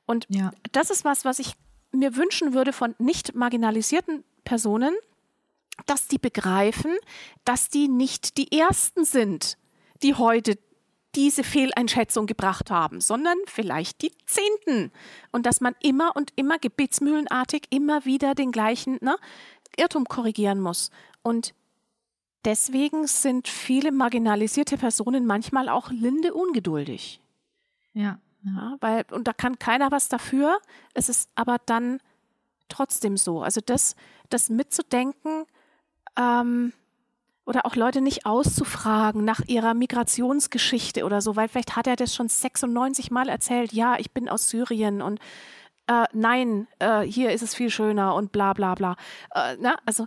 Und 0.05 0.25
ja. 0.29 0.51
das 0.71 0.89
ist 0.89 1.05
was, 1.05 1.25
was 1.25 1.39
ich 1.39 1.53
mir 1.91 2.15
wünschen 2.15 2.53
würde 2.53 2.73
von 2.73 2.95
nicht 2.99 3.35
marginalisierten 3.35 4.23
Personen, 4.43 4.95
dass 5.85 6.07
die 6.07 6.17
begreifen, 6.17 6.95
dass 7.45 7.69
die 7.69 7.87
nicht 7.87 8.37
die 8.37 8.57
Ersten 8.57 9.05
sind, 9.05 9.57
die 10.03 10.15
heute 10.15 10.57
diese 11.15 11.43
Fehleinschätzung 11.43 12.27
gebracht 12.27 12.69
haben, 12.69 13.01
sondern 13.01 13.37
vielleicht 13.45 14.01
die 14.01 14.11
Zehnten. 14.25 14.91
Und 15.31 15.45
dass 15.45 15.61
man 15.61 15.75
immer 15.81 16.15
und 16.15 16.31
immer 16.35 16.59
gebetsmühlenartig 16.59 17.63
immer 17.71 18.05
wieder 18.05 18.35
den 18.35 18.51
gleichen 18.51 18.99
ne, 19.01 19.17
Irrtum 19.77 20.05
korrigieren 20.05 20.59
muss. 20.59 20.91
Und 21.23 21.55
deswegen 22.45 23.07
sind 23.07 23.47
viele 23.47 23.91
marginalisierte 23.91 24.77
Personen 24.77 25.25
manchmal 25.25 25.67
auch 25.69 25.89
linde 25.89 26.33
ungeduldig. 26.33 27.21
Ja. 27.93 28.19
ja. 28.43 28.77
weil, 28.79 29.05
und 29.11 29.27
da 29.27 29.33
kann 29.33 29.57
keiner 29.57 29.91
was 29.91 30.09
dafür. 30.09 30.59
Es 30.93 31.09
ist 31.09 31.29
aber 31.33 31.57
dann 31.65 31.99
trotzdem 32.67 33.17
so. 33.17 33.41
Also 33.41 33.61
das, 33.65 33.95
das 34.29 34.49
mitzudenken, 34.49 35.45
ähm, 36.19 36.73
oder 37.45 37.65
auch 37.65 37.75
Leute 37.75 38.01
nicht 38.01 38.25
auszufragen 38.27 39.25
nach 39.25 39.41
ihrer 39.47 39.73
Migrationsgeschichte 39.73 41.03
oder 41.03 41.21
so, 41.21 41.35
weil 41.35 41.47
vielleicht 41.47 41.75
hat 41.75 41.87
er 41.87 41.95
das 41.95 42.13
schon 42.13 42.27
96 42.27 43.09
Mal 43.09 43.27
erzählt, 43.27 43.73
ja, 43.73 43.97
ich 43.97 44.11
bin 44.11 44.29
aus 44.29 44.49
Syrien 44.49 45.01
und 45.01 45.19
äh, 45.87 46.05
nein, 46.13 46.67
äh, 46.77 47.01
hier 47.01 47.31
ist 47.31 47.41
es 47.41 47.55
viel 47.55 47.71
schöner 47.71 48.13
und 48.13 48.31
bla 48.31 48.53
bla 48.53 48.75
bla. 48.75 48.95
Äh, 49.33 49.57
na, 49.59 49.77
also, 49.85 50.05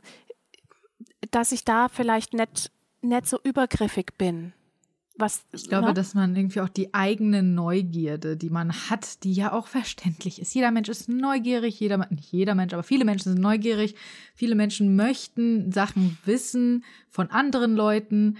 dass 1.32 1.50
ich 1.50 1.64
da 1.64 1.88
vielleicht 1.88 2.34
nicht, 2.34 2.70
nicht 3.00 3.26
so 3.26 3.38
übergriffig 3.42 4.12
bin. 4.16 4.52
Was, 5.22 5.44
ich 5.52 5.68
glaube, 5.68 5.86
na? 5.86 5.92
dass 5.92 6.14
man 6.14 6.34
irgendwie 6.34 6.60
auch 6.62 6.68
die 6.68 6.92
eigene 6.94 7.44
Neugierde, 7.44 8.36
die 8.36 8.50
man 8.50 8.72
hat, 8.72 9.22
die 9.22 9.32
ja 9.32 9.52
auch 9.52 9.68
verständlich 9.68 10.40
ist. 10.40 10.52
Jeder 10.52 10.72
Mensch 10.72 10.88
ist 10.88 11.08
neugierig, 11.08 11.78
jeder, 11.78 11.98
nicht 12.10 12.32
jeder 12.32 12.56
Mensch, 12.56 12.72
aber 12.72 12.82
viele 12.82 13.04
Menschen 13.04 13.32
sind 13.32 13.40
neugierig. 13.40 13.94
Viele 14.34 14.56
Menschen 14.56 14.96
möchten 14.96 15.70
Sachen 15.70 16.18
wissen 16.24 16.82
von 17.08 17.30
anderen 17.30 17.76
Leuten. 17.76 18.38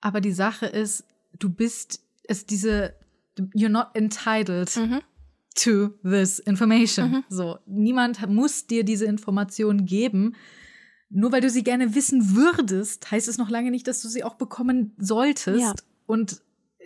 Aber 0.00 0.20
die 0.20 0.30
Sache 0.30 0.66
ist, 0.66 1.04
du 1.40 1.50
bist, 1.50 1.98
ist 2.22 2.50
diese, 2.50 2.94
you're 3.36 3.68
not 3.68 3.88
entitled 3.94 4.76
mhm. 4.76 5.00
to 5.56 5.88
this 6.04 6.38
information. 6.38 7.10
Mhm. 7.10 7.24
So, 7.30 7.58
niemand 7.66 8.24
muss 8.28 8.68
dir 8.68 8.84
diese 8.84 9.06
Information 9.06 9.86
geben. 9.86 10.36
Nur 11.10 11.32
weil 11.32 11.40
du 11.40 11.50
sie 11.50 11.64
gerne 11.64 11.96
wissen 11.96 12.36
würdest, 12.36 13.10
heißt 13.10 13.26
es 13.26 13.38
noch 13.38 13.50
lange 13.50 13.72
nicht, 13.72 13.88
dass 13.88 14.00
du 14.02 14.08
sie 14.08 14.22
auch 14.22 14.36
bekommen 14.36 14.94
solltest. 14.98 15.60
Ja. 15.60 15.74
Und 16.06 16.42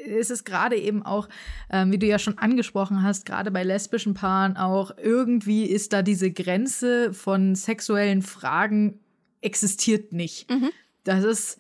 es 0.06 0.30
ist 0.30 0.44
gerade 0.44 0.76
eben 0.76 1.02
auch, 1.04 1.28
ähm, 1.70 1.92
wie 1.92 1.98
du 1.98 2.06
ja 2.06 2.18
schon 2.18 2.38
angesprochen 2.38 3.02
hast, 3.02 3.26
gerade 3.26 3.50
bei 3.50 3.62
lesbischen 3.62 4.14
Paaren 4.14 4.56
auch, 4.56 4.92
irgendwie 4.96 5.64
ist 5.64 5.92
da 5.92 6.02
diese 6.02 6.30
Grenze 6.30 7.12
von 7.12 7.54
sexuellen 7.54 8.22
Fragen 8.22 9.00
existiert 9.40 10.12
nicht. 10.12 10.50
Mhm. 10.50 10.70
Das 11.04 11.24
ist, 11.24 11.58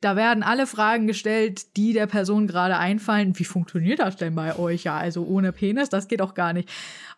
da 0.00 0.16
werden 0.16 0.42
alle 0.42 0.66
Fragen 0.66 1.06
gestellt, 1.06 1.76
die 1.76 1.92
der 1.92 2.06
Person 2.06 2.46
gerade 2.46 2.76
einfallen. 2.76 3.38
Wie 3.38 3.44
funktioniert 3.44 4.00
das 4.00 4.16
denn 4.16 4.34
bei 4.34 4.56
euch? 4.58 4.84
Ja, 4.84 4.96
also 4.96 5.24
ohne 5.24 5.52
Penis, 5.52 5.88
das 5.88 6.08
geht 6.08 6.22
auch 6.22 6.34
gar 6.34 6.52
nicht. 6.52 6.68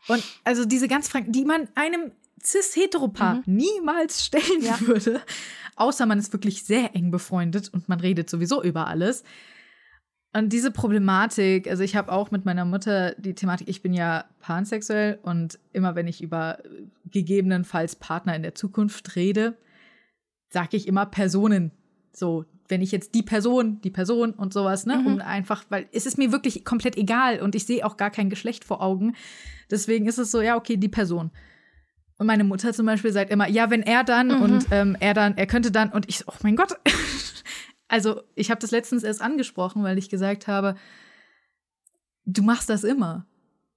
Und 0.09 0.23
also 0.45 0.65
diese 0.65 0.89
ganz 0.89 1.09
Fragen, 1.09 1.33
die 1.33 1.45
man 1.45 1.69
einem 1.75 2.13
cis-heteropaar 2.45 3.37
mhm. 3.37 3.43
niemals 3.57 4.25
stellen 4.25 4.63
ja. 4.63 4.81
würde, 4.81 5.21
außer 5.77 6.07
man 6.07 6.19
ist 6.19 6.33
wirklich 6.33 6.65
sehr 6.65 6.95
eng 6.95 7.11
befreundet 7.11 7.71
und 7.73 7.89
man 7.89 8.01
redet 8.01 8.29
sowieso 8.29 8.63
über 8.63 8.89
alles. 8.89 9.23
Und 10.35 10.53
diese 10.53 10.71
Problematik, 10.71 11.69
also 11.69 11.83
ich 11.83 11.95
habe 11.95 12.11
auch 12.11 12.31
mit 12.31 12.47
meiner 12.47 12.65
Mutter 12.65 13.15
die 13.19 13.35
Thematik, 13.35 13.69
ich 13.69 13.83
bin 13.83 13.93
ja 13.93 14.25
pansexuell 14.41 15.19
und 15.23 15.59
immer 15.73 15.95
wenn 15.95 16.07
ich 16.07 16.23
über 16.23 16.59
gegebenenfalls 17.11 17.97
Partner 17.97 18.35
in 18.35 18.43
der 18.43 18.55
Zukunft 18.55 19.15
rede, 19.15 19.59
sage 20.49 20.77
ich 20.77 20.89
immer 20.89 21.05
Personen. 21.05 21.71
So, 22.15 22.47
wenn 22.69 22.81
ich 22.81 22.93
jetzt 22.93 23.15
die 23.15 23.23
Person, 23.23 23.81
die 23.83 23.91
Person 23.91 24.33
und 24.33 24.55
sowas, 24.55 24.87
ne, 24.87 24.97
mhm. 24.97 25.07
um 25.07 25.21
einfach, 25.21 25.65
weil 25.69 25.87
es 25.93 26.07
ist 26.07 26.17
mir 26.17 26.33
wirklich 26.33 26.65
komplett 26.65 26.97
egal 26.97 27.41
und 27.41 27.55
ich 27.55 27.67
sehe 27.67 27.85
auch 27.85 27.99
gar 27.99 28.11
kein 28.11 28.31
Geschlecht 28.31 28.65
vor 28.65 28.81
Augen. 28.81 29.15
Deswegen 29.71 30.07
ist 30.07 30.19
es 30.19 30.31
so, 30.31 30.41
ja, 30.41 30.57
okay, 30.57 30.79
die 30.79 30.89
Person. 30.89 31.31
Und 32.17 32.27
meine 32.27 32.45
Mutter 32.45 32.73
zum 32.73 32.87
Beispiel 32.87 33.13
sagt 33.13 33.31
immer, 33.31 33.49
ja, 33.49 33.69
wenn 33.69 33.83
er 33.83 34.05
dann 34.05 34.29
mhm. 34.29 34.43
und 34.43 34.67
ähm, 34.71 34.97
er 35.01 35.13
dann, 35.13 35.37
er 35.37 35.47
könnte 35.47 35.71
dann 35.71 35.91
und 35.91 36.09
ich 36.09 36.19
so, 36.19 36.25
oh 36.29 36.37
mein 36.43 36.57
Gott, 36.57 36.77
Also, 37.93 38.23
ich 38.37 38.51
habe 38.51 38.59
das 38.59 38.71
letztens 38.71 39.03
erst 39.03 39.21
angesprochen, 39.21 39.83
weil 39.83 39.99
ich 39.99 40.09
gesagt 40.09 40.49
habe, 40.49 40.77
du 42.25 42.43
machst 42.43 42.71
das 42.71 42.85
immer. 42.85 43.27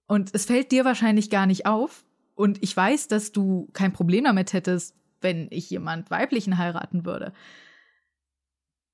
Und 0.07 0.34
es 0.34 0.45
fällt 0.45 0.72
dir 0.72 0.86
wahrscheinlich 0.86 1.30
gar 1.30 1.45
nicht 1.45 1.66
auf. 1.66 2.05
Und 2.34 2.63
ich 2.63 2.78
weiß, 2.78 3.09
dass 3.09 3.34
du 3.34 3.68
kein 3.74 3.91
Problem 3.91 4.24
damit 4.24 4.53
hättest, 4.53 4.95
wenn 5.20 5.49
ich 5.51 5.70
jemand 5.70 6.11
weiblichen 6.11 6.57
heiraten 6.57 7.05
würde. 7.05 7.34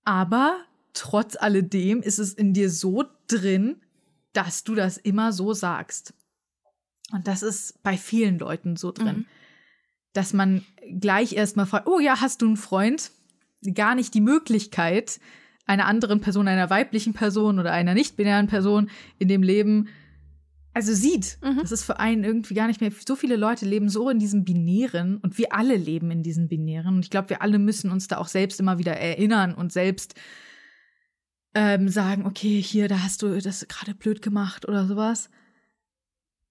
Aber 0.05 0.57
trotz 0.93 1.35
alledem 1.35 2.01
ist 2.01 2.17
es 2.17 2.33
in 2.33 2.55
dir 2.55 2.71
so 2.71 3.03
drin, 3.27 3.79
dass 4.33 4.63
du 4.63 4.73
das 4.73 4.97
immer 4.97 5.33
so 5.33 5.53
sagst. 5.53 6.15
Und 7.11 7.27
das 7.27 7.43
ist 7.43 7.83
bei 7.83 7.95
vielen 7.95 8.39
Leuten 8.39 8.75
so 8.75 8.91
drin. 8.91 9.17
Mhm. 9.17 9.25
Dass 10.13 10.33
man 10.33 10.65
gleich 10.99 11.33
erstmal 11.33 11.67
fragt, 11.67 11.87
oh 11.87 11.99
ja, 11.99 12.21
hast 12.21 12.41
du 12.41 12.47
einen 12.47 12.57
Freund? 12.57 13.11
Gar 13.73 13.95
nicht 13.95 14.13
die 14.13 14.21
Möglichkeit, 14.21 15.19
einer 15.65 15.85
anderen 15.85 16.21
Person, 16.21 16.47
einer 16.47 16.69
weiblichen 16.69 17.13
Person 17.13 17.59
oder 17.59 17.71
einer 17.71 17.93
nicht-binären 17.93 18.47
Person 18.47 18.89
in 19.19 19.27
dem 19.27 19.43
Leben 19.43 19.87
also 20.73 20.93
sieht. 20.93 21.37
Mhm. 21.43 21.59
Das 21.61 21.71
ist 21.71 21.83
für 21.83 21.99
einen 21.99 22.23
irgendwie 22.23 22.53
gar 22.53 22.67
nicht 22.67 22.81
mehr. 22.81 22.91
So 23.05 23.15
viele 23.15 23.35
Leute 23.35 23.65
leben 23.65 23.89
so 23.89 24.09
in 24.09 24.19
diesem 24.19 24.45
Binären 24.45 25.17
und 25.17 25.37
wir 25.37 25.53
alle 25.53 25.75
leben 25.75 26.11
in 26.11 26.23
diesem 26.23 26.47
Binären. 26.47 26.95
Und 26.95 27.05
ich 27.05 27.09
glaube, 27.09 27.29
wir 27.29 27.41
alle 27.41 27.59
müssen 27.59 27.91
uns 27.91 28.07
da 28.07 28.17
auch 28.17 28.27
selbst 28.27 28.59
immer 28.59 28.79
wieder 28.79 28.93
erinnern 28.93 29.53
und 29.53 29.73
selbst 29.73 30.15
ähm, 31.53 31.89
sagen, 31.89 32.25
okay, 32.25 32.61
hier, 32.61 32.87
da 32.87 33.03
hast 33.03 33.21
du 33.21 33.37
das 33.41 33.67
gerade 33.67 33.93
blöd 33.93 34.21
gemacht 34.21 34.67
oder 34.67 34.87
sowas. 34.87 35.29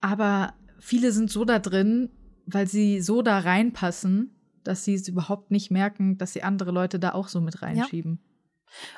Aber 0.02 0.54
viele 0.78 1.12
sind 1.12 1.30
so 1.30 1.44
da 1.46 1.58
drin, 1.58 2.10
weil 2.44 2.66
sie 2.66 3.00
so 3.00 3.22
da 3.22 3.38
reinpassen, 3.38 4.34
dass 4.64 4.84
sie 4.84 4.94
es 4.94 5.08
überhaupt 5.08 5.50
nicht 5.50 5.70
merken, 5.70 6.18
dass 6.18 6.32
sie 6.32 6.42
andere 6.42 6.70
Leute 6.70 6.98
da 6.98 7.12
auch 7.12 7.28
so 7.28 7.40
mit 7.40 7.62
reinschieben. 7.62 8.20
Ja. 8.22 8.30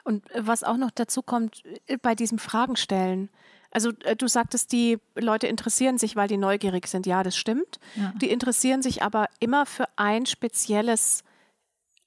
Und 0.05 0.31
äh, 0.31 0.47
was 0.47 0.65
auch 0.65 0.77
noch 0.77 0.91
dazu 0.91 1.23
kommt, 1.23 1.63
äh, 1.87 1.97
bei 1.97 2.15
diesem 2.15 2.39
Fragen 2.39 2.77
stellen. 2.77 3.31
Also 3.71 3.91
äh, 4.05 4.17
du 4.17 4.29
sagtest, 4.29 4.73
die 4.73 4.99
Leute 5.15 5.47
interessieren 5.47 5.99
sich, 5.99 6.17
weil 6.17 6.29
die 6.29 6.37
neugierig 6.37 6.87
sind. 6.87 7.07
Ja, 7.07 7.23
das 7.23 7.37
stimmt. 7.37 7.79
Ja. 7.95 8.13
Die 8.21 8.31
interessieren 8.31 8.83
sich 8.83 9.03
aber 9.03 9.27
immer 9.41 9.67
für 9.67 9.87
ein 9.97 10.27
spezielles 10.27 11.25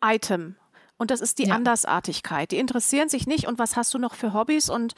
Item. 0.03 0.56
Und 0.97 1.12
das 1.12 1.22
ist 1.22 1.39
die 1.39 1.47
ja. 1.47 1.56
Andersartigkeit. 1.56 2.51
Die 2.51 2.58
interessieren 2.58 3.10
sich 3.10 3.28
nicht 3.28 3.47
und 3.47 3.60
was 3.60 3.76
hast 3.76 3.93
du 3.93 3.99
noch 3.99 4.14
für 4.14 4.34
Hobbys 4.34 4.70
und. 4.70 4.93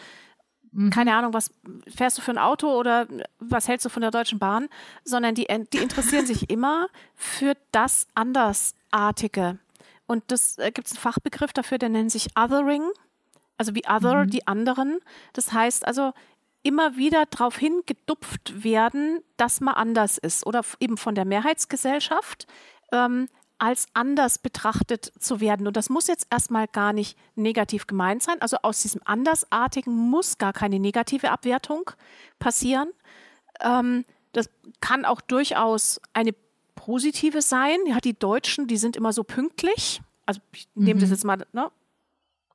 Keine 0.91 1.15
Ahnung, 1.15 1.33
was 1.33 1.51
fährst 1.87 2.17
du 2.17 2.21
für 2.21 2.31
ein 2.31 2.37
Auto 2.37 2.67
oder 2.69 3.07
was 3.39 3.67
hältst 3.67 3.85
du 3.85 3.89
von 3.89 4.01
der 4.01 4.11
Deutschen 4.11 4.39
Bahn, 4.39 4.67
sondern 5.03 5.35
die, 5.35 5.47
die 5.73 5.77
interessieren 5.77 6.25
sich 6.25 6.49
immer 6.49 6.87
für 7.15 7.55
das 7.71 8.07
Andersartige. 8.13 9.59
Und 10.05 10.23
das 10.27 10.57
äh, 10.57 10.71
gibt 10.71 10.87
es 10.87 10.93
einen 10.93 11.01
Fachbegriff 11.01 11.53
dafür, 11.53 11.77
der 11.77 11.89
nennt 11.89 12.11
sich 12.11 12.29
Othering, 12.37 12.83
also 13.57 13.75
wie 13.75 13.83
Other, 13.87 14.25
mhm. 14.25 14.29
die 14.29 14.47
anderen. 14.47 14.99
Das 15.33 15.51
heißt 15.51 15.85
also, 15.85 16.13
immer 16.63 16.97
wieder 16.97 17.25
darauf 17.27 17.57
hingedupft 17.57 18.63
werden, 18.63 19.21
dass 19.37 19.61
man 19.61 19.75
anders 19.75 20.17
ist 20.17 20.45
oder 20.45 20.61
eben 20.79 20.97
von 20.97 21.15
der 21.15 21.25
Mehrheitsgesellschaft 21.25 22.47
ähm, 22.91 23.29
als 23.59 23.87
anders 23.93 24.37
betrachtet 24.37 25.11
zu 25.19 25.39
werden. 25.39 25.67
Und 25.67 25.77
das 25.77 25.89
muss 25.89 26.07
jetzt 26.07 26.27
erstmal 26.29 26.67
gar 26.67 26.93
nicht 26.93 27.17
negativ 27.35 27.87
gemeint 27.87 28.23
sein. 28.23 28.41
Also 28.41 28.57
aus 28.61 28.81
diesem 28.81 29.01
Andersartigen 29.05 29.93
muss 29.93 30.37
gar 30.37 30.53
keine 30.53 30.79
negative 30.79 31.31
Abwertung 31.31 31.89
passieren. 32.39 32.89
Ähm, 33.61 34.05
das 34.33 34.49
kann 34.81 35.05
auch 35.05 35.21
durchaus 35.21 35.99
eine 36.13 36.33
positive 36.75 37.41
sein. 37.41 37.79
Ja, 37.87 37.99
die 37.99 38.17
Deutschen, 38.17 38.67
die 38.67 38.77
sind 38.77 38.95
immer 38.95 39.13
so 39.13 39.23
pünktlich. 39.23 40.01
Also 40.25 40.41
ich 40.53 40.67
nehme 40.75 40.95
mhm. 40.95 41.01
das 41.01 41.09
jetzt 41.09 41.25
mal, 41.25 41.37
ne? 41.53 41.71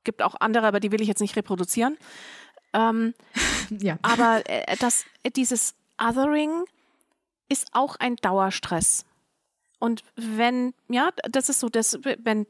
gibt 0.03 0.21
auch 0.21 0.35
andere, 0.39 0.67
aber 0.67 0.79
die 0.79 0.91
will 0.91 1.01
ich 1.01 1.07
jetzt 1.07 1.21
nicht 1.21 1.35
reproduzieren. 1.35 1.97
Ähm, 2.73 3.13
ja. 3.69 3.97
Aber 4.01 4.41
äh, 4.45 4.75
das, 4.79 5.05
dieses 5.35 5.75
Othering 6.01 6.65
ist 7.49 7.67
auch 7.73 7.95
ein 7.97 8.15
Dauerstress. 8.17 9.05
Und 9.83 10.01
wenn, 10.15 10.73
ja, 10.87 11.09
das 11.29 11.49
ist 11.49 11.59
so, 11.59 11.67
dass, 11.67 11.99
wenn 12.19 12.47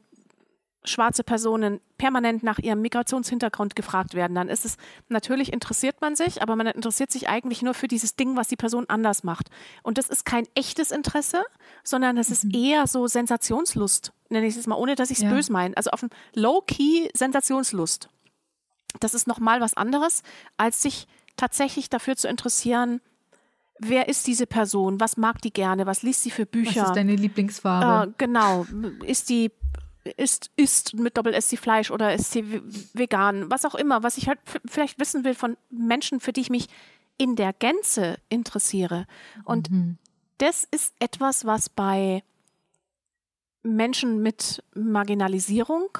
schwarze 0.84 1.24
Personen 1.24 1.80
permanent 1.98 2.44
nach 2.44 2.60
ihrem 2.60 2.80
Migrationshintergrund 2.80 3.74
gefragt 3.74 4.14
werden, 4.14 4.36
dann 4.36 4.48
ist 4.48 4.64
es, 4.64 4.76
natürlich 5.08 5.52
interessiert 5.52 6.00
man 6.00 6.14
sich, 6.14 6.42
aber 6.42 6.54
man 6.54 6.68
interessiert 6.68 7.10
sich 7.10 7.28
eigentlich 7.28 7.60
nur 7.62 7.74
für 7.74 7.88
dieses 7.88 8.14
Ding, 8.14 8.36
was 8.36 8.46
die 8.46 8.56
Person 8.56 8.84
anders 8.88 9.24
macht. 9.24 9.48
Und 9.82 9.98
das 9.98 10.08
ist 10.08 10.24
kein 10.24 10.46
echtes 10.54 10.92
Interesse, 10.92 11.42
sondern 11.82 12.14
das 12.14 12.30
ist 12.30 12.44
mhm. 12.44 12.54
eher 12.54 12.86
so 12.86 13.08
Sensationslust, 13.08 14.12
nenne 14.28 14.46
ich 14.46 14.56
es 14.56 14.68
mal, 14.68 14.76
ohne 14.76 14.94
dass 14.94 15.10
ich 15.10 15.18
es 15.18 15.24
ja. 15.24 15.30
böse 15.30 15.50
meine. 15.50 15.76
Also 15.76 15.90
auf 15.90 16.04
ein 16.04 16.10
Low-Key 16.36 17.08
Sensationslust 17.14 18.08
das 19.00 19.14
ist 19.14 19.26
nochmal 19.26 19.60
was 19.60 19.74
anderes, 19.74 20.22
als 20.56 20.82
sich 20.82 21.06
tatsächlich 21.36 21.90
dafür 21.90 22.16
zu 22.16 22.28
interessieren, 22.28 23.00
wer 23.78 24.08
ist 24.08 24.26
diese 24.26 24.46
Person, 24.46 25.00
was 25.00 25.16
mag 25.16 25.40
die 25.42 25.52
gerne, 25.52 25.86
was 25.86 26.02
liest 26.02 26.22
sie 26.22 26.30
für 26.30 26.46
Bücher. 26.46 26.82
Was 26.82 26.88
ist 26.88 26.96
deine 26.96 27.16
Lieblingsfarbe? 27.16 28.10
Äh, 28.10 28.14
genau, 28.18 28.66
ist 29.04 29.28
die 29.28 29.50
ist, 30.16 30.50
ist 30.56 30.94
mit 30.94 31.16
Doppel-S 31.16 31.48
sie 31.48 31.56
Fleisch 31.56 31.90
oder 31.90 32.14
ist 32.14 32.30
sie 32.30 32.62
vegan, 32.92 33.50
was 33.50 33.64
auch 33.64 33.74
immer, 33.74 34.02
was 34.02 34.18
ich 34.18 34.28
halt 34.28 34.38
vielleicht 34.66 35.00
wissen 35.00 35.24
will 35.24 35.34
von 35.34 35.56
Menschen, 35.70 36.20
für 36.20 36.32
die 36.32 36.42
ich 36.42 36.50
mich 36.50 36.68
in 37.16 37.36
der 37.36 37.52
Gänze 37.52 38.18
interessiere. 38.28 39.06
Und 39.44 39.70
mhm. 39.70 39.98
das 40.38 40.64
ist 40.70 40.94
etwas, 40.98 41.46
was 41.46 41.68
bei 41.68 42.22
Menschen 43.62 44.22
mit 44.22 44.62
Marginalisierung 44.74 45.98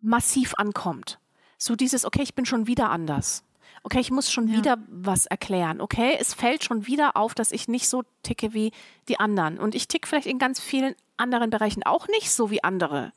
massiv 0.00 0.54
ankommt. 0.56 1.18
So 1.58 1.76
dieses, 1.76 2.04
okay, 2.04 2.22
ich 2.22 2.34
bin 2.34 2.46
schon 2.46 2.66
wieder 2.66 2.90
anders. 2.90 3.44
Okay, 3.88 4.00
ich 4.00 4.10
muss 4.10 4.30
schon 4.30 4.48
ja. 4.48 4.58
wieder 4.58 4.76
was 4.88 5.24
erklären. 5.24 5.80
Okay, 5.80 6.14
es 6.20 6.34
fällt 6.34 6.62
schon 6.62 6.86
wieder 6.86 7.16
auf, 7.16 7.34
dass 7.34 7.52
ich 7.52 7.68
nicht 7.68 7.88
so 7.88 8.02
ticke 8.22 8.52
wie 8.52 8.72
die 9.08 9.18
anderen. 9.18 9.58
Und 9.58 9.74
ich 9.74 9.88
ticke 9.88 10.06
vielleicht 10.06 10.26
in 10.26 10.38
ganz 10.38 10.60
vielen 10.60 10.94
anderen 11.16 11.48
Bereichen 11.48 11.82
auch 11.84 12.06
nicht 12.06 12.30
so 12.30 12.50
wie 12.50 12.62
andere. 12.62 13.14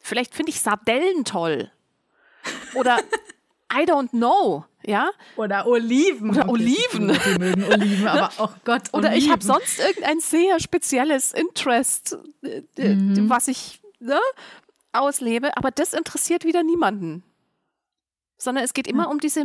Vielleicht 0.00 0.32
finde 0.32 0.50
ich 0.50 0.60
Sardellen 0.60 1.24
toll. 1.24 1.72
Oder 2.74 2.98
I 3.72 3.82
don't 3.82 4.10
know, 4.10 4.64
ja? 4.84 5.10
Oder 5.34 5.66
Oliven. 5.66 6.30
Oder 6.30 6.48
Oliven. 6.48 7.08
Die 7.08 7.38
mögen 7.40 7.64
Oliven, 7.64 8.06
aber 8.06 8.30
oh 8.38 8.48
Gott, 8.64 8.94
Oliven. 8.94 9.10
Oder 9.10 9.16
ich 9.16 9.28
habe 9.28 9.42
sonst 9.42 9.80
irgendein 9.80 10.20
sehr 10.20 10.60
spezielles 10.60 11.32
Interest, 11.32 12.16
äh, 12.42 12.62
äh, 12.76 12.94
mhm. 12.94 13.28
was 13.28 13.48
ich 13.48 13.80
ne, 13.98 14.20
auslebe, 14.92 15.56
aber 15.56 15.72
das 15.72 15.94
interessiert 15.94 16.44
wieder 16.44 16.62
niemanden 16.62 17.24
sondern 18.42 18.64
es 18.64 18.74
geht 18.74 18.88
immer 18.88 19.08
um 19.08 19.20
diese 19.20 19.44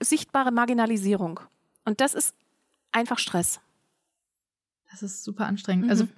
sichtbare 0.00 0.52
Marginalisierung. 0.52 1.40
Und 1.84 2.00
das 2.00 2.14
ist 2.14 2.34
einfach 2.90 3.18
Stress. 3.18 3.60
Das 4.90 5.02
ist 5.02 5.22
super 5.22 5.46
anstrengend. 5.46 5.84
Mhm. 5.84 5.90
Also 5.90 6.08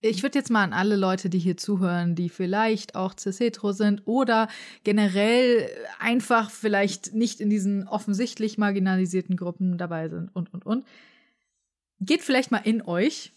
ich 0.00 0.22
würde 0.22 0.38
jetzt 0.38 0.50
mal 0.50 0.64
an 0.64 0.72
alle 0.72 0.96
Leute, 0.96 1.28
die 1.28 1.38
hier 1.38 1.56
zuhören, 1.56 2.14
die 2.14 2.30
vielleicht 2.30 2.94
auch 2.94 3.14
cis-hetero 3.18 3.72
sind 3.72 4.02
oder 4.06 4.48
generell 4.82 5.68
einfach 5.98 6.50
vielleicht 6.50 7.14
nicht 7.14 7.40
in 7.40 7.50
diesen 7.50 7.86
offensichtlich 7.86 8.56
marginalisierten 8.56 9.36
Gruppen 9.36 9.76
dabei 9.76 10.08
sind 10.08 10.34
und, 10.34 10.52
und, 10.54 10.64
und. 10.64 10.86
Geht 12.00 12.22
vielleicht 12.22 12.50
mal 12.50 12.58
in 12.58 12.82
euch 12.82 13.32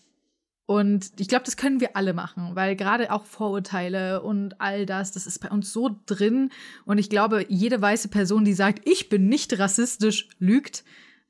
und 0.68 1.12
ich 1.20 1.28
glaube, 1.28 1.46
das 1.46 1.58
können 1.58 1.80
wir 1.80 1.96
alle 1.96 2.14
machen, 2.14 2.56
weil 2.56 2.76
gerade 2.76 3.12
auch 3.12 3.26
Vorurteile 3.26 4.24
und 4.24 4.60
all 4.60 4.88
das, 4.88 5.12
das 5.12 5.28
ist 5.28 5.40
bei 5.40 5.50
uns 5.50 5.72
so 5.72 5.96
drin. 6.08 6.50
Und 6.86 6.98
ich 6.98 7.10
glaube, 7.10 7.46
jede 7.50 7.80
weiße 7.80 8.08
Person, 8.08 8.46
die 8.46 8.54
sagt, 8.54 8.88
ich 8.88 9.10
bin 9.10 9.30
nicht 9.30 9.60
rassistisch, 9.60 10.28
lügt, 10.40 10.84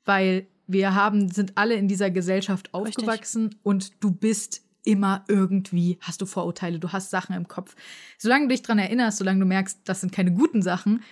weil 0.06 0.46
wir 0.66 0.94
haben, 0.94 1.30
sind 1.30 1.52
alle 1.58 1.74
in 1.74 1.86
dieser 1.86 2.10
Gesellschaft 2.10 2.72
aufgewachsen 2.72 3.44
Richtig. 3.44 3.60
und 3.62 4.02
du 4.02 4.10
bist 4.10 4.62
immer 4.84 5.24
irgendwie, 5.28 5.98
hast 6.00 6.22
du 6.22 6.26
Vorurteile, 6.26 6.78
du 6.78 6.92
hast 6.92 7.10
Sachen 7.10 7.36
im 7.36 7.46
Kopf. 7.46 7.74
Solange 8.18 8.46
du 8.46 8.54
dich 8.54 8.62
dran 8.62 8.78
erinnerst, 8.78 9.18
solange 9.18 9.40
du 9.40 9.46
merkst, 9.46 9.80
das 9.84 10.00
sind 10.00 10.12
keine 10.12 10.32
guten 10.32 10.62
Sachen 10.62 11.02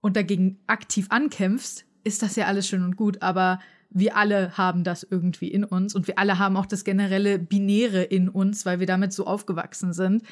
und 0.00 0.16
dagegen 0.16 0.60
aktiv 0.68 1.06
ankämpfst, 1.08 1.84
ist 2.04 2.22
das 2.22 2.36
ja 2.36 2.46
alles 2.46 2.68
schön 2.68 2.84
und 2.84 2.96
gut. 2.96 3.20
Aber 3.20 3.58
wir 3.90 4.16
alle 4.16 4.56
haben 4.58 4.84
das 4.84 5.02
irgendwie 5.02 5.48
in 5.48 5.64
uns 5.64 5.94
und 5.94 6.06
wir 6.06 6.18
alle 6.18 6.38
haben 6.38 6.56
auch 6.56 6.66
das 6.66 6.84
generelle 6.84 7.38
Binäre 7.38 8.02
in 8.02 8.28
uns, 8.28 8.66
weil 8.66 8.80
wir 8.80 8.86
damit 8.86 9.12
so 9.12 9.26
aufgewachsen 9.26 9.92
sind. 9.92 10.22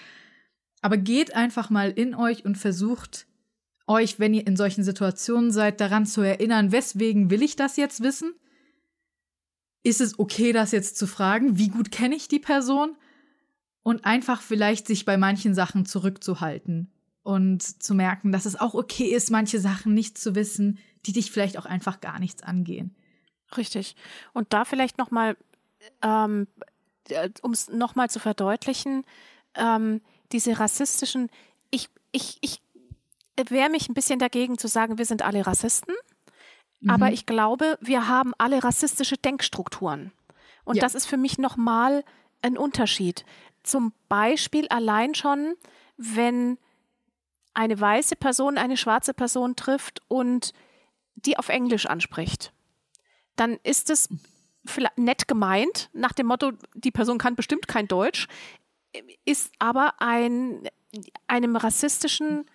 Aber 0.83 0.99
geht 0.99 1.35
einfach 1.35 1.71
mal 1.71 1.91
in 1.91 2.15
euch 2.15 2.45
und 2.45 2.57
versucht 2.59 3.27
euch, 3.87 4.19
wenn 4.19 4.35
ihr 4.35 4.47
in 4.47 4.57
solchen 4.57 4.85
Situationen 4.85 5.51
seid, 5.51 5.81
daran 5.81 6.07
zu 6.07 6.21
erinnern, 6.21 6.73
weswegen 6.73 7.31
will 7.31 7.43
ich 7.43 7.57
das 7.57 7.77
jetzt 7.77 8.03
wissen? 8.03 8.35
Ist 9.83 10.01
es 10.01 10.19
okay, 10.19 10.53
das 10.53 10.73
jetzt 10.73 10.99
zu 10.99 11.07
fragen? 11.07 11.59
Wie 11.59 11.69
gut 11.69 11.91
kenne 11.91 12.17
ich 12.17 12.29
die 12.29 12.41
Person? 12.41 12.97
Und 13.83 14.05
einfach 14.05 14.43
vielleicht 14.43 14.89
sich 14.89 15.05
bei 15.05 15.17
manchen 15.17 15.55
Sachen 15.55 15.87
zurückzuhalten 15.87 16.91
und 17.23 17.63
zu 17.63 17.95
merken, 17.95 18.33
dass 18.33 18.45
es 18.45 18.57
auch 18.57 18.75
okay 18.75 19.07
ist, 19.07 19.31
manche 19.31 19.61
Sachen 19.61 19.95
nicht 19.95 20.19
zu 20.19 20.35
wissen, 20.35 20.79
die 21.07 21.13
dich 21.13 21.31
vielleicht 21.31 21.57
auch 21.57 21.67
einfach 21.67 22.01
gar 22.01 22.19
nichts 22.19 22.43
angehen. 22.43 22.97
Richtig. 23.55 23.95
Und 24.33 24.53
da 24.53 24.65
vielleicht 24.65 24.99
nochmal, 24.99 25.37
ähm, 26.03 26.49
äh, 27.09 27.31
um 27.43 27.53
es 27.53 27.69
nochmal 27.69 28.11
zu 28.11 28.19
verdeutlichen, 28.19 29.05
ähm, 29.55 30.01
diese 30.33 30.59
rassistischen, 30.59 31.31
ich, 31.71 31.89
ich, 32.13 32.39
ich 32.41 32.61
wehre 33.49 33.71
mich 33.71 33.89
ein 33.89 33.95
bisschen 33.95 34.19
dagegen 34.19 34.59
zu 34.59 34.69
sagen, 34.69 34.99
wir 34.99 35.05
sind 35.05 35.23
alle 35.23 35.47
Rassisten, 35.47 35.95
mhm. 36.81 36.91
aber 36.91 37.13
ich 37.13 37.27
glaube, 37.27 37.79
wir 37.81 38.09
haben 38.09 38.33
alle 38.39 38.65
rassistische 38.65 39.17
Denkstrukturen. 39.17 40.13
Und 40.65 40.77
ja. 40.77 40.83
das 40.83 40.95
ist 40.95 41.07
für 41.07 41.17
mich 41.17 41.39
nochmal 41.39 42.05
ein 42.43 42.59
Unterschied. 42.59 43.25
Zum 43.63 43.93
Beispiel 44.09 44.67
allein 44.69 45.15
schon, 45.15 45.55
wenn 45.97 46.59
eine 47.55 47.81
weiße 47.81 48.17
Person 48.17 48.59
eine 48.59 48.77
schwarze 48.77 49.15
Person 49.15 49.57
trifft 49.57 50.03
und 50.09 50.53
die 51.15 51.39
auf 51.39 51.49
Englisch 51.49 51.87
anspricht 51.87 52.53
dann 53.37 53.59
ist 53.63 53.91
es 53.91 54.09
nett 54.97 55.29
gemeint, 55.29 55.91
nach 55.93 56.13
dem 56.13 56.27
Motto, 56.27 56.53
die 56.75 56.91
Person 56.91 57.19
kann 57.19 57.37
bestimmt 57.37 57.69
kein 57.69 57.89
Deutsch, 57.89 58.27
ist 59.25 59.53
aber 59.59 59.95
ein, 59.99 60.69
einem 61.27 61.57
rassistischen 61.57 62.47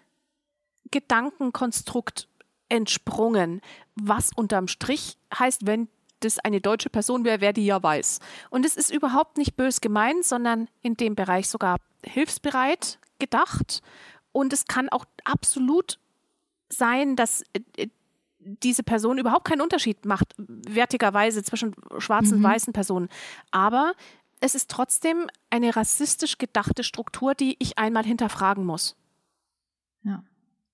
Gedankenkonstrukt 0.89 2.27
entsprungen, 2.69 3.61
was 3.95 4.31
unterm 4.35 4.67
Strich 4.67 5.17
heißt, 5.37 5.65
wenn 5.65 5.87
das 6.19 6.39
eine 6.39 6.61
deutsche 6.61 6.89
Person 6.89 7.25
wäre, 7.25 7.41
wer 7.41 7.53
die 7.53 7.65
ja 7.65 7.81
weiß. 7.81 8.19
Und 8.49 8.65
es 8.65 8.77
ist 8.77 8.91
überhaupt 8.91 9.37
nicht 9.37 9.55
bös 9.55 9.81
gemeint, 9.81 10.23
sondern 10.23 10.67
in 10.81 10.95
dem 10.95 11.15
Bereich 11.15 11.49
sogar 11.49 11.77
hilfsbereit 12.03 12.99
gedacht. 13.19 13.81
Und 14.31 14.53
es 14.53 14.65
kann 14.65 14.89
auch 14.89 15.05
absolut 15.23 15.99
sein, 16.69 17.15
dass 17.15 17.43
äh, 17.77 17.87
diese 18.43 18.83
Person 18.83 19.17
überhaupt 19.17 19.45
keinen 19.45 19.61
Unterschied 19.61 20.05
macht, 20.05 20.33
wertigerweise 20.37 21.43
zwischen 21.43 21.75
schwarzen 21.97 22.35
und 22.35 22.39
mhm. 22.39 22.45
weißen 22.45 22.73
Personen. 22.73 23.09
Aber 23.51 23.93
es 24.39 24.55
ist 24.55 24.69
trotzdem 24.69 25.27
eine 25.49 25.75
rassistisch 25.75 26.37
gedachte 26.37 26.83
Struktur, 26.83 27.35
die 27.35 27.55
ich 27.59 27.77
einmal 27.77 28.03
hinterfragen 28.03 28.65
muss. 28.65 28.95
Ja. 30.03 30.23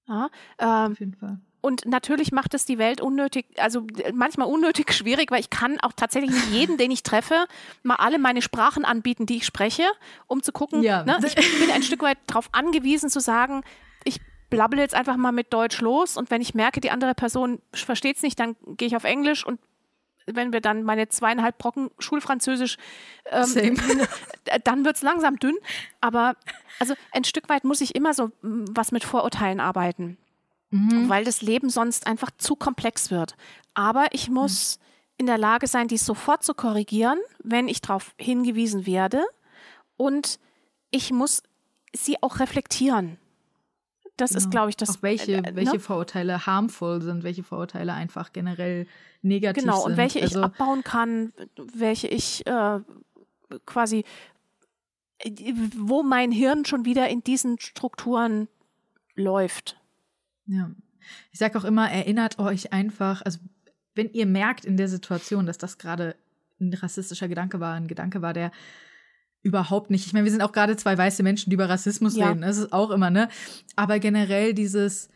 ja 0.08 0.30
ähm, 0.60 0.92
Auf 0.92 1.00
jeden 1.00 1.16
Fall. 1.16 1.40
Und 1.60 1.86
natürlich 1.86 2.32
macht 2.32 2.54
es 2.54 2.66
die 2.66 2.78
Welt 2.78 3.02
unnötig, 3.02 3.46
also 3.58 3.86
manchmal 4.14 4.48
unnötig 4.48 4.94
schwierig, 4.94 5.32
weil 5.32 5.42
ich 5.42 5.50
kann 5.50 5.80
auch 5.82 5.92
tatsächlich 5.92 6.32
nicht 6.32 6.52
jeden, 6.52 6.78
den 6.78 6.92
ich 6.92 7.04
treffe, 7.04 7.46
mal 7.84 7.96
alle 7.96 8.20
meine 8.20 8.42
Sprachen 8.42 8.86
anbieten, 8.86 9.26
die 9.26 9.38
ich 9.38 9.46
spreche, 9.46 9.84
um 10.28 10.42
zu 10.42 10.54
gucken. 10.54 10.82
Ja. 10.82 11.04
Ne, 11.04 11.20
ich 11.26 11.36
bin 11.36 11.72
ein 11.72 11.84
Stück 11.84 12.04
weit 12.04 12.20
darauf 12.28 12.50
angewiesen 12.54 13.10
zu 13.10 13.20
sagen, 13.20 13.64
ich 14.06 14.22
blabbel 14.50 14.80
jetzt 14.80 14.96
einfach 14.96 15.18
mal 15.18 15.32
mit 15.32 15.54
Deutsch 15.54 15.82
los 15.82 16.18
und 16.18 16.32
wenn 16.32 16.42
ich 16.42 16.54
merke, 16.54 16.80
die 16.80 16.92
andere 16.92 17.14
Person 17.16 17.62
versteht 17.74 18.18
es 18.18 18.24
nicht, 18.24 18.40
dann 18.40 18.56
gehe 18.66 18.88
ich 18.88 18.96
auf 18.96 19.04
Englisch 19.04 19.46
und 19.46 19.60
wenn 20.28 20.52
wir 20.52 20.62
dann 20.62 20.84
meine 20.84 21.08
zweieinhalb 21.08 21.58
Brocken 21.58 21.90
Schulfranzösisch, 22.00 22.78
ähm, 23.32 23.78
dann 24.64 24.86
wird 24.86 24.98
es 24.98 25.02
langsam 25.02 25.38
dünn. 25.38 25.56
Aber 26.02 26.36
also 26.80 26.94
ein 27.14 27.24
Stück 27.24 27.50
weit 27.50 27.64
muss 27.64 27.82
ich 27.82 27.96
immer 27.96 28.14
so 28.14 28.32
was 28.42 28.92
mit 28.92 29.04
Vorurteilen 29.04 29.60
arbeiten, 29.60 30.18
mhm. 30.70 31.10
weil 31.10 31.24
das 31.24 31.42
Leben 31.42 31.70
sonst 31.70 32.08
einfach 32.08 32.30
zu 32.38 32.56
komplex 32.56 33.10
wird. 33.10 33.36
Aber 33.74 34.08
ich 34.12 34.30
muss 34.30 34.78
mhm. 34.78 34.84
in 35.18 35.26
der 35.28 35.38
Lage 35.38 35.68
sein, 35.68 35.88
dies 35.88 36.06
sofort 36.06 36.44
zu 36.44 36.54
korrigieren, 36.54 37.20
wenn 37.42 37.68
ich 37.68 37.82
darauf 37.82 38.14
hingewiesen 38.18 38.86
werde. 38.86 39.24
Und 39.96 40.40
ich 40.92 41.12
muss 41.12 41.42
sie 41.94 42.22
auch 42.22 42.40
reflektieren. 42.40 43.18
Das 44.18 44.32
genau. 44.32 44.40
ist, 44.40 44.52
glaube 44.52 44.70
ich, 44.70 44.78
das. 44.78 44.98
Auch 44.98 45.04
welche, 45.04 45.38
äh, 45.38 45.56
welche 45.56 45.74
ne? 45.74 45.80
Vorurteile 45.80 46.46
harmful 46.46 47.02
sind, 47.02 47.24
welche 47.24 47.44
Vorurteile 47.44 47.94
einfach 47.94 48.34
generell 48.34 48.88
negativ 49.22 49.64
genau, 49.64 49.76
sind. 49.76 49.84
Genau, 49.84 49.92
und 49.92 49.98
welche 49.98 50.22
also, 50.22 50.40
ich 50.40 50.46
abbauen 50.46 50.84
kann, 50.84 51.34
welche 51.76 52.08
ich 52.08 52.46
äh, 52.48 52.80
quasi, 53.66 54.04
wo 55.78 56.04
mein 56.04 56.32
Hirn 56.32 56.66
schon 56.66 56.86
wieder 56.86 57.08
in 57.10 57.24
diesen 57.24 57.60
Strukturen 57.60 58.48
läuft. 59.16 59.80
Ja. 60.48 60.72
Ich 61.32 61.40
sage 61.40 61.58
auch 61.58 61.64
immer, 61.64 61.90
erinnert 61.90 62.40
euch 62.40 62.74
einfach, 62.74 63.22
also 63.22 63.40
wenn 63.96 64.10
ihr 64.12 64.26
merkt 64.26 64.66
in 64.66 64.78
der 64.78 64.88
Situation, 64.88 65.46
dass 65.46 65.58
das 65.58 65.78
gerade 65.78 66.16
ein 66.60 66.74
rassistischer 66.74 67.28
Gedanke 67.28 67.60
war, 67.60 67.76
ein 67.76 67.88
Gedanke 67.88 68.22
war, 68.22 68.34
der 68.34 68.52
überhaupt 69.44 69.90
nicht. 69.90 70.06
Ich 70.06 70.14
meine, 70.14 70.26
wir 70.26 70.32
sind 70.32 70.42
auch 70.42 70.52
gerade 70.52 70.76
zwei 70.76 70.98
weiße 70.98 71.24
Menschen, 71.24 71.50
die 71.50 71.56
über 71.56 71.70
Rassismus 71.70 72.16
ja. 72.16 72.30
reden. 72.30 72.42
Das 72.42 72.58
ist 72.58 72.74
auch 72.74 72.92
immer, 72.92 73.10
ne? 73.10 73.30
Aber 73.76 74.00
generell 74.00 74.54
dieses, 74.54 75.10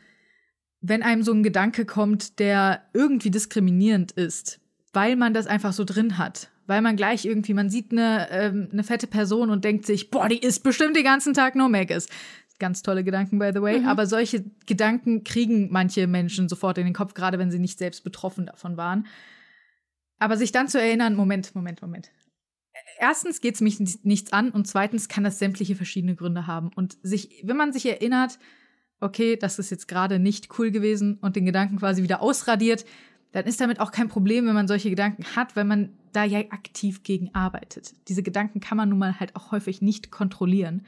wenn 0.82 1.04
einem 1.04 1.24
so 1.24 1.34
ein 1.34 1.44
Gedanke 1.44 1.86
kommt, 1.86 2.40
der 2.40 2.84
irgendwie 2.94 3.32
diskriminierend 3.32 4.12
ist, 4.12 4.60
weil 4.94 5.16
man 5.16 5.34
das 5.34 5.48
einfach 5.48 5.74
so 5.74 5.84
drin 5.84 6.18
hat, 6.18 6.50
weil 6.68 6.82
man 6.82 6.96
gleich 6.96 7.26
irgendwie, 7.26 7.54
man 7.54 7.70
sieht 7.70 7.92
eine, 7.92 8.30
ähm, 8.32 8.70
eine 8.72 8.84
fette 8.84 9.08
Person 9.08 9.50
und 9.50 9.64
denkt 9.64 9.86
sich, 9.86 10.12
boah, 10.12 10.28
die 10.28 10.40
isst 10.40 10.64
bestimmt 10.64 10.96
den 10.96 11.04
ganzen 11.04 11.34
Tag 11.34 11.56
nur 11.56 11.70
Maggis. 11.70 12.08
Ganz 12.60 12.84
tolle 12.84 13.04
Gedanken, 13.04 13.40
by 13.40 13.52
the 13.54 13.62
way. 13.62 13.80
Mhm. 13.80 13.88
Aber 13.88 14.06
solche 14.06 14.46
Gedanken 14.68 15.24
kriegen 15.24 15.70
manche 15.72 16.06
Menschen 16.06 16.48
sofort 16.48 16.78
in 16.78 16.86
den 16.86 16.94
Kopf, 16.94 17.16
gerade 17.16 17.40
wenn 17.40 17.50
sie 17.50 17.60
nicht 17.60 17.80
selbst 17.80 18.04
betroffen 18.04 18.46
davon 18.46 18.78
waren. 18.78 19.08
Aber 20.20 20.38
sich 20.38 20.52
dann 20.52 20.68
zu 20.68 20.80
erinnern, 20.80 21.16
Moment, 21.16 21.56
Moment, 21.56 21.82
Moment 21.82 22.12
erstens 23.02 23.42
geht 23.42 23.56
es 23.56 23.62
mich 23.62 23.80
nichts 24.04 24.32
an 24.32 24.52
und 24.52 24.68
zweitens 24.68 25.10
kann 25.10 25.24
das 25.24 25.40
sämtliche 25.40 25.76
verschiedene 25.76 26.16
Gründe 26.16 26.46
haben. 26.46 26.70
Und 26.76 26.98
sich, 27.02 27.42
wenn 27.44 27.58
man 27.58 27.74
sich 27.74 27.88
erinnert, 27.88 28.38
okay, 29.00 29.36
das 29.36 29.58
ist 29.58 29.72
jetzt 29.72 29.88
gerade 29.88 30.20
nicht 30.20 30.60
cool 30.60 30.70
gewesen 30.70 31.18
und 31.20 31.36
den 31.36 31.46
Gedanken 31.46 31.78
quasi 31.78 32.04
wieder 32.04 32.22
ausradiert, 32.22 32.86
dann 33.32 33.46
ist 33.46 33.60
damit 33.60 33.80
auch 33.80 33.92
kein 33.92 34.08
Problem, 34.08 34.46
wenn 34.46 34.54
man 34.54 34.68
solche 34.68 34.92
Gedanken 34.92 35.24
hat, 35.36 35.56
weil 35.56 35.66
man 35.66 35.98
da 36.14 36.24
ja 36.26 36.40
aktiv 36.52 37.02
gegen 37.02 37.34
arbeitet. 37.34 37.96
Diese 38.08 38.22
Gedanken 38.22 38.60
kann 38.60 38.78
man 38.78 38.90
nun 38.90 39.00
mal 39.00 39.20
halt 39.20 39.36
auch 39.36 39.52
häufig 39.52 39.82
nicht 39.82 40.12
kontrollieren. 40.12 40.86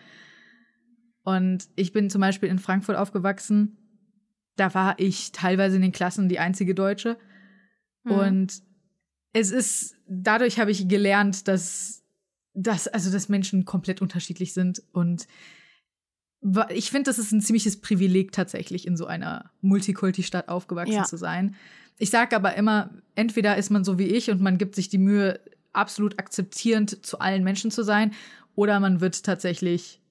Und 1.23 1.68
ich 1.76 1.94
bin 1.94 2.11
zum 2.11 2.22
Beispiel 2.22 2.49
in 2.49 2.60
Frankfurt 2.60 2.98
aufgewachsen. 2.98 3.77
Da 4.56 4.76
war 4.76 4.99
ich 4.99 5.31
teilweise 5.31 5.77
in 5.77 5.81
den 5.81 5.94
Klassen 5.94 6.30
die 6.30 6.40
einzige 6.40 6.76
Deutsche. 6.76 7.18
Mhm. 8.03 8.11
Und 8.11 8.61
es 9.31 9.49
ist, 9.49 9.95
dadurch 10.07 10.60
habe 10.60 10.69
ich 10.69 10.88
gelernt, 10.88 11.48
dass 11.48 12.02
dass, 12.53 12.88
also, 12.88 13.11
dass 13.11 13.30
Menschen 13.30 13.65
komplett 13.65 14.01
unterschiedlich 14.01 14.53
sind. 14.53 14.84
Und 14.91 15.27
ich 16.69 16.91
finde, 16.91 17.09
das 17.09 17.19
ist 17.19 17.31
ein 17.31 17.41
ziemliches 17.41 17.80
Privileg 17.80 18.31
tatsächlich, 18.31 18.85
in 18.85 18.97
so 18.97 19.05
einer 19.05 19.51
Multikulti-Stadt 19.61 20.49
aufgewachsen 20.49 20.93
ja. 20.93 21.03
zu 21.03 21.17
sein. 21.17 21.55
Ich 21.97 22.09
sage 22.09 22.35
aber 22.35 22.55
immer, 22.55 22.89
entweder 23.15 23.57
ist 23.57 23.69
man 23.69 23.84
so 23.84 23.97
wie 23.97 24.07
ich 24.07 24.30
und 24.30 24.41
man 24.41 24.57
gibt 24.57 24.75
sich 24.75 24.89
die 24.89 24.97
Mühe, 24.97 25.39
absolut 25.71 26.19
akzeptierend 26.19 27.05
zu 27.05 27.19
allen 27.19 27.43
Menschen 27.43 27.71
zu 27.71 27.84
sein, 27.84 28.11
oder 28.55 28.80
man 28.80 29.01
wird 29.01 29.23
tatsächlich, 29.23 30.01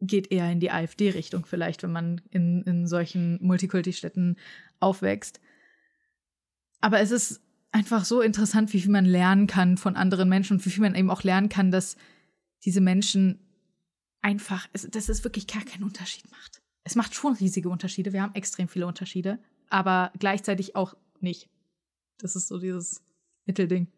geht 0.00 0.30
eher 0.30 0.50
in 0.50 0.60
die 0.60 0.70
AfD-Richtung 0.70 1.44
vielleicht, 1.44 1.82
wenn 1.82 1.92
man 1.92 2.20
in, 2.30 2.62
in 2.62 2.86
solchen 2.86 3.38
Multikulti-Städten 3.42 4.36
aufwächst. 4.78 5.40
Aber 6.80 7.00
es 7.00 7.10
ist 7.10 7.40
einfach 7.72 8.04
so 8.04 8.20
interessant, 8.20 8.72
wie 8.72 8.80
viel 8.80 8.90
man 8.90 9.06
lernen 9.06 9.46
kann 9.46 9.76
von 9.76 9.96
anderen 9.96 10.28
Menschen 10.28 10.58
und 10.58 10.66
wie 10.66 10.70
viel 10.70 10.82
man 10.82 10.94
eben 10.94 11.10
auch 11.10 11.22
lernen 11.22 11.48
kann, 11.48 11.70
dass 11.70 11.96
diese 12.64 12.80
Menschen 12.80 13.40
einfach, 14.20 14.68
dass 14.68 15.08
es 15.08 15.24
wirklich 15.24 15.46
gar 15.46 15.64
keinen 15.64 15.82
Unterschied 15.82 16.30
macht. 16.30 16.62
Es 16.84 16.94
macht 16.94 17.14
schon 17.14 17.34
riesige 17.34 17.70
Unterschiede. 17.70 18.12
Wir 18.12 18.22
haben 18.22 18.34
extrem 18.34 18.68
viele 18.68 18.86
Unterschiede, 18.86 19.38
aber 19.68 20.12
gleichzeitig 20.18 20.76
auch 20.76 20.94
nicht. 21.20 21.48
Das 22.18 22.36
ist 22.36 22.48
so 22.48 22.58
dieses 22.58 23.02
Mittelding. 23.46 23.88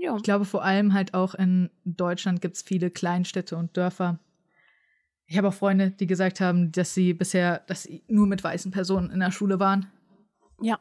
Ja. 0.00 0.16
Ich 0.16 0.22
glaube, 0.22 0.44
vor 0.44 0.64
allem 0.64 0.92
halt 0.92 1.14
auch 1.14 1.34
in 1.34 1.70
Deutschland 1.84 2.40
gibt 2.42 2.56
es 2.56 2.62
viele 2.62 2.90
Kleinstädte 2.90 3.56
und 3.56 3.76
Dörfer. 3.76 4.20
Ich 5.26 5.38
habe 5.38 5.48
auch 5.48 5.54
Freunde, 5.54 5.90
die 5.90 6.06
gesagt 6.06 6.40
haben, 6.40 6.72
dass 6.72 6.92
sie 6.92 7.14
bisher, 7.14 7.60
dass 7.66 7.84
sie 7.84 8.04
nur 8.06 8.26
mit 8.26 8.44
weißen 8.44 8.70
Personen 8.70 9.10
in 9.10 9.20
der 9.20 9.30
Schule 9.30 9.58
waren. 9.58 9.90
Ja 10.60 10.78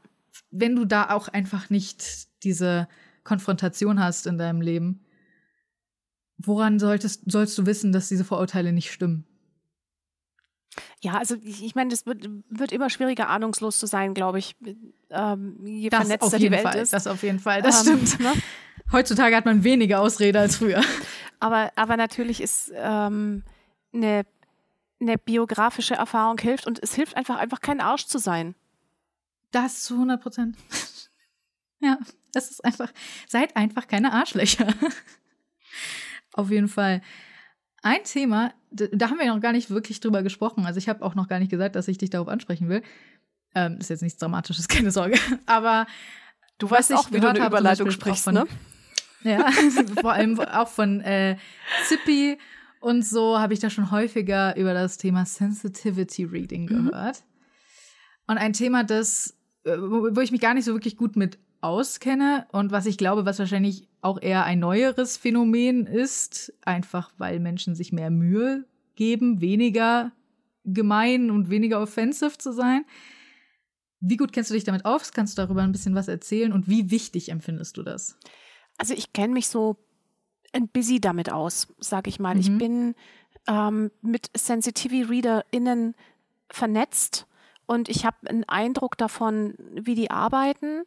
wenn 0.52 0.76
du 0.76 0.86
da 0.86 1.10
auch 1.10 1.28
einfach 1.28 1.70
nicht 1.70 2.28
diese 2.44 2.88
Konfrontation 3.24 4.00
hast 4.00 4.28
in 4.28 4.38
deinem 4.38 4.62
Leben, 4.62 5.06
woran 6.38 6.80
solltest, 6.80 7.30
sollst 7.32 7.58
du 7.58 7.66
wissen, 7.66 7.92
dass 7.92 8.10
diese 8.10 8.26
Vorurteile 8.26 8.74
nicht 8.74 8.92
stimmen? 8.92 9.26
Ja, 11.02 11.18
also 11.18 11.36
ich, 11.44 11.76
meine, 11.76 11.94
es 11.94 12.06
wird, 12.06 12.28
wird 12.50 12.72
immer 12.72 12.90
schwieriger, 12.90 13.30
ahnungslos 13.30 13.78
zu 13.78 13.86
sein, 13.86 14.14
glaube 14.14 14.40
ich, 14.40 14.56
ähm, 15.10 15.58
je 15.66 15.90
das 15.90 16.00
vernetzter 16.00 16.40
die 16.40 16.50
Welt 16.50 16.64
Fall, 16.64 16.80
ist. 16.80 16.94
Das 16.94 17.08
auf 17.08 17.22
jeden 17.24 17.40
Fall, 17.40 17.62
das 17.62 17.86
ähm, 17.86 18.06
stimmt. 18.06 18.20
Ne? 18.22 18.34
Heutzutage 18.92 19.36
hat 19.36 19.46
man 19.46 19.64
weniger 19.64 20.02
Ausrede 20.02 20.40
als 20.40 20.58
früher. 20.58 20.82
Aber, 21.40 21.72
aber 21.76 21.98
natürlich 21.98 22.42
ist 22.42 22.72
ähm, 22.76 23.44
eine, 23.94 24.26
eine 25.02 25.18
biografische 25.18 25.96
Erfahrung 25.96 26.38
hilft 26.38 26.66
und 26.68 26.82
es 26.82 26.96
hilft 26.96 27.18
einfach, 27.18 27.38
einfach 27.38 27.60
kein 27.60 27.82
Arsch 27.82 28.06
zu 28.06 28.18
sein. 28.18 28.56
Das 29.54 29.84
zu 29.84 29.94
100 29.94 30.22
Prozent. 30.22 30.58
ja, 31.80 31.98
das 32.34 32.52
ist 32.52 32.66
einfach, 32.66 32.92
seid 33.30 33.56
einfach 33.56 33.88
keine 33.88 34.12
Arschlöcher. 34.12 34.68
Auf 36.34 36.50
jeden 36.50 36.68
Fall. 36.68 37.02
Ein 37.84 38.04
Thema, 38.04 38.54
da 38.72 39.10
haben 39.10 39.20
wir 39.20 39.28
noch 39.28 39.42
gar 39.42 39.52
nicht 39.52 39.70
wirklich 39.70 40.00
drüber 40.00 40.24
gesprochen. 40.24 40.66
Also 40.66 40.80
ich 40.80 40.90
habe 40.90 41.04
auch 41.06 41.16
noch 41.16 41.28
gar 41.28 41.40
nicht 41.40 41.52
gesagt, 41.52 41.76
dass 41.76 41.88
ich 41.88 41.98
dich 41.98 42.10
darauf 42.10 42.28
ansprechen 42.28 42.68
will. 42.68 42.82
Ähm, 43.54 43.78
ist 43.78 43.90
jetzt 43.90 44.02
nichts 44.02 44.18
Dramatisches, 44.20 44.68
keine 44.70 44.92
Sorge. 44.92 45.20
Aber 45.46 45.86
du 46.58 46.70
weißt 46.70 46.94
auch, 46.94 47.12
wie 47.12 47.20
du 47.20 47.30
eine 47.30 47.46
Überleitung 47.46 47.92
sprichst, 47.92 48.24
von, 48.24 48.34
ne? 48.34 48.48
Ja, 49.24 49.50
vor 50.02 50.14
allem 50.14 50.38
auch 50.40 50.68
von 50.68 51.00
äh, 51.02 51.38
Zippy 51.86 52.38
und 52.84 53.06
so 53.06 53.40
habe 53.40 53.54
ich 53.54 53.62
da 53.62 53.70
schon 53.70 53.92
häufiger 53.92 54.58
über 54.58 54.74
das 54.74 54.98
Thema 54.98 55.26
Sensitivity 55.26 56.26
Reading 56.26 56.64
mhm. 56.64 56.90
gehört. 56.90 57.20
Mhm. 57.22 57.34
Und 58.28 58.38
ein 58.40 58.52
Thema, 58.52 58.84
das 58.84 59.38
wo 59.66 60.20
ich 60.20 60.32
mich 60.32 60.42
gar 60.42 60.54
nicht 60.54 60.66
so 60.66 60.74
wirklich 60.74 60.98
gut 60.98 61.16
mit 61.16 61.40
auskenne 61.62 62.46
und 62.52 62.72
was 62.72 62.86
ich 62.86 62.98
glaube, 62.98 63.26
was 63.26 63.40
wahrscheinlich 63.40 63.88
auch 64.02 64.22
eher 64.22 64.44
ein 64.44 64.60
neueres 64.60 65.16
Phänomen 65.16 65.88
ist, 65.88 66.54
einfach 66.66 67.12
weil 67.18 67.40
Menschen 67.40 67.74
sich 67.74 67.94
mehr 67.94 68.12
Mühe 68.12 68.66
geben, 68.96 69.40
weniger 69.40 70.12
gemein 70.66 71.32
und 71.32 71.50
weniger 71.50 71.82
offensive 71.82 72.38
zu 72.38 72.52
sein. 72.52 72.86
Wie 74.02 74.18
gut 74.18 74.34
kennst 74.34 74.50
du 74.50 74.54
dich 74.54 74.66
damit 74.66 74.84
aus? 74.84 75.14
Kannst 75.14 75.38
du 75.38 75.42
darüber 75.42 75.62
ein 75.62 75.72
bisschen 75.72 75.96
was 75.96 76.10
erzählen 76.10 76.52
und 76.52 76.68
wie 76.68 76.92
wichtig 76.92 77.30
empfindest 77.30 77.78
du 77.78 77.84
das? 77.84 78.18
Also 78.78 78.94
ich 78.94 79.14
kenne 79.14 79.34
mich 79.34 79.48
so 79.48 79.78
ein 80.52 80.68
busy 80.68 81.00
damit 81.00 81.32
aus, 81.32 81.74
sage 81.80 82.10
ich 82.10 82.20
mal. 82.20 82.36
Mhm. 82.36 82.42
Ich 82.42 82.58
bin 82.58 82.96
ähm, 83.48 83.92
mit 84.02 84.30
Sensitivity 84.36 85.04
ReaderInnen 85.04 85.96
vernetzt 86.50 87.28
und 87.66 87.90
ich 87.90 88.06
habe 88.06 88.30
einen 88.30 88.44
Eindruck 88.46 88.98
davon, 88.98 89.56
wie 89.74 89.96
die 89.96 90.12
arbeiten. 90.12 90.84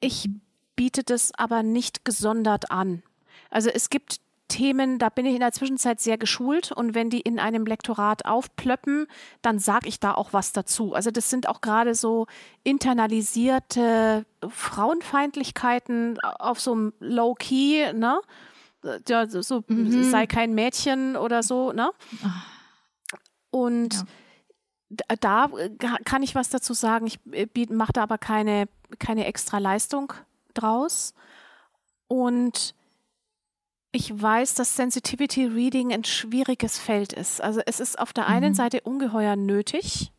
Ich 0.00 0.28
biete 0.76 1.04
das 1.04 1.32
aber 1.36 1.62
nicht 1.62 2.04
gesondert 2.04 2.70
an. 2.70 3.02
Also 3.50 3.70
es 3.70 3.90
gibt 3.90 4.20
Themen, 4.48 4.98
da 4.98 5.08
bin 5.08 5.24
ich 5.24 5.34
in 5.34 5.40
der 5.40 5.52
Zwischenzeit 5.52 6.00
sehr 6.00 6.18
geschult 6.18 6.72
und 6.72 6.94
wenn 6.94 7.08
die 7.08 7.20
in 7.20 7.38
einem 7.38 7.64
Lektorat 7.64 8.26
aufplöppen, 8.26 9.06
dann 9.40 9.58
sage 9.58 9.88
ich 9.88 9.98
da 9.98 10.12
auch 10.12 10.32
was 10.32 10.52
dazu. 10.52 10.92
Also 10.92 11.10
das 11.10 11.30
sind 11.30 11.48
auch 11.48 11.62
gerade 11.62 11.94
so 11.94 12.26
internalisierte 12.62 14.26
Frauenfeindlichkeiten 14.46 16.20
auf 16.20 16.60
so 16.60 16.72
einem 16.72 16.92
Low-Key, 17.00 17.94
ne? 17.94 18.20
Ja, 19.08 19.28
so 19.28 19.62
mhm. 19.68 20.10
sei 20.10 20.26
kein 20.26 20.54
Mädchen 20.54 21.16
oder 21.16 21.42
so, 21.42 21.72
ne? 21.72 21.92
Ah. 22.22 22.42
Und 23.50 23.94
ja 23.94 24.02
da 25.20 25.46
äh, 25.46 25.70
kann 26.04 26.22
ich 26.22 26.34
was 26.34 26.50
dazu 26.50 26.74
sagen. 26.74 27.06
Ich 27.06 27.18
äh, 27.32 27.46
mache 27.70 27.92
da 27.92 28.02
aber 28.02 28.18
keine, 28.18 28.68
keine 28.98 29.26
extra 29.26 29.58
Leistung 29.58 30.12
draus. 30.54 31.14
Und 32.08 32.74
Ich 33.94 34.10
weiß, 34.10 34.54
dass 34.54 34.74
Sensitivity 34.74 35.44
Reading 35.44 35.92
ein 35.92 36.04
schwieriges 36.04 36.78
Feld 36.78 37.12
ist. 37.12 37.42
Also 37.42 37.60
es 37.66 37.78
ist 37.78 37.98
auf 37.98 38.14
der 38.14 38.26
einen 38.26 38.52
mhm. 38.52 38.56
Seite 38.56 38.80
ungeheuer 38.80 39.36
nötig, 39.36 40.12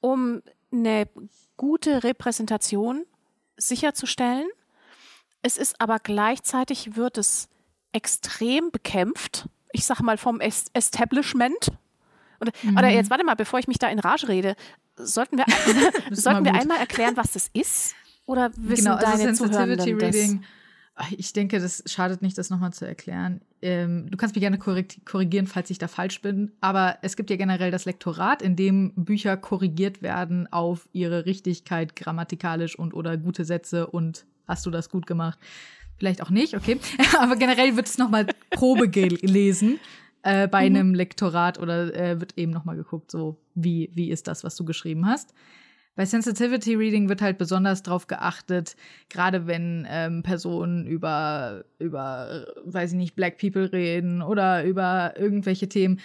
um 0.00 0.42
eine 0.70 1.08
gute 1.56 2.04
Repräsentation 2.04 3.06
sicherzustellen. 3.56 4.46
Es 5.40 5.56
ist 5.56 5.80
aber 5.80 6.00
gleichzeitig 6.00 6.96
wird 6.96 7.16
es 7.16 7.48
extrem 7.92 8.70
bekämpft. 8.70 9.48
Ich 9.72 9.86
sage 9.86 10.02
mal 10.02 10.18
vom 10.18 10.40
Establishment. 10.40 11.72
Oder, 12.40 12.52
mhm. 12.62 12.76
oder, 12.76 12.88
jetzt 12.88 13.10
warte 13.10 13.24
mal, 13.24 13.34
bevor 13.34 13.58
ich 13.58 13.68
mich 13.68 13.78
da 13.78 13.88
in 13.88 13.98
Rage 13.98 14.28
rede, 14.28 14.56
sollten 14.96 15.38
wir, 15.38 15.44
sollten 16.10 16.44
wir 16.44 16.54
einmal 16.54 16.78
erklären, 16.78 17.16
was 17.16 17.32
das 17.32 17.50
ist? 17.52 17.94
Oder 18.26 18.50
wissen 18.56 18.84
genau, 18.84 18.96
also 18.96 19.06
deine 19.06 19.34
Sensitivity 19.34 19.92
Reading. 19.92 20.40
Das? 20.40 20.50
Ich 21.16 21.32
denke, 21.32 21.58
das 21.58 21.82
schadet 21.86 22.22
nicht, 22.22 22.38
das 22.38 22.50
nochmal 22.50 22.72
zu 22.72 22.86
erklären. 22.86 23.40
Ähm, 23.62 24.08
du 24.10 24.16
kannst 24.16 24.36
mich 24.36 24.42
gerne 24.42 24.58
korrigieren, 24.58 25.48
falls 25.48 25.68
ich 25.70 25.78
da 25.78 25.88
falsch 25.88 26.22
bin. 26.22 26.52
Aber 26.60 26.98
es 27.02 27.16
gibt 27.16 27.30
ja 27.30 27.36
generell 27.36 27.72
das 27.72 27.84
Lektorat, 27.84 28.42
in 28.42 28.54
dem 28.54 28.92
Bücher 28.94 29.36
korrigiert 29.36 30.02
werden 30.02 30.50
auf 30.52 30.88
ihre 30.92 31.26
Richtigkeit 31.26 31.96
grammatikalisch 31.96 32.78
und 32.78 32.94
oder 32.94 33.16
gute 33.16 33.44
Sätze 33.44 33.88
und 33.88 34.24
hast 34.46 34.66
du 34.66 34.70
das 34.70 34.88
gut 34.88 35.06
gemacht. 35.06 35.38
Vielleicht 35.98 36.22
auch 36.22 36.30
nicht, 36.30 36.54
okay. 36.54 36.78
aber 37.18 37.36
generell 37.36 37.76
wird 37.76 37.86
es 37.86 37.98
nochmal 37.98 38.26
Probe 38.50 38.88
gelesen 38.88 39.80
äh, 40.24 40.48
bei 40.48 40.68
mhm. 40.68 40.76
einem 40.76 40.94
Lektorat 40.94 41.58
oder 41.58 41.94
äh, 41.94 42.18
wird 42.18 42.38
eben 42.38 42.50
nochmal 42.50 42.76
geguckt, 42.76 43.10
so 43.10 43.38
wie, 43.54 43.90
wie 43.94 44.10
ist 44.10 44.26
das, 44.26 44.42
was 44.42 44.56
du 44.56 44.64
geschrieben 44.64 45.06
hast. 45.06 45.34
Bei 45.96 46.06
Sensitivity 46.06 46.74
Reading 46.74 47.08
wird 47.08 47.22
halt 47.22 47.38
besonders 47.38 47.82
darauf 47.82 48.08
geachtet, 48.08 48.74
gerade 49.10 49.46
wenn 49.46 49.86
ähm, 49.88 50.22
Personen 50.24 50.86
über, 50.86 51.64
über, 51.78 52.46
weiß 52.64 52.92
ich 52.92 52.96
nicht, 52.96 53.14
Black 53.14 53.38
People 53.38 53.70
reden 53.72 54.22
oder 54.22 54.64
über 54.64 55.14
irgendwelche 55.16 55.68
Themen, 55.68 56.00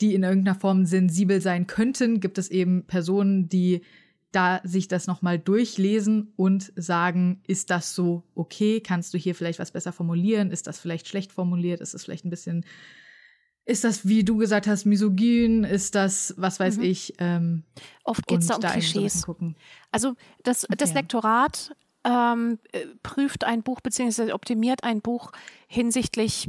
die 0.00 0.14
in 0.14 0.22
irgendeiner 0.22 0.58
Form 0.58 0.86
sensibel 0.86 1.40
sein 1.40 1.66
könnten, 1.66 2.20
gibt 2.20 2.38
es 2.38 2.48
eben 2.48 2.86
Personen, 2.86 3.48
die 3.48 3.82
da 4.30 4.60
sich 4.64 4.88
das 4.88 5.06
nochmal 5.06 5.38
durchlesen 5.38 6.32
und 6.36 6.72
sagen, 6.76 7.40
ist 7.46 7.70
das 7.70 7.94
so 7.94 8.22
okay? 8.34 8.80
Kannst 8.80 9.12
du 9.12 9.18
hier 9.18 9.34
vielleicht 9.34 9.58
was 9.58 9.72
besser 9.72 9.92
formulieren? 9.92 10.50
Ist 10.50 10.66
das 10.66 10.78
vielleicht 10.78 11.08
schlecht 11.08 11.32
formuliert? 11.32 11.80
Ist 11.80 11.94
das 11.94 12.04
vielleicht 12.04 12.24
ein 12.24 12.30
bisschen 12.30 12.64
ist 13.66 13.82
das, 13.82 14.06
wie 14.06 14.22
du 14.22 14.36
gesagt 14.36 14.68
hast, 14.68 14.86
misogyn? 14.86 15.64
Ist 15.64 15.96
das, 15.96 16.34
was 16.36 16.60
weiß 16.60 16.78
mhm. 16.78 16.84
ich? 16.84 17.14
Ähm, 17.18 17.64
Oft 18.04 18.26
geht 18.26 18.40
es 18.40 18.46
da 18.46 18.54
um 18.54 18.60
da 18.60 18.70
Klischees. 18.70 19.26
Also 19.90 20.14
das, 20.44 20.66
das 20.78 20.94
Lektorat 20.94 21.74
ähm, 22.04 22.60
äh, 22.70 22.86
prüft 23.02 23.42
ein 23.42 23.64
Buch 23.64 23.80
bzw. 23.80 24.32
optimiert 24.32 24.84
ein 24.84 25.00
Buch 25.00 25.32
hinsichtlich 25.66 26.48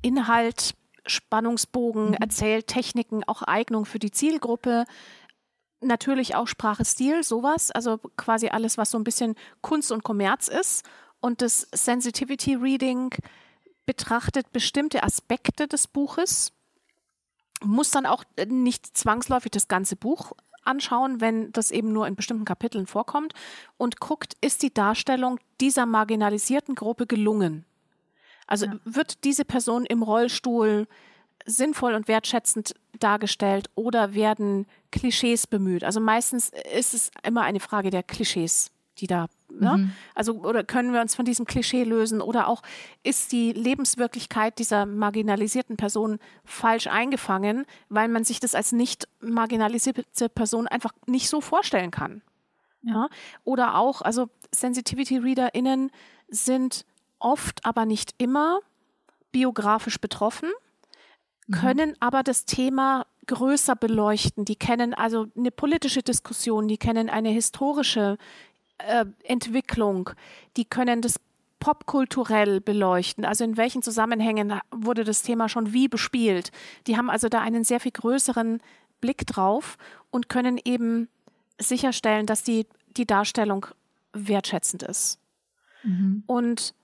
Inhalt, 0.00 0.76
Spannungsbogen, 1.06 2.10
mhm. 2.10 2.14
Erzähltechniken, 2.14 3.24
auch 3.24 3.42
Eignung 3.42 3.84
für 3.84 3.98
die 3.98 4.12
Zielgruppe. 4.12 4.84
Natürlich 5.80 6.36
auch 6.36 6.46
Sprache, 6.46 6.84
Stil, 6.84 7.24
sowas. 7.24 7.72
Also 7.72 7.98
quasi 8.16 8.48
alles, 8.48 8.78
was 8.78 8.92
so 8.92 8.98
ein 8.98 9.04
bisschen 9.04 9.34
Kunst 9.60 9.90
und 9.90 10.04
Kommerz 10.04 10.46
ist. 10.46 10.86
Und 11.20 11.42
das 11.42 11.66
Sensitivity 11.72 12.54
Reading 12.54 13.10
betrachtet 13.86 14.52
bestimmte 14.52 15.02
Aspekte 15.02 15.68
des 15.68 15.86
Buches, 15.86 16.52
muss 17.62 17.90
dann 17.90 18.06
auch 18.06 18.24
nicht 18.46 18.96
zwangsläufig 18.96 19.50
das 19.50 19.68
ganze 19.68 19.96
Buch 19.96 20.32
anschauen, 20.64 21.20
wenn 21.20 21.52
das 21.52 21.70
eben 21.70 21.92
nur 21.92 22.06
in 22.06 22.16
bestimmten 22.16 22.44
Kapiteln 22.44 22.86
vorkommt 22.86 23.34
und 23.76 24.00
guckt, 24.00 24.34
ist 24.40 24.62
die 24.62 24.72
Darstellung 24.72 25.38
dieser 25.60 25.86
marginalisierten 25.86 26.74
Gruppe 26.74 27.06
gelungen? 27.06 27.64
Also 28.46 28.66
ja. 28.66 28.78
wird 28.84 29.24
diese 29.24 29.44
Person 29.44 29.86
im 29.86 30.02
Rollstuhl 30.02 30.86
sinnvoll 31.46 31.94
und 31.94 32.08
wertschätzend 32.08 32.74
dargestellt 32.98 33.68
oder 33.74 34.14
werden 34.14 34.66
Klischees 34.90 35.46
bemüht? 35.46 35.84
Also 35.84 36.00
meistens 36.00 36.50
ist 36.72 36.94
es 36.94 37.10
immer 37.22 37.42
eine 37.42 37.60
Frage 37.60 37.90
der 37.90 38.02
Klischees, 38.02 38.70
die 38.98 39.06
da 39.06 39.26
Ne? 39.60 39.76
Mhm. 39.76 39.92
Also, 40.14 40.34
oder 40.34 40.64
können 40.64 40.92
wir 40.92 41.00
uns 41.00 41.14
von 41.14 41.24
diesem 41.24 41.46
Klischee 41.46 41.84
lösen? 41.84 42.20
Oder 42.20 42.48
auch, 42.48 42.62
ist 43.02 43.32
die 43.32 43.52
Lebenswirklichkeit 43.52 44.58
dieser 44.58 44.86
marginalisierten 44.86 45.76
Person 45.76 46.18
falsch 46.44 46.86
eingefangen, 46.86 47.66
weil 47.88 48.08
man 48.08 48.24
sich 48.24 48.40
das 48.40 48.54
als 48.54 48.72
nicht 48.72 49.08
marginalisierte 49.20 50.28
Person 50.28 50.66
einfach 50.66 50.92
nicht 51.06 51.28
so 51.28 51.40
vorstellen 51.40 51.90
kann? 51.90 52.22
Ja. 52.82 53.08
Oder 53.44 53.76
auch, 53.76 54.02
also 54.02 54.28
Sensitivity 54.52 55.18
ReaderInnen 55.18 55.90
sind 56.28 56.84
oft, 57.18 57.64
aber 57.64 57.86
nicht 57.86 58.14
immer 58.18 58.60
biografisch 59.32 59.98
betroffen, 59.98 60.50
mhm. 61.46 61.52
können 61.54 61.96
aber 62.00 62.22
das 62.22 62.44
Thema 62.44 63.06
größer 63.26 63.74
beleuchten. 63.74 64.44
Die 64.44 64.56
kennen 64.56 64.94
also 64.94 65.26
eine 65.36 65.50
politische 65.50 66.02
Diskussion, 66.02 66.68
die 66.68 66.78
kennen 66.78 67.08
eine 67.08 67.30
historische 67.30 68.18
äh, 68.78 69.04
Entwicklung, 69.22 70.10
die 70.56 70.64
können 70.64 71.00
das 71.00 71.20
popkulturell 71.60 72.60
beleuchten. 72.60 73.24
Also 73.24 73.44
in 73.44 73.56
welchen 73.56 73.82
Zusammenhängen 73.82 74.60
wurde 74.70 75.04
das 75.04 75.22
Thema 75.22 75.48
schon 75.48 75.72
wie 75.72 75.88
bespielt. 75.88 76.52
Die 76.86 76.96
haben 76.96 77.08
also 77.08 77.28
da 77.28 77.40
einen 77.40 77.64
sehr 77.64 77.80
viel 77.80 77.92
größeren 77.92 78.60
Blick 79.00 79.26
drauf 79.26 79.78
und 80.10 80.28
können 80.28 80.60
eben 80.62 81.08
sicherstellen, 81.58 82.26
dass 82.26 82.42
die, 82.42 82.66
die 82.96 83.06
Darstellung 83.06 83.66
wertschätzend 84.12 84.82
ist. 84.82 85.18
Mhm. 85.84 86.22
Und 86.26 86.74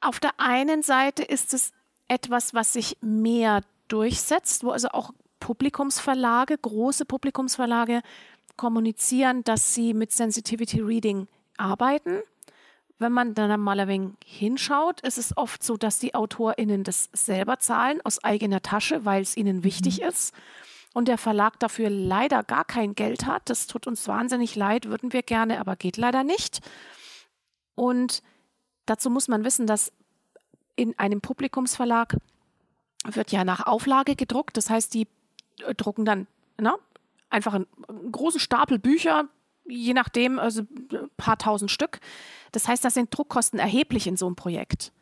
auf 0.00 0.20
der 0.20 0.38
einen 0.38 0.82
Seite 0.82 1.22
ist 1.22 1.52
es 1.52 1.72
etwas, 2.08 2.54
was 2.54 2.72
sich 2.72 2.96
mehr 3.00 3.62
durchsetzt, 3.88 4.64
wo 4.64 4.70
also 4.70 4.88
auch 4.88 5.12
Publikumsverlage, 5.40 6.56
große 6.58 7.04
Publikumsverlage 7.04 8.02
kommunizieren, 8.58 9.42
dass 9.44 9.74
sie 9.74 9.94
mit 9.94 10.12
Sensitivity 10.12 10.82
Reading 10.82 11.28
arbeiten. 11.56 12.20
Wenn 12.98 13.12
man 13.12 13.34
dann 13.34 13.58
mal 13.60 13.80
ein 13.80 13.88
wenig 13.88 14.10
hinschaut, 14.24 15.00
ist 15.00 15.16
es 15.16 15.34
oft 15.36 15.62
so, 15.62 15.78
dass 15.78 15.98
die 15.98 16.14
AutorInnen 16.14 16.84
das 16.84 17.08
selber 17.14 17.58
zahlen 17.58 18.00
aus 18.04 18.22
eigener 18.22 18.60
Tasche, 18.60 19.06
weil 19.06 19.22
es 19.22 19.36
ihnen 19.36 19.64
wichtig 19.64 20.00
mhm. 20.00 20.08
ist 20.08 20.34
und 20.92 21.08
der 21.08 21.16
Verlag 21.16 21.58
dafür 21.60 21.90
leider 21.90 22.42
gar 22.42 22.64
kein 22.64 22.94
Geld 22.94 23.24
hat. 23.24 23.48
Das 23.48 23.68
tut 23.68 23.86
uns 23.86 24.06
wahnsinnig 24.08 24.56
leid, 24.56 24.86
würden 24.86 25.12
wir 25.12 25.22
gerne, 25.22 25.60
aber 25.60 25.76
geht 25.76 25.96
leider 25.96 26.24
nicht. 26.24 26.60
Und 27.76 28.22
dazu 28.84 29.08
muss 29.08 29.28
man 29.28 29.44
wissen, 29.44 29.66
dass 29.66 29.92
in 30.74 30.98
einem 30.98 31.20
Publikumsverlag 31.20 32.16
wird 33.04 33.30
ja 33.30 33.44
nach 33.44 33.66
Auflage 33.66 34.16
gedruckt. 34.16 34.56
Das 34.56 34.70
heißt, 34.70 34.92
die 34.92 35.06
drucken 35.76 36.04
dann 36.04 36.26
na, 36.60 36.72
ne, 36.72 36.78
einfach 37.30 37.54
einen, 37.54 37.66
großen 38.12 38.40
Stapel 38.40 38.78
Bücher, 38.78 39.28
je 39.66 39.94
nachdem, 39.94 40.38
also 40.38 40.62
ein 40.62 41.10
paar 41.16 41.38
tausend 41.38 41.70
Stück. 41.70 42.00
Das 42.52 42.68
heißt, 42.68 42.84
das 42.84 42.94
sind 42.94 43.16
Druckkosten 43.16 43.58
erheblich 43.58 44.06
in 44.06 44.16
so 44.16 44.26
einem 44.26 44.36
Projekt. 44.36 44.92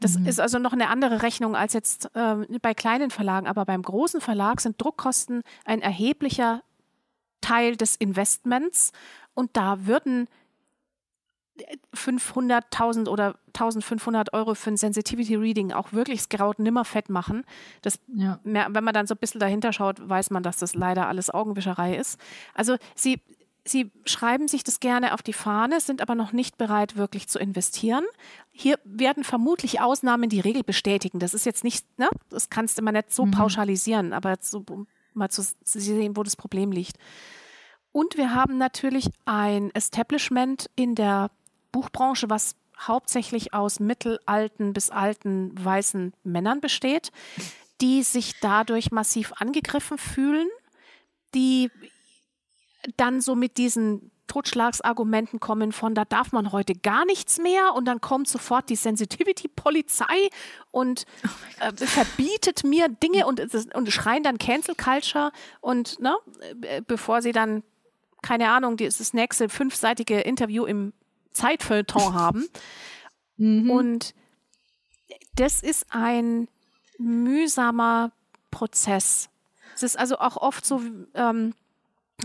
Das 0.00 0.18
mhm. 0.18 0.26
ist 0.26 0.40
also 0.40 0.58
noch 0.58 0.72
eine 0.72 0.88
andere 0.88 1.22
Rechnung 1.22 1.56
als 1.56 1.72
jetzt 1.72 2.10
äh, 2.14 2.36
bei 2.60 2.74
kleinen 2.74 3.10
Verlagen, 3.10 3.46
aber 3.46 3.64
beim 3.64 3.82
großen 3.82 4.20
Verlag 4.20 4.60
sind 4.60 4.80
Druckkosten 4.80 5.42
ein 5.64 5.80
erheblicher 5.80 6.62
Teil 7.40 7.76
des 7.76 7.96
Investments 7.96 8.92
und 9.34 9.56
da 9.56 9.86
würden 9.86 10.28
500.000 11.94 13.08
oder 13.08 13.36
1.500 13.54 14.32
Euro 14.32 14.54
für 14.54 14.70
ein 14.70 14.76
Sensitivity 14.76 15.36
Reading 15.36 15.72
auch 15.72 15.92
wirklich 15.92 16.20
das 16.20 16.28
Graut 16.28 16.58
nimmer 16.58 16.84
fett 16.84 17.08
machen. 17.08 17.44
Das, 17.82 17.98
ja. 18.08 18.38
wenn 18.44 18.84
man 18.84 18.94
dann 18.94 19.06
so 19.06 19.14
ein 19.14 19.18
bisschen 19.18 19.40
dahinter 19.40 19.72
schaut, 19.72 20.06
weiß 20.06 20.30
man, 20.30 20.42
dass 20.42 20.58
das 20.58 20.74
leider 20.74 21.08
alles 21.08 21.30
Augenwischerei 21.30 21.96
ist. 21.96 22.20
Also 22.54 22.76
sie, 22.94 23.20
sie 23.64 23.90
schreiben 24.04 24.48
sich 24.48 24.64
das 24.64 24.80
gerne 24.80 25.14
auf 25.14 25.22
die 25.22 25.32
Fahne, 25.32 25.80
sind 25.80 26.02
aber 26.02 26.14
noch 26.14 26.32
nicht 26.32 26.58
bereit, 26.58 26.96
wirklich 26.96 27.28
zu 27.28 27.38
investieren. 27.38 28.04
Hier 28.52 28.78
werden 28.84 29.24
vermutlich 29.24 29.80
Ausnahmen 29.80 30.28
die 30.28 30.40
Regel 30.40 30.62
bestätigen. 30.62 31.18
Das 31.18 31.34
ist 31.34 31.46
jetzt 31.46 31.64
nicht, 31.64 31.86
ne? 31.98 32.08
das 32.28 32.50
kannst 32.50 32.76
du 32.76 32.82
immer 32.82 32.92
nicht 32.92 33.12
so 33.12 33.26
mhm. 33.26 33.32
pauschalisieren, 33.32 34.12
aber 34.12 34.36
so, 34.40 34.62
um 34.68 34.86
mal 35.14 35.30
zu 35.30 35.42
sehen, 35.64 36.16
wo 36.16 36.22
das 36.22 36.36
Problem 36.36 36.72
liegt. 36.72 36.98
Und 37.96 38.18
wir 38.18 38.34
haben 38.34 38.58
natürlich 38.58 39.08
ein 39.24 39.70
Establishment 39.74 40.68
in 40.76 40.94
der 40.94 41.30
Buchbranche, 41.72 42.30
was 42.30 42.56
hauptsächlich 42.78 43.54
aus 43.54 43.80
mittelalten 43.80 44.72
bis 44.72 44.90
alten 44.90 45.52
weißen 45.62 46.12
Männern 46.24 46.60
besteht, 46.60 47.10
die 47.80 48.02
sich 48.02 48.38
dadurch 48.40 48.90
massiv 48.90 49.32
angegriffen 49.36 49.98
fühlen, 49.98 50.48
die 51.34 51.70
dann 52.96 53.20
so 53.20 53.34
mit 53.34 53.56
diesen 53.58 54.10
Totschlagsargumenten 54.26 55.40
kommen 55.40 55.72
von, 55.72 55.94
da 55.94 56.04
darf 56.04 56.32
man 56.32 56.52
heute 56.52 56.74
gar 56.74 57.04
nichts 57.04 57.38
mehr 57.38 57.74
und 57.74 57.84
dann 57.86 58.00
kommt 58.00 58.28
sofort 58.28 58.68
die 58.68 58.76
Sensitivity-Polizei 58.76 60.28
und 60.70 61.04
oh 61.24 61.64
äh, 61.64 61.86
verbietet 61.86 62.64
mir 62.64 62.88
Dinge 62.88 63.26
und, 63.26 63.40
und 63.74 63.92
schreien 63.92 64.22
dann 64.22 64.38
Cancel 64.38 64.74
Culture 64.74 65.30
und 65.60 66.00
ne, 66.00 66.16
äh, 66.62 66.82
bevor 66.84 67.22
sie 67.22 67.32
dann, 67.32 67.62
keine 68.22 68.50
Ahnung, 68.50 68.76
das 68.76 69.12
nächste 69.12 69.48
fünfseitige 69.48 70.20
Interview 70.20 70.64
im 70.64 70.92
Zeitfeuilleton 71.36 72.14
haben. 72.14 72.48
Mhm. 73.36 73.70
Und 73.70 74.14
das 75.36 75.62
ist 75.62 75.86
ein 75.90 76.48
mühsamer 76.98 78.10
Prozess. 78.50 79.28
Es 79.74 79.82
ist 79.82 79.98
also 79.98 80.18
auch 80.18 80.36
oft 80.38 80.64
so, 80.64 80.80
ähm, 81.14 81.54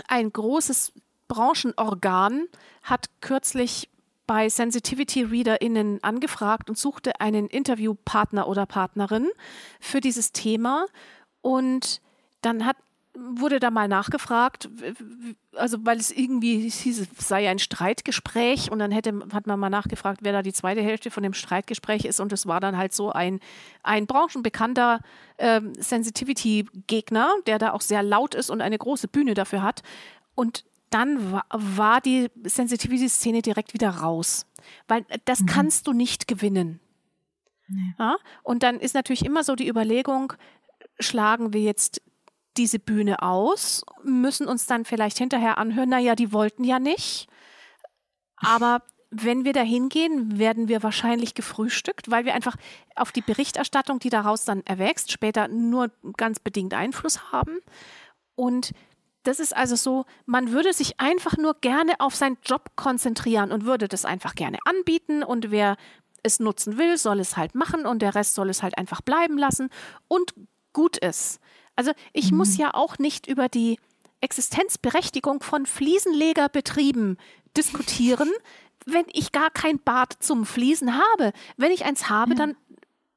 ein 0.07 0.31
großes 0.31 0.93
Branchenorgan 1.27 2.47
hat 2.83 3.09
kürzlich 3.19 3.89
bei 4.25 4.47
Sensitivity 4.47 5.23
ReaderInnen 5.23 6.01
angefragt 6.03 6.69
und 6.69 6.77
suchte 6.77 7.19
einen 7.19 7.47
Interviewpartner 7.47 8.47
oder 8.47 8.65
Partnerin 8.65 9.27
für 9.81 9.99
dieses 9.99 10.31
Thema. 10.31 10.85
Und 11.41 12.01
dann 12.41 12.65
hat 12.65 12.77
wurde 13.13 13.59
da 13.59 13.71
mal 13.71 13.87
nachgefragt, 13.87 14.69
also 15.55 15.77
weil 15.81 15.97
es 15.97 16.11
irgendwie 16.11 16.69
hieß, 16.69 16.99
es 16.99 17.27
sei 17.27 17.49
ein 17.49 17.59
Streitgespräch 17.59 18.71
und 18.71 18.79
dann 18.79 18.91
hätte, 18.91 19.13
hat 19.33 19.47
man 19.47 19.59
mal 19.59 19.69
nachgefragt, 19.69 20.21
wer 20.23 20.31
da 20.31 20.41
die 20.41 20.53
zweite 20.53 20.81
Hälfte 20.81 21.11
von 21.11 21.23
dem 21.23 21.33
Streitgespräch 21.33 22.05
ist 22.05 22.19
und 22.19 22.31
es 22.31 22.45
war 22.45 22.59
dann 22.59 22.77
halt 22.77 22.93
so 22.93 23.11
ein, 23.11 23.39
ein 23.83 24.07
branchenbekannter 24.07 25.01
äh, 25.37 25.61
Sensitivity-Gegner, 25.77 27.35
der 27.47 27.59
da 27.59 27.73
auch 27.73 27.81
sehr 27.81 28.01
laut 28.01 28.33
ist 28.33 28.49
und 28.49 28.61
eine 28.61 28.77
große 28.77 29.09
Bühne 29.09 29.33
dafür 29.33 29.61
hat 29.61 29.81
und 30.35 30.63
dann 30.89 31.31
war, 31.31 31.45
war 31.51 32.01
die 32.01 32.29
Sensitivity-Szene 32.43 33.41
direkt 33.41 33.73
wieder 33.73 33.89
raus, 33.89 34.45
weil 34.87 35.05
das 35.25 35.41
mhm. 35.41 35.45
kannst 35.47 35.87
du 35.87 35.93
nicht 35.93 36.27
gewinnen. 36.27 36.79
Nee. 37.67 37.93
Ja? 37.99 38.15
Und 38.43 38.63
dann 38.63 38.79
ist 38.79 38.95
natürlich 38.95 39.25
immer 39.25 39.43
so 39.43 39.55
die 39.55 39.67
Überlegung, 39.67 40.33
schlagen 40.99 41.53
wir 41.53 41.61
jetzt 41.61 42.01
diese 42.57 42.79
Bühne 42.79 43.21
aus, 43.21 43.83
müssen 44.03 44.47
uns 44.47 44.65
dann 44.65 44.85
vielleicht 44.85 45.17
hinterher 45.17 45.57
anhören, 45.57 45.89
naja, 45.89 46.15
die 46.15 46.33
wollten 46.33 46.63
ja 46.63 46.79
nicht. 46.79 47.27
Aber 48.35 48.81
wenn 49.11 49.43
wir 49.43 49.53
da 49.53 49.61
hingehen, 49.61 50.39
werden 50.39 50.67
wir 50.67 50.83
wahrscheinlich 50.83 51.33
gefrühstückt, 51.33 52.09
weil 52.09 52.25
wir 52.25 52.33
einfach 52.33 52.55
auf 52.95 53.11
die 53.11 53.21
Berichterstattung, 53.21 53.99
die 53.99 54.09
daraus 54.09 54.45
dann 54.45 54.65
erwächst, 54.65 55.11
später 55.11 55.47
nur 55.49 55.91
ganz 56.15 56.39
bedingt 56.39 56.73
Einfluss 56.73 57.31
haben. 57.31 57.59
Und 58.35 58.71
das 59.23 59.39
ist 59.39 59.55
also 59.55 59.75
so, 59.75 60.05
man 60.25 60.51
würde 60.51 60.73
sich 60.73 60.99
einfach 60.99 61.37
nur 61.37 61.55
gerne 61.61 61.93
auf 61.99 62.15
seinen 62.15 62.37
Job 62.43 62.71
konzentrieren 62.75 63.51
und 63.51 63.65
würde 63.65 63.87
das 63.87 64.05
einfach 64.05 64.33
gerne 64.33 64.57
anbieten 64.65 65.23
und 65.23 65.51
wer 65.51 65.75
es 66.23 66.39
nutzen 66.39 66.77
will, 66.77 66.97
soll 66.97 67.19
es 67.19 67.37
halt 67.37 67.53
machen 67.53 67.85
und 67.85 68.01
der 68.01 68.15
Rest 68.15 68.35
soll 68.35 68.49
es 68.49 68.63
halt 68.63 68.77
einfach 68.77 69.01
bleiben 69.01 69.37
lassen 69.37 69.69
und 70.07 70.33
gut 70.73 70.97
ist. 70.97 71.39
Also 71.75 71.91
ich 72.13 72.31
mhm. 72.31 72.37
muss 72.37 72.57
ja 72.57 72.73
auch 72.73 72.97
nicht 72.97 73.27
über 73.27 73.49
die 73.49 73.79
Existenzberechtigung 74.21 75.41
von 75.41 75.65
Fliesenlegerbetrieben 75.65 77.17
diskutieren, 77.57 78.29
wenn 78.85 79.05
ich 79.13 79.31
gar 79.31 79.49
kein 79.49 79.79
Bad 79.79 80.13
zum 80.19 80.45
Fließen 80.45 80.95
habe. 80.95 81.33
Wenn 81.57 81.71
ich 81.71 81.85
eins 81.85 82.09
habe, 82.09 82.31
ja. 82.31 82.37
dann 82.37 82.55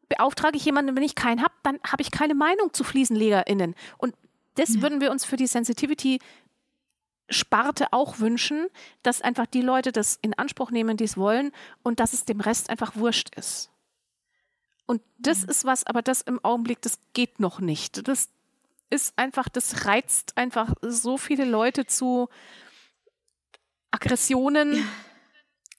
beauftrage 0.09 0.57
ich 0.57 0.65
jemanden, 0.65 0.95
wenn 0.97 1.03
ich 1.03 1.15
keinen 1.15 1.43
habe, 1.43 1.55
dann 1.63 1.79
habe 1.87 2.03
ich 2.03 2.11
keine 2.11 2.35
Meinung 2.35 2.73
zu 2.73 2.85
FliesenlegerInnen. 2.85 3.75
Und 3.99 4.15
das 4.55 4.77
ja. 4.77 4.83
würden 4.83 5.01
wir 5.01 5.11
uns 5.11 5.25
für 5.25 5.37
die 5.37 5.47
Sensitivity 5.47 6.21
Sparte 7.31 7.93
auch 7.93 8.19
wünschen, 8.19 8.69
dass 9.03 9.23
einfach 9.23 9.47
die 9.47 9.63
Leute 9.63 9.93
das 9.93 10.19
in 10.21 10.35
Anspruch 10.35 10.71
nehmen, 10.71 10.97
die 10.97 11.05
es 11.05 11.17
wollen 11.17 11.53
und 11.83 12.01
dass 12.01 12.13
es 12.13 12.27
dem 12.27 12.41
Rest 12.41 12.69
einfach 12.69 12.97
wurscht 12.97 13.35
ist. 13.35 13.71
Und 14.87 15.01
das 15.19 15.43
ist 15.43 15.65
was, 15.65 15.87
aber 15.87 16.03
das 16.03 16.21
im 16.21 16.45
Augenblick, 16.45 16.83
das 16.83 16.99
geht 17.15 17.41
noch 17.41 17.61
nicht. 17.61 18.07
Das, 18.07 18.29
ist 18.91 19.15
einfach, 19.17 19.49
das 19.49 19.87
reizt 19.87 20.37
einfach 20.37 20.75
so 20.83 21.17
viele 21.17 21.45
Leute 21.45 21.87
zu 21.87 22.29
Aggressionen. 23.91 24.85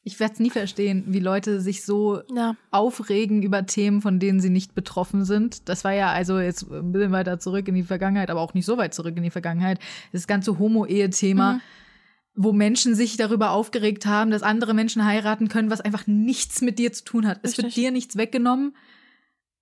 Ich 0.04 0.20
werde 0.20 0.36
es 0.36 0.40
nie 0.40 0.52
verstehen, 0.52 1.06
wie 1.08 1.20
Leute 1.20 1.62
sich 1.62 1.84
so 1.84 2.22
ja. 2.34 2.56
aufregen 2.70 3.42
über 3.42 3.66
Themen, 3.66 4.02
von 4.02 4.20
denen 4.20 4.40
sie 4.40 4.52
nicht 4.52 4.76
betroffen 4.76 5.26
sind. 5.26 5.68
Das 5.68 5.84
war 5.84 5.94
ja 5.94 6.12
also 6.12 6.40
jetzt 6.40 6.72
ein 6.72 6.92
bisschen 6.92 7.12
weiter 7.12 7.40
zurück 7.40 7.68
in 7.68 7.76
die 7.76 7.84
Vergangenheit, 7.84 8.30
aber 8.30 8.42
auch 8.42 8.54
nicht 8.54 8.66
so 8.66 8.78
weit 8.78 8.94
zurück 8.94 9.18
in 9.18 9.24
die 9.24 9.32
Vergangenheit. 9.32 9.80
Das 10.12 10.28
ganze 10.28 10.60
Homo-Ehe-Thema. 10.60 11.54
Mhm 11.54 11.62
wo 12.36 12.52
Menschen 12.52 12.96
sich 12.96 13.16
darüber 13.16 13.52
aufgeregt 13.52 14.06
haben, 14.06 14.30
dass 14.30 14.44
andere 14.44 14.74
Menschen 14.74 15.06
heiraten 15.06 15.48
können, 15.48 15.72
was 15.72 15.82
einfach 15.82 16.06
nichts 16.06 16.62
mit 16.62 16.78
dir 16.80 16.92
zu 16.92 17.06
tun 17.06 17.26
hat. 17.26 17.38
Richtig. 17.44 17.52
Es 17.52 17.64
wird 17.64 17.76
dir 17.76 17.92
nichts 17.92 18.18
weggenommen. 18.18 18.76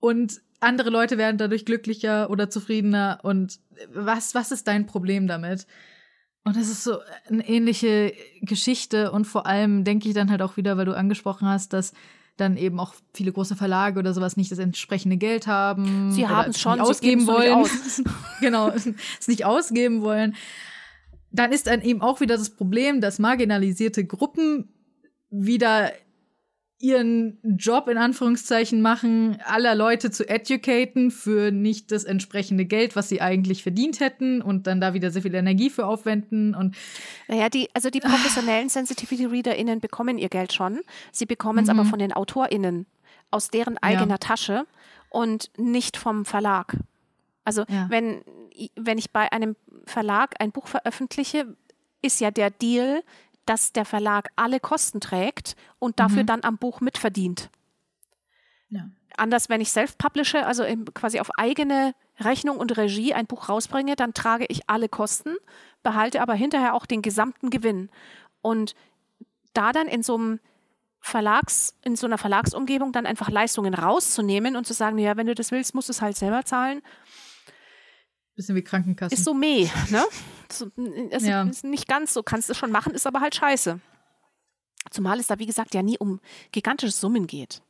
Und 0.04 0.42
andere 0.60 0.90
Leute 0.90 1.16
werden 1.16 1.38
dadurch 1.38 1.64
glücklicher 1.64 2.28
oder 2.28 2.50
zufriedener 2.50 3.20
und 3.22 3.58
was, 3.90 4.34
was 4.34 4.52
ist 4.52 4.68
dein 4.68 4.84
Problem 4.84 5.26
damit? 5.26 5.66
Und 6.44 6.56
das 6.56 6.68
ist 6.68 6.84
so 6.84 6.98
eine 7.30 7.48
ähnliche 7.48 8.12
Geschichte 8.42 9.12
und 9.12 9.24
vor 9.24 9.46
allem 9.46 9.82
denke 9.82 10.06
ich 10.08 10.14
dann 10.14 10.30
halt 10.30 10.42
auch 10.42 10.58
wieder, 10.58 10.76
weil 10.76 10.84
du 10.84 10.94
angesprochen 10.94 11.48
hast, 11.48 11.72
dass 11.72 11.94
dann 12.36 12.58
eben 12.58 12.80
auch 12.80 12.94
viele 13.14 13.32
große 13.32 13.56
Verlage 13.56 13.98
oder 13.98 14.12
sowas 14.12 14.36
nicht 14.36 14.52
das 14.52 14.58
entsprechende 14.58 15.16
Geld 15.16 15.46
haben. 15.46 16.12
Sie 16.12 16.28
haben 16.28 16.50
es 16.50 16.60
schon, 16.60 16.82
ausgeben 16.82 17.26
wollen. 17.26 17.54
Aus. 17.54 18.02
genau, 18.42 18.68
es 18.68 19.26
nicht 19.26 19.46
ausgeben 19.46 20.02
wollen. 20.02 20.36
Dann 21.30 21.50
ist 21.50 21.66
dann 21.66 21.80
eben 21.80 22.02
auch 22.02 22.20
wieder 22.20 22.36
das 22.36 22.50
Problem, 22.50 23.00
dass 23.00 23.18
marginalisierte 23.18 24.04
Gruppen 24.04 24.68
wieder 25.30 25.92
ihren 26.84 27.38
Job 27.42 27.88
in 27.88 27.96
Anführungszeichen 27.96 28.82
machen, 28.82 29.38
aller 29.46 29.74
Leute 29.74 30.10
zu 30.10 30.28
educaten 30.28 31.10
für 31.10 31.50
nicht 31.50 31.90
das 31.90 32.04
entsprechende 32.04 32.66
Geld, 32.66 32.94
was 32.94 33.08
sie 33.08 33.22
eigentlich 33.22 33.62
verdient 33.62 34.00
hätten 34.00 34.42
und 34.42 34.66
dann 34.66 34.82
da 34.82 34.92
wieder 34.92 35.10
sehr 35.10 35.22
viel 35.22 35.34
Energie 35.34 35.70
für 35.70 35.86
aufwenden 35.86 36.54
und 36.54 36.76
naja, 37.26 37.48
die 37.48 37.70
also 37.72 37.88
die 37.88 38.00
professionellen 38.00 38.68
Sensitivity 38.68 39.24
ReaderInnen 39.24 39.80
bekommen 39.80 40.18
ihr 40.18 40.28
Geld 40.28 40.52
schon, 40.52 40.80
sie 41.10 41.24
bekommen 41.24 41.60
es 41.60 41.72
mhm. 41.72 41.80
aber 41.80 41.88
von 41.88 41.98
den 41.98 42.12
AutorInnen 42.12 42.86
aus 43.30 43.48
deren 43.48 43.78
eigener 43.78 44.14
ja. 44.14 44.18
Tasche 44.18 44.66
und 45.08 45.50
nicht 45.56 45.96
vom 45.96 46.26
Verlag. 46.26 46.76
Also 47.44 47.64
ja. 47.68 47.86
wenn 47.88 48.22
wenn 48.76 48.98
ich 48.98 49.10
bei 49.10 49.32
einem 49.32 49.56
Verlag 49.86 50.34
ein 50.38 50.52
Buch 50.52 50.68
veröffentliche, 50.68 51.56
ist 52.02 52.20
ja 52.20 52.30
der 52.30 52.50
Deal, 52.50 53.02
dass 53.46 53.72
der 53.72 53.84
Verlag 53.84 54.28
alle 54.36 54.60
Kosten 54.60 55.00
trägt 55.00 55.56
und 55.78 56.00
dafür 56.00 56.22
mhm. 56.22 56.26
dann 56.26 56.44
am 56.44 56.58
Buch 56.58 56.80
mitverdient. 56.80 57.50
Ja. 58.70 58.88
Anders, 59.16 59.48
wenn 59.48 59.60
ich 59.60 59.70
self-publishe, 59.70 60.44
also 60.44 60.64
quasi 60.92 61.20
auf 61.20 61.30
eigene 61.36 61.94
Rechnung 62.18 62.56
und 62.56 62.76
Regie 62.76 63.14
ein 63.14 63.26
Buch 63.26 63.48
rausbringe, 63.48 63.96
dann 63.96 64.14
trage 64.14 64.46
ich 64.48 64.68
alle 64.68 64.88
Kosten, 64.88 65.36
behalte 65.82 66.20
aber 66.20 66.34
hinterher 66.34 66.74
auch 66.74 66.86
den 66.86 67.02
gesamten 67.02 67.50
Gewinn. 67.50 67.90
Und 68.40 68.74
da 69.52 69.72
dann 69.72 69.86
in 69.86 70.02
so 70.02 70.16
einem 70.16 70.40
Verlags, 71.00 71.76
in 71.82 71.96
so 71.96 72.06
einer 72.06 72.18
Verlagsumgebung 72.18 72.90
dann 72.92 73.04
einfach 73.04 73.28
Leistungen 73.28 73.74
rauszunehmen 73.74 74.56
und 74.56 74.66
zu 74.66 74.72
sagen, 74.72 74.98
ja, 74.98 75.16
wenn 75.16 75.26
du 75.26 75.34
das 75.34 75.52
willst, 75.52 75.74
musst 75.74 75.88
du 75.88 75.92
es 75.92 76.00
halt 76.00 76.16
selber 76.16 76.44
zahlen, 76.44 76.82
Bisschen 78.36 78.56
wie 78.56 78.62
Krankenkasse. 78.62 79.14
Ist 79.14 79.24
so 79.24 79.32
meh, 79.32 79.68
ne? 79.90 80.04
Es 81.10 81.24
ja. 81.24 81.44
ist 81.44 81.64
nicht 81.64 81.86
ganz 81.86 82.12
so, 82.12 82.22
kannst 82.22 82.50
du 82.50 82.54
schon 82.54 82.72
machen, 82.72 82.92
ist 82.94 83.06
aber 83.06 83.20
halt 83.20 83.34
scheiße. 83.34 83.80
Zumal 84.90 85.18
es 85.20 85.28
da, 85.28 85.38
wie 85.38 85.46
gesagt, 85.46 85.74
ja 85.74 85.82
nie 85.82 85.98
um 85.98 86.20
gigantische 86.52 86.92
Summen 86.92 87.26
geht. 87.26 87.62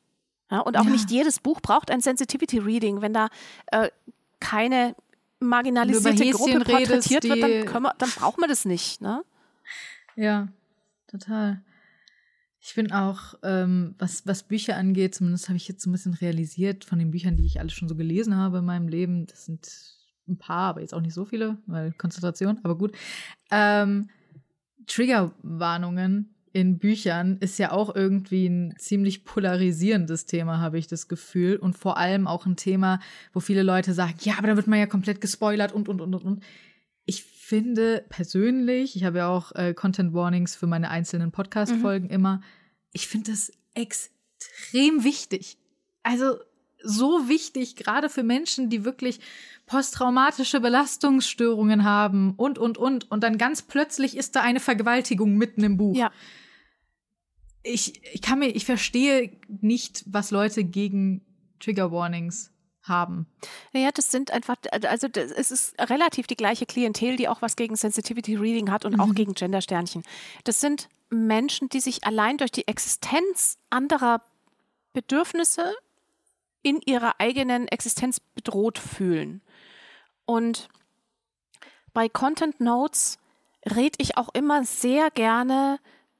Ja, 0.50 0.60
und 0.60 0.76
auch 0.76 0.84
ja. 0.84 0.90
nicht 0.90 1.10
jedes 1.10 1.40
Buch 1.40 1.60
braucht 1.60 1.90
ein 1.90 2.00
Sensitivity 2.00 2.58
Reading. 2.58 3.00
Wenn 3.00 3.12
da 3.12 3.28
äh, 3.66 3.90
keine 4.40 4.94
marginalisierte 5.40 6.30
Gruppe 6.30 6.60
porträtiert 6.60 7.24
wird, 7.24 7.42
dann, 7.42 7.50
wir, 7.50 7.94
dann 7.98 8.10
braucht 8.10 8.38
man 8.38 8.48
das 8.48 8.64
nicht. 8.64 9.00
Ne? 9.00 9.22
Ja, 10.16 10.48
total. 11.06 11.62
Ich 12.60 12.74
bin 12.74 12.92
auch, 12.92 13.34
ähm, 13.42 13.94
was, 13.98 14.26
was 14.26 14.42
Bücher 14.44 14.76
angeht, 14.76 15.14
zumindest 15.14 15.48
habe 15.48 15.56
ich 15.58 15.68
jetzt 15.68 15.82
so 15.82 15.90
ein 15.90 15.92
bisschen 15.92 16.14
realisiert 16.14 16.84
von 16.84 16.98
den 16.98 17.10
Büchern, 17.10 17.36
die 17.36 17.44
ich 17.44 17.60
alle 17.60 17.70
schon 17.70 17.88
so 17.88 17.94
gelesen 17.94 18.36
habe 18.36 18.58
in 18.58 18.64
meinem 18.64 18.88
Leben. 18.88 19.26
Das 19.26 19.44
sind 19.44 19.68
ein 20.28 20.38
paar, 20.38 20.70
aber 20.70 20.80
jetzt 20.80 20.94
auch 20.94 21.00
nicht 21.00 21.14
so 21.14 21.24
viele, 21.24 21.58
weil 21.66 21.92
Konzentration, 21.92 22.58
aber 22.62 22.76
gut. 22.76 22.92
Ähm, 23.50 24.08
Triggerwarnungen 24.86 26.34
in 26.54 26.78
Büchern 26.78 27.38
ist 27.38 27.58
ja 27.58 27.72
auch 27.72 27.94
irgendwie 27.94 28.46
ein 28.46 28.74
ziemlich 28.78 29.24
polarisierendes 29.24 30.26
Thema, 30.26 30.60
habe 30.60 30.78
ich 30.78 30.86
das 30.86 31.08
Gefühl. 31.08 31.56
Und 31.56 31.76
vor 31.76 31.98
allem 31.98 32.28
auch 32.28 32.46
ein 32.46 32.56
Thema, 32.56 33.00
wo 33.32 33.40
viele 33.40 33.64
Leute 33.64 33.92
sagen, 33.92 34.14
ja, 34.20 34.34
aber 34.38 34.46
da 34.46 34.56
wird 34.56 34.68
man 34.68 34.78
ja 34.78 34.86
komplett 34.86 35.20
gespoilert 35.20 35.72
und, 35.72 35.88
und, 35.88 36.00
und, 36.00 36.14
und, 36.14 36.24
und. 36.24 36.44
Ich 37.06 37.24
finde 37.24 38.04
persönlich, 38.08 38.94
ich 38.94 39.02
habe 39.02 39.18
ja 39.18 39.28
auch 39.28 39.52
äh, 39.56 39.74
Content 39.74 40.14
Warnings 40.14 40.54
für 40.54 40.68
meine 40.68 40.90
einzelnen 40.90 41.32
Podcast-Folgen 41.32 42.06
mhm. 42.06 42.14
immer, 42.14 42.40
ich 42.92 43.08
finde 43.08 43.32
das 43.32 43.50
extrem 43.74 45.02
wichtig. 45.02 45.58
Also 46.04 46.36
so 46.84 47.28
wichtig, 47.28 47.76
gerade 47.76 48.08
für 48.08 48.22
Menschen, 48.22 48.70
die 48.70 48.84
wirklich 48.84 49.20
posttraumatische 49.66 50.60
Belastungsstörungen 50.60 51.84
haben 51.84 52.34
und, 52.36 52.58
und, 52.58 52.78
und. 52.78 53.10
Und 53.10 53.22
dann 53.22 53.38
ganz 53.38 53.62
plötzlich 53.62 54.16
ist 54.16 54.36
da 54.36 54.42
eine 54.42 54.60
Vergewaltigung 54.60 55.36
mitten 55.36 55.64
im 55.64 55.76
Buch. 55.76 55.96
Ja. 55.96 56.12
Ich, 57.62 58.02
ich 58.12 58.20
kann 58.20 58.38
mir, 58.38 58.48
ich 58.48 58.66
verstehe 58.66 59.32
nicht, 59.48 60.04
was 60.06 60.30
Leute 60.30 60.64
gegen 60.64 61.22
Trigger 61.60 61.90
Warnings 61.90 62.52
haben. 62.82 63.26
Ja, 63.72 63.90
das 63.90 64.10
sind 64.10 64.30
einfach, 64.30 64.56
also 64.82 65.08
das, 65.08 65.30
es 65.30 65.50
ist 65.50 65.74
relativ 65.80 66.26
die 66.26 66.36
gleiche 66.36 66.66
Klientel, 66.66 67.16
die 67.16 67.28
auch 67.28 67.40
was 67.40 67.56
gegen 67.56 67.76
Sensitivity 67.76 68.36
Reading 68.36 68.70
hat 68.70 68.84
und 68.84 68.94
mhm. 68.94 69.00
auch 69.00 69.14
gegen 69.14 69.32
Gendersternchen. 69.32 70.02
Das 70.44 70.60
sind 70.60 70.88
Menschen, 71.08 71.70
die 71.70 71.80
sich 71.80 72.04
allein 72.04 72.36
durch 72.36 72.52
die 72.52 72.68
Existenz 72.68 73.56
anderer 73.70 74.22
Bedürfnisse 74.92 75.74
in 76.64 76.80
ihrer 76.80 77.20
eigenen 77.20 77.68
Existenz 77.68 78.18
bedroht 78.18 78.78
fühlen. 78.78 79.42
Und 80.24 80.68
bei 81.92 82.08
Content 82.08 82.58
Notes 82.58 83.18
rede 83.64 83.96
ich 83.98 84.16
auch 84.16 84.30
immer 84.34 84.64
sehr 84.64 85.10
gerne 85.10 85.78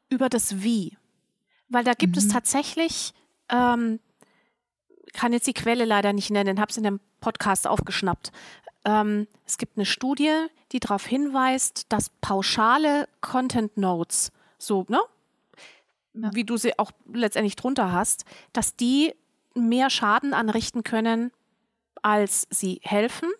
über 0.09 0.29
das 0.29 0.63
Wie. 0.63 0.97
Weil 1.69 1.83
da 1.83 1.95
gibt 1.95 2.15
mhm. 2.15 2.19
es 2.19 2.29
tatsächlich, 2.29 3.13
ähm, 3.49 3.99
kann 5.15 5.33
jetzt 5.33 5.47
die 5.47 5.55
Quelle 5.55 5.87
leider 5.87 6.13
nicht 6.13 6.31
nennen, 6.31 6.61
habe 6.61 6.71
es 6.71 6.77
in 6.77 6.85
dem 6.85 7.01
Podcast 7.21 7.67
aufgeschnappt. 7.67 8.31
Ähm, 8.85 9.27
es 9.47 9.57
gibt 9.57 9.79
eine 9.79 9.87
Studie, 9.87 10.47
die 10.73 10.81
darauf 10.81 11.07
hinweist, 11.07 11.87
dass 11.91 12.11
pauschale 12.21 13.09
Content 13.23 13.77
Notes, 13.77 14.31
so, 14.59 14.85
ne? 14.89 15.01
Ja. 16.13 16.31
Wie 16.33 16.45
du 16.45 16.57
sie 16.57 16.79
auch 16.79 16.93
letztendlich 17.13 17.57
drunter 17.57 17.91
hast, 17.91 18.25
dass 18.53 18.77
die 18.77 19.15
mehr 19.55 19.91
Schaden 19.91 20.35
anrichten 20.35 20.83
können, 20.83 21.31
als 22.03 22.47
sie 22.51 22.81
helfen, 22.83 23.31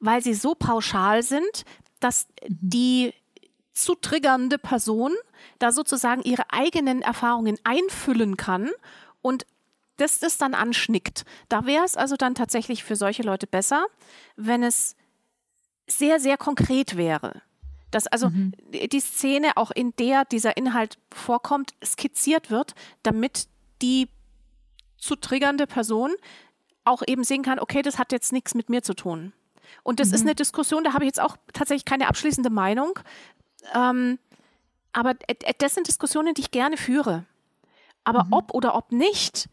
weil 0.00 0.22
sie 0.22 0.34
so 0.34 0.54
pauschal 0.54 1.22
sind, 1.22 1.64
dass 2.00 2.26
die 2.46 3.12
zu 3.74 3.94
triggernde 3.94 4.58
Person 4.58 5.12
da 5.58 5.72
sozusagen 5.72 6.22
ihre 6.22 6.50
eigenen 6.50 7.02
Erfahrungen 7.02 7.58
einfüllen 7.64 8.36
kann 8.36 8.70
und 9.20 9.46
das 9.96 10.18
das 10.18 10.38
dann 10.38 10.54
anschnickt. 10.54 11.24
Da 11.48 11.66
wäre 11.66 11.84
es 11.84 11.96
also 11.96 12.16
dann 12.16 12.34
tatsächlich 12.34 12.84
für 12.84 12.96
solche 12.96 13.22
Leute 13.22 13.46
besser, 13.46 13.86
wenn 14.36 14.62
es 14.62 14.96
sehr, 15.86 16.18
sehr 16.18 16.36
konkret 16.36 16.96
wäre. 16.96 17.42
Dass 17.90 18.06
also 18.06 18.30
mhm. 18.30 18.54
die 18.72 19.00
Szene, 19.00 19.56
auch 19.56 19.70
in 19.70 19.94
der 19.96 20.24
dieser 20.24 20.56
Inhalt 20.56 20.98
vorkommt, 21.12 21.74
skizziert 21.84 22.50
wird, 22.50 22.74
damit 23.02 23.46
die 23.82 24.08
zu 25.04 25.16
triggernde 25.16 25.66
Person 25.66 26.14
auch 26.84 27.02
eben 27.06 27.24
sehen 27.24 27.42
kann, 27.42 27.58
okay, 27.58 27.82
das 27.82 27.98
hat 27.98 28.12
jetzt 28.12 28.32
nichts 28.32 28.54
mit 28.54 28.68
mir 28.68 28.82
zu 28.82 28.94
tun. 28.94 29.32
Und 29.82 30.00
das 30.00 30.08
mhm. 30.08 30.14
ist 30.14 30.20
eine 30.22 30.34
Diskussion, 30.34 30.84
da 30.84 30.92
habe 30.92 31.04
ich 31.04 31.08
jetzt 31.08 31.20
auch 31.20 31.36
tatsächlich 31.52 31.84
keine 31.84 32.08
abschließende 32.08 32.50
Meinung. 32.50 32.98
Ähm, 33.74 34.18
aber 34.92 35.14
das 35.58 35.74
sind 35.74 35.88
Diskussionen, 35.88 36.34
die 36.34 36.42
ich 36.42 36.50
gerne 36.50 36.76
führe. 36.76 37.24
Aber 38.04 38.24
mhm. 38.24 38.32
ob 38.32 38.54
oder 38.54 38.74
ob 38.74 38.92
nicht, 38.92 39.48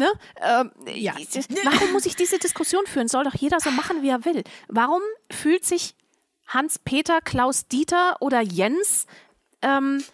Ne? 0.00 0.08
Ähm, 0.40 0.70
ja. 0.94 1.12
Warum 1.64 1.90
muss 1.90 2.06
ich 2.06 2.14
diese 2.14 2.38
Diskussion 2.38 2.86
führen? 2.86 3.08
Soll 3.08 3.24
doch 3.24 3.34
jeder 3.34 3.58
so 3.58 3.72
machen, 3.72 4.00
wie 4.00 4.10
er 4.10 4.24
will. 4.24 4.44
Warum 4.68 5.02
fühlt 5.28 5.64
sich 5.64 5.96
Hans-Peter, 6.46 7.20
Klaus-Dieter 7.20 8.16
oder 8.20 8.40
Jens 8.40 9.06
ähm, 9.60 10.04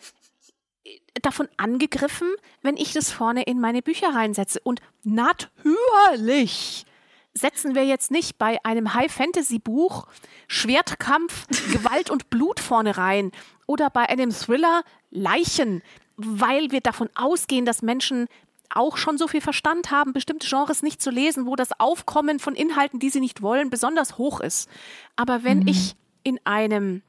davon 1.22 1.48
angegriffen, 1.56 2.28
wenn 2.62 2.76
ich 2.76 2.92
das 2.92 3.10
vorne 3.10 3.42
in 3.42 3.60
meine 3.60 3.82
Bücher 3.82 4.14
reinsetze? 4.14 4.60
Und 4.62 4.80
natürlich 5.02 6.86
setzen 7.34 7.74
wir 7.74 7.84
jetzt 7.84 8.10
nicht 8.10 8.38
bei 8.38 8.64
einem 8.64 8.94
High-Fantasy-Buch 8.94 10.06
Schwertkampf, 10.46 11.46
Gewalt 11.72 12.10
und 12.10 12.30
Blut 12.30 12.60
vorne 12.60 12.96
rein 12.96 13.32
oder 13.66 13.90
bei 13.90 14.08
einem 14.08 14.30
Thriller 14.30 14.84
Leichen, 15.10 15.82
weil 16.16 16.70
wir 16.70 16.80
davon 16.80 17.10
ausgehen, 17.14 17.64
dass 17.64 17.82
Menschen 17.82 18.28
auch 18.70 18.96
schon 18.96 19.18
so 19.18 19.28
viel 19.28 19.40
Verstand 19.40 19.90
haben, 19.90 20.12
bestimmte 20.12 20.48
Genres 20.48 20.82
nicht 20.82 21.02
zu 21.02 21.10
lesen, 21.10 21.46
wo 21.46 21.54
das 21.56 21.78
Aufkommen 21.78 22.38
von 22.38 22.54
Inhalten, 22.54 22.98
die 22.98 23.10
sie 23.10 23.20
nicht 23.20 23.42
wollen, 23.42 23.70
besonders 23.70 24.18
hoch 24.18 24.40
ist. 24.40 24.68
Aber 25.16 25.44
wenn 25.44 25.60
mhm. 25.60 25.68
ich 25.68 25.94
in 26.22 26.40
einem, 26.44 27.02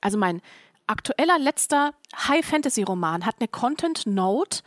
also 0.00 0.18
mein 0.18 0.42
aktueller 0.86 1.38
letzter 1.38 1.94
High-Fantasy-Roman 2.16 3.26
hat 3.26 3.36
eine 3.38 3.48
Content-Note 3.48 4.62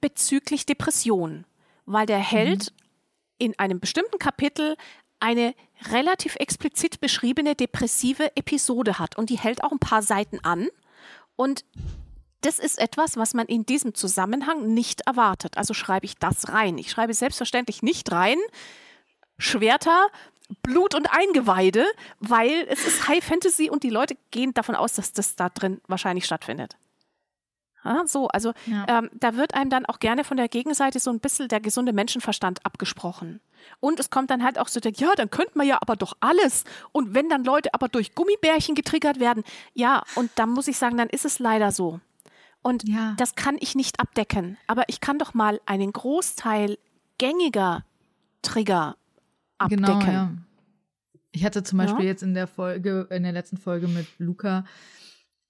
bezüglich 0.00 0.66
Depression, 0.66 1.44
weil 1.86 2.06
der 2.06 2.18
Held 2.18 2.70
mhm. 2.70 2.76
in 3.38 3.58
einem 3.58 3.80
bestimmten 3.80 4.18
Kapitel 4.18 4.76
eine 5.20 5.54
relativ 5.90 6.36
explizit 6.36 7.00
beschriebene 7.00 7.54
depressive 7.54 8.36
Episode 8.36 8.98
hat 8.98 9.18
und 9.18 9.30
die 9.30 9.38
hält 9.38 9.64
auch 9.64 9.72
ein 9.72 9.80
paar 9.80 10.02
Seiten 10.02 10.40
an 10.44 10.68
und 11.36 11.64
das 12.40 12.60
ist 12.60 12.78
etwas, 12.78 13.16
was 13.16 13.34
man 13.34 13.46
in 13.46 13.66
diesem 13.66 13.94
Zusammenhang 13.94 14.72
nicht 14.72 15.00
erwartet. 15.02 15.56
Also 15.58 15.74
schreibe 15.74 16.06
ich 16.06 16.16
das 16.18 16.50
rein. 16.50 16.78
Ich 16.78 16.88
schreibe 16.88 17.12
selbstverständlich 17.12 17.82
nicht 17.82 18.12
rein 18.12 18.38
Schwerter, 19.38 20.08
Blut 20.62 20.94
und 20.94 21.12
Eingeweide, 21.12 21.84
weil 22.20 22.66
es 22.68 22.86
ist 22.86 23.08
High 23.08 23.24
Fantasy 23.24 23.70
und 23.70 23.82
die 23.82 23.90
Leute 23.90 24.16
gehen 24.30 24.54
davon 24.54 24.74
aus, 24.74 24.94
dass 24.94 25.12
das 25.12 25.36
da 25.36 25.48
drin 25.48 25.80
wahrscheinlich 25.86 26.24
stattfindet. 26.24 26.76
Ja, 27.84 28.02
so, 28.06 28.28
also 28.28 28.52
ja. 28.66 28.84
ähm, 28.88 29.08
da 29.14 29.36
wird 29.36 29.54
einem 29.54 29.70
dann 29.70 29.86
auch 29.86 29.98
gerne 29.98 30.24
von 30.24 30.36
der 30.36 30.48
Gegenseite 30.48 30.98
so 30.98 31.10
ein 31.10 31.20
bisschen 31.20 31.48
der 31.48 31.60
gesunde 31.60 31.92
Menschenverstand 31.92 32.64
abgesprochen. 32.66 33.40
Und 33.80 34.00
es 34.00 34.10
kommt 34.10 34.30
dann 34.30 34.42
halt 34.42 34.58
auch 34.58 34.68
so, 34.68 34.80
ja, 34.80 35.14
dann 35.16 35.30
könnte 35.30 35.56
man 35.56 35.66
ja 35.66 35.78
aber 35.80 35.96
doch 35.96 36.14
alles. 36.20 36.64
Und 36.92 37.14
wenn 37.14 37.28
dann 37.28 37.44
Leute 37.44 37.72
aber 37.74 37.88
durch 37.88 38.14
Gummibärchen 38.14 38.74
getriggert 38.74 39.20
werden, 39.20 39.44
ja, 39.74 40.02
und 40.16 40.30
da 40.34 40.46
muss 40.46 40.68
ich 40.68 40.76
sagen, 40.76 40.96
dann 40.96 41.08
ist 41.08 41.24
es 41.24 41.38
leider 41.38 41.72
so. 41.72 42.00
Und 42.62 42.86
ja. 42.86 43.14
das 43.16 43.36
kann 43.36 43.56
ich 43.60 43.74
nicht 43.74 44.00
abdecken. 44.00 44.58
Aber 44.66 44.84
ich 44.88 45.00
kann 45.00 45.18
doch 45.18 45.32
mal 45.32 45.60
einen 45.64 45.92
Großteil 45.92 46.78
gängiger 47.16 47.84
Trigger 48.42 48.97
abdecken. 49.58 49.84
Genau, 49.84 50.00
ja. 50.00 50.32
Ich 51.30 51.44
hatte 51.44 51.62
zum 51.62 51.78
Beispiel 51.78 52.04
ja. 52.04 52.10
jetzt 52.10 52.22
in 52.22 52.34
der 52.34 52.46
Folge, 52.46 53.06
in 53.10 53.22
der 53.22 53.32
letzten 53.32 53.58
Folge 53.58 53.86
mit 53.86 54.06
Luca, 54.18 54.64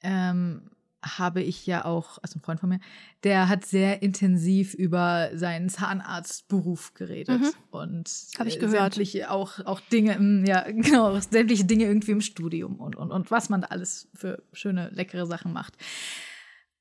ähm, 0.03 0.71
habe 1.03 1.43
ich 1.43 1.65
ja 1.67 1.85
auch, 1.85 2.19
also 2.23 2.39
ein 2.39 2.43
Freund 2.43 2.59
von 2.59 2.69
mir, 2.69 2.81
der 3.23 3.49
hat 3.49 3.65
sehr 3.65 4.03
intensiv 4.03 4.75
über 4.75 5.31
seinen 5.35 5.69
Zahnarztberuf 5.69 6.95
geredet 6.95 7.41
mhm. 7.41 7.53
und 7.71 8.11
habe 8.39 8.49
ich 8.49 8.59
gehört, 8.59 8.95
sämtliche 8.95 9.31
auch 9.31 9.65
auch 9.65 9.81
Dinge, 9.81 10.15
im, 10.15 10.45
ja 10.45 10.63
genau, 10.71 11.19
sämtliche 11.21 11.65
Dinge 11.65 11.85
irgendwie 11.85 12.11
im 12.13 12.21
Studium 12.21 12.81
und 12.81 12.97
und 12.97 13.13
und 13.13 13.31
was 13.31 13.49
man 13.49 13.61
da 13.61 13.69
alles 13.69 14.09
für 14.15 14.43
schöne 14.53 14.91
leckere 14.91 15.27
Sachen 15.27 15.53
macht. 15.53 15.75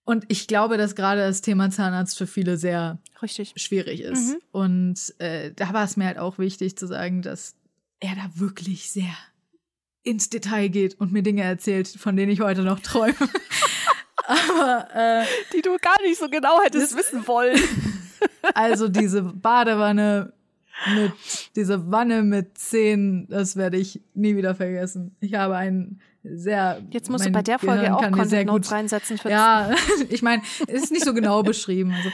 Und 0.07 0.23
ich 0.29 0.47
glaube, 0.47 0.77
dass 0.77 0.95
gerade 0.95 1.19
das 1.19 1.41
Thema 1.41 1.69
Zahnarzt 1.69 2.17
für 2.17 2.27
viele 2.27 2.55
sehr 2.55 2.97
Richtig. 3.21 3.51
schwierig 3.57 3.99
ist. 3.99 4.29
Mhm. 4.29 4.37
Und 4.53 5.15
äh, 5.19 5.51
da 5.53 5.73
war 5.73 5.83
es 5.83 5.97
mir 5.97 6.05
halt 6.05 6.17
auch 6.17 6.39
wichtig 6.39 6.77
zu 6.77 6.87
sagen, 6.87 7.21
dass 7.21 7.55
er 7.99 8.15
da 8.15 8.29
wirklich 8.35 8.89
sehr 8.89 9.13
ins 10.03 10.29
Detail 10.29 10.69
geht 10.69 10.97
und 10.97 11.11
mir 11.11 11.23
Dinge 11.23 11.43
erzählt, 11.43 11.89
von 11.89 12.15
denen 12.15 12.31
ich 12.31 12.39
heute 12.39 12.61
noch 12.61 12.79
träume. 12.79 13.17
Aber 14.15 14.87
äh, 14.95 15.25
die 15.53 15.61
du 15.61 15.75
gar 15.77 16.01
nicht 16.03 16.17
so 16.17 16.29
genau 16.29 16.61
hättest 16.63 16.95
wissen 16.95 17.27
wollen. 17.27 17.59
also 18.53 18.87
diese 18.87 19.23
Badewanne 19.23 20.31
mit 20.95 21.11
diese 21.57 21.91
Wanne 21.91 22.23
mit 22.23 22.57
Zehen, 22.57 23.27
das 23.27 23.57
werde 23.57 23.75
ich 23.75 23.99
nie 24.13 24.37
wieder 24.37 24.55
vergessen. 24.55 25.17
Ich 25.19 25.33
habe 25.33 25.57
einen 25.57 25.99
sehr. 26.33 26.81
Jetzt 26.91 27.09
musst 27.09 27.25
du 27.25 27.31
bei 27.31 27.41
der 27.41 27.59
Folge 27.59 27.95
auch 27.95 28.11
Content 28.11 28.47
Notes 28.47 28.71
reinsetzen. 28.71 29.17
Für 29.17 29.29
ja, 29.29 29.71
ich 30.09 30.21
meine, 30.21 30.41
es 30.67 30.83
ist 30.83 30.91
nicht 30.91 31.05
so 31.05 31.13
genau 31.13 31.43
beschrieben. 31.43 31.93
Also, 31.93 32.09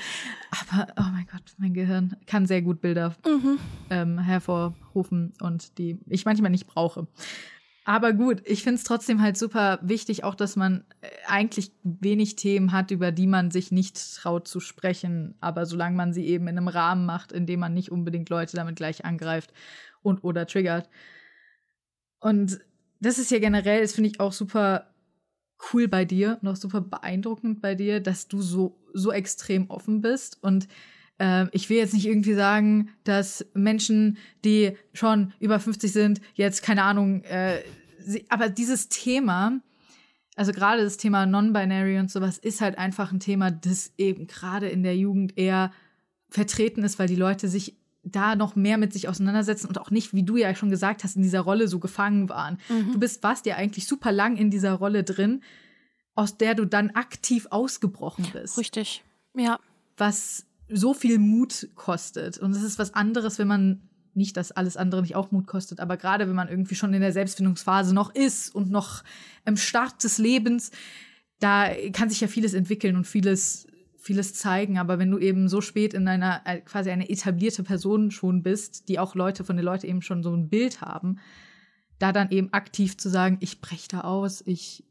aber 0.51 0.93
oh 0.97 1.11
mein 1.11 1.27
Gott, 1.31 1.43
mein 1.57 1.73
Gehirn 1.73 2.15
kann 2.27 2.45
sehr 2.45 2.61
gut 2.61 2.81
Bilder 2.81 3.15
mhm. 3.25 3.59
ähm, 3.89 4.19
hervorrufen 4.19 5.33
und 5.41 5.77
die 5.77 5.99
ich 6.07 6.25
manchmal 6.25 6.51
nicht 6.51 6.67
brauche. 6.67 7.07
Aber 7.85 8.13
gut, 8.13 8.41
ich 8.45 8.63
finde 8.63 8.77
es 8.77 8.85
trotzdem 8.85 9.21
halt 9.21 9.37
super 9.37 9.79
wichtig, 9.81 10.23
auch 10.23 10.35
dass 10.35 10.55
man 10.55 10.85
äh, 11.01 11.07
eigentlich 11.27 11.73
wenig 11.83 12.37
Themen 12.37 12.71
hat, 12.71 12.91
über 12.91 13.11
die 13.11 13.27
man 13.27 13.51
sich 13.51 13.71
nicht 13.71 13.97
traut 14.15 14.47
zu 14.47 14.59
sprechen. 14.59 15.35
Aber 15.41 15.65
solange 15.65 15.97
man 15.97 16.13
sie 16.13 16.25
eben 16.25 16.47
in 16.47 16.57
einem 16.57 16.69
Rahmen 16.69 17.05
macht, 17.05 17.33
in 17.33 17.45
dem 17.45 17.59
man 17.59 17.73
nicht 17.73 17.91
unbedingt 17.91 18.29
Leute 18.29 18.55
damit 18.55 18.77
gleich 18.77 19.03
angreift 19.03 19.51
und 20.01 20.23
oder 20.23 20.47
triggert. 20.47 20.89
Und 22.19 22.59
das 23.05 23.19
ist 23.19 23.31
ja 23.31 23.39
generell, 23.39 23.81
das 23.81 23.93
finde 23.93 24.09
ich 24.09 24.19
auch 24.19 24.33
super 24.33 24.93
cool 25.71 25.87
bei 25.87 26.05
dir 26.05 26.39
und 26.41 26.47
auch 26.47 26.55
super 26.55 26.81
beeindruckend 26.81 27.61
bei 27.61 27.75
dir, 27.75 27.99
dass 27.99 28.27
du 28.27 28.41
so, 28.41 28.79
so 28.93 29.11
extrem 29.11 29.69
offen 29.69 30.01
bist. 30.01 30.41
Und 30.41 30.67
äh, 31.19 31.45
ich 31.51 31.69
will 31.69 31.77
jetzt 31.77 31.93
nicht 31.93 32.05
irgendwie 32.05 32.33
sagen, 32.33 32.89
dass 33.03 33.45
Menschen, 33.53 34.17
die 34.43 34.75
schon 34.93 35.33
über 35.39 35.59
50 35.59 35.91
sind, 35.91 36.21
jetzt 36.35 36.63
keine 36.63 36.83
Ahnung, 36.83 37.23
äh, 37.23 37.61
sie, 37.99 38.25
aber 38.29 38.49
dieses 38.49 38.89
Thema, 38.89 39.59
also 40.35 40.51
gerade 40.51 40.83
das 40.83 40.97
Thema 40.97 41.25
Non-Binary 41.25 41.99
und 41.99 42.11
sowas, 42.11 42.37
ist 42.37 42.61
halt 42.61 42.77
einfach 42.77 43.11
ein 43.11 43.19
Thema, 43.19 43.51
das 43.51 43.93
eben 43.97 44.27
gerade 44.27 44.67
in 44.67 44.83
der 44.83 44.97
Jugend 44.97 45.37
eher 45.37 45.71
vertreten 46.29 46.83
ist, 46.83 46.99
weil 46.99 47.07
die 47.07 47.15
Leute 47.15 47.47
sich 47.47 47.77
da 48.03 48.35
noch 48.35 48.55
mehr 48.55 48.77
mit 48.77 48.93
sich 48.93 49.07
auseinandersetzen 49.07 49.67
und 49.67 49.79
auch 49.79 49.89
nicht, 49.89 50.13
wie 50.13 50.23
du 50.23 50.37
ja 50.37 50.53
schon 50.55 50.69
gesagt 50.69 51.03
hast, 51.03 51.15
in 51.15 51.23
dieser 51.23 51.41
Rolle 51.41 51.67
so 51.67 51.79
gefangen 51.79 52.29
waren. 52.29 52.57
Mhm. 52.69 52.93
Du 52.93 52.99
bist, 52.99 53.23
warst 53.23 53.45
ja 53.45 53.55
eigentlich 53.55 53.87
super 53.87 54.11
lang 54.11 54.35
in 54.35 54.51
dieser 54.51 54.73
Rolle 54.73 55.03
drin, 55.03 55.41
aus 56.15 56.37
der 56.37 56.53
du 56.53 56.65
dann 56.65 56.91
aktiv 56.91 57.47
ausgebrochen 57.49 58.27
bist. 58.33 58.57
Richtig, 58.57 59.03
ja. 59.35 59.59
Was 59.97 60.45
so 60.69 60.93
viel 60.93 61.17
Mut 61.19 61.69
kostet. 61.75 62.37
Und 62.37 62.51
es 62.51 62.63
ist 62.63 62.77
was 62.79 62.93
anderes, 62.93 63.39
wenn 63.39 63.47
man 63.47 63.81
nicht, 64.15 64.37
dass 64.37 64.51
alles 64.51 64.77
andere 64.77 65.01
nicht 65.01 65.15
auch 65.15 65.31
Mut 65.31 65.47
kostet, 65.47 65.79
aber 65.79 65.97
gerade 65.97 66.27
wenn 66.27 66.35
man 66.35 66.47
irgendwie 66.47 66.75
schon 66.75 66.93
in 66.93 67.01
der 67.01 67.13
Selbstfindungsphase 67.13 67.93
noch 67.95 68.13
ist 68.13 68.53
und 68.53 68.69
noch 68.69 69.03
im 69.45 69.57
Start 69.57 70.03
des 70.03 70.17
Lebens, 70.19 70.71
da 71.39 71.69
kann 71.93 72.09
sich 72.09 72.21
ja 72.21 72.27
vieles 72.27 72.53
entwickeln 72.53 72.95
und 72.95 73.07
vieles 73.07 73.67
vieles 74.03 74.33
zeigen, 74.33 74.77
aber 74.77 74.99
wenn 74.99 75.09
du 75.09 75.17
eben 75.17 75.47
so 75.47 75.61
spät 75.61 75.93
in 75.93 76.07
einer 76.07 76.41
äh, 76.45 76.59
quasi 76.59 76.89
eine 76.89 77.09
etablierte 77.09 77.63
Person 77.63 78.11
schon 78.11 78.43
bist, 78.43 78.89
die 78.89 78.99
auch 78.99 79.15
Leute 79.15 79.43
von 79.43 79.55
den 79.55 79.65
Leuten 79.65 79.85
eben 79.85 80.01
schon 80.01 80.23
so 80.23 80.35
ein 80.35 80.49
Bild 80.49 80.81
haben, 80.81 81.19
da 81.99 82.11
dann 82.11 82.29
eben 82.31 82.51
aktiv 82.51 82.97
zu 82.97 83.09
sagen, 83.09 83.37
ich 83.39 83.61
breche 83.61 83.87
da 83.87 84.01
aus, 84.01 84.43
ich 84.45 84.83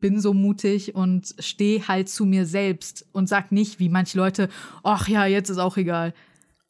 bin 0.00 0.20
so 0.20 0.34
mutig 0.34 0.94
und 0.94 1.34
stehe 1.38 1.88
halt 1.88 2.08
zu 2.08 2.26
mir 2.26 2.44
selbst 2.44 3.06
und 3.12 3.26
sag 3.28 3.52
nicht, 3.52 3.80
wie 3.80 3.88
manche 3.88 4.18
Leute, 4.18 4.48
ach 4.84 5.08
ja, 5.08 5.24
jetzt 5.24 5.48
ist 5.48 5.58
auch 5.58 5.76
egal. 5.76 6.12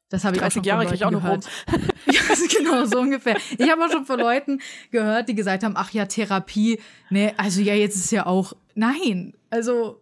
Das 0.09 0.25
habe 0.25 0.37
ich 0.37 0.43
auch 0.43 0.51
schon 0.51 0.63
Jahre 0.63 0.83
von 0.83 0.91
krieg 0.91 1.01
ich 1.01 1.05
auch 1.05 1.11
Leuten 1.11 1.25
noch 1.25 1.41
gehört. 1.67 1.95
ja, 2.07 2.59
genau, 2.59 2.85
so 2.87 3.01
ungefähr. 3.01 3.37
Ich 3.59 3.71
habe 3.71 3.85
auch 3.85 3.91
schon 3.91 4.07
von 4.07 4.21
Leuten 4.21 4.61
gehört, 4.91 5.29
die 5.29 5.35
gesagt 5.35 5.65
haben, 5.65 5.75
ach 5.77 5.91
ja, 5.91 6.07
Therapie, 6.07 6.81
ne, 7.11 7.35
also 7.37 7.61
ja, 7.61 7.75
jetzt 7.75 7.97
ist 7.97 8.13
ja 8.13 8.25
auch, 8.25 8.55
nein, 8.75 9.35
also 9.51 10.01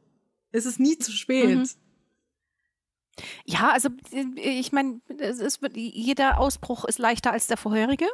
es 0.52 0.66
ist 0.66 0.78
nie 0.78 0.98
zu 0.98 1.10
spät. 1.10 1.56
Mhm. 1.56 1.86
Ja, 3.45 3.71
also 3.73 3.89
ich 4.37 4.73
meine, 4.73 5.01
jeder 5.75 6.39
Ausbruch 6.39 6.85
ist 6.85 6.99
leichter 6.99 7.33
als 7.33 7.47
der 7.47 7.57
vorherige. 7.57 8.07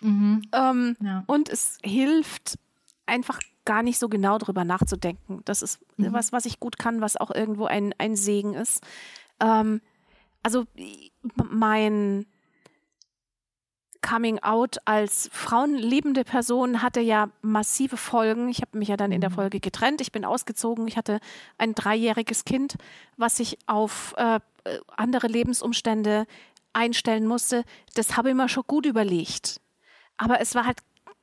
Mhm. 0.00 0.42
Ähm, 0.52 0.96
Ja. 1.00 1.24
Und 1.26 1.48
es 1.48 1.78
hilft 1.82 2.58
einfach 3.06 3.40
gar 3.64 3.82
nicht 3.82 3.98
so 3.98 4.08
genau 4.08 4.38
drüber 4.38 4.64
nachzudenken. 4.64 5.42
Das 5.44 5.60
ist 5.62 5.80
Mhm. 5.96 6.12
was, 6.12 6.32
was 6.32 6.46
ich 6.46 6.60
gut 6.60 6.78
kann, 6.78 7.00
was 7.00 7.16
auch 7.16 7.30
irgendwo 7.34 7.66
ein, 7.66 7.94
ein 7.98 8.16
Segen 8.16 8.54
ist. 8.54 8.82
Ähm, 9.40 9.80
also 10.42 10.64
mein 11.50 12.26
Coming 14.00 14.38
Out 14.40 14.78
als 14.84 15.28
frauenliebende 15.32 16.24
Person 16.24 16.82
hatte 16.82 17.00
ja 17.00 17.30
massive 17.42 17.96
Folgen. 17.96 18.48
Ich 18.48 18.60
habe 18.60 18.78
mich 18.78 18.88
ja 18.88 18.96
dann 18.96 19.12
in 19.12 19.20
der 19.20 19.30
Mhm. 19.30 19.34
Folge 19.34 19.60
getrennt. 19.60 20.00
Ich 20.00 20.12
bin 20.12 20.24
ausgezogen. 20.24 20.86
Ich 20.88 20.96
hatte 20.96 21.20
ein 21.58 21.74
dreijähriges 21.74 22.44
Kind, 22.44 22.76
was 23.16 23.36
sich 23.36 23.58
auf 23.66 24.14
äh, 24.16 24.36
äh, 24.64 24.78
andere 24.96 25.26
Lebensumstände 25.26 26.26
einstellen 26.72 27.26
musste. 27.26 27.64
Das 27.94 28.16
habe 28.16 28.30
ich 28.30 28.34
mir 28.34 28.48
schon 28.48 28.64
gut 28.66 28.86
überlegt. 28.86 29.60
Aber 30.16 30.40
es 30.40 30.54
war 30.54 30.64
halt 30.66 30.78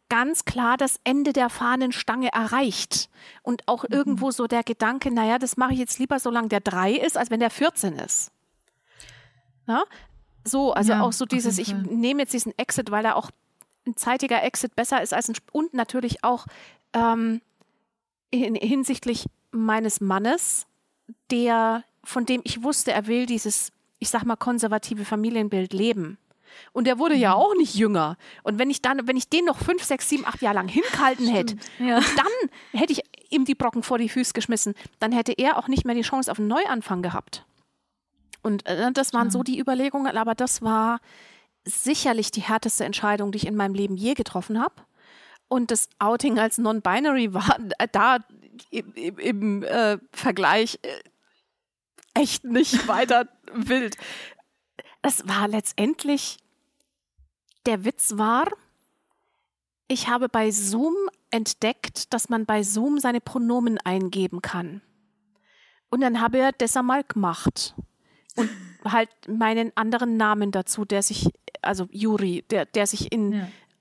ganz 0.10 0.46
klar 0.46 0.78
das 0.78 1.00
Ende 1.04 1.34
der 1.34 1.50
Fahnenstange 1.50 2.32
erreicht. 2.32 3.10
Und 3.42 3.68
auch 3.68 3.86
irgendwo 3.90 4.32
so 4.32 4.48
der 4.48 4.64
Gedanke, 4.64 5.12
naja, 5.12 5.40
das 5.40 5.58
mache 5.58 5.74
ich 5.74 5.80
jetzt 5.80 5.98
lieber, 6.00 6.20
solange 6.20 6.50
der 6.50 6.60
drei 6.60 6.92
ist, 6.94 7.18
als 7.18 7.30
wenn 7.32 7.40
der 7.40 7.50
14 7.50 7.94
ist. 8.00 8.32
Ja? 9.68 9.84
So, 10.46 10.74
also 10.74 10.94
Ja, 10.94 11.02
auch 11.02 11.12
so 11.12 11.26
dieses, 11.26 11.58
ich 11.58 11.74
nehme 11.74 12.22
jetzt 12.22 12.34
diesen 12.34 12.58
Exit, 12.58 12.92
weil 12.92 13.04
er 13.06 13.16
auch 13.16 13.32
ein 13.88 13.96
zeitiger 13.98 14.44
Exit 14.44 14.76
besser 14.76 15.02
ist 15.02 15.14
als 15.14 15.28
ein 15.30 15.34
Sp 15.38 15.50
und 15.52 15.74
natürlich 15.74 16.24
auch 16.24 16.46
ähm, 16.94 17.42
in, 18.32 18.56
hinsichtlich 18.56 19.26
meines 19.52 20.02
Mannes, 20.02 20.66
der, 21.32 21.84
von 22.04 22.26
dem 22.26 22.42
ich 22.44 22.64
wusste, 22.64 22.92
er 22.92 23.08
will 23.08 23.26
dieses, 23.26 23.72
ich 24.00 24.10
sag 24.10 24.24
mal, 24.26 24.36
konservative 24.36 25.06
Familienbild 25.06 25.74
leben. 25.74 26.18
Und 26.74 26.86
der 26.88 27.00
wurde 27.00 27.16
ja 27.16 27.32
Mhm. 27.32 27.36
auch 27.42 27.56
nicht 27.56 27.76
jünger. 27.76 28.18
Und 28.44 28.60
wenn 28.60 28.70
ich 28.70 28.82
dann, 28.82 29.08
wenn 29.08 29.18
ich 29.18 29.28
den 29.30 29.46
noch 29.46 29.58
fünf, 29.58 29.84
sechs, 29.84 30.08
sieben, 30.10 30.26
acht 30.26 30.42
Jahre 30.42 30.56
lang 30.56 30.68
hingehalten 30.68 31.28
hätte, 31.28 31.56
Ja. 31.80 32.00
dann 32.16 32.50
hätte 32.80 32.94
ich 32.94 33.02
ihm 33.30 33.46
die 33.46 33.56
Brocken 33.56 33.84
vor 33.84 33.98
die 33.98 34.10
Füße 34.10 34.34
geschmissen, 34.34 34.74
dann 35.00 35.12
hätte 35.12 35.34
er 35.34 35.58
auch 35.58 35.68
nicht 35.68 35.86
mehr 35.86 35.96
die 35.96 36.02
Chance 36.02 36.32
auf 36.32 36.40
einen 36.40 36.48
Neuanfang 36.48 37.02
gehabt. 37.02 37.46
Und 38.46 38.64
äh, 38.68 38.92
das 38.92 39.12
waren 39.12 39.32
so 39.32 39.42
die 39.42 39.60
Überlegungen, 39.60 40.18
aber 40.18 40.36
das 40.36 40.62
war 40.62 41.00
sicherlich 41.64 42.30
die 42.30 42.44
härteste 42.44 42.86
Entscheidung, 42.86 43.32
die 43.32 43.38
ich 43.38 43.48
in 43.48 43.56
meinem 43.56 43.74
Leben 43.74 43.98
je 43.98 44.14
getroffen 44.14 44.62
habe. 44.62 44.76
Und 45.48 45.72
das 45.72 45.90
Outing 45.98 46.38
als 46.38 46.60
Non-Binary 46.60 47.34
war 47.34 47.58
äh, 47.80 47.88
da 47.92 48.20
im, 48.70 48.94
im, 49.18 49.64
äh, 49.64 49.98
Vergleich 50.12 50.80
äh, 50.84 50.90
echt 52.14 52.44
nicht 52.44 52.88
weiter 52.88 53.28
wild. 53.52 53.98
Es 55.02 55.28
war 55.28 55.48
letztendlich, 55.48 56.38
der 57.66 57.84
Witz 57.84 58.16
war, 58.16 58.46
ich 59.88 60.08
habe 60.08 60.30
bei 60.30 60.52
Zoom 60.52 60.94
entdeckt, 61.32 62.14
dass 62.14 62.30
man 62.30 62.46
bei 62.46 62.62
Zoom 62.62 63.00
seine 63.00 63.22
Pronomen 63.22 63.80
eingeben 63.80 64.44
kann. 64.44 64.84
Und 65.90 66.02
dann 66.02 66.22
habe 66.22 66.38
er 66.38 66.52
das 66.52 66.78
einmal 66.78 67.04
gemacht. 67.04 67.74
Und 68.36 68.50
halt 68.84 69.10
meinen 69.28 69.72
anderen 69.76 70.18
Namen 70.18 70.52
dazu, 70.52 70.86
der 70.86 71.02
sich, 71.02 71.30
also 71.62 71.88
Juri, 71.92 72.44
der, 72.50 72.66
der 72.66 72.86
sich 72.88 73.12
in 73.12 73.34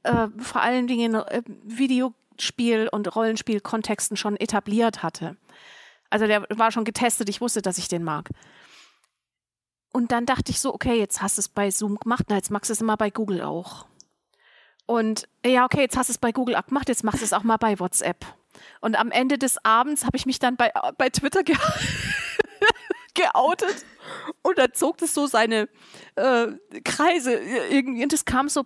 Ja. 0.05 0.25
äh, 0.25 0.29
vor 0.39 0.63
allen 0.63 0.87
Dingen 0.87 1.15
äh, 1.15 1.43
Videospiel- 1.65 2.89
und 2.89 3.15
Rollenspiel-Kontexten 3.15 4.17
schon 4.17 4.37
etabliert 4.37 5.03
hatte. 5.03 5.37
Also 6.11 6.27
der 6.27 6.47
war 6.51 6.71
schon 6.71 6.85
getestet, 6.85 7.29
ich 7.29 7.41
wusste, 7.41 7.61
dass 7.63 7.79
ich 7.79 7.89
den 7.89 8.05
mag. 8.05 8.31
Und 9.93 10.11
dann 10.13 10.27
dachte 10.27 10.51
ich 10.51 10.61
so, 10.61 10.73
okay, 10.75 10.99
jetzt 10.99 11.23
hast 11.23 11.39
du 11.39 11.41
es 11.41 11.49
bei 11.49 11.71
Zoom 11.71 11.97
gemacht, 11.99 12.25
na, 12.29 12.37
jetzt 12.37 12.51
machst 12.51 12.69
du 12.71 12.73
es 12.73 12.81
immer 12.81 12.97
bei 12.97 13.11
Google 13.11 13.43
auch. 13.43 13.87
Und 14.87 15.29
ja, 15.45 15.65
okay, 15.65 15.81
jetzt 15.81 15.97
hast 15.97 16.09
du 16.09 16.13
es 16.13 16.19
bei 16.19 16.33
Google 16.33 16.61
gemacht, 16.67 16.89
jetzt 16.89 17.05
machst 17.05 17.21
du 17.21 17.25
es 17.25 17.33
auch 17.33 17.43
mal 17.43 17.57
bei 17.57 17.79
WhatsApp. 17.79 18.25
Und 18.81 18.97
am 18.99 19.11
Ende 19.11 19.39
des 19.39 19.65
Abends 19.65 20.05
habe 20.05 20.17
ich 20.17 20.27
mich 20.27 20.39
dann 20.39 20.57
bei, 20.57 20.73
bei 20.99 21.11
Twitter 21.11 21.43
ge 21.43 21.57
geoutet 23.15 23.85
und 24.43 24.59
dann 24.59 24.73
zog 24.75 24.99
das 24.99 25.15
so 25.15 25.27
seine 25.27 25.69
äh, 26.17 26.49
Kreise 26.85 27.35
irgendwie 27.35 28.03
und 28.03 28.13
es 28.13 28.25
kam 28.25 28.49
so 28.49 28.65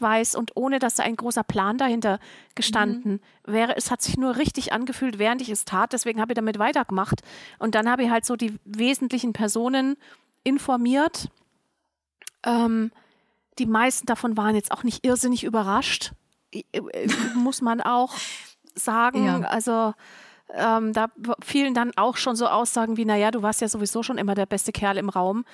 weiß 0.00 0.34
und 0.34 0.52
ohne 0.54 0.78
dass 0.78 0.96
da 0.96 1.02
ein 1.02 1.16
großer 1.16 1.44
Plan 1.44 1.78
dahinter 1.78 2.18
gestanden 2.54 3.20
wäre. 3.44 3.76
Es 3.76 3.90
hat 3.90 4.02
sich 4.02 4.16
nur 4.16 4.36
richtig 4.36 4.72
angefühlt, 4.72 5.18
während 5.18 5.42
ich 5.42 5.50
es 5.50 5.64
tat. 5.64 5.92
Deswegen 5.92 6.20
habe 6.20 6.32
ich 6.32 6.36
damit 6.36 6.58
weitergemacht 6.58 7.22
und 7.58 7.74
dann 7.74 7.90
habe 7.90 8.04
ich 8.04 8.10
halt 8.10 8.24
so 8.24 8.36
die 8.36 8.58
wesentlichen 8.64 9.32
Personen 9.32 9.96
informiert. 10.44 11.28
Ähm, 12.44 12.92
die 13.58 13.66
meisten 13.66 14.06
davon 14.06 14.36
waren 14.36 14.54
jetzt 14.54 14.72
auch 14.72 14.84
nicht 14.84 15.04
irrsinnig 15.04 15.44
überrascht, 15.44 16.12
äh, 16.52 16.62
muss 17.34 17.60
man 17.60 17.80
auch 17.80 18.14
sagen. 18.74 19.26
Ja. 19.26 19.40
Also 19.40 19.94
ähm, 20.54 20.92
da 20.92 21.10
fielen 21.42 21.74
dann 21.74 21.92
auch 21.96 22.16
schon 22.16 22.36
so 22.36 22.46
Aussagen 22.46 22.96
wie, 22.96 23.04
naja, 23.04 23.30
du 23.30 23.42
warst 23.42 23.60
ja 23.60 23.68
sowieso 23.68 24.02
schon 24.02 24.18
immer 24.18 24.34
der 24.34 24.46
beste 24.46 24.72
Kerl 24.72 24.96
im 24.96 25.08
Raum. 25.08 25.44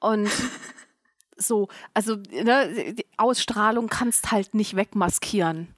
Und 0.00 0.28
so, 1.36 1.68
also 1.94 2.16
ne, 2.16 2.94
die 2.94 3.06
Ausstrahlung 3.16 3.88
kannst 3.88 4.32
halt 4.32 4.54
nicht 4.54 4.76
wegmaskieren. 4.76 5.74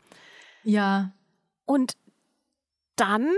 Ja. 0.63 1.11
Und 1.67 1.97
dann 2.97 3.31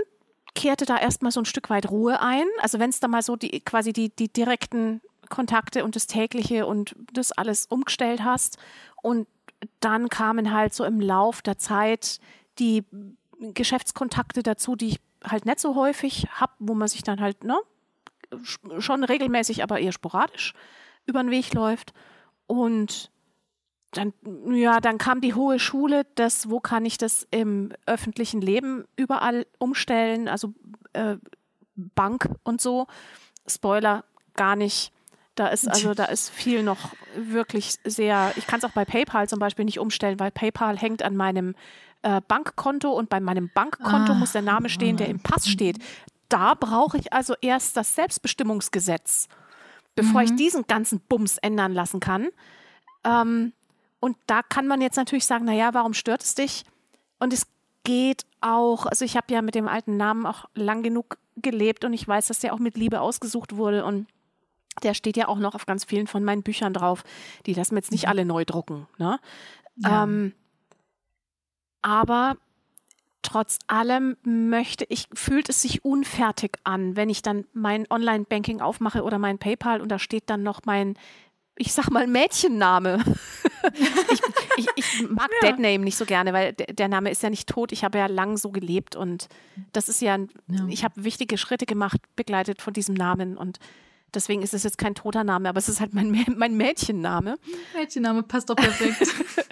kehrte 0.55 0.85
da 0.85 0.97
erstmal 0.97 1.31
so 1.31 1.41
ein 1.41 1.45
Stück 1.45 1.69
weit 1.69 1.89
Ruhe 1.89 2.21
ein. 2.21 2.45
Also 2.61 2.79
wenn 2.79 2.89
es 2.89 2.99
da 2.99 3.07
mal 3.07 3.21
so 3.23 3.35
die 3.35 3.61
quasi 3.61 3.93
die, 3.93 4.09
die 4.15 4.31
direkten 4.31 5.01
Kontakte 5.29 5.83
und 5.83 5.95
das 5.95 6.05
tägliche 6.05 6.67
und 6.67 6.95
das 7.11 7.31
alles 7.31 7.65
umgestellt 7.65 8.23
hast. 8.23 8.57
Und 9.01 9.27
dann 9.79 10.09
kamen 10.09 10.53
halt 10.53 10.73
so 10.73 10.83
im 10.83 10.99
Lauf 10.99 11.41
der 11.41 11.57
Zeit 11.57 12.19
die 12.59 12.83
Geschäftskontakte 13.39 14.43
dazu, 14.43 14.75
die 14.75 14.89
ich 14.89 14.99
halt 15.23 15.45
nicht 15.45 15.59
so 15.59 15.75
häufig 15.75 16.27
habe, 16.31 16.53
wo 16.59 16.73
man 16.73 16.87
sich 16.87 17.03
dann 17.03 17.19
halt, 17.21 17.43
ne, 17.43 17.57
sch- 18.31 18.81
schon 18.81 19.03
regelmäßig, 19.03 19.63
aber 19.63 19.79
eher 19.79 19.91
sporadisch 19.91 20.53
über 21.05 21.21
den 21.21 21.31
Weg 21.31 21.53
läuft. 21.53 21.93
Und 22.47 23.11
dann, 23.91 24.13
ja, 24.51 24.79
dann 24.79 24.97
kam 24.97 25.21
die 25.21 25.33
hohe 25.35 25.59
Schule, 25.59 26.05
das, 26.15 26.49
wo 26.49 26.59
kann 26.59 26.85
ich 26.85 26.97
das 26.97 27.27
im 27.31 27.71
öffentlichen 27.85 28.41
Leben 28.41 28.85
überall 28.95 29.45
umstellen, 29.59 30.27
also 30.27 30.53
äh, 30.93 31.17
Bank 31.75 32.29
und 32.43 32.59
so. 32.61 32.87
Spoiler, 33.47 34.03
gar 34.35 34.55
nicht. 34.55 34.91
Da 35.35 35.47
ist 35.47 35.67
also, 35.67 35.93
da 35.95 36.05
ist 36.05 36.29
viel 36.29 36.61
noch 36.63 36.93
wirklich 37.15 37.75
sehr, 37.83 38.31
ich 38.35 38.45
kann 38.47 38.59
es 38.59 38.65
auch 38.65 38.71
bei 38.71 38.85
PayPal 38.85 39.27
zum 39.27 39.39
Beispiel 39.39 39.65
nicht 39.65 39.79
umstellen, 39.79 40.19
weil 40.19 40.31
PayPal 40.31 40.77
hängt 40.77 41.01
an 41.03 41.15
meinem 41.15 41.55
äh, 42.03 42.21
Bankkonto 42.27 42.91
und 42.91 43.09
bei 43.09 43.19
meinem 43.19 43.49
Bankkonto 43.53 44.13
Ah, 44.13 44.15
muss 44.15 44.33
der 44.33 44.41
Name 44.41 44.69
stehen, 44.69 44.97
der 44.97 45.07
im 45.09 45.19
Pass 45.19 45.47
steht. 45.47 45.79
Da 46.29 46.53
brauche 46.53 46.97
ich 46.97 47.11
also 47.13 47.35
erst 47.41 47.77
das 47.77 47.95
Selbstbestimmungsgesetz, 47.95 49.27
bevor 49.95 50.21
ich 50.21 50.35
diesen 50.35 50.67
ganzen 50.67 50.99
Bums 50.99 51.37
ändern 51.37 51.73
lassen 51.73 51.99
kann. 51.99 52.29
Ähm, 53.03 53.53
und 53.99 54.17
da 54.27 54.41
kann 54.43 54.67
man 54.67 54.81
jetzt 54.81 54.97
natürlich 54.97 55.25
sagen, 55.25 55.45
naja, 55.45 55.73
warum 55.73 55.93
stört 55.93 56.23
es 56.23 56.35
dich? 56.35 56.65
Und 57.19 57.33
es 57.33 57.47
geht 57.83 58.25
auch, 58.41 58.85
also 58.85 59.05
ich 59.05 59.15
habe 59.15 59.33
ja 59.33 59.41
mit 59.41 59.55
dem 59.55 59.67
alten 59.67 59.97
Namen 59.97 60.25
auch 60.25 60.45
lang 60.55 60.83
genug 60.83 61.17
gelebt 61.37 61.85
und 61.85 61.93
ich 61.93 62.07
weiß, 62.07 62.27
dass 62.27 62.39
der 62.39 62.53
auch 62.53 62.59
mit 62.59 62.77
Liebe 62.77 63.01
ausgesucht 63.01 63.55
wurde 63.55 63.85
und 63.85 64.07
der 64.81 64.93
steht 64.93 65.17
ja 65.17 65.27
auch 65.27 65.37
noch 65.37 65.55
auf 65.55 65.65
ganz 65.65 65.85
vielen 65.85 66.07
von 66.07 66.23
meinen 66.23 66.43
Büchern 66.43 66.73
drauf. 66.73 67.03
Die 67.45 67.53
lassen 67.53 67.75
wir 67.75 67.79
jetzt 67.79 67.91
nicht 67.91 68.07
alle 68.07 68.25
neu 68.25 68.43
drucken. 68.43 68.87
Ne? 68.97 69.19
Ja. 69.77 70.03
Ähm, 70.03 70.33
aber 71.83 72.37
trotz 73.21 73.59
allem 73.67 74.17
möchte 74.23 74.85
ich, 74.89 75.07
fühlt 75.13 75.47
es 75.49 75.61
sich 75.61 75.85
unfertig 75.85 76.57
an, 76.63 76.95
wenn 76.95 77.09
ich 77.09 77.21
dann 77.21 77.45
mein 77.53 77.85
Online-Banking 77.89 78.59
aufmache 78.59 79.03
oder 79.03 79.19
mein 79.19 79.37
PayPal 79.37 79.81
und 79.81 79.89
da 79.89 79.99
steht 79.99 80.29
dann 80.29 80.43
noch 80.43 80.61
mein, 80.65 80.95
ich 81.55 81.71
sag 81.71 81.89
mal, 81.91 82.07
Mädchenname 82.07 83.03
ich, 84.11 84.21
ich, 84.57 84.67
ich, 84.75 85.09
mag 85.09 85.29
ja. 85.41 85.49
Deadname 85.49 85.79
nicht 85.79 85.97
so 85.97 86.05
gerne, 86.05 86.33
weil 86.33 86.53
der, 86.53 86.87
Name 86.87 87.11
ist 87.11 87.23
ja 87.23 87.29
nicht 87.29 87.47
tot. 87.47 87.71
Ich 87.71 87.83
habe 87.83 87.97
ja 87.97 88.07
lang 88.07 88.37
so 88.37 88.51
gelebt 88.51 88.95
und 88.95 89.29
das 89.71 89.89
ist 89.89 90.01
ja, 90.01 90.17
ja. 90.17 90.67
ich 90.67 90.83
habe 90.83 91.03
wichtige 91.03 91.37
Schritte 91.37 91.65
gemacht, 91.65 92.01
begleitet 92.15 92.61
von 92.61 92.73
diesem 92.73 92.95
Namen 92.95 93.37
und 93.37 93.59
deswegen 94.13 94.41
ist 94.41 94.53
es 94.53 94.63
jetzt 94.63 94.77
kein 94.77 94.95
toter 94.95 95.23
Name, 95.23 95.49
aber 95.49 95.59
es 95.59 95.69
ist 95.69 95.79
halt 95.79 95.93
mein, 95.93 96.25
mein 96.35 96.57
Mädchenname. 96.57 97.37
Mädchenname 97.73 98.23
passt 98.23 98.49
doch 98.49 98.55
perfekt. 98.55 99.07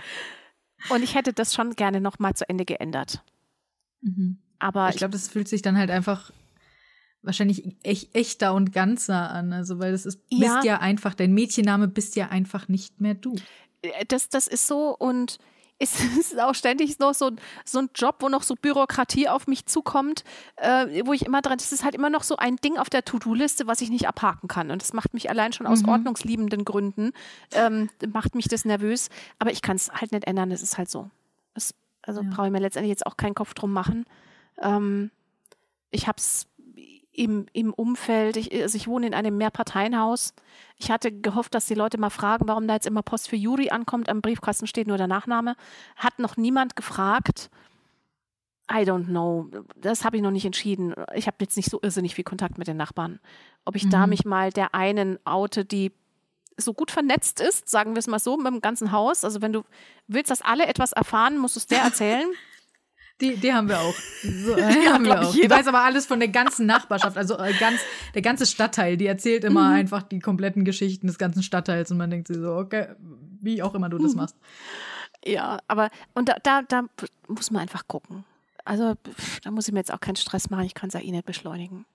und 0.89 1.03
ich 1.03 1.15
hätte 1.15 1.33
das 1.33 1.53
schon 1.53 1.75
gerne 1.75 2.01
nochmal 2.01 2.33
zu 2.33 2.47
Ende 2.47 2.65
geändert. 2.65 3.23
Mhm. 4.01 4.37
Aber 4.59 4.89
ich 4.89 4.97
glaube, 4.97 5.13
das 5.13 5.27
fühlt 5.27 5.47
sich 5.47 5.61
dann 5.61 5.77
halt 5.77 5.89
einfach 5.89 6.31
wahrscheinlich 7.23 7.75
echt, 7.83 8.15
echter 8.15 8.53
und 8.53 8.73
ganzer 8.73 9.31
an. 9.31 9.53
Also, 9.53 9.79
weil 9.79 9.91
das 9.91 10.05
ist, 10.05 10.19
ja. 10.29 10.55
bist 10.55 10.65
ja 10.65 10.79
einfach, 10.79 11.13
dein 11.13 11.33
Mädchenname 11.33 11.87
bist 11.87 12.15
ja 12.15 12.29
einfach 12.29 12.67
nicht 12.67 13.01
mehr 13.01 13.15
du. 13.15 13.35
Äh, 13.81 14.05
das, 14.07 14.29
das 14.29 14.47
ist 14.47 14.67
so 14.67 14.95
und 14.97 15.39
es 16.19 16.31
ist 16.31 16.39
auch 16.39 16.53
ständig 16.53 16.99
noch 16.99 17.13
so, 17.13 17.31
so 17.65 17.79
ein 17.79 17.89
Job, 17.95 18.17
wo 18.19 18.29
noch 18.29 18.43
so 18.43 18.55
Bürokratie 18.55 19.27
auf 19.27 19.47
mich 19.47 19.65
zukommt, 19.65 20.23
äh, 20.57 21.03
wo 21.05 21.13
ich 21.13 21.25
immer 21.25 21.41
dran, 21.41 21.57
das 21.57 21.71
ist 21.71 21.83
halt 21.83 21.95
immer 21.95 22.11
noch 22.11 22.21
so 22.21 22.35
ein 22.37 22.57
Ding 22.57 22.77
auf 22.77 22.89
der 22.89 23.03
To-Do-Liste, 23.03 23.65
was 23.65 23.81
ich 23.81 23.89
nicht 23.89 24.07
abhaken 24.07 24.47
kann. 24.47 24.69
Und 24.69 24.81
das 24.81 24.93
macht 24.93 25.15
mich 25.15 25.29
allein 25.29 25.53
schon 25.53 25.65
aus 25.65 25.81
mhm. 25.81 25.89
ordnungsliebenden 25.89 26.65
Gründen, 26.65 27.13
ähm, 27.53 27.89
macht 28.13 28.35
mich 28.35 28.47
das 28.47 28.63
nervös. 28.63 29.09
Aber 29.39 29.51
ich 29.51 29.63
kann 29.63 29.75
es 29.75 29.91
halt 29.91 30.11
nicht 30.11 30.25
ändern, 30.25 30.51
das 30.51 30.61
ist 30.61 30.77
halt 30.77 30.89
so. 30.89 31.09
Das, 31.55 31.73
also 32.03 32.21
ja. 32.21 32.29
brauche 32.29 32.45
ich 32.45 32.51
mir 32.51 32.59
letztendlich 32.59 32.91
jetzt 32.91 33.07
auch 33.07 33.17
keinen 33.17 33.35
Kopf 33.35 33.55
drum 33.55 33.73
machen. 33.73 34.05
Ähm, 34.61 35.09
ich 35.89 36.07
habe 36.07 36.17
es 36.17 36.45
im, 37.13 37.45
im 37.53 37.73
Umfeld, 37.73 38.37
ich, 38.37 38.53
also 38.61 38.75
ich 38.75 38.87
wohne 38.87 39.07
in 39.07 39.13
einem 39.13 39.37
Mehrparteienhaus. 39.37 40.33
Ich 40.77 40.89
hatte 40.89 41.11
gehofft, 41.11 41.53
dass 41.53 41.65
die 41.65 41.73
Leute 41.73 41.97
mal 41.97 42.09
fragen, 42.09 42.47
warum 42.47 42.67
da 42.67 42.75
jetzt 42.75 42.87
immer 42.87 43.03
Post 43.03 43.29
für 43.29 43.35
Juri 43.35 43.69
ankommt. 43.69 44.09
Am 44.09 44.21
Briefkasten 44.21 44.67
steht 44.67 44.87
nur 44.87 44.97
der 44.97 45.07
Nachname. 45.07 45.55
Hat 45.97 46.19
noch 46.19 46.37
niemand 46.37 46.75
gefragt. 46.75 47.49
I 48.71 48.83
don't 48.83 49.07
know. 49.07 49.49
Das 49.75 50.05
habe 50.05 50.15
ich 50.15 50.23
noch 50.23 50.31
nicht 50.31 50.45
entschieden. 50.45 50.93
Ich 51.13 51.27
habe 51.27 51.37
jetzt 51.41 51.57
nicht 51.57 51.69
so 51.69 51.79
irrsinnig 51.81 52.15
viel 52.15 52.23
Kontakt 52.23 52.57
mit 52.57 52.67
den 52.67 52.77
Nachbarn. 52.77 53.19
Ob 53.65 53.75
ich 53.75 53.85
mhm. 53.85 53.89
da 53.89 54.07
mich 54.07 54.23
mal 54.23 54.51
der 54.51 54.73
einen 54.73 55.19
oute, 55.25 55.65
die 55.65 55.91
so 56.57 56.73
gut 56.73 56.91
vernetzt 56.91 57.41
ist, 57.41 57.67
sagen 57.69 57.93
wir 57.95 57.99
es 57.99 58.07
mal 58.07 58.19
so, 58.19 58.37
mit 58.37 58.47
dem 58.47 58.61
ganzen 58.61 58.91
Haus. 58.93 59.25
Also 59.25 59.41
wenn 59.41 59.51
du 59.51 59.63
willst, 60.07 60.31
dass 60.31 60.41
alle 60.41 60.67
etwas 60.67 60.93
erfahren, 60.93 61.37
musst 61.37 61.55
du 61.57 61.59
es 61.59 61.67
der 61.67 61.81
erzählen. 61.81 62.29
Die, 63.21 63.35
die 63.37 63.53
haben 63.53 63.69
wir 63.69 63.79
auch. 63.79 63.93
So, 64.23 64.55
die 64.55 64.89
haben 64.89 65.05
wir 65.05 65.21
auch. 65.21 65.31
Die 65.31 65.49
weiß 65.49 65.67
aber 65.67 65.83
alles 65.83 66.05
von 66.05 66.19
der 66.19 66.29
ganzen 66.29 66.65
Nachbarschaft, 66.65 67.17
also 67.17 67.37
äh, 67.37 67.53
ganz, 67.59 67.79
der 68.15 68.21
ganze 68.21 68.45
Stadtteil. 68.45 68.97
Die 68.97 69.05
erzählt 69.05 69.43
immer 69.43 69.69
mhm. 69.69 69.75
einfach 69.75 70.03
die 70.03 70.19
kompletten 70.19 70.65
Geschichten 70.65 71.07
des 71.07 71.17
ganzen 71.17 71.43
Stadtteils 71.43 71.91
und 71.91 71.97
man 71.97 72.09
denkt 72.09 72.27
sich 72.27 72.37
so, 72.37 72.55
okay, 72.55 72.87
wie 73.41 73.61
auch 73.61 73.75
immer 73.75 73.89
du 73.89 73.97
das 73.97 74.13
mhm. 74.13 74.21
machst. 74.21 74.35
Ja, 75.23 75.59
aber 75.67 75.89
und 76.15 76.29
da, 76.29 76.37
da, 76.41 76.63
da 76.63 76.83
muss 77.27 77.51
man 77.51 77.61
einfach 77.61 77.87
gucken. 77.87 78.25
Also 78.65 78.95
da 79.43 79.51
muss 79.51 79.67
ich 79.67 79.73
mir 79.73 79.79
jetzt 79.79 79.93
auch 79.93 79.99
keinen 79.99 80.15
Stress 80.15 80.49
machen, 80.49 80.65
ich 80.65 80.73
kann 80.73 80.87
es 80.87 80.93
ja 80.93 80.99
eh 80.99 81.11
nicht 81.11 81.25
beschleunigen. 81.25 81.85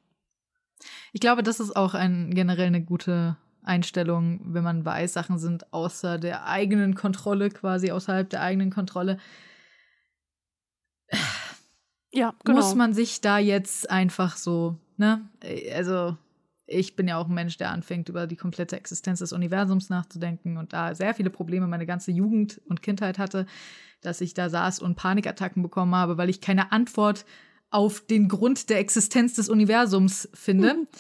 Ich 1.13 1.21
glaube, 1.21 1.43
das 1.43 1.61
ist 1.61 1.75
auch 1.75 1.95
ein, 1.95 2.35
generell 2.35 2.67
eine 2.67 2.83
gute 2.83 3.37
Einstellung, 3.63 4.41
wenn 4.45 4.63
man 4.63 4.85
weiß, 4.85 5.13
Sachen 5.13 5.39
sind 5.39 5.73
außer 5.73 6.19
der 6.19 6.47
eigenen 6.47 6.95
Kontrolle, 6.95 7.51
quasi 7.51 7.91
außerhalb 7.91 8.29
der 8.31 8.43
eigenen 8.43 8.71
Kontrolle 8.71 9.19
ja, 12.17 12.35
genau. 12.45 12.59
muss 12.59 12.75
man 12.75 12.95
sich 12.95 13.21
da 13.21 13.39
jetzt 13.39 13.91
einfach 13.91 14.37
so, 14.37 14.77
ne? 14.97 15.29
Also, 15.75 16.17
ich 16.67 16.97
bin 16.97 17.07
ja 17.07 17.19
auch 17.19 17.29
ein 17.29 17.35
Mensch, 17.35 17.57
der 17.59 17.71
anfängt, 17.71 18.09
über 18.09 18.27
die 18.27 18.37
komplette 18.37 18.77
Existenz 18.77 19.21
des 19.21 19.33
Universums 19.33 19.89
nachzudenken 19.89 20.57
und 20.57 20.73
da 20.73 20.95
sehr 20.95 21.15
viele 21.15 21.31
Probleme 21.31 21.67
meine 21.69 21.87
ganze 21.87 22.11
Jugend 22.11 22.61
und 22.69 22.83
Kindheit 22.83 23.19
hatte, 23.19 23.47
dass 24.01 24.21
ich 24.21 24.35
da 24.35 24.49
saß 24.49 24.81
und 24.81 24.97
Panikattacken 24.97 25.63
bekommen 25.63 25.95
habe, 25.95 26.19
weil 26.19 26.29
ich 26.29 26.41
keine 26.41 26.73
Antwort 26.73 27.25
auf 27.71 28.01
den 28.01 28.29
Grund 28.29 28.69
der 28.71 28.79
Existenz 28.79 29.35
des 29.35 29.49
Universums 29.49 30.29
finde. 30.35 30.75
Mhm. 30.75 30.87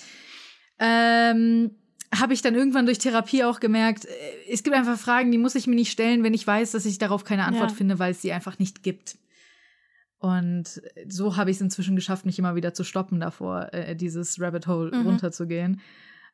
Ähm, 0.78 1.70
habe 2.14 2.34
ich 2.34 2.42
dann 2.42 2.54
irgendwann 2.54 2.84
durch 2.84 2.98
Therapie 2.98 3.44
auch 3.44 3.60
gemerkt, 3.60 4.04
äh, 4.04 4.10
es 4.50 4.62
gibt 4.62 4.76
einfach 4.76 4.98
Fragen, 4.98 5.32
die 5.32 5.38
muss 5.38 5.54
ich 5.54 5.66
mir 5.66 5.74
nicht 5.74 5.90
stellen, 5.90 6.22
wenn 6.22 6.34
ich 6.34 6.46
weiß, 6.46 6.72
dass 6.72 6.84
ich 6.84 6.98
darauf 6.98 7.24
keine 7.24 7.44
Antwort 7.44 7.70
ja. 7.70 7.76
finde, 7.78 7.98
weil 7.98 8.10
es 8.10 8.20
sie 8.20 8.30
einfach 8.30 8.58
nicht 8.58 8.82
gibt. 8.82 9.16
Und 10.18 10.80
so 11.08 11.36
habe 11.36 11.50
ich 11.50 11.56
es 11.56 11.60
inzwischen 11.60 11.94
geschafft, 11.94 12.24
mich 12.24 12.38
immer 12.38 12.54
wieder 12.54 12.72
zu 12.72 12.84
stoppen 12.84 13.20
davor, 13.20 13.72
äh, 13.72 13.94
dieses 13.94 14.40
Rabbit 14.40 14.66
Hole 14.66 14.96
mhm. 14.96 15.06
runterzugehen. 15.06 15.80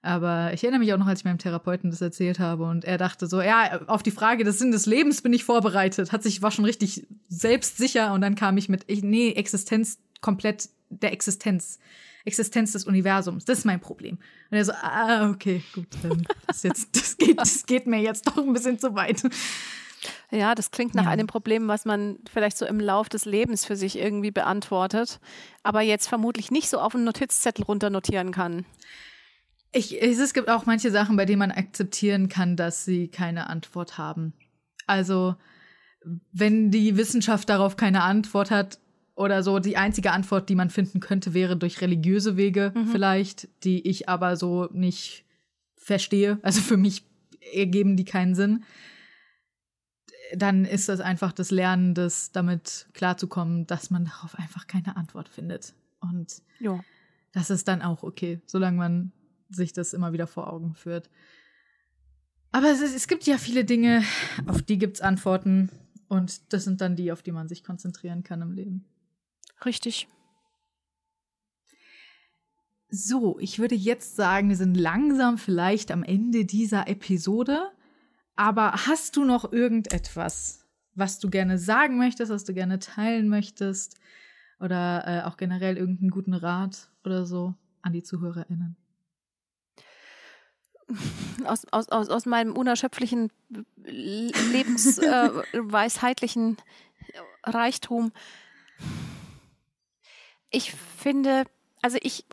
Aber 0.02 0.52
ich 0.52 0.64
erinnere 0.64 0.80
mich 0.80 0.92
auch 0.92 0.98
noch, 0.98 1.06
als 1.06 1.20
ich 1.20 1.24
meinem 1.24 1.38
Therapeuten 1.38 1.90
das 1.90 2.00
erzählt 2.00 2.40
habe 2.40 2.64
und 2.64 2.84
er 2.84 2.98
dachte 2.98 3.28
so, 3.28 3.40
ja, 3.40 3.82
auf 3.86 4.02
die 4.02 4.10
Frage 4.10 4.42
des 4.42 4.58
Sinn 4.58 4.72
des 4.72 4.86
Lebens 4.86 5.22
bin 5.22 5.32
ich 5.32 5.44
vorbereitet, 5.44 6.10
hat 6.10 6.24
sich, 6.24 6.42
war 6.42 6.50
schon 6.50 6.64
richtig 6.64 7.06
selbstsicher 7.28 8.12
und 8.12 8.20
dann 8.20 8.34
kam 8.34 8.56
ich 8.56 8.68
mit, 8.68 8.82
ich, 8.88 9.04
nee, 9.04 9.30
Existenz 9.30 9.98
komplett 10.20 10.70
der 10.90 11.12
Existenz. 11.12 11.78
Existenz 12.24 12.72
des 12.72 12.84
Universums, 12.84 13.44
das 13.44 13.58
ist 13.58 13.64
mein 13.64 13.80
Problem. 13.80 14.18
Und 14.50 14.56
er 14.56 14.64
so, 14.64 14.72
ah, 14.72 15.30
okay, 15.30 15.62
gut, 15.72 15.88
dann 16.02 16.24
das 16.46 16.62
jetzt, 16.62 16.96
das 16.96 17.16
geht, 17.16 17.38
das 17.38 17.66
geht 17.66 17.86
mir 17.86 18.00
jetzt 18.00 18.26
doch 18.26 18.38
ein 18.38 18.52
bisschen 18.52 18.78
zu 18.78 18.94
weit. 18.94 19.22
Ja, 20.30 20.54
das 20.54 20.70
klingt 20.70 20.94
nach 20.94 21.04
ja. 21.04 21.10
einem 21.10 21.26
Problem, 21.26 21.68
was 21.68 21.84
man 21.84 22.18
vielleicht 22.30 22.58
so 22.58 22.66
im 22.66 22.80
Lauf 22.80 23.08
des 23.08 23.24
Lebens 23.24 23.64
für 23.64 23.76
sich 23.76 23.98
irgendwie 23.98 24.30
beantwortet, 24.30 25.20
aber 25.62 25.80
jetzt 25.82 26.08
vermutlich 26.08 26.50
nicht 26.50 26.68
so 26.68 26.78
auf 26.78 26.94
einen 26.94 27.04
Notizzettel 27.04 27.64
runternotieren 27.64 28.32
kann. 28.32 28.64
Ich, 29.72 30.02
es 30.02 30.34
gibt 30.34 30.50
auch 30.50 30.66
manche 30.66 30.90
Sachen, 30.90 31.16
bei 31.16 31.24
denen 31.24 31.38
man 31.38 31.50
akzeptieren 31.50 32.28
kann, 32.28 32.56
dass 32.56 32.84
sie 32.84 33.08
keine 33.08 33.48
Antwort 33.48 33.96
haben. 33.96 34.34
Also, 34.86 35.36
wenn 36.32 36.70
die 36.70 36.96
Wissenschaft 36.96 37.48
darauf 37.48 37.76
keine 37.76 38.02
Antwort 38.02 38.50
hat 38.50 38.78
oder 39.14 39.42
so, 39.42 39.60
die 39.60 39.76
einzige 39.76 40.12
Antwort, 40.12 40.48
die 40.48 40.56
man 40.56 40.68
finden 40.68 41.00
könnte, 41.00 41.32
wäre 41.32 41.56
durch 41.56 41.80
religiöse 41.80 42.36
Wege 42.36 42.72
mhm. 42.74 42.88
vielleicht, 42.88 43.48
die 43.64 43.88
ich 43.88 44.08
aber 44.08 44.36
so 44.36 44.68
nicht 44.72 45.24
verstehe. 45.76 46.38
Also 46.42 46.60
für 46.60 46.76
mich 46.76 47.04
ergeben 47.54 47.96
die 47.96 48.04
keinen 48.04 48.34
Sinn 48.34 48.64
dann 50.36 50.64
ist 50.64 50.88
das 50.88 51.00
einfach 51.00 51.32
das 51.32 51.50
Lernen, 51.50 51.94
das 51.94 52.32
damit 52.32 52.86
klarzukommen, 52.94 53.66
dass 53.66 53.90
man 53.90 54.04
darauf 54.04 54.38
einfach 54.38 54.66
keine 54.66 54.96
Antwort 54.96 55.28
findet. 55.28 55.74
Und 56.00 56.42
ja. 56.60 56.80
das 57.32 57.50
ist 57.50 57.68
dann 57.68 57.82
auch 57.82 58.02
okay, 58.02 58.40
solange 58.46 58.76
man 58.76 59.12
sich 59.50 59.72
das 59.72 59.92
immer 59.92 60.12
wieder 60.12 60.26
vor 60.26 60.52
Augen 60.52 60.74
führt. 60.74 61.10
Aber 62.50 62.70
es, 62.70 62.80
es 62.80 63.08
gibt 63.08 63.24
ja 63.24 63.38
viele 63.38 63.64
Dinge, 63.64 64.02
auf 64.46 64.62
die 64.62 64.78
gibt 64.78 64.96
es 64.96 65.00
Antworten. 65.00 65.70
Und 66.08 66.52
das 66.52 66.64
sind 66.64 66.82
dann 66.82 66.96
die, 66.96 67.10
auf 67.10 67.22
die 67.22 67.32
man 67.32 67.48
sich 67.48 67.64
konzentrieren 67.64 68.22
kann 68.22 68.42
im 68.42 68.52
Leben. 68.52 68.84
Richtig. 69.64 70.08
So, 72.90 73.38
ich 73.38 73.58
würde 73.58 73.74
jetzt 73.74 74.16
sagen, 74.16 74.50
wir 74.50 74.56
sind 74.56 74.76
langsam 74.76 75.38
vielleicht 75.38 75.90
am 75.90 76.02
Ende 76.02 76.44
dieser 76.44 76.88
Episode. 76.88 77.70
Aber 78.36 78.86
hast 78.86 79.16
du 79.16 79.24
noch 79.24 79.50
irgendetwas, 79.52 80.64
was 80.94 81.18
du 81.18 81.28
gerne 81.30 81.58
sagen 81.58 81.98
möchtest, 81.98 82.30
was 82.32 82.44
du 82.44 82.54
gerne 82.54 82.78
teilen 82.78 83.28
möchtest? 83.28 83.98
Oder 84.60 85.04
äh, 85.06 85.22
auch 85.26 85.36
generell 85.36 85.76
irgendeinen 85.76 86.10
guten 86.10 86.32
Rat 86.34 86.88
oder 87.04 87.26
so 87.26 87.54
an 87.82 87.92
die 87.92 88.02
ZuhörerInnen? 88.02 88.76
Aus, 91.44 91.64
aus, 91.70 91.88
aus, 91.88 92.08
aus 92.08 92.26
meinem 92.26 92.56
unerschöpflichen 92.56 93.30
lebensweisheitlichen 93.84 96.58
äh, 96.58 96.62
Reichtum. 97.44 98.10
Ich 100.50 100.72
finde, 100.72 101.44
also 101.80 101.98
ich 102.02 102.26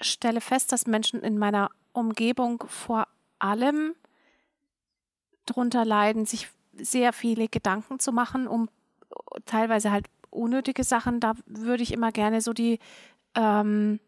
stelle 0.00 0.40
fest, 0.40 0.72
dass 0.72 0.86
Menschen 0.86 1.20
in 1.22 1.36
meiner 1.38 1.70
Umgebung 1.92 2.64
vor 2.66 3.06
allem 3.38 3.94
drunter 5.46 5.84
leiden, 5.84 6.26
sich 6.26 6.48
sehr 6.74 7.12
viele 7.12 7.48
Gedanken 7.48 7.98
zu 7.98 8.12
machen, 8.12 8.46
um 8.46 8.68
teilweise 9.44 9.90
halt 9.90 10.06
unnötige 10.30 10.84
Sachen. 10.84 11.20
Da 11.20 11.34
würde 11.46 11.82
ich 11.82 11.92
immer 11.92 12.12
gerne 12.12 12.40
so 12.40 12.52
die, 12.52 12.78
ähm, 13.34 14.00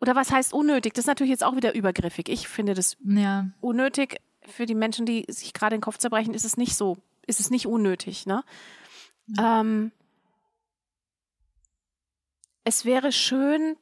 oder 0.00 0.14
was 0.14 0.30
heißt 0.30 0.52
unnötig? 0.52 0.94
Das 0.94 1.04
ist 1.04 1.08
natürlich 1.08 1.30
jetzt 1.30 1.44
auch 1.44 1.56
wieder 1.56 1.74
übergriffig. 1.74 2.28
Ich 2.28 2.48
finde 2.48 2.74
das 2.74 2.96
ja. 3.04 3.48
unnötig. 3.60 4.20
Für 4.42 4.66
die 4.66 4.74
Menschen, 4.74 5.04
die 5.04 5.26
sich 5.28 5.52
gerade 5.52 5.76
den 5.76 5.82
Kopf 5.82 5.98
zerbrechen, 5.98 6.32
ist 6.32 6.44
es 6.44 6.56
nicht 6.56 6.74
so, 6.74 6.96
ist 7.26 7.40
es 7.40 7.50
nicht 7.50 7.66
unnötig. 7.66 8.26
Ne? 8.26 8.42
Ja. 9.36 9.60
Ähm, 9.60 9.92
es 12.64 12.84
wäre 12.84 13.12
schön, 13.12 13.76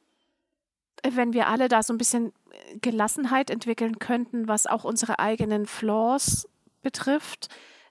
wenn 1.07 1.33
wir 1.33 1.47
alle 1.47 1.67
da 1.67 1.83
so 1.83 1.93
ein 1.93 1.97
bisschen 1.97 2.33
Gelassenheit 2.81 3.49
entwickeln 3.49 3.99
könnten, 3.99 4.47
was 4.47 4.67
auch 4.67 4.83
unsere 4.83 5.19
eigenen 5.19 5.65
Flaws 5.65 6.47
betrifft, 6.89 7.49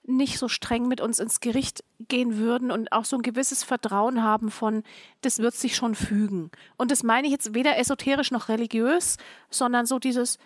nicht 0.09 0.39
so 0.39 0.49
streng 0.49 0.87
mit 0.89 1.01
uns 1.01 1.19
ins 1.19 1.41
Gericht 1.41 1.85
gehen 1.99 2.39
würden 2.39 2.71
und 2.71 2.93
auch 2.93 3.05
so 3.05 3.17
ein 3.17 3.23
gewisses 3.23 3.65
Vertrauen 3.65 4.23
haben 4.23 4.51
von, 4.51 4.85
das 5.21 5.41
wird 5.41 5.55
sich 5.55 5.75
schon 5.77 5.95
fügen. 5.95 6.51
Und 6.79 6.91
das 6.91 7.03
meine 7.03 7.27
ich 7.27 7.33
jetzt 7.33 7.55
weder 7.55 7.77
esoterisch 7.77 8.31
noch 8.31 8.49
religiös, 8.49 9.17
sondern 9.51 9.85
so 9.85 9.99
dieses, 9.99 10.39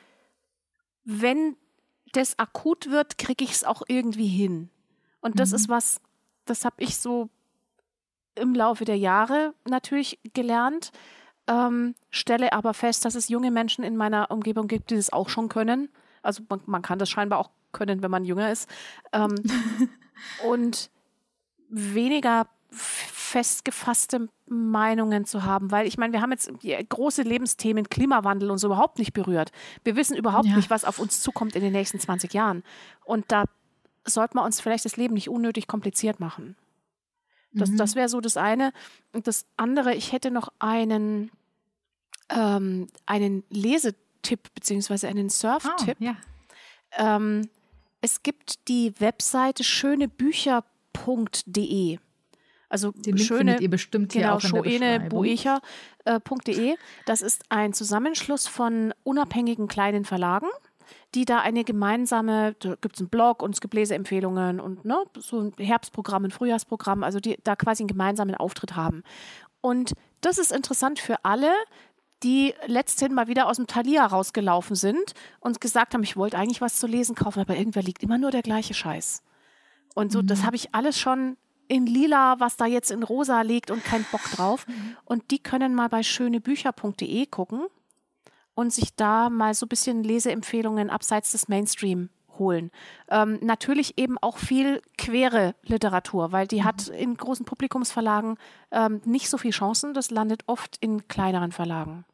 wenn 1.05 1.57
das 2.13 2.39
akut 2.39 2.91
wird, 2.91 3.19
kriege 3.19 3.45
ich 3.45 3.53
es 3.53 3.65
auch 3.65 3.83
irgendwie 3.87 4.29
hin. 4.29 4.71
Und 5.21 5.39
das 5.39 5.51
Mhm. 5.51 5.57
ist 5.57 5.69
was, 5.69 6.01
das 6.47 6.65
habe 6.65 6.83
ich 6.83 6.97
so 6.97 7.29
im 8.35 8.55
Laufe 8.55 8.85
der 8.85 8.97
Jahre 8.97 9.55
natürlich 9.69 10.19
gelernt, 10.33 10.91
ähm, 11.47 11.95
stelle 12.11 12.53
aber 12.55 12.73
fest, 12.73 13.05
dass 13.05 13.15
es 13.15 13.29
junge 13.29 13.51
Menschen 13.51 13.85
in 13.85 13.97
meiner 13.97 14.31
Umgebung 14.31 14.69
gibt, 14.69 14.91
die 14.91 14.97
das 14.97 15.13
auch 15.13 15.29
schon 15.29 15.49
können. 15.51 15.91
Also 16.23 16.43
man, 16.49 16.61
man 16.67 16.83
kann 16.83 16.99
das 16.99 17.09
scheinbar 17.11 17.39
auch 17.39 17.51
können, 17.73 18.03
wenn 18.03 18.11
man 18.11 18.25
jünger 18.25 18.51
ist. 18.51 18.69
Ähm, 19.13 19.35
und 20.45 20.91
weniger 21.69 22.47
festgefasste 22.73 24.29
Meinungen 24.47 25.25
zu 25.25 25.45
haben, 25.45 25.71
weil 25.71 25.87
ich 25.87 25.99
meine, 25.99 26.13
wir 26.13 26.21
haben 26.21 26.33
jetzt 26.33 26.51
große 26.89 27.23
Lebensthemen, 27.23 27.89
Klimawandel 27.89 28.51
und 28.51 28.59
so 28.59 28.67
überhaupt 28.69 28.99
nicht 28.99 29.13
berührt. 29.13 29.51
Wir 29.85 29.97
wissen 29.97 30.17
überhaupt 30.17 30.47
Ja. 30.47 30.57
nicht, 30.57 30.71
was 30.71 30.85
auf 30.85 30.99
uns 30.99 31.21
zukommt 31.21 31.55
in 31.55 31.63
den 31.63 31.73
nächsten 31.73 32.01
20 32.01 32.33
Jahren. 32.35 32.63
Und 33.05 33.25
da 33.29 33.45
sollte 34.05 34.37
man 34.37 34.45
uns 34.45 34.61
vielleicht 34.61 34.85
das 34.85 34.97
Leben 34.97 35.15
nicht 35.15 35.29
unnötig 35.29 35.67
kompliziert 35.69 36.19
machen. 36.21 36.57
Das, 37.53 37.71
Mhm. 37.71 37.77
das 37.77 37.95
wäre 37.95 38.09
so 38.09 38.21
das 38.21 38.37
eine. 38.37 38.73
Und 39.13 39.27
das 39.27 39.47
andere, 39.57 39.95
ich 39.95 40.13
hätte 40.13 40.31
noch 40.31 40.49
einen, 40.59 41.31
ähm, 42.31 42.89
einen 43.07 43.45
Lesetipp 43.51 43.97
beziehungsweise 44.55 45.09
einen 45.09 45.31
Surf-Tipp. 45.31 45.97
ja. 46.01 46.17
Ähm, 46.97 47.49
es 48.01 48.23
gibt 48.23 48.69
die 48.69 48.95
Webseite 48.99 49.63
schönebucher.de. 49.65 51.99
Also 52.69 52.93
Den 52.93 53.19
schöne, 53.19 53.61
ihr 53.61 53.69
bestimmt 53.69 54.13
hier 54.13 54.23
genau, 54.23 54.37
Beschreibung. 54.37 54.71
schoenebuecher.de. 54.71 56.77
Das 57.05 57.21
ist 57.21 57.43
ein 57.49 57.73
Zusammenschluss 57.73 58.47
von 58.47 58.95
unabhängigen 59.03 59.67
kleinen 59.67 60.05
Verlagen, 60.05 60.47
die 61.17 61.25
da 61.25 61.41
eine 61.41 61.65
gemeinsame, 61.65 62.55
da 62.61 62.77
gibt 62.81 62.95
es 62.95 63.01
einen 63.01 63.09
Blog 63.09 63.43
und 63.43 63.55
es 63.55 63.61
gibt 63.61 63.75
Leseempfehlungen 63.75 64.61
und 64.61 64.85
ne, 64.85 65.03
so 65.19 65.41
ein 65.41 65.53
Herbstprogramm, 65.59 66.27
ein 66.27 66.31
Frühjahrsprogramm, 66.31 67.03
also 67.03 67.19
die 67.19 67.39
da 67.43 67.57
quasi 67.57 67.83
einen 67.83 67.89
gemeinsamen 67.89 68.37
Auftritt 68.37 68.77
haben. 68.77 69.03
Und 69.61 69.95
das 70.21 70.39
ist 70.39 70.53
interessant 70.53 71.01
für 71.01 71.25
alle, 71.25 71.51
die 72.23 72.55
letzthin 72.67 73.15
mal 73.15 73.29
wieder 73.29 73.47
aus 73.47 73.57
dem 73.57 73.67
Thalia 73.67 74.07
rausgelaufen 74.07 74.77
sind 74.77 75.15
und 75.41 75.61
gesagt 75.61 75.95
haben, 75.95 76.03
ich 76.03 76.17
wollte 76.17 76.39
eigentlich 76.39 76.61
was 76.61 76.79
zu 76.79 76.87
lesen 76.87 77.15
kaufen, 77.15 77.41
aber 77.41 77.57
irgendwer 77.57 77.83
liegt 77.83 78.03
immer 78.03 78.19
nur 78.19 78.31
der 78.31 78.43
gleiche 78.43 78.75
Scheiß. 78.75 79.23
Und 79.95 80.13
so, 80.13 80.23
das 80.23 80.45
habe 80.45 80.57
ich 80.57 80.75
alles 80.75 80.99
schon 80.99 81.37
in 81.69 81.87
lila, 81.87 82.41
was 82.41 82.57
da 82.57 82.67
jetzt 82.67 82.91
in 82.91 83.03
rosa 83.03 83.43
liegt 83.43 83.71
und 83.71 83.85
kein 83.85 84.05
Bock 84.11 84.23
drauf. 84.33 84.67
Und 85.05 85.31
die 85.31 85.39
können 85.39 85.75
mal 85.75 85.89
bei 85.89 86.03
schönebücher.de 86.03 87.27
gucken 87.27 87.67
und 88.55 88.73
sich 88.73 88.95
da 88.95 89.31
mal 89.31 89.55
so 89.55 89.67
ein 89.67 89.69
bisschen 89.69 90.03
Leseempfehlungen 90.03 90.91
abseits 90.91 91.33
des 91.33 91.49
Mainstream 91.49 92.11
holen. 92.41 92.73
Ähm, 93.09 93.39
natürlich 93.41 93.97
eben 93.97 94.19
auch 94.19 94.39
viel 94.39 94.83
quere 94.99 95.55
Literatur, 95.63 96.33
weil 96.33 96.49
die 96.49 96.65
hat 96.65 96.89
in 96.89 97.17
großen 97.17 97.47
Publikumsverlagen 97.47 98.37
ähm, 98.73 99.01
nicht 99.05 99.31
so 99.31 99.39
viel 99.39 99.53
Chancen. 99.53 99.95
Das 99.95 100.11
landet 100.11 100.43
oft 100.49 100.77
in 100.81 101.07
kleineren 101.07 101.53
Verlagen. 101.53 102.05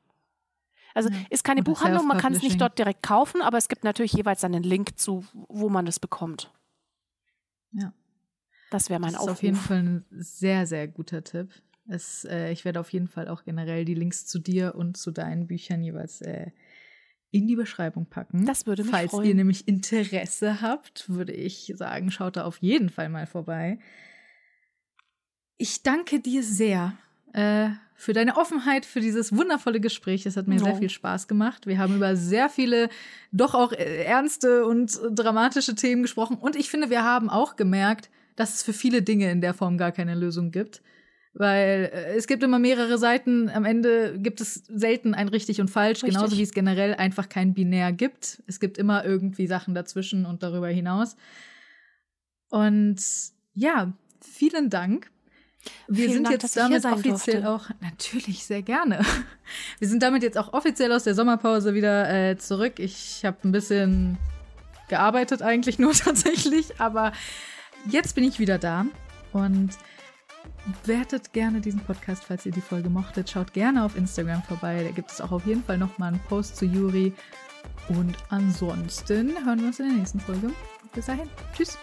Also 0.95 1.11
ist 1.31 1.45
keine 1.45 1.61
Oder 1.61 1.73
Buchhandlung, 1.73 2.07
man 2.07 2.19
kann 2.19 2.35
es 2.35 2.43
nicht 2.43 2.61
dort 2.61 2.79
direkt 2.79 3.03
kaufen, 3.03 3.43
aber 3.43 3.59
es 3.59 3.69
gibt 3.69 3.85
natürlich 3.85 4.13
jeweils 4.13 4.45
einen 4.45 4.63
Link 4.63 4.99
zu, 4.99 5.25
wo 5.33 5.69
man 5.71 5.87
das 5.87 6.01
bekommt. 6.01 6.51
Ja. 7.73 7.93
Das 8.71 8.91
wäre 8.91 9.01
mein 9.01 9.13
Das 9.13 9.21
ist 9.21 9.23
Aufruf. 9.23 9.37
auf 9.37 9.43
jeden 9.43 9.57
Fall 9.57 9.79
ein 9.79 10.05
sehr, 10.11 10.67
sehr 10.67 10.89
guter 10.89 11.23
Tipp. 11.23 11.51
Es, 11.89 12.25
äh, 12.25 12.51
ich 12.51 12.65
werde 12.65 12.81
auf 12.81 12.93
jeden 12.93 13.09
Fall 13.09 13.29
auch 13.29 13.45
generell 13.45 13.85
die 13.85 13.95
Links 13.95 14.27
zu 14.27 14.39
dir 14.39 14.75
und 14.75 14.97
zu 14.97 15.13
deinen 15.13 15.47
Büchern 15.47 15.83
jeweils 15.83 16.21
äh, 16.21 16.51
in 17.31 17.47
die 17.47 17.57
Beschreibung 17.57 18.07
packen. 18.07 18.47
Das 18.47 18.67
würde 18.67 18.83
mich 18.83 18.91
Falls 18.93 19.11
freuen. 19.11 19.29
ihr 19.29 19.35
nämlich 19.35 19.67
Interesse 19.69 20.61
habt, 20.63 21.09
würde 21.09 21.33
ich 21.33 21.73
sagen, 21.77 22.11
schaut 22.11 22.37
da 22.37 22.45
auf 22.45 22.59
jeden 22.63 22.89
Fall 22.89 23.09
mal 23.09 23.27
vorbei. 23.27 23.79
Ich 25.59 25.83
danke 25.83 26.21
dir 26.21 26.43
sehr 26.43 26.97
äh, 27.33 27.69
für 27.95 28.13
deine 28.13 28.37
Offenheit, 28.37 28.85
für 28.85 29.01
dieses 29.01 29.35
wundervolle 29.35 29.81
Gespräch. 29.81 30.27
Es 30.27 30.37
hat 30.37 30.47
mir 30.49 30.57
Ja. 30.57 30.65
sehr 30.65 30.77
viel 30.77 30.91
Spaß 30.91 31.29
gemacht. 31.29 31.67
Wir 31.67 31.79
haben 31.79 31.97
über 31.97 32.15
sehr 32.17 32.49
viele, 32.49 32.89
doch 33.33 33.55
auch 33.55 33.73
äh, 33.73 34.05
ernste 34.05 34.67
und 34.67 34.99
dramatische 35.11 35.75
Themen 35.75 36.03
gesprochen. 36.03 36.37
Und 36.37 36.57
ich 36.57 36.69
finde, 36.71 36.91
wir 36.91 37.03
haben 37.05 37.31
auch 37.31 37.57
gemerkt, 37.57 38.11
dass 38.37 38.55
es 38.57 38.63
für 38.63 38.75
viele 38.75 39.03
Dinge 39.03 39.31
in 39.31 39.41
der 39.41 39.55
Form 39.55 39.79
gar 39.79 39.93
keine 39.93 40.15
Lösung 40.15 40.51
gibt. 40.51 40.83
Weil 41.39 41.91
äh, 41.93 42.17
es 42.17 42.27
gibt 42.27 42.43
immer 42.43 42.59
mehrere 42.59 42.97
Seiten. 42.97 43.51
Am 43.51 43.67
Ende 43.67 44.19
gibt 44.19 44.41
es 44.41 44.55
selten 44.69 45.15
ein 45.15 45.29
richtig 45.29 45.61
und 45.61 45.69
falsch, 45.69 46.03
Richtig. 46.03 46.15
genauso 46.15 46.39
wie 46.39 46.43
es 46.43 46.53
generell 46.53 46.95
einfach 46.95 47.29
kein 47.29 47.53
Binär 47.53 47.93
gibt. 47.93 48.43
Es 48.47 48.59
gibt 48.59 48.79
immer 48.79 49.05
irgendwie 49.05 49.47
Sachen 49.47 49.75
dazwischen 49.75 50.25
und 50.25 50.43
darüber 50.43 50.69
hinaus. 50.69 51.17
Und 52.49 52.97
ja, 53.53 53.93
vielen 54.23 54.71
Dank. 54.71 55.11
Wir 55.89 55.97
Vielen 55.97 56.13
sind 56.13 56.25
Dank, 56.25 56.43
jetzt 56.43 56.57
damit 56.57 56.85
offiziell 56.85 57.43
durfte. 57.43 57.51
auch, 57.51 57.71
natürlich 57.81 58.45
sehr 58.45 58.63
gerne. 58.63 59.01
Wir 59.81 59.89
sind 59.89 60.01
damit 60.01 60.23
jetzt 60.23 60.39
auch 60.39 60.53
offiziell 60.53 60.93
aus 60.93 61.03
der 61.03 61.17
Sommerpause 61.17 61.75
wieder 61.75 62.09
äh, 62.09 62.39
zurück. 62.39 62.79
Ich 62.79 63.25
habe 63.25 63.37
ein 63.43 63.51
bisschen 63.51 64.17
gearbeitet 64.89 65.43
eigentlich 65.43 65.81
nur 65.81 65.93
tatsächlich, 65.93 66.81
aber 66.81 67.11
jetzt 67.91 68.15
bin 68.15 68.23
ich 68.23 68.39
wieder 68.39 68.59
da 68.59 68.87
und 69.33 69.71
wertet 70.85 71.33
gerne 71.33 71.61
diesen 71.61 71.81
Podcast, 71.81 72.25
falls 72.25 72.47
ihr 72.47 72.53
die 72.53 72.61
Folge 72.61 72.89
mochtet. 72.89 73.31
Schaut 73.31 73.53
gerne 73.53 73.85
auf 73.85 73.97
Instagram 73.97 74.43
vorbei. 74.43 74.83
Da 74.83 74.91
gibt 74.91 75.11
es 75.11 75.21
auch 75.21 75.33
auf 75.33 75.47
jeden 75.47 75.65
Fall 75.65 75.79
noch 75.79 75.99
mal 75.99 76.09
einen 76.09 76.21
Post 76.29 76.57
zu 76.57 76.65
Juri. 76.65 77.13
Und 77.89 78.17
ansonsten 78.31 79.33
hören 79.45 79.61
wir 79.61 79.69
uns 79.69 79.81
in 79.81 79.89
der 79.89 79.97
nächsten 79.99 80.21
Folge. 80.21 80.51
Bis 80.95 81.07
dahin. 81.07 81.29
Tschüss. 81.55 81.79